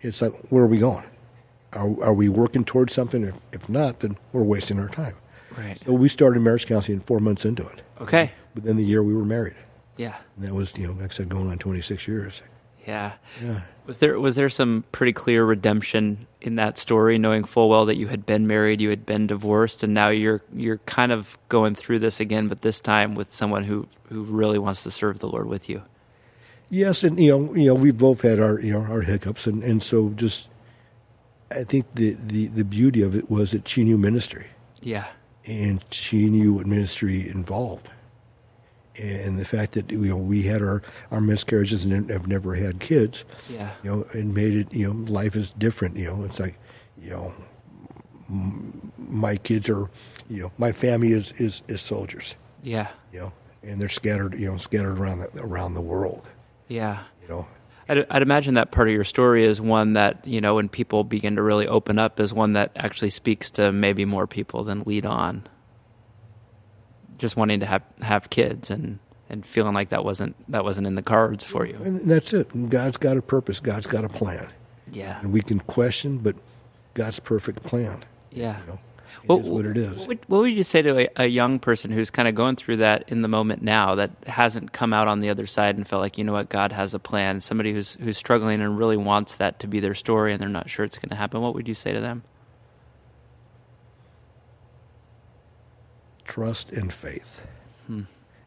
it's 0.00 0.22
like, 0.22 0.32
where 0.50 0.64
are 0.64 0.68
we 0.68 0.78
going? 0.78 1.04
Are 1.72 2.04
are 2.04 2.14
we 2.14 2.28
working 2.28 2.64
towards 2.64 2.94
something? 2.94 3.24
If 3.24 3.36
if 3.52 3.68
not, 3.68 4.00
then 4.00 4.16
we're 4.32 4.42
wasting 4.42 4.78
our 4.78 4.88
time. 4.88 5.14
Right. 5.58 5.78
So 5.84 5.92
we 5.92 6.08
started 6.08 6.40
marriage 6.40 6.66
counseling 6.66 7.00
four 7.00 7.18
months 7.18 7.44
into 7.44 7.66
it. 7.66 7.82
Okay. 8.00 8.30
Within 8.54 8.76
the 8.76 8.84
year 8.84 9.02
we 9.02 9.14
were 9.14 9.24
married. 9.24 9.56
Yeah. 9.96 10.16
And 10.36 10.46
that 10.46 10.54
was, 10.54 10.76
you 10.78 10.86
know, 10.86 10.92
like 10.92 11.10
I 11.10 11.14
said, 11.14 11.28
going 11.28 11.50
on 11.50 11.58
26 11.58 12.06
years. 12.06 12.42
Yeah. 12.86 13.14
Yeah. 13.42 13.62
Was 13.86 13.98
there 13.98 14.18
was 14.20 14.36
there 14.36 14.48
some 14.48 14.84
pretty 14.92 15.12
clear 15.12 15.44
redemption 15.44 16.26
in 16.40 16.56
that 16.56 16.78
story, 16.78 17.18
knowing 17.18 17.44
full 17.44 17.68
well 17.68 17.86
that 17.86 17.96
you 17.96 18.06
had 18.08 18.24
been 18.24 18.46
married, 18.46 18.80
you 18.80 18.90
had 18.90 19.04
been 19.04 19.26
divorced, 19.26 19.82
and 19.82 19.92
now 19.92 20.10
you're 20.10 20.42
you're 20.54 20.78
kind 20.78 21.10
of 21.10 21.36
going 21.48 21.74
through 21.74 21.98
this 21.98 22.20
again, 22.20 22.48
but 22.48 22.60
this 22.60 22.80
time 22.80 23.14
with 23.14 23.34
someone 23.34 23.64
who, 23.64 23.88
who 24.08 24.22
really 24.22 24.58
wants 24.58 24.82
to 24.84 24.90
serve 24.90 25.18
the 25.18 25.26
Lord 25.28 25.46
with 25.46 25.68
you. 25.68 25.82
Yes, 26.70 27.02
and 27.02 27.18
you 27.18 27.30
know, 27.30 27.54
you 27.54 27.66
know, 27.66 27.74
we've 27.74 27.96
both 27.96 28.20
had 28.20 28.40
our 28.40 28.60
you 28.60 28.74
know 28.74 28.80
our 28.82 29.00
hiccups, 29.02 29.46
and, 29.46 29.62
and 29.64 29.82
so 29.82 30.10
just 30.10 30.48
I 31.50 31.64
think 31.64 31.86
the, 31.94 32.16
the, 32.26 32.46
the 32.48 32.64
beauty 32.64 33.02
of 33.02 33.16
it 33.16 33.30
was 33.30 33.52
that 33.52 33.66
she 33.66 33.84
knew 33.84 33.96
ministry 33.98 34.46
Yeah. 34.82 35.06
And 35.46 35.84
she 35.90 36.26
knew 36.28 36.54
what 36.54 36.66
ministry 36.66 37.28
involved. 37.28 37.90
And 38.96 39.38
the 39.38 39.44
fact 39.44 39.72
that 39.72 39.90
you 39.92 39.98
know 40.06 40.16
we 40.16 40.42
had 40.42 40.60
our, 40.60 40.82
our 41.12 41.20
miscarriages 41.20 41.84
and 41.84 42.10
have 42.10 42.26
never 42.26 42.56
had 42.56 42.80
kids, 42.80 43.24
Yeah. 43.48 43.70
you 43.84 43.90
know, 43.90 44.06
and 44.12 44.34
made 44.34 44.54
it 44.56 44.74
you 44.74 44.88
know 44.92 45.10
life 45.12 45.36
is 45.36 45.50
different. 45.52 45.96
You 45.96 46.06
know, 46.08 46.24
it's 46.24 46.40
like 46.40 46.58
you 47.00 47.10
know 47.10 47.32
my 48.98 49.36
kids 49.36 49.68
are 49.68 49.88
you 50.28 50.42
know 50.42 50.52
my 50.58 50.72
family 50.72 51.12
is 51.12 51.32
is, 51.38 51.62
is 51.68 51.80
soldiers. 51.80 52.34
Yeah. 52.62 52.88
You 53.12 53.20
know, 53.20 53.32
and 53.62 53.80
they're 53.80 53.88
scattered 53.88 54.34
you 54.38 54.50
know 54.50 54.56
scattered 54.56 54.98
around 54.98 55.20
the, 55.20 55.30
around 55.42 55.74
the 55.74 55.80
world. 55.80 56.26
Yeah. 56.66 57.04
You 57.22 57.28
know, 57.28 57.46
I'd, 57.88 58.06
I'd 58.10 58.22
imagine 58.22 58.54
that 58.54 58.70
part 58.70 58.88
of 58.88 58.94
your 58.94 59.04
story 59.04 59.44
is 59.44 59.60
one 59.60 59.94
that 59.94 60.26
you 60.26 60.40
know 60.40 60.56
when 60.56 60.68
people 60.68 61.04
begin 61.04 61.36
to 61.36 61.42
really 61.42 61.66
open 61.66 61.98
up 61.98 62.20
is 62.20 62.32
one 62.34 62.52
that 62.54 62.72
actually 62.76 63.10
speaks 63.10 63.50
to 63.52 63.72
maybe 63.72 64.04
more 64.04 64.26
people 64.26 64.64
than 64.64 64.82
lead 64.82 65.06
on. 65.06 65.46
Just 67.18 67.36
wanting 67.36 67.60
to 67.60 67.66
have 67.66 67.82
have 68.00 68.30
kids 68.30 68.70
and 68.70 68.98
and 69.30 69.44
feeling 69.44 69.74
like 69.74 69.88
that 69.90 70.04
wasn't 70.04 70.36
that 70.50 70.64
wasn't 70.64 70.86
in 70.86 70.94
the 70.94 71.02
cards 71.02 71.44
for 71.44 71.66
you. 71.66 71.78
and 71.84 72.08
that's 72.10 72.32
it. 72.32 72.70
God's 72.70 72.96
got 72.96 73.16
a 73.16 73.22
purpose. 73.22 73.60
God's 73.60 73.86
got 73.86 74.04
a 74.04 74.08
plan, 74.08 74.48
Yeah. 74.92 75.20
and 75.20 75.32
we 75.32 75.42
can 75.42 75.60
question, 75.60 76.18
but 76.18 76.36
God's 76.94 77.18
perfect 77.20 77.62
plan. 77.64 78.04
Yeah. 78.30 78.60
You 78.60 78.66
know, 78.68 78.78
What- 79.26 79.40
is 79.40 79.48
what 79.48 79.66
it 79.66 79.76
is. 79.76 79.96
What 79.96 80.08
would, 80.08 80.18
what 80.28 80.38
would 80.40 80.52
you 80.52 80.62
say 80.62 80.82
to 80.82 80.98
a, 80.98 81.08
a 81.16 81.26
young 81.26 81.58
person 81.58 81.90
who's 81.90 82.10
kind 82.10 82.28
of 82.28 82.34
going 82.34 82.56
through 82.56 82.78
that 82.78 83.04
in 83.08 83.22
the 83.22 83.28
moment 83.28 83.62
now 83.62 83.94
that 83.94 84.10
hasn't 84.26 84.72
come 84.72 84.92
out 84.92 85.08
on 85.08 85.20
the 85.20 85.30
other 85.30 85.46
side 85.46 85.76
and 85.76 85.86
felt 85.86 86.02
like 86.02 86.18
you 86.18 86.24
know 86.24 86.32
what 86.32 86.48
God 86.48 86.72
has 86.72 86.94
a 86.94 86.98
plan? 86.98 87.40
Somebody 87.40 87.72
who's 87.72 87.94
who's 87.94 88.16
struggling 88.16 88.60
and 88.60 88.78
really 88.78 88.96
wants 88.96 89.36
that 89.36 89.58
to 89.60 89.66
be 89.66 89.80
their 89.80 89.94
story 89.94 90.32
and 90.32 90.40
they're 90.40 90.48
not 90.48 90.70
sure 90.70 90.84
it's 90.84 90.98
going 90.98 91.10
to 91.10 91.16
happen. 91.16 91.40
What 91.40 91.54
would 91.54 91.68
you 91.68 91.74
say 91.74 91.92
to 91.92 92.00
them? 92.00 92.24
trust 96.28 96.70
and 96.70 96.92
faith, 96.92 97.44
hmm. 97.88 98.02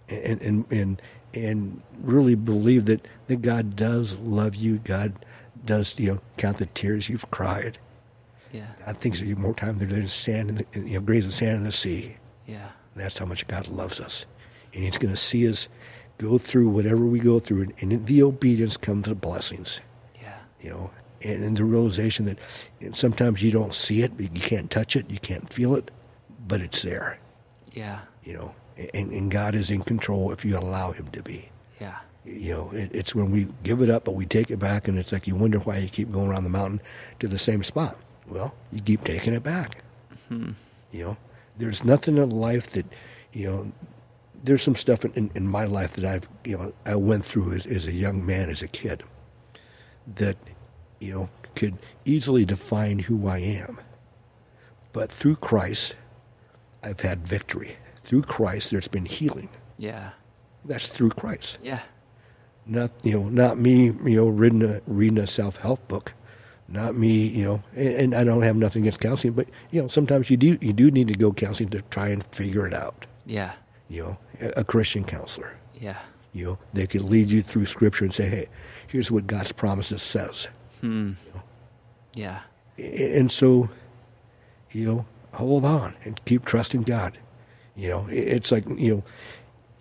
and, 0.07 0.41
and 0.41 0.72
and 0.72 1.01
and 1.34 1.82
really 2.01 2.36
believe 2.36 2.86
that 2.86 3.05
that 3.28 3.41
God 3.41 3.76
does 3.76 4.15
love 4.15 4.55
you. 4.55 4.78
God 4.78 5.26
does 5.65 5.95
you 5.97 6.13
know 6.13 6.19
count 6.38 6.57
the 6.57 6.67
tears 6.67 7.09
you've 7.09 7.30
cried. 7.32 7.80
Yeah. 8.52 8.68
God 8.86 8.97
thinks 8.97 9.22
you 9.22 9.36
more 9.36 9.54
time 9.54 9.78
than 9.80 9.89
there's 9.89 10.14
sand 10.14 10.49
in 10.49 10.56
the, 10.56 10.89
you 10.89 10.95
know 10.95 11.02
grains 11.02 11.26
of 11.26 11.34
sand 11.34 11.58
in 11.58 11.64
the 11.64 11.72
sea. 11.72 12.18
Yeah. 12.47 12.70
That's 12.95 13.18
how 13.18 13.26
much 13.26 13.47
God 13.47 13.68
loves 13.68 13.99
us, 13.99 14.26
and 14.74 14.84
He's 14.84 14.97
going 14.97 15.14
to 15.14 15.20
see 15.20 15.47
us 15.49 15.70
go 16.18 16.38
through 16.38 16.70
whatever 16.70 17.06
we 17.06 17.20
go 17.20 17.39
through, 17.39 17.62
and, 17.64 17.74
and 17.80 17.93
in 17.93 18.06
the 18.06 18.22
obedience 18.24 18.78
comes 18.78 19.06
the 19.06 19.16
blessings. 19.16 19.80
Yeah. 20.22 20.38
You 20.60 20.70
know, 20.70 20.91
and, 21.22 21.43
and 21.43 21.58
the 21.58 21.64
realization 21.64 22.26
that 22.26 22.38
sometimes 22.95 23.41
you 23.41 23.52
don't 23.52 23.74
see 23.74 24.02
it, 24.02 24.12
you 24.20 24.28
can't 24.30 24.70
touch 24.70 24.95
it, 24.95 25.10
you 25.10 25.20
can't 25.20 25.52
feel 25.52 25.76
it, 25.76 25.89
but 26.47 26.62
it's 26.62 26.82
there. 26.82 27.18
Yeah. 27.74 28.02
you 28.24 28.34
know, 28.34 28.54
and, 28.93 29.12
and 29.12 29.32
God 29.32 29.56
is 29.56 29.72
in 29.72 29.82
control 29.82 30.32
if 30.32 30.43
you 30.43 30.58
allow 30.58 30.91
Him 30.91 31.08
to 31.12 31.24
be. 31.24 31.49
Yeah. 31.80 31.97
You 32.26 32.54
know, 32.54 32.72
it, 32.72 32.91
it's 32.93 33.16
when 33.16 33.32
we 33.32 33.47
give 33.64 33.82
it 33.82 33.89
up, 33.89 34.06
but 34.06 34.16
we 34.16 34.26
take 34.26 34.52
it 34.52 34.58
back, 34.58 34.88
and 34.88 34.99
it's 34.99 35.12
like 35.12 35.28
you 35.28 35.36
wonder 35.36 35.60
why 35.60 35.78
you 35.78 35.89
keep 35.89 36.12
going 36.12 36.30
around 36.30 36.43
the 36.43 36.49
mountain 36.49 36.82
to 37.20 37.28
the 37.28 37.39
same 37.39 37.64
spot. 37.64 37.97
Well, 38.32 38.56
you 38.72 38.80
keep 38.80 39.04
taking 39.04 39.34
it 39.34 39.44
back. 39.44 39.84
You 40.92 41.04
know, 41.04 41.18
there's 41.58 41.84
nothing 41.84 42.18
in 42.18 42.30
life 42.30 42.70
that, 42.72 42.86
you 43.34 43.52
know, 43.52 43.72
there's 44.42 44.64
some 44.64 44.76
stuff 44.76 45.04
in, 45.04 45.12
in, 45.14 45.32
in 45.36 45.48
my 45.48 45.66
life 45.66 45.94
that 45.94 46.06
I've, 46.06 46.30
you 46.46 46.58
know, 46.58 46.74
I 46.86 46.96
went 46.96 47.26
through 47.26 47.52
as, 47.52 47.66
as 47.66 47.86
a 47.86 47.92
young 47.92 48.26
man, 48.26 48.50
as 48.50 48.62
a 48.62 48.70
kid, 48.70 49.04
that, 50.16 50.38
you 51.00 51.14
know, 51.14 51.30
could 51.56 51.78
easily 52.06 52.46
define 52.46 53.00
who 53.00 53.28
I 53.28 53.40
am. 53.40 53.82
But 54.94 55.12
through 55.12 55.36
Christ, 55.36 55.96
I've 56.82 57.02
had 57.02 57.28
victory. 57.28 57.76
Through 57.98 58.24
Christ, 58.24 58.72
there's 58.72 58.88
been 58.88 59.06
healing. 59.06 59.50
Yeah. 59.78 60.12
That's 60.64 60.88
through 60.88 61.12
Christ. 61.12 61.58
Yeah. 61.62 61.82
Not 62.66 62.92
you 63.04 63.20
know, 63.20 63.30
not 63.30 63.58
me. 63.58 63.86
You 63.86 64.16
know, 64.16 64.28
reading 64.28 64.64
a 64.64 64.82
reading 64.86 65.18
a 65.18 65.28
self 65.28 65.58
help 65.58 65.88
book. 65.88 66.14
Not 66.72 66.95
me. 66.95 67.28
You 67.28 67.43
know, 67.45 67.63
and, 67.76 67.93
and 67.95 68.15
I 68.15 68.24
don't 68.24 68.41
have 68.43 68.55
nothing 68.55 68.84
against 68.84 68.99
counseling, 68.99 69.34
but 69.34 69.47
you 69.72 69.82
know, 69.82 69.88
sometimes 69.88 70.30
you 70.30 70.38
do 70.38 70.57
you 70.61 70.74
do 70.74 70.89
need 70.91 71.07
to 71.09 71.13
go 71.15 71.32
counseling 71.34 71.69
to 71.69 71.82
try 71.89 72.07
and 72.09 72.24
figure 72.28 72.65
it 72.65 72.74
out. 72.74 73.05
Yeah. 73.26 73.53
You 73.89 74.03
know, 74.03 74.17
a, 74.39 74.61
a 74.61 74.63
Christian 74.63 75.03
counselor. 75.03 75.55
Yeah. 75.80 75.97
You 76.34 76.45
know, 76.45 76.57
they 76.74 76.88
could 76.88 77.01
lead 77.01 77.30
you 77.30 77.41
through 77.41 77.65
Scripture 77.65 78.05
and 78.05 78.13
say, 78.13 78.30
"Hey, 78.30 78.47
here's 78.88 79.11
what 79.11 79.28
God's 79.28 79.51
promises 79.51 80.01
says." 80.01 80.47
Hmm. 80.80 81.13
Yeah. 82.15 82.41
A- 82.80 83.17
and 83.19 83.32
so, 83.32 83.69
you 84.72 84.86
know, 84.86 85.05
hold 85.34 85.65
on 85.65 85.93
and 86.05 86.24
keep 86.26 86.45
trusting 86.45 86.84
God. 86.84 87.17
You 87.76 87.89
know, 87.89 88.07
it- 88.07 88.28
it's 88.30 88.51
like 88.51 88.65
you 88.78 88.95
know, 88.95 89.03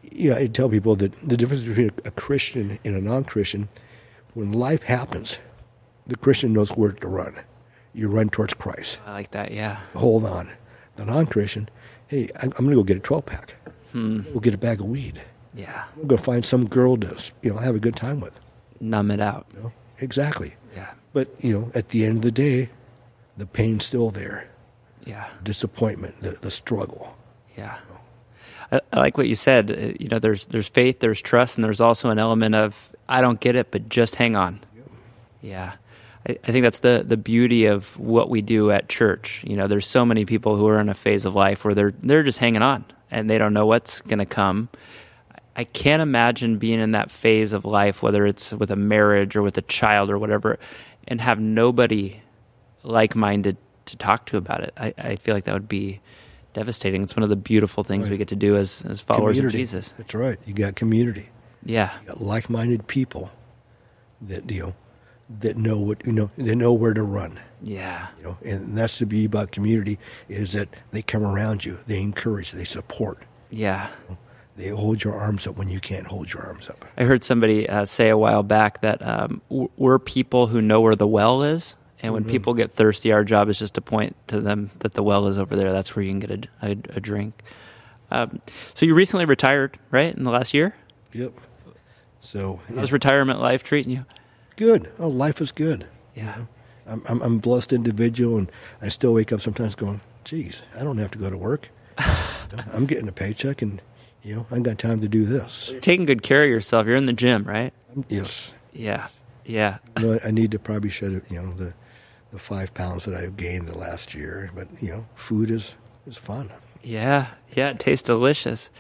you 0.03 0.31
know, 0.31 0.37
I 0.37 0.47
tell 0.49 0.69
people 0.69 0.97
that 0.97 1.13
the 1.29 1.37
difference 1.37 1.65
between 1.65 1.93
a 2.05 2.11
Christian 2.11 2.79
and 2.85 2.97
a 2.97 3.01
non-Christian, 3.01 3.69
when 4.35 4.51
life 4.53 4.83
happens, 4.85 5.39
the 6.11 6.17
Christian 6.17 6.53
knows 6.53 6.71
where 6.71 6.93
to 6.93 7.09
run. 7.09 7.35
You 7.95 8.09
run 8.09 8.29
towards 8.29 8.55
Christ. 8.55 9.01
I 9.07 9.13
like 9.13 9.31
that. 9.33 9.53
Yeah. 9.53 9.77
Hold 9.95 10.25
on. 10.27 10.51
The 10.97 11.05
non-Christian, 11.05 11.69
hey, 12.09 12.29
I'm, 12.37 12.53
I'm 12.59 12.65
going 12.67 12.71
to 12.71 12.77
go 12.77 12.83
get 12.83 12.97
a 12.99 13.01
12-pack. 13.01 13.55
We'll 13.95 14.41
get 14.41 14.55
a 14.55 14.59
bag 14.59 14.81
of 14.81 14.87
weed. 14.87 15.21
Yeah. 15.55 15.85
Going 15.97 16.09
to 16.11 16.19
find 16.19 16.45
some 16.45 16.67
girl 16.69 16.97
to 16.99 17.17
you 17.43 17.51
know 17.51 17.57
have 17.57 17.75
a 17.75 17.81
good 17.81 17.97
time 17.97 18.21
with. 18.21 18.33
Numb 18.79 19.11
it 19.11 19.21
out. 19.21 19.47
You 19.55 19.61
know? 19.61 19.73
Exactly. 19.99 20.55
Yeah. 20.77 20.93
But 21.13 21.29
you 21.43 21.59
know, 21.59 21.73
at 21.75 21.89
the 21.89 22.05
end 22.07 22.19
of 22.19 22.23
the 22.23 22.31
day, 22.31 22.71
the 23.37 23.47
pain's 23.47 23.85
still 23.85 24.11
there. 24.11 24.49
Yeah. 25.05 25.29
disappointment, 25.43 26.21
the, 26.21 26.33
the 26.33 26.51
struggle. 26.53 27.17
Yeah. 27.57 27.79
I, 28.71 28.81
I 28.93 29.01
like 29.01 29.19
what 29.19 29.27
you 29.27 29.35
said. 29.35 29.71
Uh, 29.73 29.97
You 29.99 30.09
know, 30.09 30.19
there's 30.21 30.47
there's 30.47 30.69
faith, 30.69 31.01
there's 31.01 31.21
trust, 31.21 31.57
and 31.57 31.65
there's 31.65 31.81
also 31.81 32.11
an 32.11 32.19
element 32.21 32.55
of 32.55 32.95
I 33.09 33.21
don't 33.23 33.41
get 33.41 33.57
it, 33.57 33.73
but 33.73 33.89
just 33.89 34.15
hang 34.17 34.37
on. 34.37 34.61
Yeah. 35.43 35.73
I, 36.29 36.39
I 36.45 36.53
think 36.53 36.63
that's 36.63 36.81
the 36.81 37.05
the 37.07 37.17
beauty 37.17 37.67
of 37.67 37.99
what 37.99 38.29
we 38.31 38.43
do 38.43 38.71
at 38.71 38.89
church. 38.89 39.45
You 39.47 39.57
know, 39.57 39.67
there's 39.67 39.87
so 39.87 40.05
many 40.05 40.25
people 40.25 40.57
who 40.57 40.67
are 40.69 40.81
in 40.81 40.89
a 40.89 40.95
phase 40.95 41.25
of 41.27 41.35
life 41.35 41.65
where 41.65 41.75
they're 41.75 41.95
they're 42.03 42.23
just 42.23 42.39
hanging 42.39 42.63
on 42.63 42.85
and 43.11 43.29
they 43.29 43.39
don't 43.39 43.53
know 43.53 43.67
what's 43.67 44.01
going 44.03 44.19
to 44.19 44.27
come. 44.27 44.69
I 45.57 45.65
can't 45.65 46.01
imagine 46.01 46.59
being 46.59 46.81
in 46.81 46.93
that 46.93 47.11
phase 47.11 47.53
of 47.53 47.65
life, 47.65 48.03
whether 48.03 48.25
it's 48.27 48.53
with 48.53 48.71
a 48.71 48.77
marriage 48.77 49.37
or 49.37 49.43
with 49.43 49.59
a 49.59 49.63
child 49.63 50.11
or 50.11 50.19
whatever, 50.19 50.59
and 51.09 51.21
have 51.21 51.41
nobody 51.41 52.23
like 52.83 53.15
minded 53.15 53.57
to 53.87 53.97
talk 53.97 54.27
to 54.27 54.37
about 54.37 54.63
it. 54.63 54.73
I, 54.77 54.95
I 54.97 55.17
feel 55.17 55.35
like 55.35 55.45
that 55.45 55.55
would 55.55 55.69
be 55.69 56.01
devastating. 56.55 57.03
It's 57.03 57.17
one 57.17 57.25
of 57.25 57.29
the 57.29 57.37
beautiful 57.37 57.85
things 57.85 58.09
we 58.09 58.17
get 58.17 58.29
to 58.29 58.37
do 58.37 58.57
as, 58.57 58.83
as 58.89 59.01
followers 59.01 59.37
community. 59.37 59.59
of 59.59 59.61
Jesus. 59.61 59.95
That's 59.99 60.15
right. 60.15 60.39
You 60.47 60.55
got 60.55 60.77
community. 60.77 61.29
Yeah. 61.65 61.91
You 62.03 62.09
got 62.09 62.21
like-minded 62.21 62.87
people 62.87 63.31
that 64.23 64.51
you 64.51 64.63
know 64.63 64.75
that 65.39 65.57
know 65.57 65.79
what 65.79 66.05
you 66.07 66.13
know. 66.13 66.31
They 66.37 66.55
know 66.55 66.73
where 66.73 66.93
to 66.95 67.03
run. 67.03 67.39
Yeah. 67.63 68.09
You 68.19 68.25
know, 68.25 68.39
and 68.45 68.77
that's 68.77 68.99
the 68.99 69.07
beauty 69.07 69.27
about 69.27 69.53
community 69.53 69.99
is 70.29 70.53
that 70.55 70.69
they 70.91 71.03
come 71.03 71.23
around 71.23 71.65
you, 71.65 71.79
they 71.87 72.01
encourage, 72.01 72.53
they 72.53 72.65
support, 72.65 73.23
Yeah. 73.51 73.89
they 74.57 74.69
hold 74.69 75.05
your 75.05 75.15
arms 75.15 75.47
up 75.47 75.57
when 75.57 75.69
you 75.69 75.79
can't 75.79 76.07
hold 76.07 76.33
your 76.33 76.43
arms 76.43 76.69
up. 76.71 76.85
I 76.97 77.05
heard 77.05 77.23
somebody 77.23 77.69
uh, 77.69 77.85
say 77.85 78.09
a 78.09 78.17
while 78.17 78.43
back 78.43 78.81
that 78.81 79.07
um, 79.07 79.43
we're 79.49 79.99
people 79.99 80.47
who 80.49 80.61
know 80.63 80.81
where 80.81 80.95
the 80.97 81.07
well 81.07 81.43
is. 81.43 81.77
And 82.03 82.15
when 82.15 82.25
people 82.25 82.55
get 82.55 82.73
thirsty, 82.73 83.13
our 83.13 83.25
job 83.25 83.51
is 83.51 83.59
just 83.59 83.75
to 83.75 83.83
point 83.83 84.17
to 84.29 84.41
them 84.41 84.71
that 84.79 84.95
the 84.95 85.03
well 85.03 85.27
is 85.27 85.39
over 85.39 85.55
there. 85.55 85.71
That's 85.71 85.95
where 85.95 86.03
you 86.03 86.11
can 86.13 86.21
get 86.21 86.31
a, 86.31 86.67
a, 86.67 86.71
a 86.97 87.01
drink. 87.01 87.43
Um, 88.11 88.41
so 88.73 88.87
you 88.87 88.95
recently 88.95 89.27
retired, 89.27 89.79
right? 89.91 90.15
In 90.17 90.25
the 90.25 90.31
last 90.31 90.55
year, 90.55 90.75
Yep. 91.13 91.35
So 92.21 92.61
yeah, 92.71 92.77
how's 92.81 92.91
retirement 92.93 93.41
life 93.41 93.63
treating 93.63 93.93
you? 93.93 94.07
Good. 94.61 94.93
Oh, 94.99 95.09
life 95.09 95.41
is 95.41 95.53
good. 95.53 95.87
Yeah. 96.15 96.45
I'm, 96.87 97.03
I'm 97.09 97.23
I'm 97.23 97.37
a 97.37 97.39
blessed 97.39 97.73
individual, 97.73 98.37
and 98.39 98.53
I 98.83 98.89
still 98.91 99.15
wake 99.15 99.33
up 99.33 99.41
sometimes 99.41 99.75
going, 99.75 100.01
"Geez, 100.25 100.61
I 100.79 100.83
don't 100.85 100.99
have 100.99 101.11
to 101.13 101.19
go 101.19 101.31
to 101.31 101.37
work. 101.37 101.71
I'm 102.73 102.85
getting 102.87 103.09
a 103.09 103.13
paycheck, 103.13 103.63
and 103.63 103.81
you 104.23 104.35
know, 104.37 104.47
I 104.51 104.59
got 104.61 104.79
time 104.79 105.01
to 105.01 105.09
do 105.09 105.25
this." 105.25 105.71
You're 105.71 105.81
taking 105.81 106.05
good 106.05 106.23
care 106.23 106.45
of 106.45 106.51
yourself. 106.51 106.87
You're 106.87 106.97
in 106.97 107.07
the 107.07 107.13
gym, 107.13 107.45
right? 107.45 107.73
Yes, 108.09 108.53
Yeah. 108.73 109.09
Yeah. 109.45 109.79
you 109.99 110.07
know, 110.07 110.19
I 110.25 110.31
need 110.31 110.51
to 110.53 110.59
probably 110.59 110.91
shed, 110.91 111.23
you 111.31 111.43
know, 111.43 111.53
the 111.55 111.75
the 112.33 112.39
five 112.39 112.73
pounds 112.75 113.05
that 113.07 113.15
I've 113.15 113.37
gained 113.37 113.67
the 113.67 113.77
last 113.79 114.15
year. 114.15 114.51
But 114.55 114.69
you 114.83 114.91
know, 114.91 115.07
food 115.15 115.51
is 115.51 115.77
is 116.07 116.17
fun. 116.19 116.51
Yeah, 116.83 117.29
yeah, 117.57 117.71
it 117.71 117.79
tastes 117.81 118.03
delicious. 118.07 118.71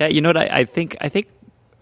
Yeah, 0.00 0.08
you 0.08 0.20
know 0.20 0.28
what? 0.30 0.36
I, 0.36 0.60
I 0.60 0.64
think 0.64 0.96
I 1.00 1.08
think 1.08 1.26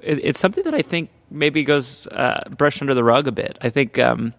it, 0.00 0.18
it's 0.22 0.40
something 0.40 0.64
that 0.64 0.74
I 0.74 0.82
think 0.82 1.10
maybe 1.34 1.64
goes 1.64 2.06
uh, 2.08 2.44
brushed 2.56 2.80
under 2.80 2.94
the 2.94 3.04
rug 3.04 3.26
a 3.26 3.32
bit. 3.32 3.58
I 3.60 3.70
think 3.70 3.98
um, 3.98 4.34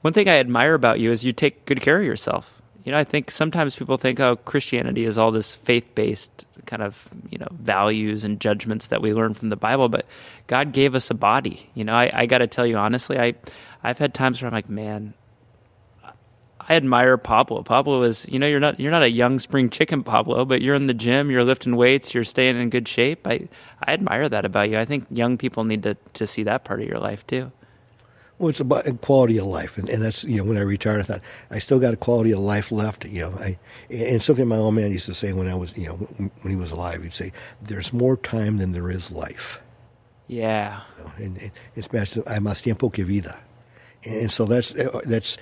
one 0.00 0.12
thing 0.12 0.28
I 0.28 0.38
admire 0.38 0.74
about 0.74 1.00
you 1.00 1.12
is 1.12 1.24
you 1.24 1.32
take 1.32 1.66
good 1.66 1.80
care 1.80 1.98
of 1.98 2.04
yourself. 2.04 2.60
You 2.84 2.92
know, 2.92 2.98
I 2.98 3.04
think 3.04 3.30
sometimes 3.30 3.76
people 3.76 3.98
think, 3.98 4.18
oh, 4.20 4.36
Christianity 4.36 5.04
is 5.04 5.18
all 5.18 5.30
this 5.30 5.54
faith-based 5.54 6.46
kind 6.66 6.82
of 6.82 7.10
you 7.30 7.38
know 7.38 7.48
values 7.50 8.24
and 8.24 8.40
judgments 8.40 8.88
that 8.88 9.02
we 9.02 9.12
learn 9.12 9.34
from 9.34 9.50
the 9.50 9.56
Bible, 9.56 9.88
but 9.88 10.06
God 10.46 10.72
gave 10.72 10.94
us 10.94 11.10
a 11.10 11.14
body. 11.14 11.70
You 11.74 11.84
know, 11.84 11.94
I, 11.94 12.10
I 12.12 12.26
got 12.26 12.38
to 12.38 12.46
tell 12.46 12.66
you 12.66 12.76
honestly, 12.76 13.18
I 13.18 13.34
I've 13.82 13.98
had 13.98 14.14
times 14.14 14.40
where 14.40 14.48
I'm 14.48 14.54
like, 14.54 14.70
man, 14.70 15.14
I 16.70 16.76
admire 16.76 17.18
Pablo. 17.18 17.64
Pablo 17.64 18.04
is, 18.04 18.24
you 18.28 18.38
know, 18.38 18.46
you're 18.46 18.60
not 18.60 18.78
you're 18.78 18.92
not 18.92 19.02
a 19.02 19.10
young 19.10 19.40
spring 19.40 19.70
chicken 19.70 20.04
Pablo, 20.04 20.44
but 20.44 20.62
you're 20.62 20.76
in 20.76 20.86
the 20.86 20.94
gym, 20.94 21.28
you're 21.28 21.42
lifting 21.42 21.74
weights, 21.74 22.14
you're 22.14 22.22
staying 22.22 22.60
in 22.60 22.70
good 22.70 22.86
shape. 22.86 23.26
I 23.26 23.48
I 23.82 23.92
admire 23.92 24.28
that 24.28 24.44
about 24.44 24.70
you. 24.70 24.78
I 24.78 24.84
think 24.84 25.04
young 25.10 25.36
people 25.36 25.64
need 25.64 25.82
to 25.82 25.96
to 26.12 26.28
see 26.28 26.44
that 26.44 26.62
part 26.62 26.80
of 26.80 26.86
your 26.86 27.00
life 27.00 27.26
too. 27.26 27.50
Well, 28.38 28.50
it's 28.50 28.60
about 28.60 28.84
quality 29.00 29.36
of 29.38 29.46
life, 29.46 29.78
and, 29.78 29.88
and 29.88 30.00
that's 30.00 30.22
you 30.22 30.36
know 30.36 30.44
when 30.44 30.56
I 30.56 30.60
retired, 30.60 31.00
I 31.00 31.02
thought 31.02 31.20
I 31.50 31.58
still 31.58 31.80
got 31.80 31.92
a 31.92 31.96
quality 31.96 32.30
of 32.30 32.38
life 32.38 32.70
left. 32.70 33.04
You 33.04 33.22
know, 33.22 33.32
I 33.32 33.58
and 33.90 34.22
something 34.22 34.46
my 34.46 34.56
old 34.56 34.76
man 34.76 34.92
used 34.92 35.06
to 35.06 35.14
say 35.14 35.32
when 35.32 35.48
I 35.48 35.56
was 35.56 35.76
you 35.76 35.88
know 35.88 35.96
when 35.96 36.50
he 36.50 36.56
was 36.56 36.70
alive, 36.70 37.02
he'd 37.02 37.14
say, 37.14 37.32
"There's 37.60 37.92
more 37.92 38.16
time 38.16 38.58
than 38.58 38.70
there 38.70 38.88
is 38.88 39.10
life." 39.10 39.60
Yeah, 40.28 40.82
you 40.96 41.04
know, 41.04 41.12
and, 41.16 41.36
and 41.38 41.50
it's 41.74 41.88
más 41.88 42.14
hay 42.14 42.38
más 42.38 42.62
tiempo 42.62 42.90
que 42.90 43.04
vida, 43.04 43.40
and 44.04 44.30
so 44.30 44.44
that's 44.44 44.72
uh, 44.72 45.00
that's 45.04 45.36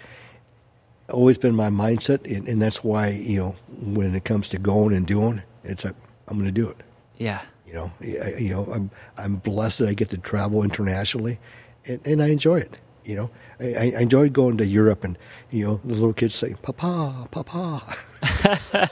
always 1.11 1.39
been 1.39 1.55
my 1.55 1.71
mindset, 1.71 2.25
and, 2.25 2.49
and 2.49 2.61
that's 2.61 2.85
why 2.85 3.09
you 3.09 3.39
know 3.39 3.57
when 3.69 4.15
it 4.15 4.25
comes 4.25 4.49
to 4.51 4.59
going 4.59 4.95
and 4.95 5.07
doing, 5.07 5.43
it's 5.65 5.85
like 5.85 5.95
I'm 6.27 6.39
going 6.39 6.53
to 6.53 6.53
do 6.53 6.69
it. 6.69 6.83
Yeah, 7.17 7.43
you 7.67 7.75
know, 7.75 7.93
I, 8.01 8.35
you 8.39 8.51
know, 8.51 8.65
I'm 8.73 8.91
I'm 9.17 9.37
blessed 9.37 9.79
that 9.81 9.89
I 9.89 9.95
get 9.95 10.11
to 10.11 10.19
travel 10.19 10.63
internationally, 10.63 11.39
and, 11.85 12.01
and 12.05 12.23
I 12.23 12.29
enjoy 12.29 12.61
it. 12.61 12.79
You 13.05 13.17
know, 13.17 13.31
I, 13.59 13.93
I 13.97 14.01
enjoy 14.01 14.29
going 14.29 14.59
to 14.59 14.67
Europe 14.67 15.03
and 15.03 15.17
you 15.51 15.67
know 15.67 15.81
the 15.83 15.95
little 15.95 16.13
kids 16.13 16.35
say 16.35 16.55
"Papa, 16.61 17.29
Papa." 17.31 17.97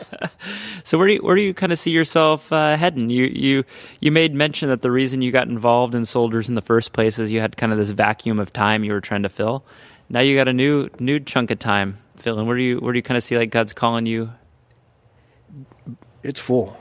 so 0.84 0.96
where 0.96 1.08
do 1.08 1.14
you, 1.14 1.20
where 1.20 1.36
do 1.36 1.42
you 1.42 1.52
kind 1.52 1.72
of 1.72 1.78
see 1.78 1.90
yourself 1.90 2.50
uh, 2.50 2.76
heading? 2.76 3.10
You 3.10 3.26
you 3.26 3.64
you 4.00 4.10
made 4.10 4.34
mention 4.34 4.70
that 4.70 4.80
the 4.80 4.90
reason 4.90 5.20
you 5.20 5.32
got 5.32 5.48
involved 5.48 5.94
in 5.94 6.06
soldiers 6.06 6.48
in 6.48 6.54
the 6.54 6.62
first 6.62 6.92
place 6.92 7.18
is 7.18 7.30
you 7.30 7.40
had 7.40 7.58
kind 7.58 7.72
of 7.72 7.78
this 7.78 7.90
vacuum 7.90 8.38
of 8.38 8.52
time 8.52 8.84
you 8.84 8.92
were 8.92 9.02
trying 9.02 9.22
to 9.22 9.28
fill. 9.28 9.64
Now 10.08 10.20
you 10.20 10.34
got 10.34 10.48
a 10.48 10.52
new 10.54 10.88
new 10.98 11.20
chunk 11.20 11.50
of 11.50 11.58
time 11.58 11.98
filling. 12.16 12.46
Where 12.46 12.56
do 12.56 12.62
you 12.62 12.78
where 12.78 12.92
do 12.92 12.98
you 12.98 13.02
kind 13.02 13.16
of 13.16 13.24
see 13.24 13.36
like 13.36 13.50
God's 13.50 13.72
calling 13.72 14.06
you? 14.06 14.30
It's 16.22 16.40
full. 16.40 16.76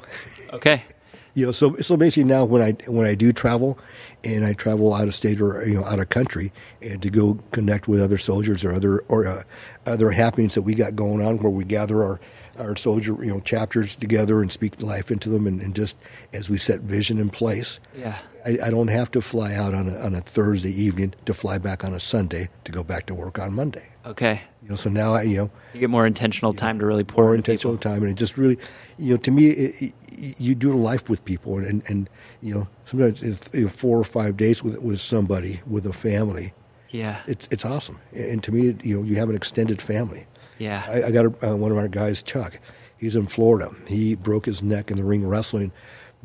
Okay. 0.53 0.83
you 1.35 1.45
know, 1.45 1.51
so 1.51 1.75
so 1.77 1.97
basically 1.97 2.23
now 2.23 2.45
when 2.45 2.61
I 2.61 2.71
when 2.89 3.05
I 3.05 3.13
do 3.13 3.33
travel, 3.33 3.77
and 4.23 4.45
I 4.45 4.53
travel 4.53 4.93
out 4.93 5.07
of 5.07 5.13
state 5.13 5.41
or 5.41 5.67
you 5.67 5.75
know 5.75 5.83
out 5.83 5.99
of 5.99 6.09
country, 6.09 6.53
and 6.81 7.01
to 7.01 7.09
go 7.09 7.39
connect 7.51 7.87
with 7.87 8.01
other 8.01 8.17
soldiers 8.17 8.63
or 8.63 8.73
other 8.73 8.99
or 9.09 9.27
uh, 9.27 9.43
other 9.85 10.11
happenings 10.11 10.55
that 10.55 10.63
we 10.63 10.73
got 10.75 10.95
going 10.95 11.23
on, 11.23 11.37
where 11.39 11.51
we 11.51 11.65
gather 11.65 12.03
our 12.03 12.19
our 12.57 12.75
soldier 12.77 13.17
you 13.19 13.31
know 13.31 13.41
chapters 13.41 13.97
together 13.97 14.41
and 14.41 14.51
speak 14.51 14.81
life 14.81 15.11
into 15.11 15.29
them, 15.29 15.45
and, 15.45 15.61
and 15.61 15.75
just 15.75 15.97
as 16.33 16.49
we 16.49 16.57
set 16.57 16.79
vision 16.79 17.19
in 17.19 17.29
place. 17.29 17.79
Yeah. 17.95 18.17
I, 18.45 18.57
I 18.63 18.69
don't 18.69 18.89
have 18.89 19.11
to 19.11 19.21
fly 19.21 19.53
out 19.55 19.73
on 19.73 19.89
a, 19.89 19.97
on 19.97 20.13
a 20.13 20.21
Thursday 20.21 20.69
evening 20.69 21.15
to 21.25 21.33
fly 21.33 21.57
back 21.57 21.83
on 21.83 21.93
a 21.93 21.99
Sunday 21.99 22.49
to 22.63 22.71
go 22.71 22.83
back 22.83 23.07
to 23.07 23.15
work 23.15 23.39
on 23.39 23.53
Monday. 23.53 23.89
Okay. 24.05 24.41
You 24.61 24.69
know, 24.69 24.75
so 24.75 24.89
now 24.89 25.15
I, 25.15 25.23
you 25.23 25.37
know, 25.37 25.51
you 25.73 25.79
get 25.79 25.89
more 25.89 26.05
intentional 26.05 26.53
time 26.53 26.77
to 26.79 26.85
really 26.85 27.03
pour 27.03 27.25
more 27.25 27.35
intentional 27.35 27.75
people. 27.75 27.91
time, 27.91 28.03
and 28.03 28.11
it 28.11 28.15
just 28.15 28.37
really, 28.37 28.59
you 28.97 29.11
know, 29.11 29.17
to 29.17 29.31
me, 29.31 29.49
it, 29.49 29.93
it, 30.11 30.39
you 30.39 30.53
do 30.53 30.77
life 30.77 31.09
with 31.09 31.25
people, 31.25 31.57
and, 31.57 31.65
and, 31.65 31.83
and 31.87 32.09
you 32.41 32.53
know, 32.53 32.67
sometimes 32.85 33.23
it's 33.23 33.49
you 33.51 33.63
know, 33.63 33.69
four 33.69 33.99
or 33.99 34.03
five 34.03 34.37
days 34.37 34.63
with 34.63 34.79
with 34.79 35.01
somebody, 35.01 35.61
with 35.65 35.85
a 35.85 35.93
family. 35.93 36.53
Yeah, 36.91 37.21
it's 37.27 37.47
it's 37.51 37.65
awesome, 37.65 37.99
and 38.13 38.43
to 38.43 38.51
me, 38.51 38.75
you 38.83 38.97
know, 38.97 39.03
you 39.03 39.15
have 39.15 39.29
an 39.29 39.35
extended 39.35 39.81
family. 39.81 40.27
Yeah, 40.59 40.83
I, 40.87 41.05
I 41.05 41.11
got 41.11 41.25
a, 41.25 41.51
uh, 41.51 41.55
one 41.55 41.71
of 41.71 41.77
our 41.77 41.87
guys, 41.87 42.21
Chuck. 42.21 42.59
He's 42.97 43.15
in 43.15 43.25
Florida. 43.25 43.75
He 43.87 44.15
broke 44.15 44.45
his 44.45 44.63
neck 44.63 44.89
in 44.89 44.97
the 44.97 45.03
ring 45.03 45.27
wrestling 45.27 45.71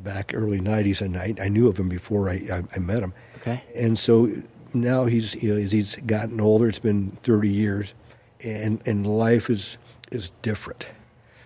back 0.02 0.32
early 0.34 0.60
'90s, 0.60 1.00
and 1.00 1.16
I, 1.16 1.34
I 1.40 1.48
knew 1.48 1.68
of 1.68 1.78
him 1.78 1.88
before 1.88 2.28
I, 2.28 2.34
I, 2.52 2.62
I 2.74 2.78
met 2.78 3.02
him. 3.02 3.14
Okay, 3.36 3.62
and 3.74 3.98
so 3.98 4.32
now 4.74 5.06
he's 5.06 5.34
you 5.42 5.54
know, 5.54 5.60
as 5.60 5.72
he's 5.72 5.96
gotten 5.96 6.40
older. 6.40 6.68
It's 6.68 6.78
been 6.78 7.18
30 7.22 7.48
years, 7.48 7.94
and 8.42 8.80
and 8.86 9.06
life 9.06 9.50
is 9.50 9.78
is 10.10 10.32
different. 10.42 10.86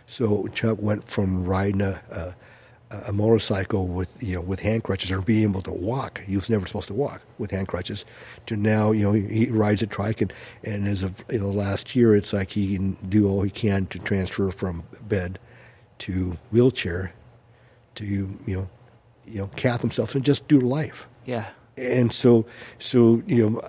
So 0.06 0.48
Chuck 0.48 0.78
went 0.80 1.04
from 1.04 1.44
riding 1.44 1.80
a, 1.80 2.02
a, 2.10 2.96
a 3.08 3.12
motorcycle 3.12 3.86
with 3.86 4.22
you 4.22 4.34
know 4.34 4.40
with 4.40 4.60
hand 4.60 4.84
crutches 4.84 5.10
or 5.10 5.20
being 5.20 5.44
able 5.44 5.62
to 5.62 5.72
walk. 5.72 6.20
He 6.20 6.36
was 6.36 6.50
never 6.50 6.66
supposed 6.66 6.88
to 6.88 6.94
walk 6.94 7.22
with 7.38 7.50
hand 7.50 7.68
crutches. 7.68 8.04
To 8.46 8.56
now, 8.56 8.92
you 8.92 9.04
know, 9.04 9.12
he, 9.12 9.22
he 9.22 9.46
rides 9.46 9.82
a 9.82 9.86
trike, 9.86 10.20
and, 10.20 10.32
and 10.62 10.86
as 10.86 11.02
of 11.02 11.26
the 11.26 11.46
last 11.46 11.96
year, 11.96 12.14
it's 12.14 12.32
like 12.32 12.50
he 12.50 12.74
can 12.74 12.92
do 13.08 13.28
all 13.28 13.42
he 13.42 13.50
can 13.50 13.86
to 13.86 13.98
transfer 13.98 14.50
from 14.50 14.84
bed 15.02 15.38
to 15.98 16.36
wheelchair 16.50 17.12
to 17.96 18.04
you 18.04 18.38
know 18.46 18.68
you 19.26 19.38
know 19.38 19.48
cath 19.56 19.80
himself 19.80 20.14
and 20.14 20.24
just 20.24 20.46
do 20.48 20.60
life. 20.60 21.06
Yeah. 21.24 21.48
And 21.76 22.12
so 22.12 22.46
so 22.78 23.22
you 23.26 23.50
know 23.50 23.60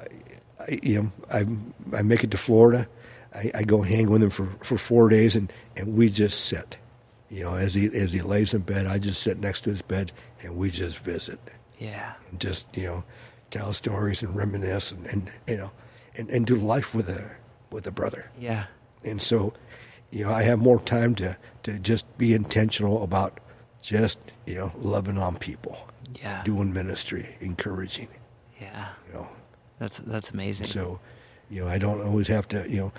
I, 0.59 0.79
you 0.83 1.01
know 1.01 1.11
I 1.31 1.97
I 1.97 2.01
make 2.01 2.23
it 2.23 2.31
to 2.31 2.37
Florida. 2.37 2.87
I, 3.33 3.51
I 3.53 3.63
go 3.63 3.81
hang 3.81 4.09
with 4.09 4.23
him 4.23 4.29
for, 4.29 4.47
for 4.63 4.77
four 4.77 5.09
days 5.09 5.35
and, 5.35 5.51
and 5.75 5.95
we 5.95 6.09
just 6.09 6.45
sit. 6.45 6.77
You 7.29 7.43
know, 7.43 7.55
as 7.55 7.73
he 7.73 7.87
as 7.87 8.13
he 8.13 8.21
lays 8.21 8.53
in 8.53 8.61
bed, 8.61 8.85
I 8.85 8.97
just 8.97 9.21
sit 9.21 9.39
next 9.39 9.61
to 9.61 9.71
his 9.71 9.81
bed 9.81 10.11
and 10.41 10.55
we 10.55 10.69
just 10.69 10.99
visit. 10.99 11.39
Yeah. 11.77 12.13
And 12.29 12.39
just, 12.39 12.65
you 12.77 12.83
know, 12.83 13.03
tell 13.51 13.73
stories 13.73 14.23
and 14.23 14.35
reminisce 14.35 14.91
and, 14.91 15.05
and 15.07 15.31
you 15.47 15.57
know 15.57 15.71
and, 16.17 16.29
and 16.29 16.45
do 16.45 16.55
life 16.55 16.93
with 16.93 17.09
a 17.09 17.31
with 17.71 17.87
a 17.87 17.91
brother. 17.91 18.31
Yeah. 18.39 18.65
And 19.03 19.21
so, 19.21 19.53
you 20.11 20.25
know, 20.25 20.31
I 20.31 20.43
have 20.43 20.59
more 20.59 20.79
time 20.79 21.15
to, 21.15 21.37
to 21.63 21.77
just 21.79 22.17
be 22.17 22.33
intentional 22.33 23.03
about 23.03 23.39
just, 23.85 24.19
you 24.45 24.55
know, 24.55 24.71
loving 24.77 25.17
on 25.17 25.37
people. 25.37 25.77
Yeah. 26.19 26.43
Doing 26.43 26.73
ministry, 26.73 27.35
encouraging. 27.39 28.07
Yeah. 28.59 28.89
You 29.07 29.13
know. 29.13 29.29
That's 29.79 29.97
that's 29.99 30.31
amazing. 30.31 30.67
So, 30.67 30.99
you 31.49 31.61
know, 31.61 31.67
I 31.67 31.77
don't 31.77 32.01
always 32.01 32.27
have 32.29 32.47
to, 32.49 32.69
you 32.69 32.77
know, 32.77 32.91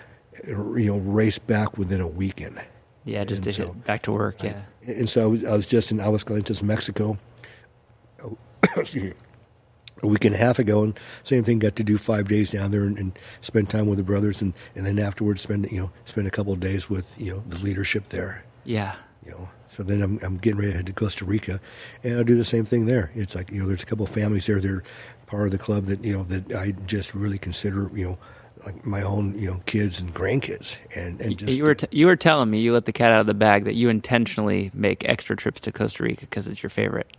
you 0.47 0.87
know, 0.87 0.99
race 0.99 1.39
back 1.39 1.79
within 1.79 2.01
a 2.01 2.07
weekend. 2.07 2.61
Yeah, 3.05 3.25
just 3.25 3.45
to 3.45 3.53
so, 3.53 3.73
back 3.73 4.03
to 4.03 4.13
work. 4.13 4.43
Yeah. 4.43 4.63
I, 4.87 4.91
and 4.91 5.09
so 5.09 5.23
I 5.23 5.27
was, 5.27 5.45
I 5.45 5.57
was 5.57 5.67
just 5.67 5.93
in 5.93 5.99
Aguascalientes, 5.99 6.63
Mexico. 6.63 7.19
Oh, 8.23 8.37
excuse 8.77 9.05
me 9.05 9.13
a 10.03 10.07
week 10.07 10.25
and 10.25 10.35
a 10.35 10.39
half 10.39 10.59
ago, 10.59 10.83
and 10.83 10.99
same 11.23 11.45
thing. 11.45 11.59
Got 11.59 11.77
to 11.77 11.85
do 11.85 11.99
five 11.99 12.29
days 12.29 12.51
down 12.51 12.71
there 12.71 12.83
and, 12.83 12.99
and, 12.99 13.19
spend 13.41 13.71
time 13.71 13.87
with 13.87 13.99
the 13.99 14.05
brothers, 14.05 14.43
and, 14.43 14.53
and 14.75 14.85
then 14.85 14.99
afterwards 14.99 15.43
spend 15.43 15.71
you 15.71 15.81
know 15.81 15.91
spend 16.05 16.27
a 16.27 16.31
couple 16.31 16.53
of 16.53 16.61
days 16.61 16.91
with 16.91 17.19
you 17.21 17.33
know 17.33 17.43
the 17.47 17.59
leadership 17.59 18.07
there. 18.07 18.45
Yeah. 18.65 18.97
You 19.25 19.33
know, 19.33 19.49
so 19.77 19.83
then 19.83 20.01
I'm 20.01 20.19
I'm 20.23 20.39
getting 20.39 20.59
ready 20.59 20.71
to 20.71 20.77
head 20.79 20.87
to 20.87 20.95
Costa 20.95 21.27
Rica, 21.27 21.61
and 22.03 22.17
I'll 22.17 22.25
do 22.25 22.35
the 22.35 22.45
same 22.45 22.65
thing 22.65 22.87
there. 22.87 23.11
It's 23.15 23.35
like 23.35 23.51
you 23.51 23.61
know 23.61 23.69
there's 23.69 23.83
a 23.83 23.87
couple 23.87 24.07
of 24.07 24.11
families 24.11 24.47
there. 24.47 24.59
They're 24.59 24.83
part 25.27 25.45
of 25.45 25.51
the 25.51 25.59
club 25.59 25.85
that 25.85 26.03
you 26.03 26.17
know 26.17 26.23
that 26.25 26.55
I 26.55 26.71
just 26.87 27.15
really 27.15 27.37
consider 27.37 27.91
you 27.93 28.07
know 28.07 28.19
like 28.65 28.87
my 28.87 29.03
own 29.03 29.39
you 29.39 29.51
know 29.51 29.61
kids 29.67 30.01
and 30.01 30.15
grandkids 30.15 30.79
and 30.97 31.21
and 31.21 31.37
just 31.37 31.55
you 31.55 31.63
were 31.63 31.75
t- 31.75 31.89
you 31.91 32.07
were 32.07 32.17
telling 32.17 32.49
me 32.49 32.59
you 32.61 32.73
let 32.73 32.87
the 32.87 32.93
cat 32.93 33.13
out 33.13 33.21
of 33.21 33.27
the 33.27 33.35
bag 33.35 33.65
that 33.65 33.75
you 33.75 33.91
intentionally 33.91 34.71
make 34.73 35.07
extra 35.07 35.37
trips 35.37 35.61
to 35.61 35.73
Costa 35.73 36.03
Rica 36.03 36.23
because 36.23 36.49
it's 36.49 36.63
your 36.63 36.71
favorite. 36.71 37.15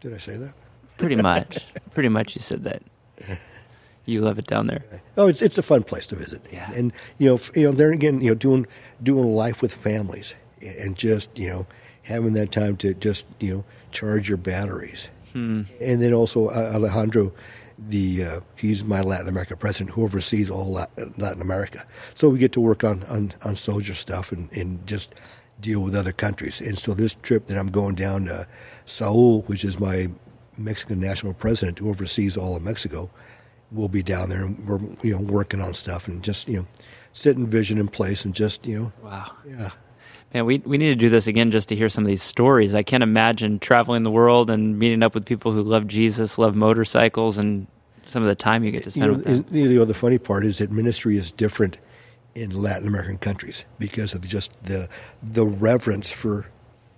Did 0.00 0.14
I 0.14 0.18
say 0.18 0.38
that? 0.38 0.54
Pretty 0.96 1.16
much. 1.22 1.66
Pretty 1.92 2.08
much, 2.08 2.36
you 2.36 2.40
said 2.40 2.64
that. 2.64 2.82
You 4.06 4.22
love 4.22 4.38
it 4.38 4.46
down 4.46 4.68
there. 4.68 4.82
Oh, 5.18 5.28
it's 5.28 5.42
it's 5.42 5.58
a 5.58 5.62
fun 5.62 5.82
place 5.82 6.06
to 6.06 6.16
visit. 6.16 6.40
Yeah. 6.50 6.72
And 6.72 6.90
you 7.18 7.28
know, 7.28 7.40
you 7.54 7.64
know, 7.64 7.72
there 7.72 7.92
again, 7.92 8.22
you 8.22 8.30
know, 8.30 8.34
doing 8.34 8.66
doing 9.02 9.34
life 9.34 9.60
with 9.60 9.74
families 9.74 10.34
and 10.62 10.96
just 10.96 11.36
you 11.38 11.48
know 11.48 11.66
having 12.02 12.32
that 12.34 12.52
time 12.52 12.76
to 12.78 12.94
just 12.94 13.26
you 13.40 13.54
know 13.54 13.64
charge 13.90 14.28
your 14.28 14.38
batteries. 14.38 15.08
Hmm. 15.32 15.62
And 15.80 16.02
then 16.02 16.14
also 16.14 16.48
uh, 16.48 16.72
Alejandro, 16.74 17.32
the 17.78 18.24
uh, 18.24 18.40
he's 18.56 18.84
my 18.84 19.02
Latin 19.02 19.28
America 19.28 19.56
president 19.56 19.90
who 19.90 20.04
oversees 20.04 20.50
all 20.50 20.72
Latin 20.72 21.42
America. 21.42 21.84
So 22.14 22.28
we 22.28 22.38
get 22.38 22.52
to 22.52 22.60
work 22.60 22.84
on 22.84 23.04
on, 23.04 23.32
on 23.44 23.56
soldier 23.56 23.94
stuff 23.94 24.32
and, 24.32 24.50
and 24.52 24.86
just 24.86 25.14
deal 25.60 25.80
with 25.80 25.94
other 25.94 26.12
countries. 26.12 26.60
And 26.60 26.78
so 26.78 26.94
this 26.94 27.14
trip 27.22 27.46
that 27.46 27.58
I'm 27.58 27.70
going 27.70 27.96
down 27.96 28.26
to 28.26 28.46
Saul, 28.86 29.42
which 29.42 29.64
is 29.64 29.78
my 29.78 30.08
Mexican 30.56 31.00
national 31.00 31.34
president 31.34 31.78
who 31.78 31.88
oversees 31.88 32.36
all 32.36 32.56
of 32.56 32.62
Mexico, 32.62 33.10
will 33.70 33.88
be 33.88 34.02
down 34.02 34.28
there 34.28 34.44
and 34.44 34.66
we're 34.66 34.80
you 35.02 35.14
know 35.14 35.20
working 35.20 35.60
on 35.60 35.74
stuff 35.74 36.08
and 36.08 36.22
just 36.22 36.48
you 36.48 36.58
know 36.58 36.66
setting 37.12 37.46
vision 37.46 37.78
in 37.78 37.88
place 37.88 38.24
and 38.24 38.34
just 38.34 38.66
you 38.66 38.78
know 38.78 38.92
wow 39.02 39.30
yeah 39.46 39.70
man 40.34 40.44
we 40.44 40.58
we 40.58 40.78
need 40.78 40.88
to 40.88 40.94
do 40.94 41.08
this 41.08 41.26
again 41.26 41.50
just 41.50 41.68
to 41.68 41.76
hear 41.76 41.88
some 41.88 42.04
of 42.04 42.08
these 42.08 42.22
stories 42.22 42.74
i 42.74 42.82
can't 42.82 43.02
imagine 43.02 43.58
traveling 43.58 44.02
the 44.02 44.10
world 44.10 44.50
and 44.50 44.78
meeting 44.78 45.02
up 45.02 45.14
with 45.14 45.24
people 45.24 45.52
who 45.52 45.62
love 45.62 45.86
jesus 45.86 46.38
love 46.38 46.54
motorcycles 46.54 47.38
and 47.38 47.66
some 48.08 48.22
of 48.22 48.28
the 48.28 48.34
time 48.34 48.64
you 48.64 48.70
get 48.70 48.84
to 48.84 48.90
spend 48.90 49.04
you 49.04 49.10
know, 49.12 49.18
with 49.18 49.48
them. 49.48 49.56
You 49.56 49.78
know, 49.78 49.84
the 49.84 49.94
funny 49.94 50.18
part 50.18 50.44
is 50.44 50.58
that 50.58 50.70
ministry 50.70 51.18
is 51.18 51.30
different 51.30 51.78
in 52.34 52.50
Latin 52.50 52.88
American 52.88 53.18
countries 53.18 53.64
because 53.78 54.14
of 54.14 54.26
just 54.26 54.52
the 54.62 54.88
the 55.22 55.44
reverence 55.44 56.10
for 56.10 56.46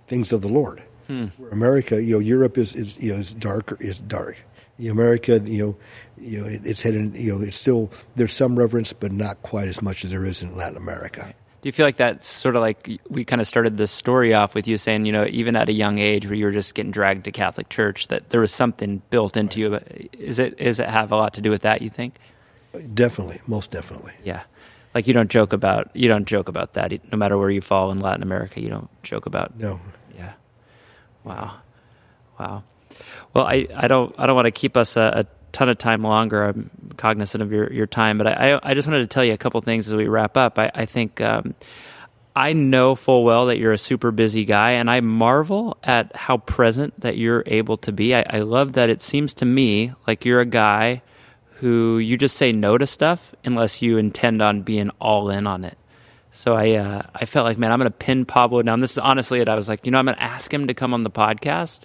things 0.07 0.31
of 0.31 0.41
the 0.41 0.47
Lord. 0.47 0.83
Hmm. 1.07 1.27
America, 1.51 2.01
you 2.01 2.13
know, 2.13 2.19
Europe 2.19 2.57
is, 2.57 2.73
is 2.75 2.97
you 2.97 3.13
know 3.13 3.19
is 3.19 3.33
darker 3.33 3.77
is 3.79 3.99
dark. 3.99 4.37
America, 4.79 5.39
you 5.45 5.63
know, 5.63 5.75
you 6.17 6.41
know, 6.41 6.47
it, 6.47 6.61
it's 6.65 6.81
heading, 6.81 7.15
you 7.15 7.35
know, 7.35 7.45
it's 7.45 7.57
still 7.57 7.91
there's 8.15 8.33
some 8.33 8.57
reverence, 8.57 8.93
but 8.93 9.11
not 9.11 9.39
quite 9.43 9.67
as 9.67 9.79
much 9.79 10.03
as 10.03 10.09
there 10.09 10.25
is 10.25 10.41
in 10.41 10.55
Latin 10.55 10.77
America. 10.77 11.21
Right. 11.21 11.35
Do 11.61 11.69
you 11.69 11.73
feel 11.73 11.85
like 11.85 11.97
that's 11.97 12.25
sort 12.25 12.55
of 12.55 12.61
like 12.61 12.99
we 13.07 13.23
kind 13.23 13.39
of 13.39 13.47
started 13.47 13.77
this 13.77 13.91
story 13.91 14.33
off 14.33 14.55
with 14.55 14.67
you 14.67 14.77
saying, 14.77 15.05
you 15.05 15.11
know, 15.11 15.27
even 15.29 15.55
at 15.55 15.69
a 15.69 15.71
young 15.71 15.99
age 15.99 16.25
where 16.25 16.33
you 16.33 16.45
were 16.45 16.51
just 16.51 16.73
getting 16.73 16.91
dragged 16.91 17.25
to 17.25 17.31
Catholic 17.31 17.69
Church, 17.69 18.07
that 18.07 18.31
there 18.31 18.41
was 18.41 18.51
something 18.51 19.03
built 19.11 19.37
into 19.37 19.59
you? 19.59 19.79
Is 20.13 20.39
it 20.39 20.59
is 20.59 20.79
it 20.79 20.89
have 20.89 21.11
a 21.11 21.15
lot 21.15 21.35
to 21.35 21.41
do 21.41 21.51
with 21.51 21.61
that? 21.61 21.83
You 21.83 21.91
think? 21.91 22.15
Definitely, 22.93 23.41
most 23.45 23.69
definitely. 23.69 24.13
Yeah. 24.23 24.43
Like 24.95 25.07
you 25.07 25.13
don't 25.13 25.29
joke 25.29 25.53
about 25.53 25.95
you 25.95 26.07
don't 26.07 26.25
joke 26.25 26.47
about 26.47 26.73
that. 26.73 26.91
No 27.11 27.17
matter 27.17 27.37
where 27.37 27.51
you 27.51 27.61
fall 27.61 27.91
in 27.91 27.99
Latin 27.99 28.23
America, 28.23 28.59
you 28.59 28.69
don't 28.69 28.89
joke 29.03 29.27
about. 29.27 29.57
No. 29.57 29.79
Yeah. 30.15 30.33
Wow. 31.23 31.57
Wow. 32.39 32.63
Well, 33.33 33.45
I, 33.45 33.67
I 33.75 33.87
don't 33.87 34.15
I 34.17 34.25
don't 34.25 34.35
want 34.35 34.47
to 34.47 34.51
keep 34.51 34.75
us 34.75 34.97
a, 34.97 35.25
a 35.25 35.25
ton 35.51 35.69
of 35.69 35.77
time 35.77 36.03
longer. 36.03 36.43
I'm 36.43 36.69
cognizant 36.97 37.41
of 37.41 37.51
your, 37.51 37.71
your 37.71 37.87
time, 37.87 38.17
but 38.17 38.27
I, 38.27 38.59
I 38.61 38.73
just 38.73 38.87
wanted 38.87 39.01
to 39.01 39.07
tell 39.07 39.23
you 39.23 39.33
a 39.33 39.37
couple 39.37 39.61
things 39.61 39.87
as 39.87 39.95
we 39.95 40.07
wrap 40.07 40.37
up. 40.37 40.59
I, 40.59 40.71
I 40.73 40.85
think 40.85 41.21
um, 41.21 41.55
I 42.35 42.53
know 42.53 42.95
full 42.95 43.23
well 43.23 43.47
that 43.47 43.57
you're 43.57 43.73
a 43.73 43.77
super 43.77 44.11
busy 44.11 44.45
guy, 44.45 44.71
and 44.71 44.89
I 44.89 45.01
marvel 45.01 45.77
at 45.83 46.15
how 46.15 46.37
present 46.37 46.99
that 47.01 47.17
you're 47.17 47.43
able 47.45 47.77
to 47.77 47.91
be. 47.91 48.15
I, 48.15 48.25
I 48.29 48.39
love 48.39 48.73
that 48.73 48.89
it 48.89 49.01
seems 49.01 49.33
to 49.35 49.45
me 49.45 49.93
like 50.07 50.25
you're 50.25 50.39
a 50.39 50.45
guy 50.45 51.01
who 51.55 51.99
you 51.99 52.17
just 52.17 52.37
say 52.37 52.51
no 52.51 52.77
to 52.77 52.87
stuff 52.87 53.35
unless 53.43 53.81
you 53.81 53.97
intend 53.97 54.41
on 54.41 54.63
being 54.63 54.89
all 54.99 55.29
in 55.29 55.45
on 55.45 55.63
it. 55.63 55.77
So 56.31 56.55
I 56.55 56.71
uh, 56.71 57.01
I 57.13 57.25
felt 57.25 57.45
like, 57.45 57.57
man, 57.57 57.71
I'm 57.71 57.77
going 57.77 57.91
to 57.91 57.97
pin 57.97 58.25
Pablo 58.25 58.61
down. 58.61 58.79
This 58.79 58.91
is 58.91 58.97
honestly 58.97 59.41
it. 59.41 59.49
I 59.49 59.55
was 59.55 59.67
like, 59.67 59.85
you 59.85 59.91
know, 59.91 59.99
I'm 59.99 60.05
going 60.05 60.15
to 60.15 60.23
ask 60.23 60.51
him 60.53 60.67
to 60.67 60.73
come 60.73 60.93
on 60.93 61.03
the 61.03 61.11
podcast, 61.11 61.81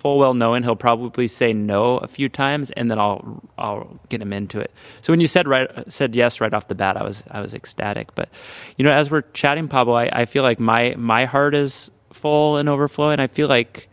full 0.00 0.18
well 0.18 0.32
knowing 0.32 0.62
he'll 0.62 0.76
probably 0.76 1.28
say 1.28 1.52
no 1.52 1.98
a 1.98 2.06
few 2.06 2.28
times, 2.28 2.70
and 2.70 2.90
then 2.90 2.98
I'll 2.98 3.42
I'll 3.58 4.00
get 4.08 4.22
him 4.22 4.32
into 4.32 4.58
it. 4.58 4.72
So 5.02 5.12
when 5.12 5.20
you 5.20 5.26
said 5.26 5.46
right 5.46 5.70
said 5.92 6.16
yes 6.16 6.40
right 6.40 6.52
off 6.52 6.68
the 6.68 6.74
bat, 6.74 6.96
I 6.96 7.04
was 7.04 7.22
I 7.30 7.40
was 7.40 7.54
ecstatic. 7.54 8.14
But 8.14 8.30
you 8.78 8.84
know, 8.84 8.92
as 8.92 9.10
we're 9.10 9.22
chatting, 9.32 9.68
Pablo, 9.68 9.94
I, 9.94 10.08
I 10.10 10.24
feel 10.24 10.42
like 10.42 10.58
my 10.58 10.94
my 10.96 11.26
heart 11.26 11.54
is 11.54 11.90
full 12.12 12.56
and 12.56 12.68
overflowing. 12.68 13.20
I 13.20 13.26
feel 13.26 13.48
like 13.48 13.88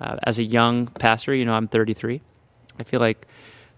uh, 0.00 0.16
as 0.22 0.38
a 0.38 0.44
young 0.44 0.86
pastor, 0.86 1.34
you 1.34 1.46
know, 1.46 1.54
I'm 1.54 1.66
33. 1.66 2.20
I 2.78 2.82
feel 2.82 3.00
like 3.00 3.26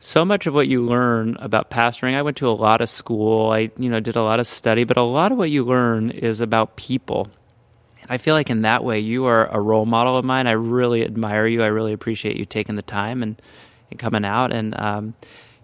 so 0.01 0.25
much 0.25 0.47
of 0.47 0.55
what 0.55 0.67
you 0.67 0.83
learn 0.83 1.37
about 1.41 1.71
pastoring 1.71 2.15
i 2.15 2.23
went 2.23 2.35
to 2.39 2.49
a 2.49 2.57
lot 2.57 2.81
of 2.81 2.89
school 2.89 3.51
i 3.51 3.71
you 3.77 3.91
know 3.91 4.01
did 4.01 4.17
a 4.17 4.23
lot 4.23 4.41
of 4.41 4.47
study 4.47 4.83
but 4.83 4.97
a 4.97 5.03
lot 5.03 5.31
of 5.31 5.37
what 5.37 5.51
you 5.51 5.63
learn 5.63 6.11
is 6.11 6.41
about 6.41 6.75
people 6.77 7.29
i 8.11 8.19
feel 8.19 8.35
like 8.35 8.51
in 8.51 8.62
that 8.62 8.85
way 8.85 8.99
you 8.99 9.24
are 9.24 9.47
a 9.47 9.61
role 9.61 9.87
model 9.87 10.19
of 10.19 10.24
mine. 10.24 10.47
I 10.47 10.53
really 10.53 11.05
admire 11.05 11.47
you. 11.47 11.62
I 11.62 11.69
really 11.69 11.93
appreciate 11.93 12.37
you 12.37 12.45
taking 12.45 12.74
the 12.74 12.82
time 12.82 13.23
and, 13.23 13.41
and 13.91 13.99
coming 13.99 14.24
out. 14.24 14.53
And 14.53 14.78
um, 14.78 15.15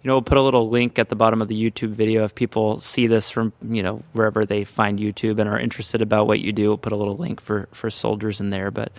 you 0.02 0.08
know 0.08 0.14
we'll 0.14 0.22
put 0.22 0.38
a 0.38 0.42
little 0.42 0.70
link 0.70 0.98
at 0.98 1.08
the 1.08 1.16
bottom 1.16 1.42
of 1.42 1.48
the 1.48 1.60
youtube 1.60 1.88
video 1.88 2.24
if 2.24 2.32
people 2.32 2.78
see 2.78 3.08
this 3.08 3.28
from 3.28 3.52
you 3.60 3.82
know 3.82 4.04
wherever 4.12 4.46
they 4.46 4.62
find 4.62 5.00
youtube 5.00 5.40
and 5.40 5.50
are 5.50 5.58
interested 5.58 6.00
about 6.00 6.28
what 6.28 6.38
you 6.38 6.52
do. 6.52 6.68
We'll 6.68 6.78
put 6.78 6.92
a 6.92 6.96
little 6.96 7.16
link 7.16 7.40
for 7.40 7.68
for 7.72 7.90
soldiers 7.90 8.40
in 8.40 8.50
there. 8.50 8.70
But 8.70 8.92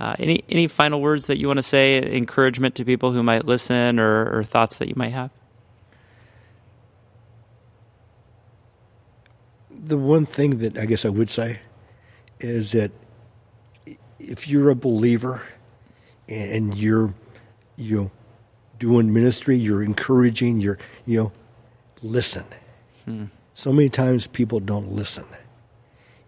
uh, 0.00 0.16
any 0.18 0.44
any 0.48 0.66
final 0.66 1.00
words 1.00 1.26
that 1.26 1.38
you 1.38 1.46
want 1.46 1.58
to 1.58 1.62
say, 1.62 1.98
encouragement 2.16 2.74
to 2.76 2.84
people 2.84 3.12
who 3.12 3.22
might 3.22 3.44
listen, 3.44 3.98
or, 3.98 4.38
or 4.38 4.44
thoughts 4.44 4.78
that 4.78 4.88
you 4.88 4.94
might 4.96 5.12
have? 5.12 5.30
The 9.70 9.96
one 9.96 10.26
thing 10.26 10.58
that 10.58 10.76
I 10.76 10.86
guess 10.86 11.04
I 11.04 11.08
would 11.08 11.30
say 11.30 11.60
is 12.40 12.72
that 12.72 12.90
if 14.18 14.48
you're 14.48 14.70
a 14.70 14.74
believer 14.74 15.42
and 16.28 16.74
you're 16.74 17.14
you 17.76 17.96
know 17.96 18.10
doing 18.78 19.12
ministry, 19.12 19.56
you're 19.56 19.82
encouraging, 19.82 20.60
you're 20.60 20.78
you 21.06 21.22
know 21.22 21.32
listen. 22.02 22.44
Hmm. 23.04 23.26
So 23.54 23.72
many 23.72 23.88
times 23.88 24.26
people 24.26 24.60
don't 24.60 24.92
listen. 24.92 25.24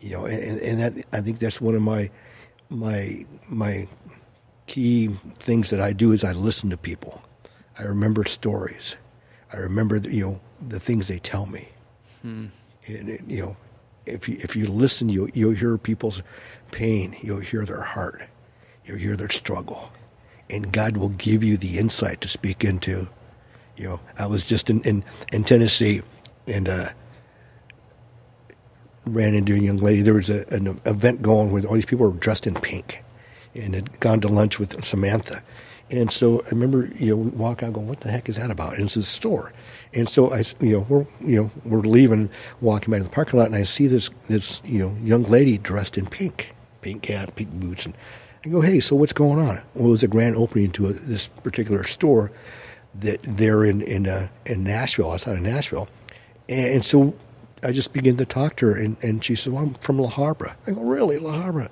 You 0.01 0.11
know, 0.13 0.25
and, 0.25 0.61
and 0.61 0.81
that 0.81 1.05
I 1.13 1.21
think 1.21 1.39
that's 1.39 1.61
one 1.61 1.75
of 1.75 1.83
my 1.83 2.11
my 2.69 3.27
my 3.49 3.89
key 4.67 5.09
things 5.39 5.71
that 5.71 5.81
I 5.81 5.93
do 5.93 6.13
is 6.13 6.25
I 6.25 6.33
listen 6.33 6.71
to 6.71 6.77
people. 6.77 7.23
I 7.79 7.83
remember 7.83 8.25
stories. 8.25 8.97
I 9.53 9.57
remember 9.57 9.99
the, 9.99 10.15
you 10.15 10.25
know 10.25 10.41
the 10.67 10.81
things 10.81 11.09
they 11.09 11.19
tell 11.19 11.47
me. 11.47 11.69
Hmm. 12.23 12.47
And, 12.87 13.21
you 13.31 13.43
know, 13.43 13.57
if 14.11 14.29
you 14.29 14.39
if 14.41 14.57
you 14.57 14.67
listen, 14.67 15.09
you'll 15.09 15.31
you'll 15.31 15.55
hear 15.55 15.79
people's 15.79 16.23
pain. 16.71 17.17
You'll 17.23 17.41
hear 17.41 17.65
their 17.65 17.83
heart. 17.83 18.29
You'll 18.85 18.99
hear 18.99 19.17
their 19.17 19.31
struggle, 19.31 19.91
and 20.49 20.73
God 20.73 20.97
will 20.97 21.11
give 21.11 21.45
you 21.45 21.57
the 21.57 21.79
insight 21.79 22.21
to 22.23 22.29
speak 22.29 22.65
into. 22.65 23.09
You 23.77 23.85
know, 23.89 24.01
I 24.19 24.27
was 24.27 24.47
just 24.47 24.71
in 24.71 24.83
in, 24.83 25.05
in 25.33 25.45
Tennessee, 25.45 26.03
and 26.47 26.69
uh, 26.69 26.91
ran 29.07 29.35
into 29.35 29.55
a 29.55 29.59
young 29.59 29.79
lady. 29.79 30.03
There 30.03 30.15
was 30.15 30.31
a, 30.31 30.45
an 30.49 30.81
event 30.85 31.23
going 31.23 31.51
where 31.51 31.65
all 31.65 31.75
these 31.75 31.87
people 31.87 32.07
were 32.07 32.17
dressed 32.17 32.47
in 32.47 32.55
pink 32.55 33.03
and 33.55 33.75
had 33.75 34.01
gone 34.01 34.21
to 34.21 34.29
lunch 34.29 34.59
with 34.59 34.85
Samantha. 34.85 35.43
And 35.91 36.13
so 36.13 36.43
I 36.47 36.51
remember, 36.51 36.89
you 36.97 37.17
know, 37.17 37.17
walk 37.17 37.63
out 37.63 37.73
going, 37.73 37.89
what 37.89 38.01
the 38.01 38.11
heck 38.11 38.29
is 38.29 38.37
that 38.37 38.51
about? 38.51 38.75
And 38.75 38.85
it's 38.85 38.97
a 38.97 39.03
store. 39.03 39.53
And 39.93 40.09
so 40.09 40.33
I, 40.33 40.45
you 40.61 40.73
know, 40.73 40.87
we're, 40.89 41.07
you 41.21 41.43
know, 41.43 41.51
we're 41.65 41.81
leaving, 41.81 42.31
walking 42.61 42.93
back 42.93 43.01
to 43.01 43.05
the 43.05 43.11
parking 43.11 43.41
lot, 43.41 43.47
and 43.47 43.57
I 43.57 43.65
see 43.65 43.87
this, 43.89 44.11
this, 44.29 44.63
you 44.65 44.79
know, 44.79 44.97
young 45.03 45.25
lady 45.25 45.59
dressed 45.59 45.99
in 45.99 46.07
pink, 46.07 46.55
pink 46.81 47.07
hat, 47.07 47.35
pink 47.35 47.51
boots. 47.51 47.87
And 47.87 47.97
I 48.45 48.49
go, 48.49 48.61
hey, 48.61 48.79
so 48.81 48.95
what's 48.95 49.13
going 49.13 49.41
on? 49.41 49.63
Well, 49.75 49.89
it 49.89 49.91
was 49.91 50.03
a 50.03 50.09
grand 50.09 50.37
opening 50.37 50.71
to 50.73 50.87
a, 50.87 50.93
this 50.93 51.27
particular 51.27 51.85
store 51.85 52.31
that 52.95 53.21
they're 53.23 53.65
in, 53.65 53.83
in, 53.83 54.07
uh, 54.07 54.29
in 54.47 54.63
Nashville, 54.63 55.11
outside 55.11 55.37
of 55.37 55.43
Nashville. 55.43 55.89
And, 56.49 56.85
so 56.85 57.15
I 57.63 57.73
just 57.73 57.93
began 57.93 58.17
to 58.17 58.25
talk 58.25 58.57
to 58.57 58.67
her, 58.67 58.77
and, 58.77 58.97
and 59.03 59.25
she 59.25 59.35
said, 59.35 59.53
well, 59.53 59.65
I'm 59.65 59.75
from 59.75 59.99
La 59.99 60.11
Habra. 60.11 60.55
I 60.67 60.71
go, 60.71 60.83
really, 60.83 61.19
La 61.19 61.33
Habra? 61.33 61.69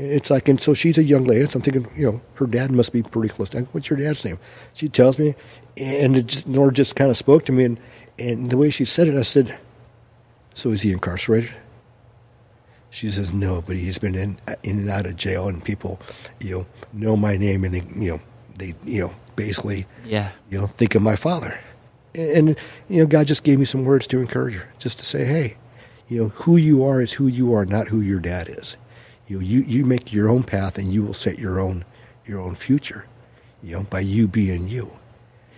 It's 0.00 0.30
like, 0.30 0.48
and 0.48 0.60
so 0.60 0.74
she's 0.74 0.96
a 0.96 1.02
young 1.02 1.24
lady. 1.24 1.46
So 1.46 1.58
I'm 1.58 1.62
thinking, 1.62 1.88
you 1.96 2.06
know, 2.06 2.20
her 2.34 2.46
dad 2.46 2.70
must 2.70 2.92
be 2.92 3.02
pretty 3.02 3.28
close. 3.28 3.48
Go, 3.48 3.60
What's 3.72 3.90
your 3.90 3.98
dad's 3.98 4.24
name? 4.24 4.38
She 4.72 4.88
tells 4.88 5.18
me, 5.18 5.34
and 5.76 6.16
it 6.16 6.28
just, 6.28 6.46
Nora 6.46 6.72
just 6.72 6.94
kind 6.96 7.10
of 7.10 7.16
spoke 7.16 7.44
to 7.46 7.52
me, 7.52 7.64
and, 7.64 7.80
and 8.18 8.50
the 8.50 8.56
way 8.56 8.70
she 8.70 8.84
said 8.84 9.08
it, 9.08 9.16
I 9.16 9.22
said, 9.22 9.58
So 10.54 10.70
is 10.70 10.82
he 10.82 10.92
incarcerated? 10.92 11.52
She 12.90 13.10
says, 13.10 13.32
No, 13.32 13.60
but 13.60 13.76
he's 13.76 13.98
been 13.98 14.14
in, 14.14 14.40
in 14.62 14.78
and 14.78 14.88
out 14.88 15.06
of 15.06 15.16
jail, 15.16 15.48
and 15.48 15.64
people, 15.64 16.00
you 16.40 16.58
know, 16.58 16.66
know 16.92 17.16
my 17.16 17.36
name, 17.36 17.64
and 17.64 17.74
they, 17.74 17.82
you 18.00 18.12
know, 18.12 18.20
they, 18.56 18.74
you 18.84 19.02
know, 19.02 19.14
basically, 19.34 19.86
yeah, 20.04 20.30
you 20.48 20.60
know, 20.60 20.66
think 20.68 20.94
of 20.94 21.02
my 21.02 21.16
father 21.16 21.60
and 22.18 22.56
you 22.88 23.00
know, 23.00 23.06
God 23.06 23.26
just 23.26 23.44
gave 23.44 23.58
me 23.58 23.64
some 23.64 23.84
words 23.84 24.06
to 24.08 24.20
encourage 24.20 24.54
her, 24.54 24.68
just 24.78 24.98
to 24.98 25.04
say, 25.04 25.24
hey, 25.24 25.56
you 26.08 26.22
know, 26.22 26.28
who 26.30 26.56
you 26.56 26.84
are 26.84 27.00
is 27.00 27.12
who 27.12 27.26
you 27.26 27.54
are, 27.54 27.64
not 27.64 27.88
who 27.88 28.00
your 28.00 28.20
dad 28.20 28.48
is. 28.48 28.76
You 29.28 29.36
know, 29.36 29.44
you 29.44 29.60
you 29.60 29.84
make 29.84 30.12
your 30.12 30.28
own 30.28 30.42
path, 30.42 30.78
and 30.78 30.92
you 30.92 31.02
will 31.02 31.14
set 31.14 31.38
your 31.38 31.60
own 31.60 31.84
your 32.26 32.40
own 32.40 32.54
future. 32.54 33.06
You 33.62 33.76
know, 33.76 33.82
by 33.84 34.00
you 34.00 34.26
being 34.26 34.68
you. 34.68 34.92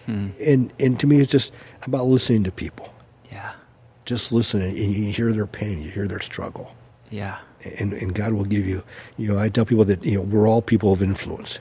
Hmm. 0.06 0.30
And 0.44 0.72
and 0.78 0.98
to 1.00 1.06
me, 1.06 1.20
it's 1.20 1.30
just 1.30 1.52
about 1.82 2.06
listening 2.06 2.44
to 2.44 2.52
people. 2.52 2.92
Yeah. 3.30 3.52
Just 4.04 4.32
listening, 4.32 4.70
and 4.70 4.94
you 4.94 5.12
hear 5.12 5.32
their 5.32 5.46
pain, 5.46 5.80
you 5.82 5.90
hear 5.90 6.08
their 6.08 6.20
struggle. 6.20 6.74
Yeah. 7.10 7.38
And 7.78 7.92
and 7.92 8.14
God 8.14 8.32
will 8.32 8.44
give 8.44 8.66
you. 8.66 8.82
You 9.16 9.32
know, 9.32 9.38
I 9.38 9.48
tell 9.48 9.64
people 9.64 9.84
that 9.84 10.04
you 10.04 10.16
know 10.16 10.22
we're 10.22 10.48
all 10.48 10.62
people 10.62 10.92
of 10.92 11.02
influence. 11.02 11.60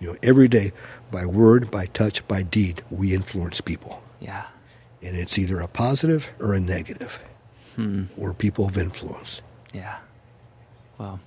You 0.00 0.08
know, 0.12 0.18
every 0.22 0.48
day, 0.48 0.72
by 1.10 1.24
word, 1.24 1.70
by 1.70 1.86
touch, 1.86 2.26
by 2.26 2.42
deed, 2.42 2.82
we 2.90 3.14
influence 3.14 3.60
people. 3.60 4.02
Yeah. 4.20 4.46
And 5.02 5.16
it's 5.16 5.38
either 5.38 5.60
a 5.60 5.68
positive 5.68 6.26
or 6.40 6.52
a 6.52 6.60
negative. 6.60 7.20
Hmm. 7.76 8.04
We're 8.16 8.34
people 8.34 8.66
of 8.66 8.76
influence. 8.76 9.40
Yeah. 9.72 9.98
Well, 10.98 11.20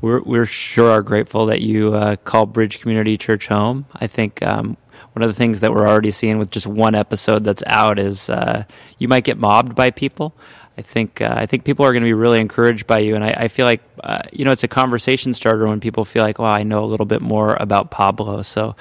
we're 0.00 0.20
we're 0.22 0.46
sure 0.46 0.90
are 0.90 1.02
grateful 1.02 1.46
that 1.46 1.60
you 1.60 1.94
uh, 1.94 2.16
call 2.16 2.46
Bridge 2.46 2.80
Community 2.80 3.16
Church 3.16 3.48
home. 3.48 3.86
I 3.94 4.06
think 4.06 4.42
um, 4.42 4.76
one 5.12 5.22
of 5.22 5.28
the 5.28 5.34
things 5.34 5.60
that 5.60 5.72
we're 5.72 5.88
already 5.88 6.10
seeing 6.10 6.38
with 6.38 6.50
just 6.50 6.66
one 6.66 6.94
episode 6.94 7.44
that's 7.44 7.62
out 7.66 7.98
is 7.98 8.28
uh, 8.28 8.64
you 8.98 9.08
might 9.08 9.24
get 9.24 9.38
mobbed 9.38 9.74
by 9.74 9.90
people. 9.90 10.34
I 10.78 10.82
think 10.82 11.22
uh, 11.22 11.34
I 11.36 11.46
think 11.46 11.64
people 11.64 11.86
are 11.86 11.92
going 11.92 12.02
to 12.02 12.08
be 12.08 12.12
really 12.12 12.38
encouraged 12.38 12.86
by 12.86 12.98
you, 12.98 13.14
and 13.14 13.24
I, 13.24 13.28
I 13.28 13.48
feel 13.48 13.64
like 13.64 13.82
uh, 14.04 14.22
you 14.32 14.44
know 14.44 14.52
it's 14.52 14.64
a 14.64 14.68
conversation 14.68 15.32
starter 15.32 15.66
when 15.66 15.80
people 15.80 16.04
feel 16.04 16.22
like, 16.22 16.38
well, 16.38 16.52
I 16.52 16.62
know 16.62 16.84
a 16.84 16.86
little 16.86 17.06
bit 17.06 17.22
more 17.22 17.56
about 17.58 17.90
Pablo. 17.90 18.42
So 18.42 18.76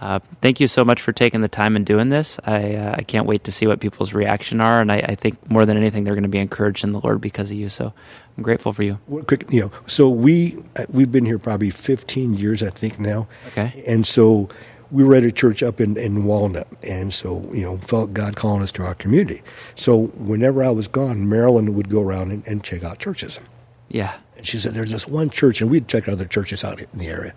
uh, 0.00 0.20
thank 0.40 0.60
you 0.60 0.68
so 0.68 0.84
much 0.84 1.00
for 1.00 1.12
taking 1.12 1.42
the 1.42 1.48
time 1.48 1.74
and 1.76 1.84
doing 1.84 2.10
this. 2.10 2.38
I 2.44 2.74
uh, 2.74 2.94
I 2.98 3.02
can't 3.02 3.26
wait 3.26 3.44
to 3.44 3.52
see 3.52 3.66
what 3.66 3.80
people's 3.80 4.12
reaction 4.12 4.60
are, 4.60 4.80
and 4.80 4.92
I, 4.92 4.96
I 4.98 5.14
think 5.16 5.50
more 5.50 5.66
than 5.66 5.76
anything, 5.76 6.04
they're 6.04 6.14
going 6.14 6.22
to 6.22 6.28
be 6.28 6.38
encouraged 6.38 6.84
in 6.84 6.92
the 6.92 7.00
Lord 7.00 7.20
because 7.20 7.50
of 7.50 7.56
you. 7.56 7.68
So 7.68 7.92
I'm 8.36 8.42
grateful 8.42 8.72
for 8.72 8.84
you. 8.84 8.98
Well, 9.08 9.24
quick, 9.24 9.44
you 9.50 9.60
know, 9.60 9.72
so 9.86 10.08
we 10.08 10.56
uh, 10.76 10.86
we've 10.88 11.12
been 11.12 11.26
here 11.26 11.38
probably 11.38 11.70
15 11.70 12.34
years, 12.34 12.62
I 12.62 12.70
think 12.70 12.98
now. 12.98 13.28
Okay. 13.48 13.84
And 13.86 14.06
so 14.06 14.48
we 14.90 15.04
were 15.04 15.14
at 15.14 15.24
a 15.24 15.32
church 15.32 15.62
up 15.62 15.80
in, 15.80 15.96
in 15.96 16.24
Walnut, 16.24 16.68
and 16.82 17.12
so 17.12 17.50
you 17.52 17.62
know 17.62 17.78
felt 17.78 18.12
God 18.14 18.36
calling 18.36 18.62
us 18.62 18.70
to 18.72 18.84
our 18.84 18.94
community. 18.94 19.42
So 19.74 20.06
whenever 20.16 20.62
I 20.62 20.70
was 20.70 20.88
gone, 20.88 21.28
Marilyn 21.28 21.74
would 21.74 21.88
go 21.88 22.02
around 22.02 22.30
and, 22.30 22.46
and 22.46 22.62
check 22.62 22.84
out 22.84 22.98
churches. 22.98 23.40
Yeah. 23.88 24.16
And 24.36 24.46
she 24.46 24.60
said, 24.60 24.74
"There's 24.74 24.90
this 24.90 25.08
one 25.08 25.30
church," 25.30 25.60
and 25.60 25.70
we'd 25.70 25.88
check 25.88 26.08
out 26.08 26.12
other 26.12 26.26
churches 26.26 26.62
out 26.62 26.80
in 26.80 26.98
the 26.98 27.08
area. 27.08 27.34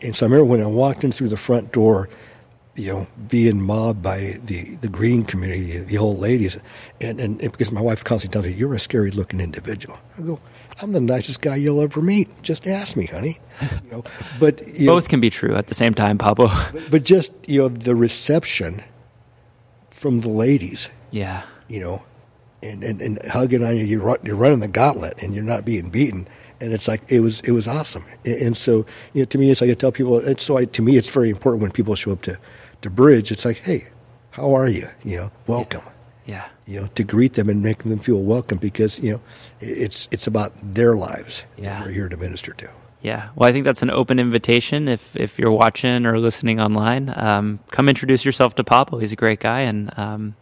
And 0.00 0.16
so 0.16 0.26
I 0.26 0.28
remember 0.28 0.44
when 0.44 0.62
I 0.62 0.66
walked 0.66 1.04
in 1.04 1.12
through 1.12 1.28
the 1.28 1.36
front 1.36 1.72
door, 1.72 2.08
you 2.74 2.92
know, 2.92 3.06
being 3.28 3.60
mobbed 3.60 4.02
by 4.02 4.34
the, 4.44 4.76
the 4.76 4.88
greeting 4.88 5.24
community, 5.24 5.78
the, 5.78 5.98
old 5.98 6.18
ladies, 6.18 6.56
and, 7.00 7.20
and, 7.20 7.40
and, 7.42 7.52
because 7.52 7.70
my 7.70 7.82
wife 7.82 8.02
constantly 8.02 8.32
tells 8.32 8.46
me, 8.46 8.58
you're 8.58 8.72
a 8.72 8.78
scary 8.78 9.10
looking 9.10 9.40
individual. 9.40 9.98
I 10.16 10.22
go, 10.22 10.40
I'm 10.80 10.92
the 10.92 11.00
nicest 11.00 11.42
guy 11.42 11.56
you'll 11.56 11.82
ever 11.82 12.00
meet. 12.00 12.42
Just 12.42 12.66
ask 12.66 12.96
me, 12.96 13.06
honey. 13.06 13.40
You 13.60 13.90
know, 13.90 14.04
but 14.40 14.58
both 14.64 14.78
know, 14.80 15.00
can 15.02 15.20
be 15.20 15.28
true 15.28 15.54
at 15.54 15.66
the 15.66 15.74
same 15.74 15.94
time, 15.94 16.16
Pablo. 16.18 16.48
But, 16.72 16.90
but 16.90 17.04
just 17.04 17.32
you 17.46 17.62
know, 17.62 17.68
the 17.68 17.94
reception 17.94 18.82
from 19.90 20.20
the 20.20 20.30
ladies. 20.30 20.88
Yeah. 21.10 21.42
You 21.68 21.80
know, 21.80 22.02
and, 22.62 22.82
and, 22.82 23.02
and 23.02 23.22
hugging 23.26 23.64
on 23.64 23.76
you. 23.76 23.84
You're, 23.84 24.00
run, 24.00 24.18
you're 24.22 24.36
running 24.36 24.60
the 24.60 24.68
gauntlet, 24.68 25.22
and 25.22 25.34
you're 25.34 25.44
not 25.44 25.64
being 25.64 25.90
beaten. 25.90 26.26
And 26.60 26.72
it's 26.72 26.88
like 26.88 27.02
it 27.10 27.20
was 27.20 27.40
it 27.40 27.50
was 27.50 27.66
awesome. 27.68 28.04
And, 28.24 28.34
and 28.36 28.56
so 28.56 28.86
you 29.12 29.22
know, 29.22 29.24
to 29.26 29.38
me, 29.38 29.50
it's 29.50 29.60
like 29.60 29.70
I 29.70 29.74
tell 29.74 29.92
people. 29.92 30.18
It's 30.18 30.44
so 30.44 30.56
I, 30.56 30.64
to 30.66 30.82
me, 30.82 30.96
it's 30.96 31.08
very 31.08 31.28
important 31.28 31.62
when 31.62 31.72
people 31.72 31.94
show 31.94 32.12
up 32.12 32.22
to 32.22 32.38
to 32.82 32.90
Bridge. 32.90 33.32
It's 33.32 33.44
like, 33.44 33.58
hey, 33.58 33.88
how 34.32 34.54
are 34.56 34.68
you? 34.68 34.88
You 35.04 35.16
know, 35.16 35.30
welcome. 35.46 35.82
Yeah. 36.26 36.48
You 36.66 36.82
know, 36.82 36.86
to 36.94 37.02
greet 37.02 37.32
them 37.34 37.48
and 37.48 37.62
make 37.62 37.82
them 37.82 37.98
feel 37.98 38.22
welcome 38.22 38.58
because 38.58 39.00
you 39.00 39.12
know 39.14 39.20
it's 39.60 40.08
it's 40.12 40.26
about 40.28 40.52
their 40.62 40.94
lives 40.94 41.44
Yeah. 41.56 41.78
that 41.80 41.86
we're 41.86 41.92
here 41.92 42.08
to 42.08 42.16
minister 42.16 42.52
to. 42.52 42.70
Yeah, 43.00 43.30
well, 43.34 43.48
I 43.48 43.52
think 43.52 43.64
that's 43.64 43.82
an 43.82 43.90
open 43.90 44.20
invitation. 44.20 44.86
If 44.86 45.16
if 45.16 45.36
you're 45.36 45.50
watching 45.50 46.06
or 46.06 46.20
listening 46.20 46.60
online, 46.60 47.12
um, 47.16 47.58
come 47.72 47.88
introduce 47.88 48.24
yourself 48.24 48.54
to 48.54 48.62
Pablo. 48.64 49.00
He's 49.00 49.10
a 49.12 49.16
great 49.16 49.40
guy, 49.40 49.62
and 49.62 49.90
um, 49.98 50.36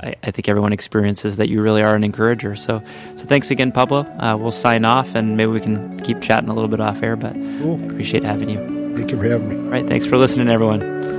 I, 0.00 0.14
I 0.22 0.30
think 0.30 0.48
everyone 0.48 0.72
experiences 0.72 1.38
that 1.38 1.48
you 1.48 1.60
really 1.60 1.82
are 1.82 1.96
an 1.96 2.04
encourager. 2.04 2.54
So, 2.54 2.80
so 3.16 3.26
thanks 3.26 3.50
again, 3.50 3.72
Pablo. 3.72 4.02
Uh, 4.20 4.36
we'll 4.38 4.52
sign 4.52 4.84
off, 4.84 5.16
and 5.16 5.36
maybe 5.36 5.50
we 5.50 5.58
can 5.60 5.98
keep 6.04 6.20
chatting 6.22 6.48
a 6.50 6.54
little 6.54 6.68
bit 6.70 6.80
off 6.80 7.02
air. 7.02 7.16
But 7.16 7.32
Cool. 7.32 7.84
appreciate 7.84 8.22
having 8.22 8.48
you. 8.48 8.94
Thank 8.96 9.10
you 9.10 9.18
for 9.18 9.24
having 9.24 9.48
me. 9.48 9.56
All 9.56 9.62
right, 9.72 9.88
thanks 9.88 10.06
for 10.06 10.16
listening, 10.16 10.48
everyone. 10.48 11.15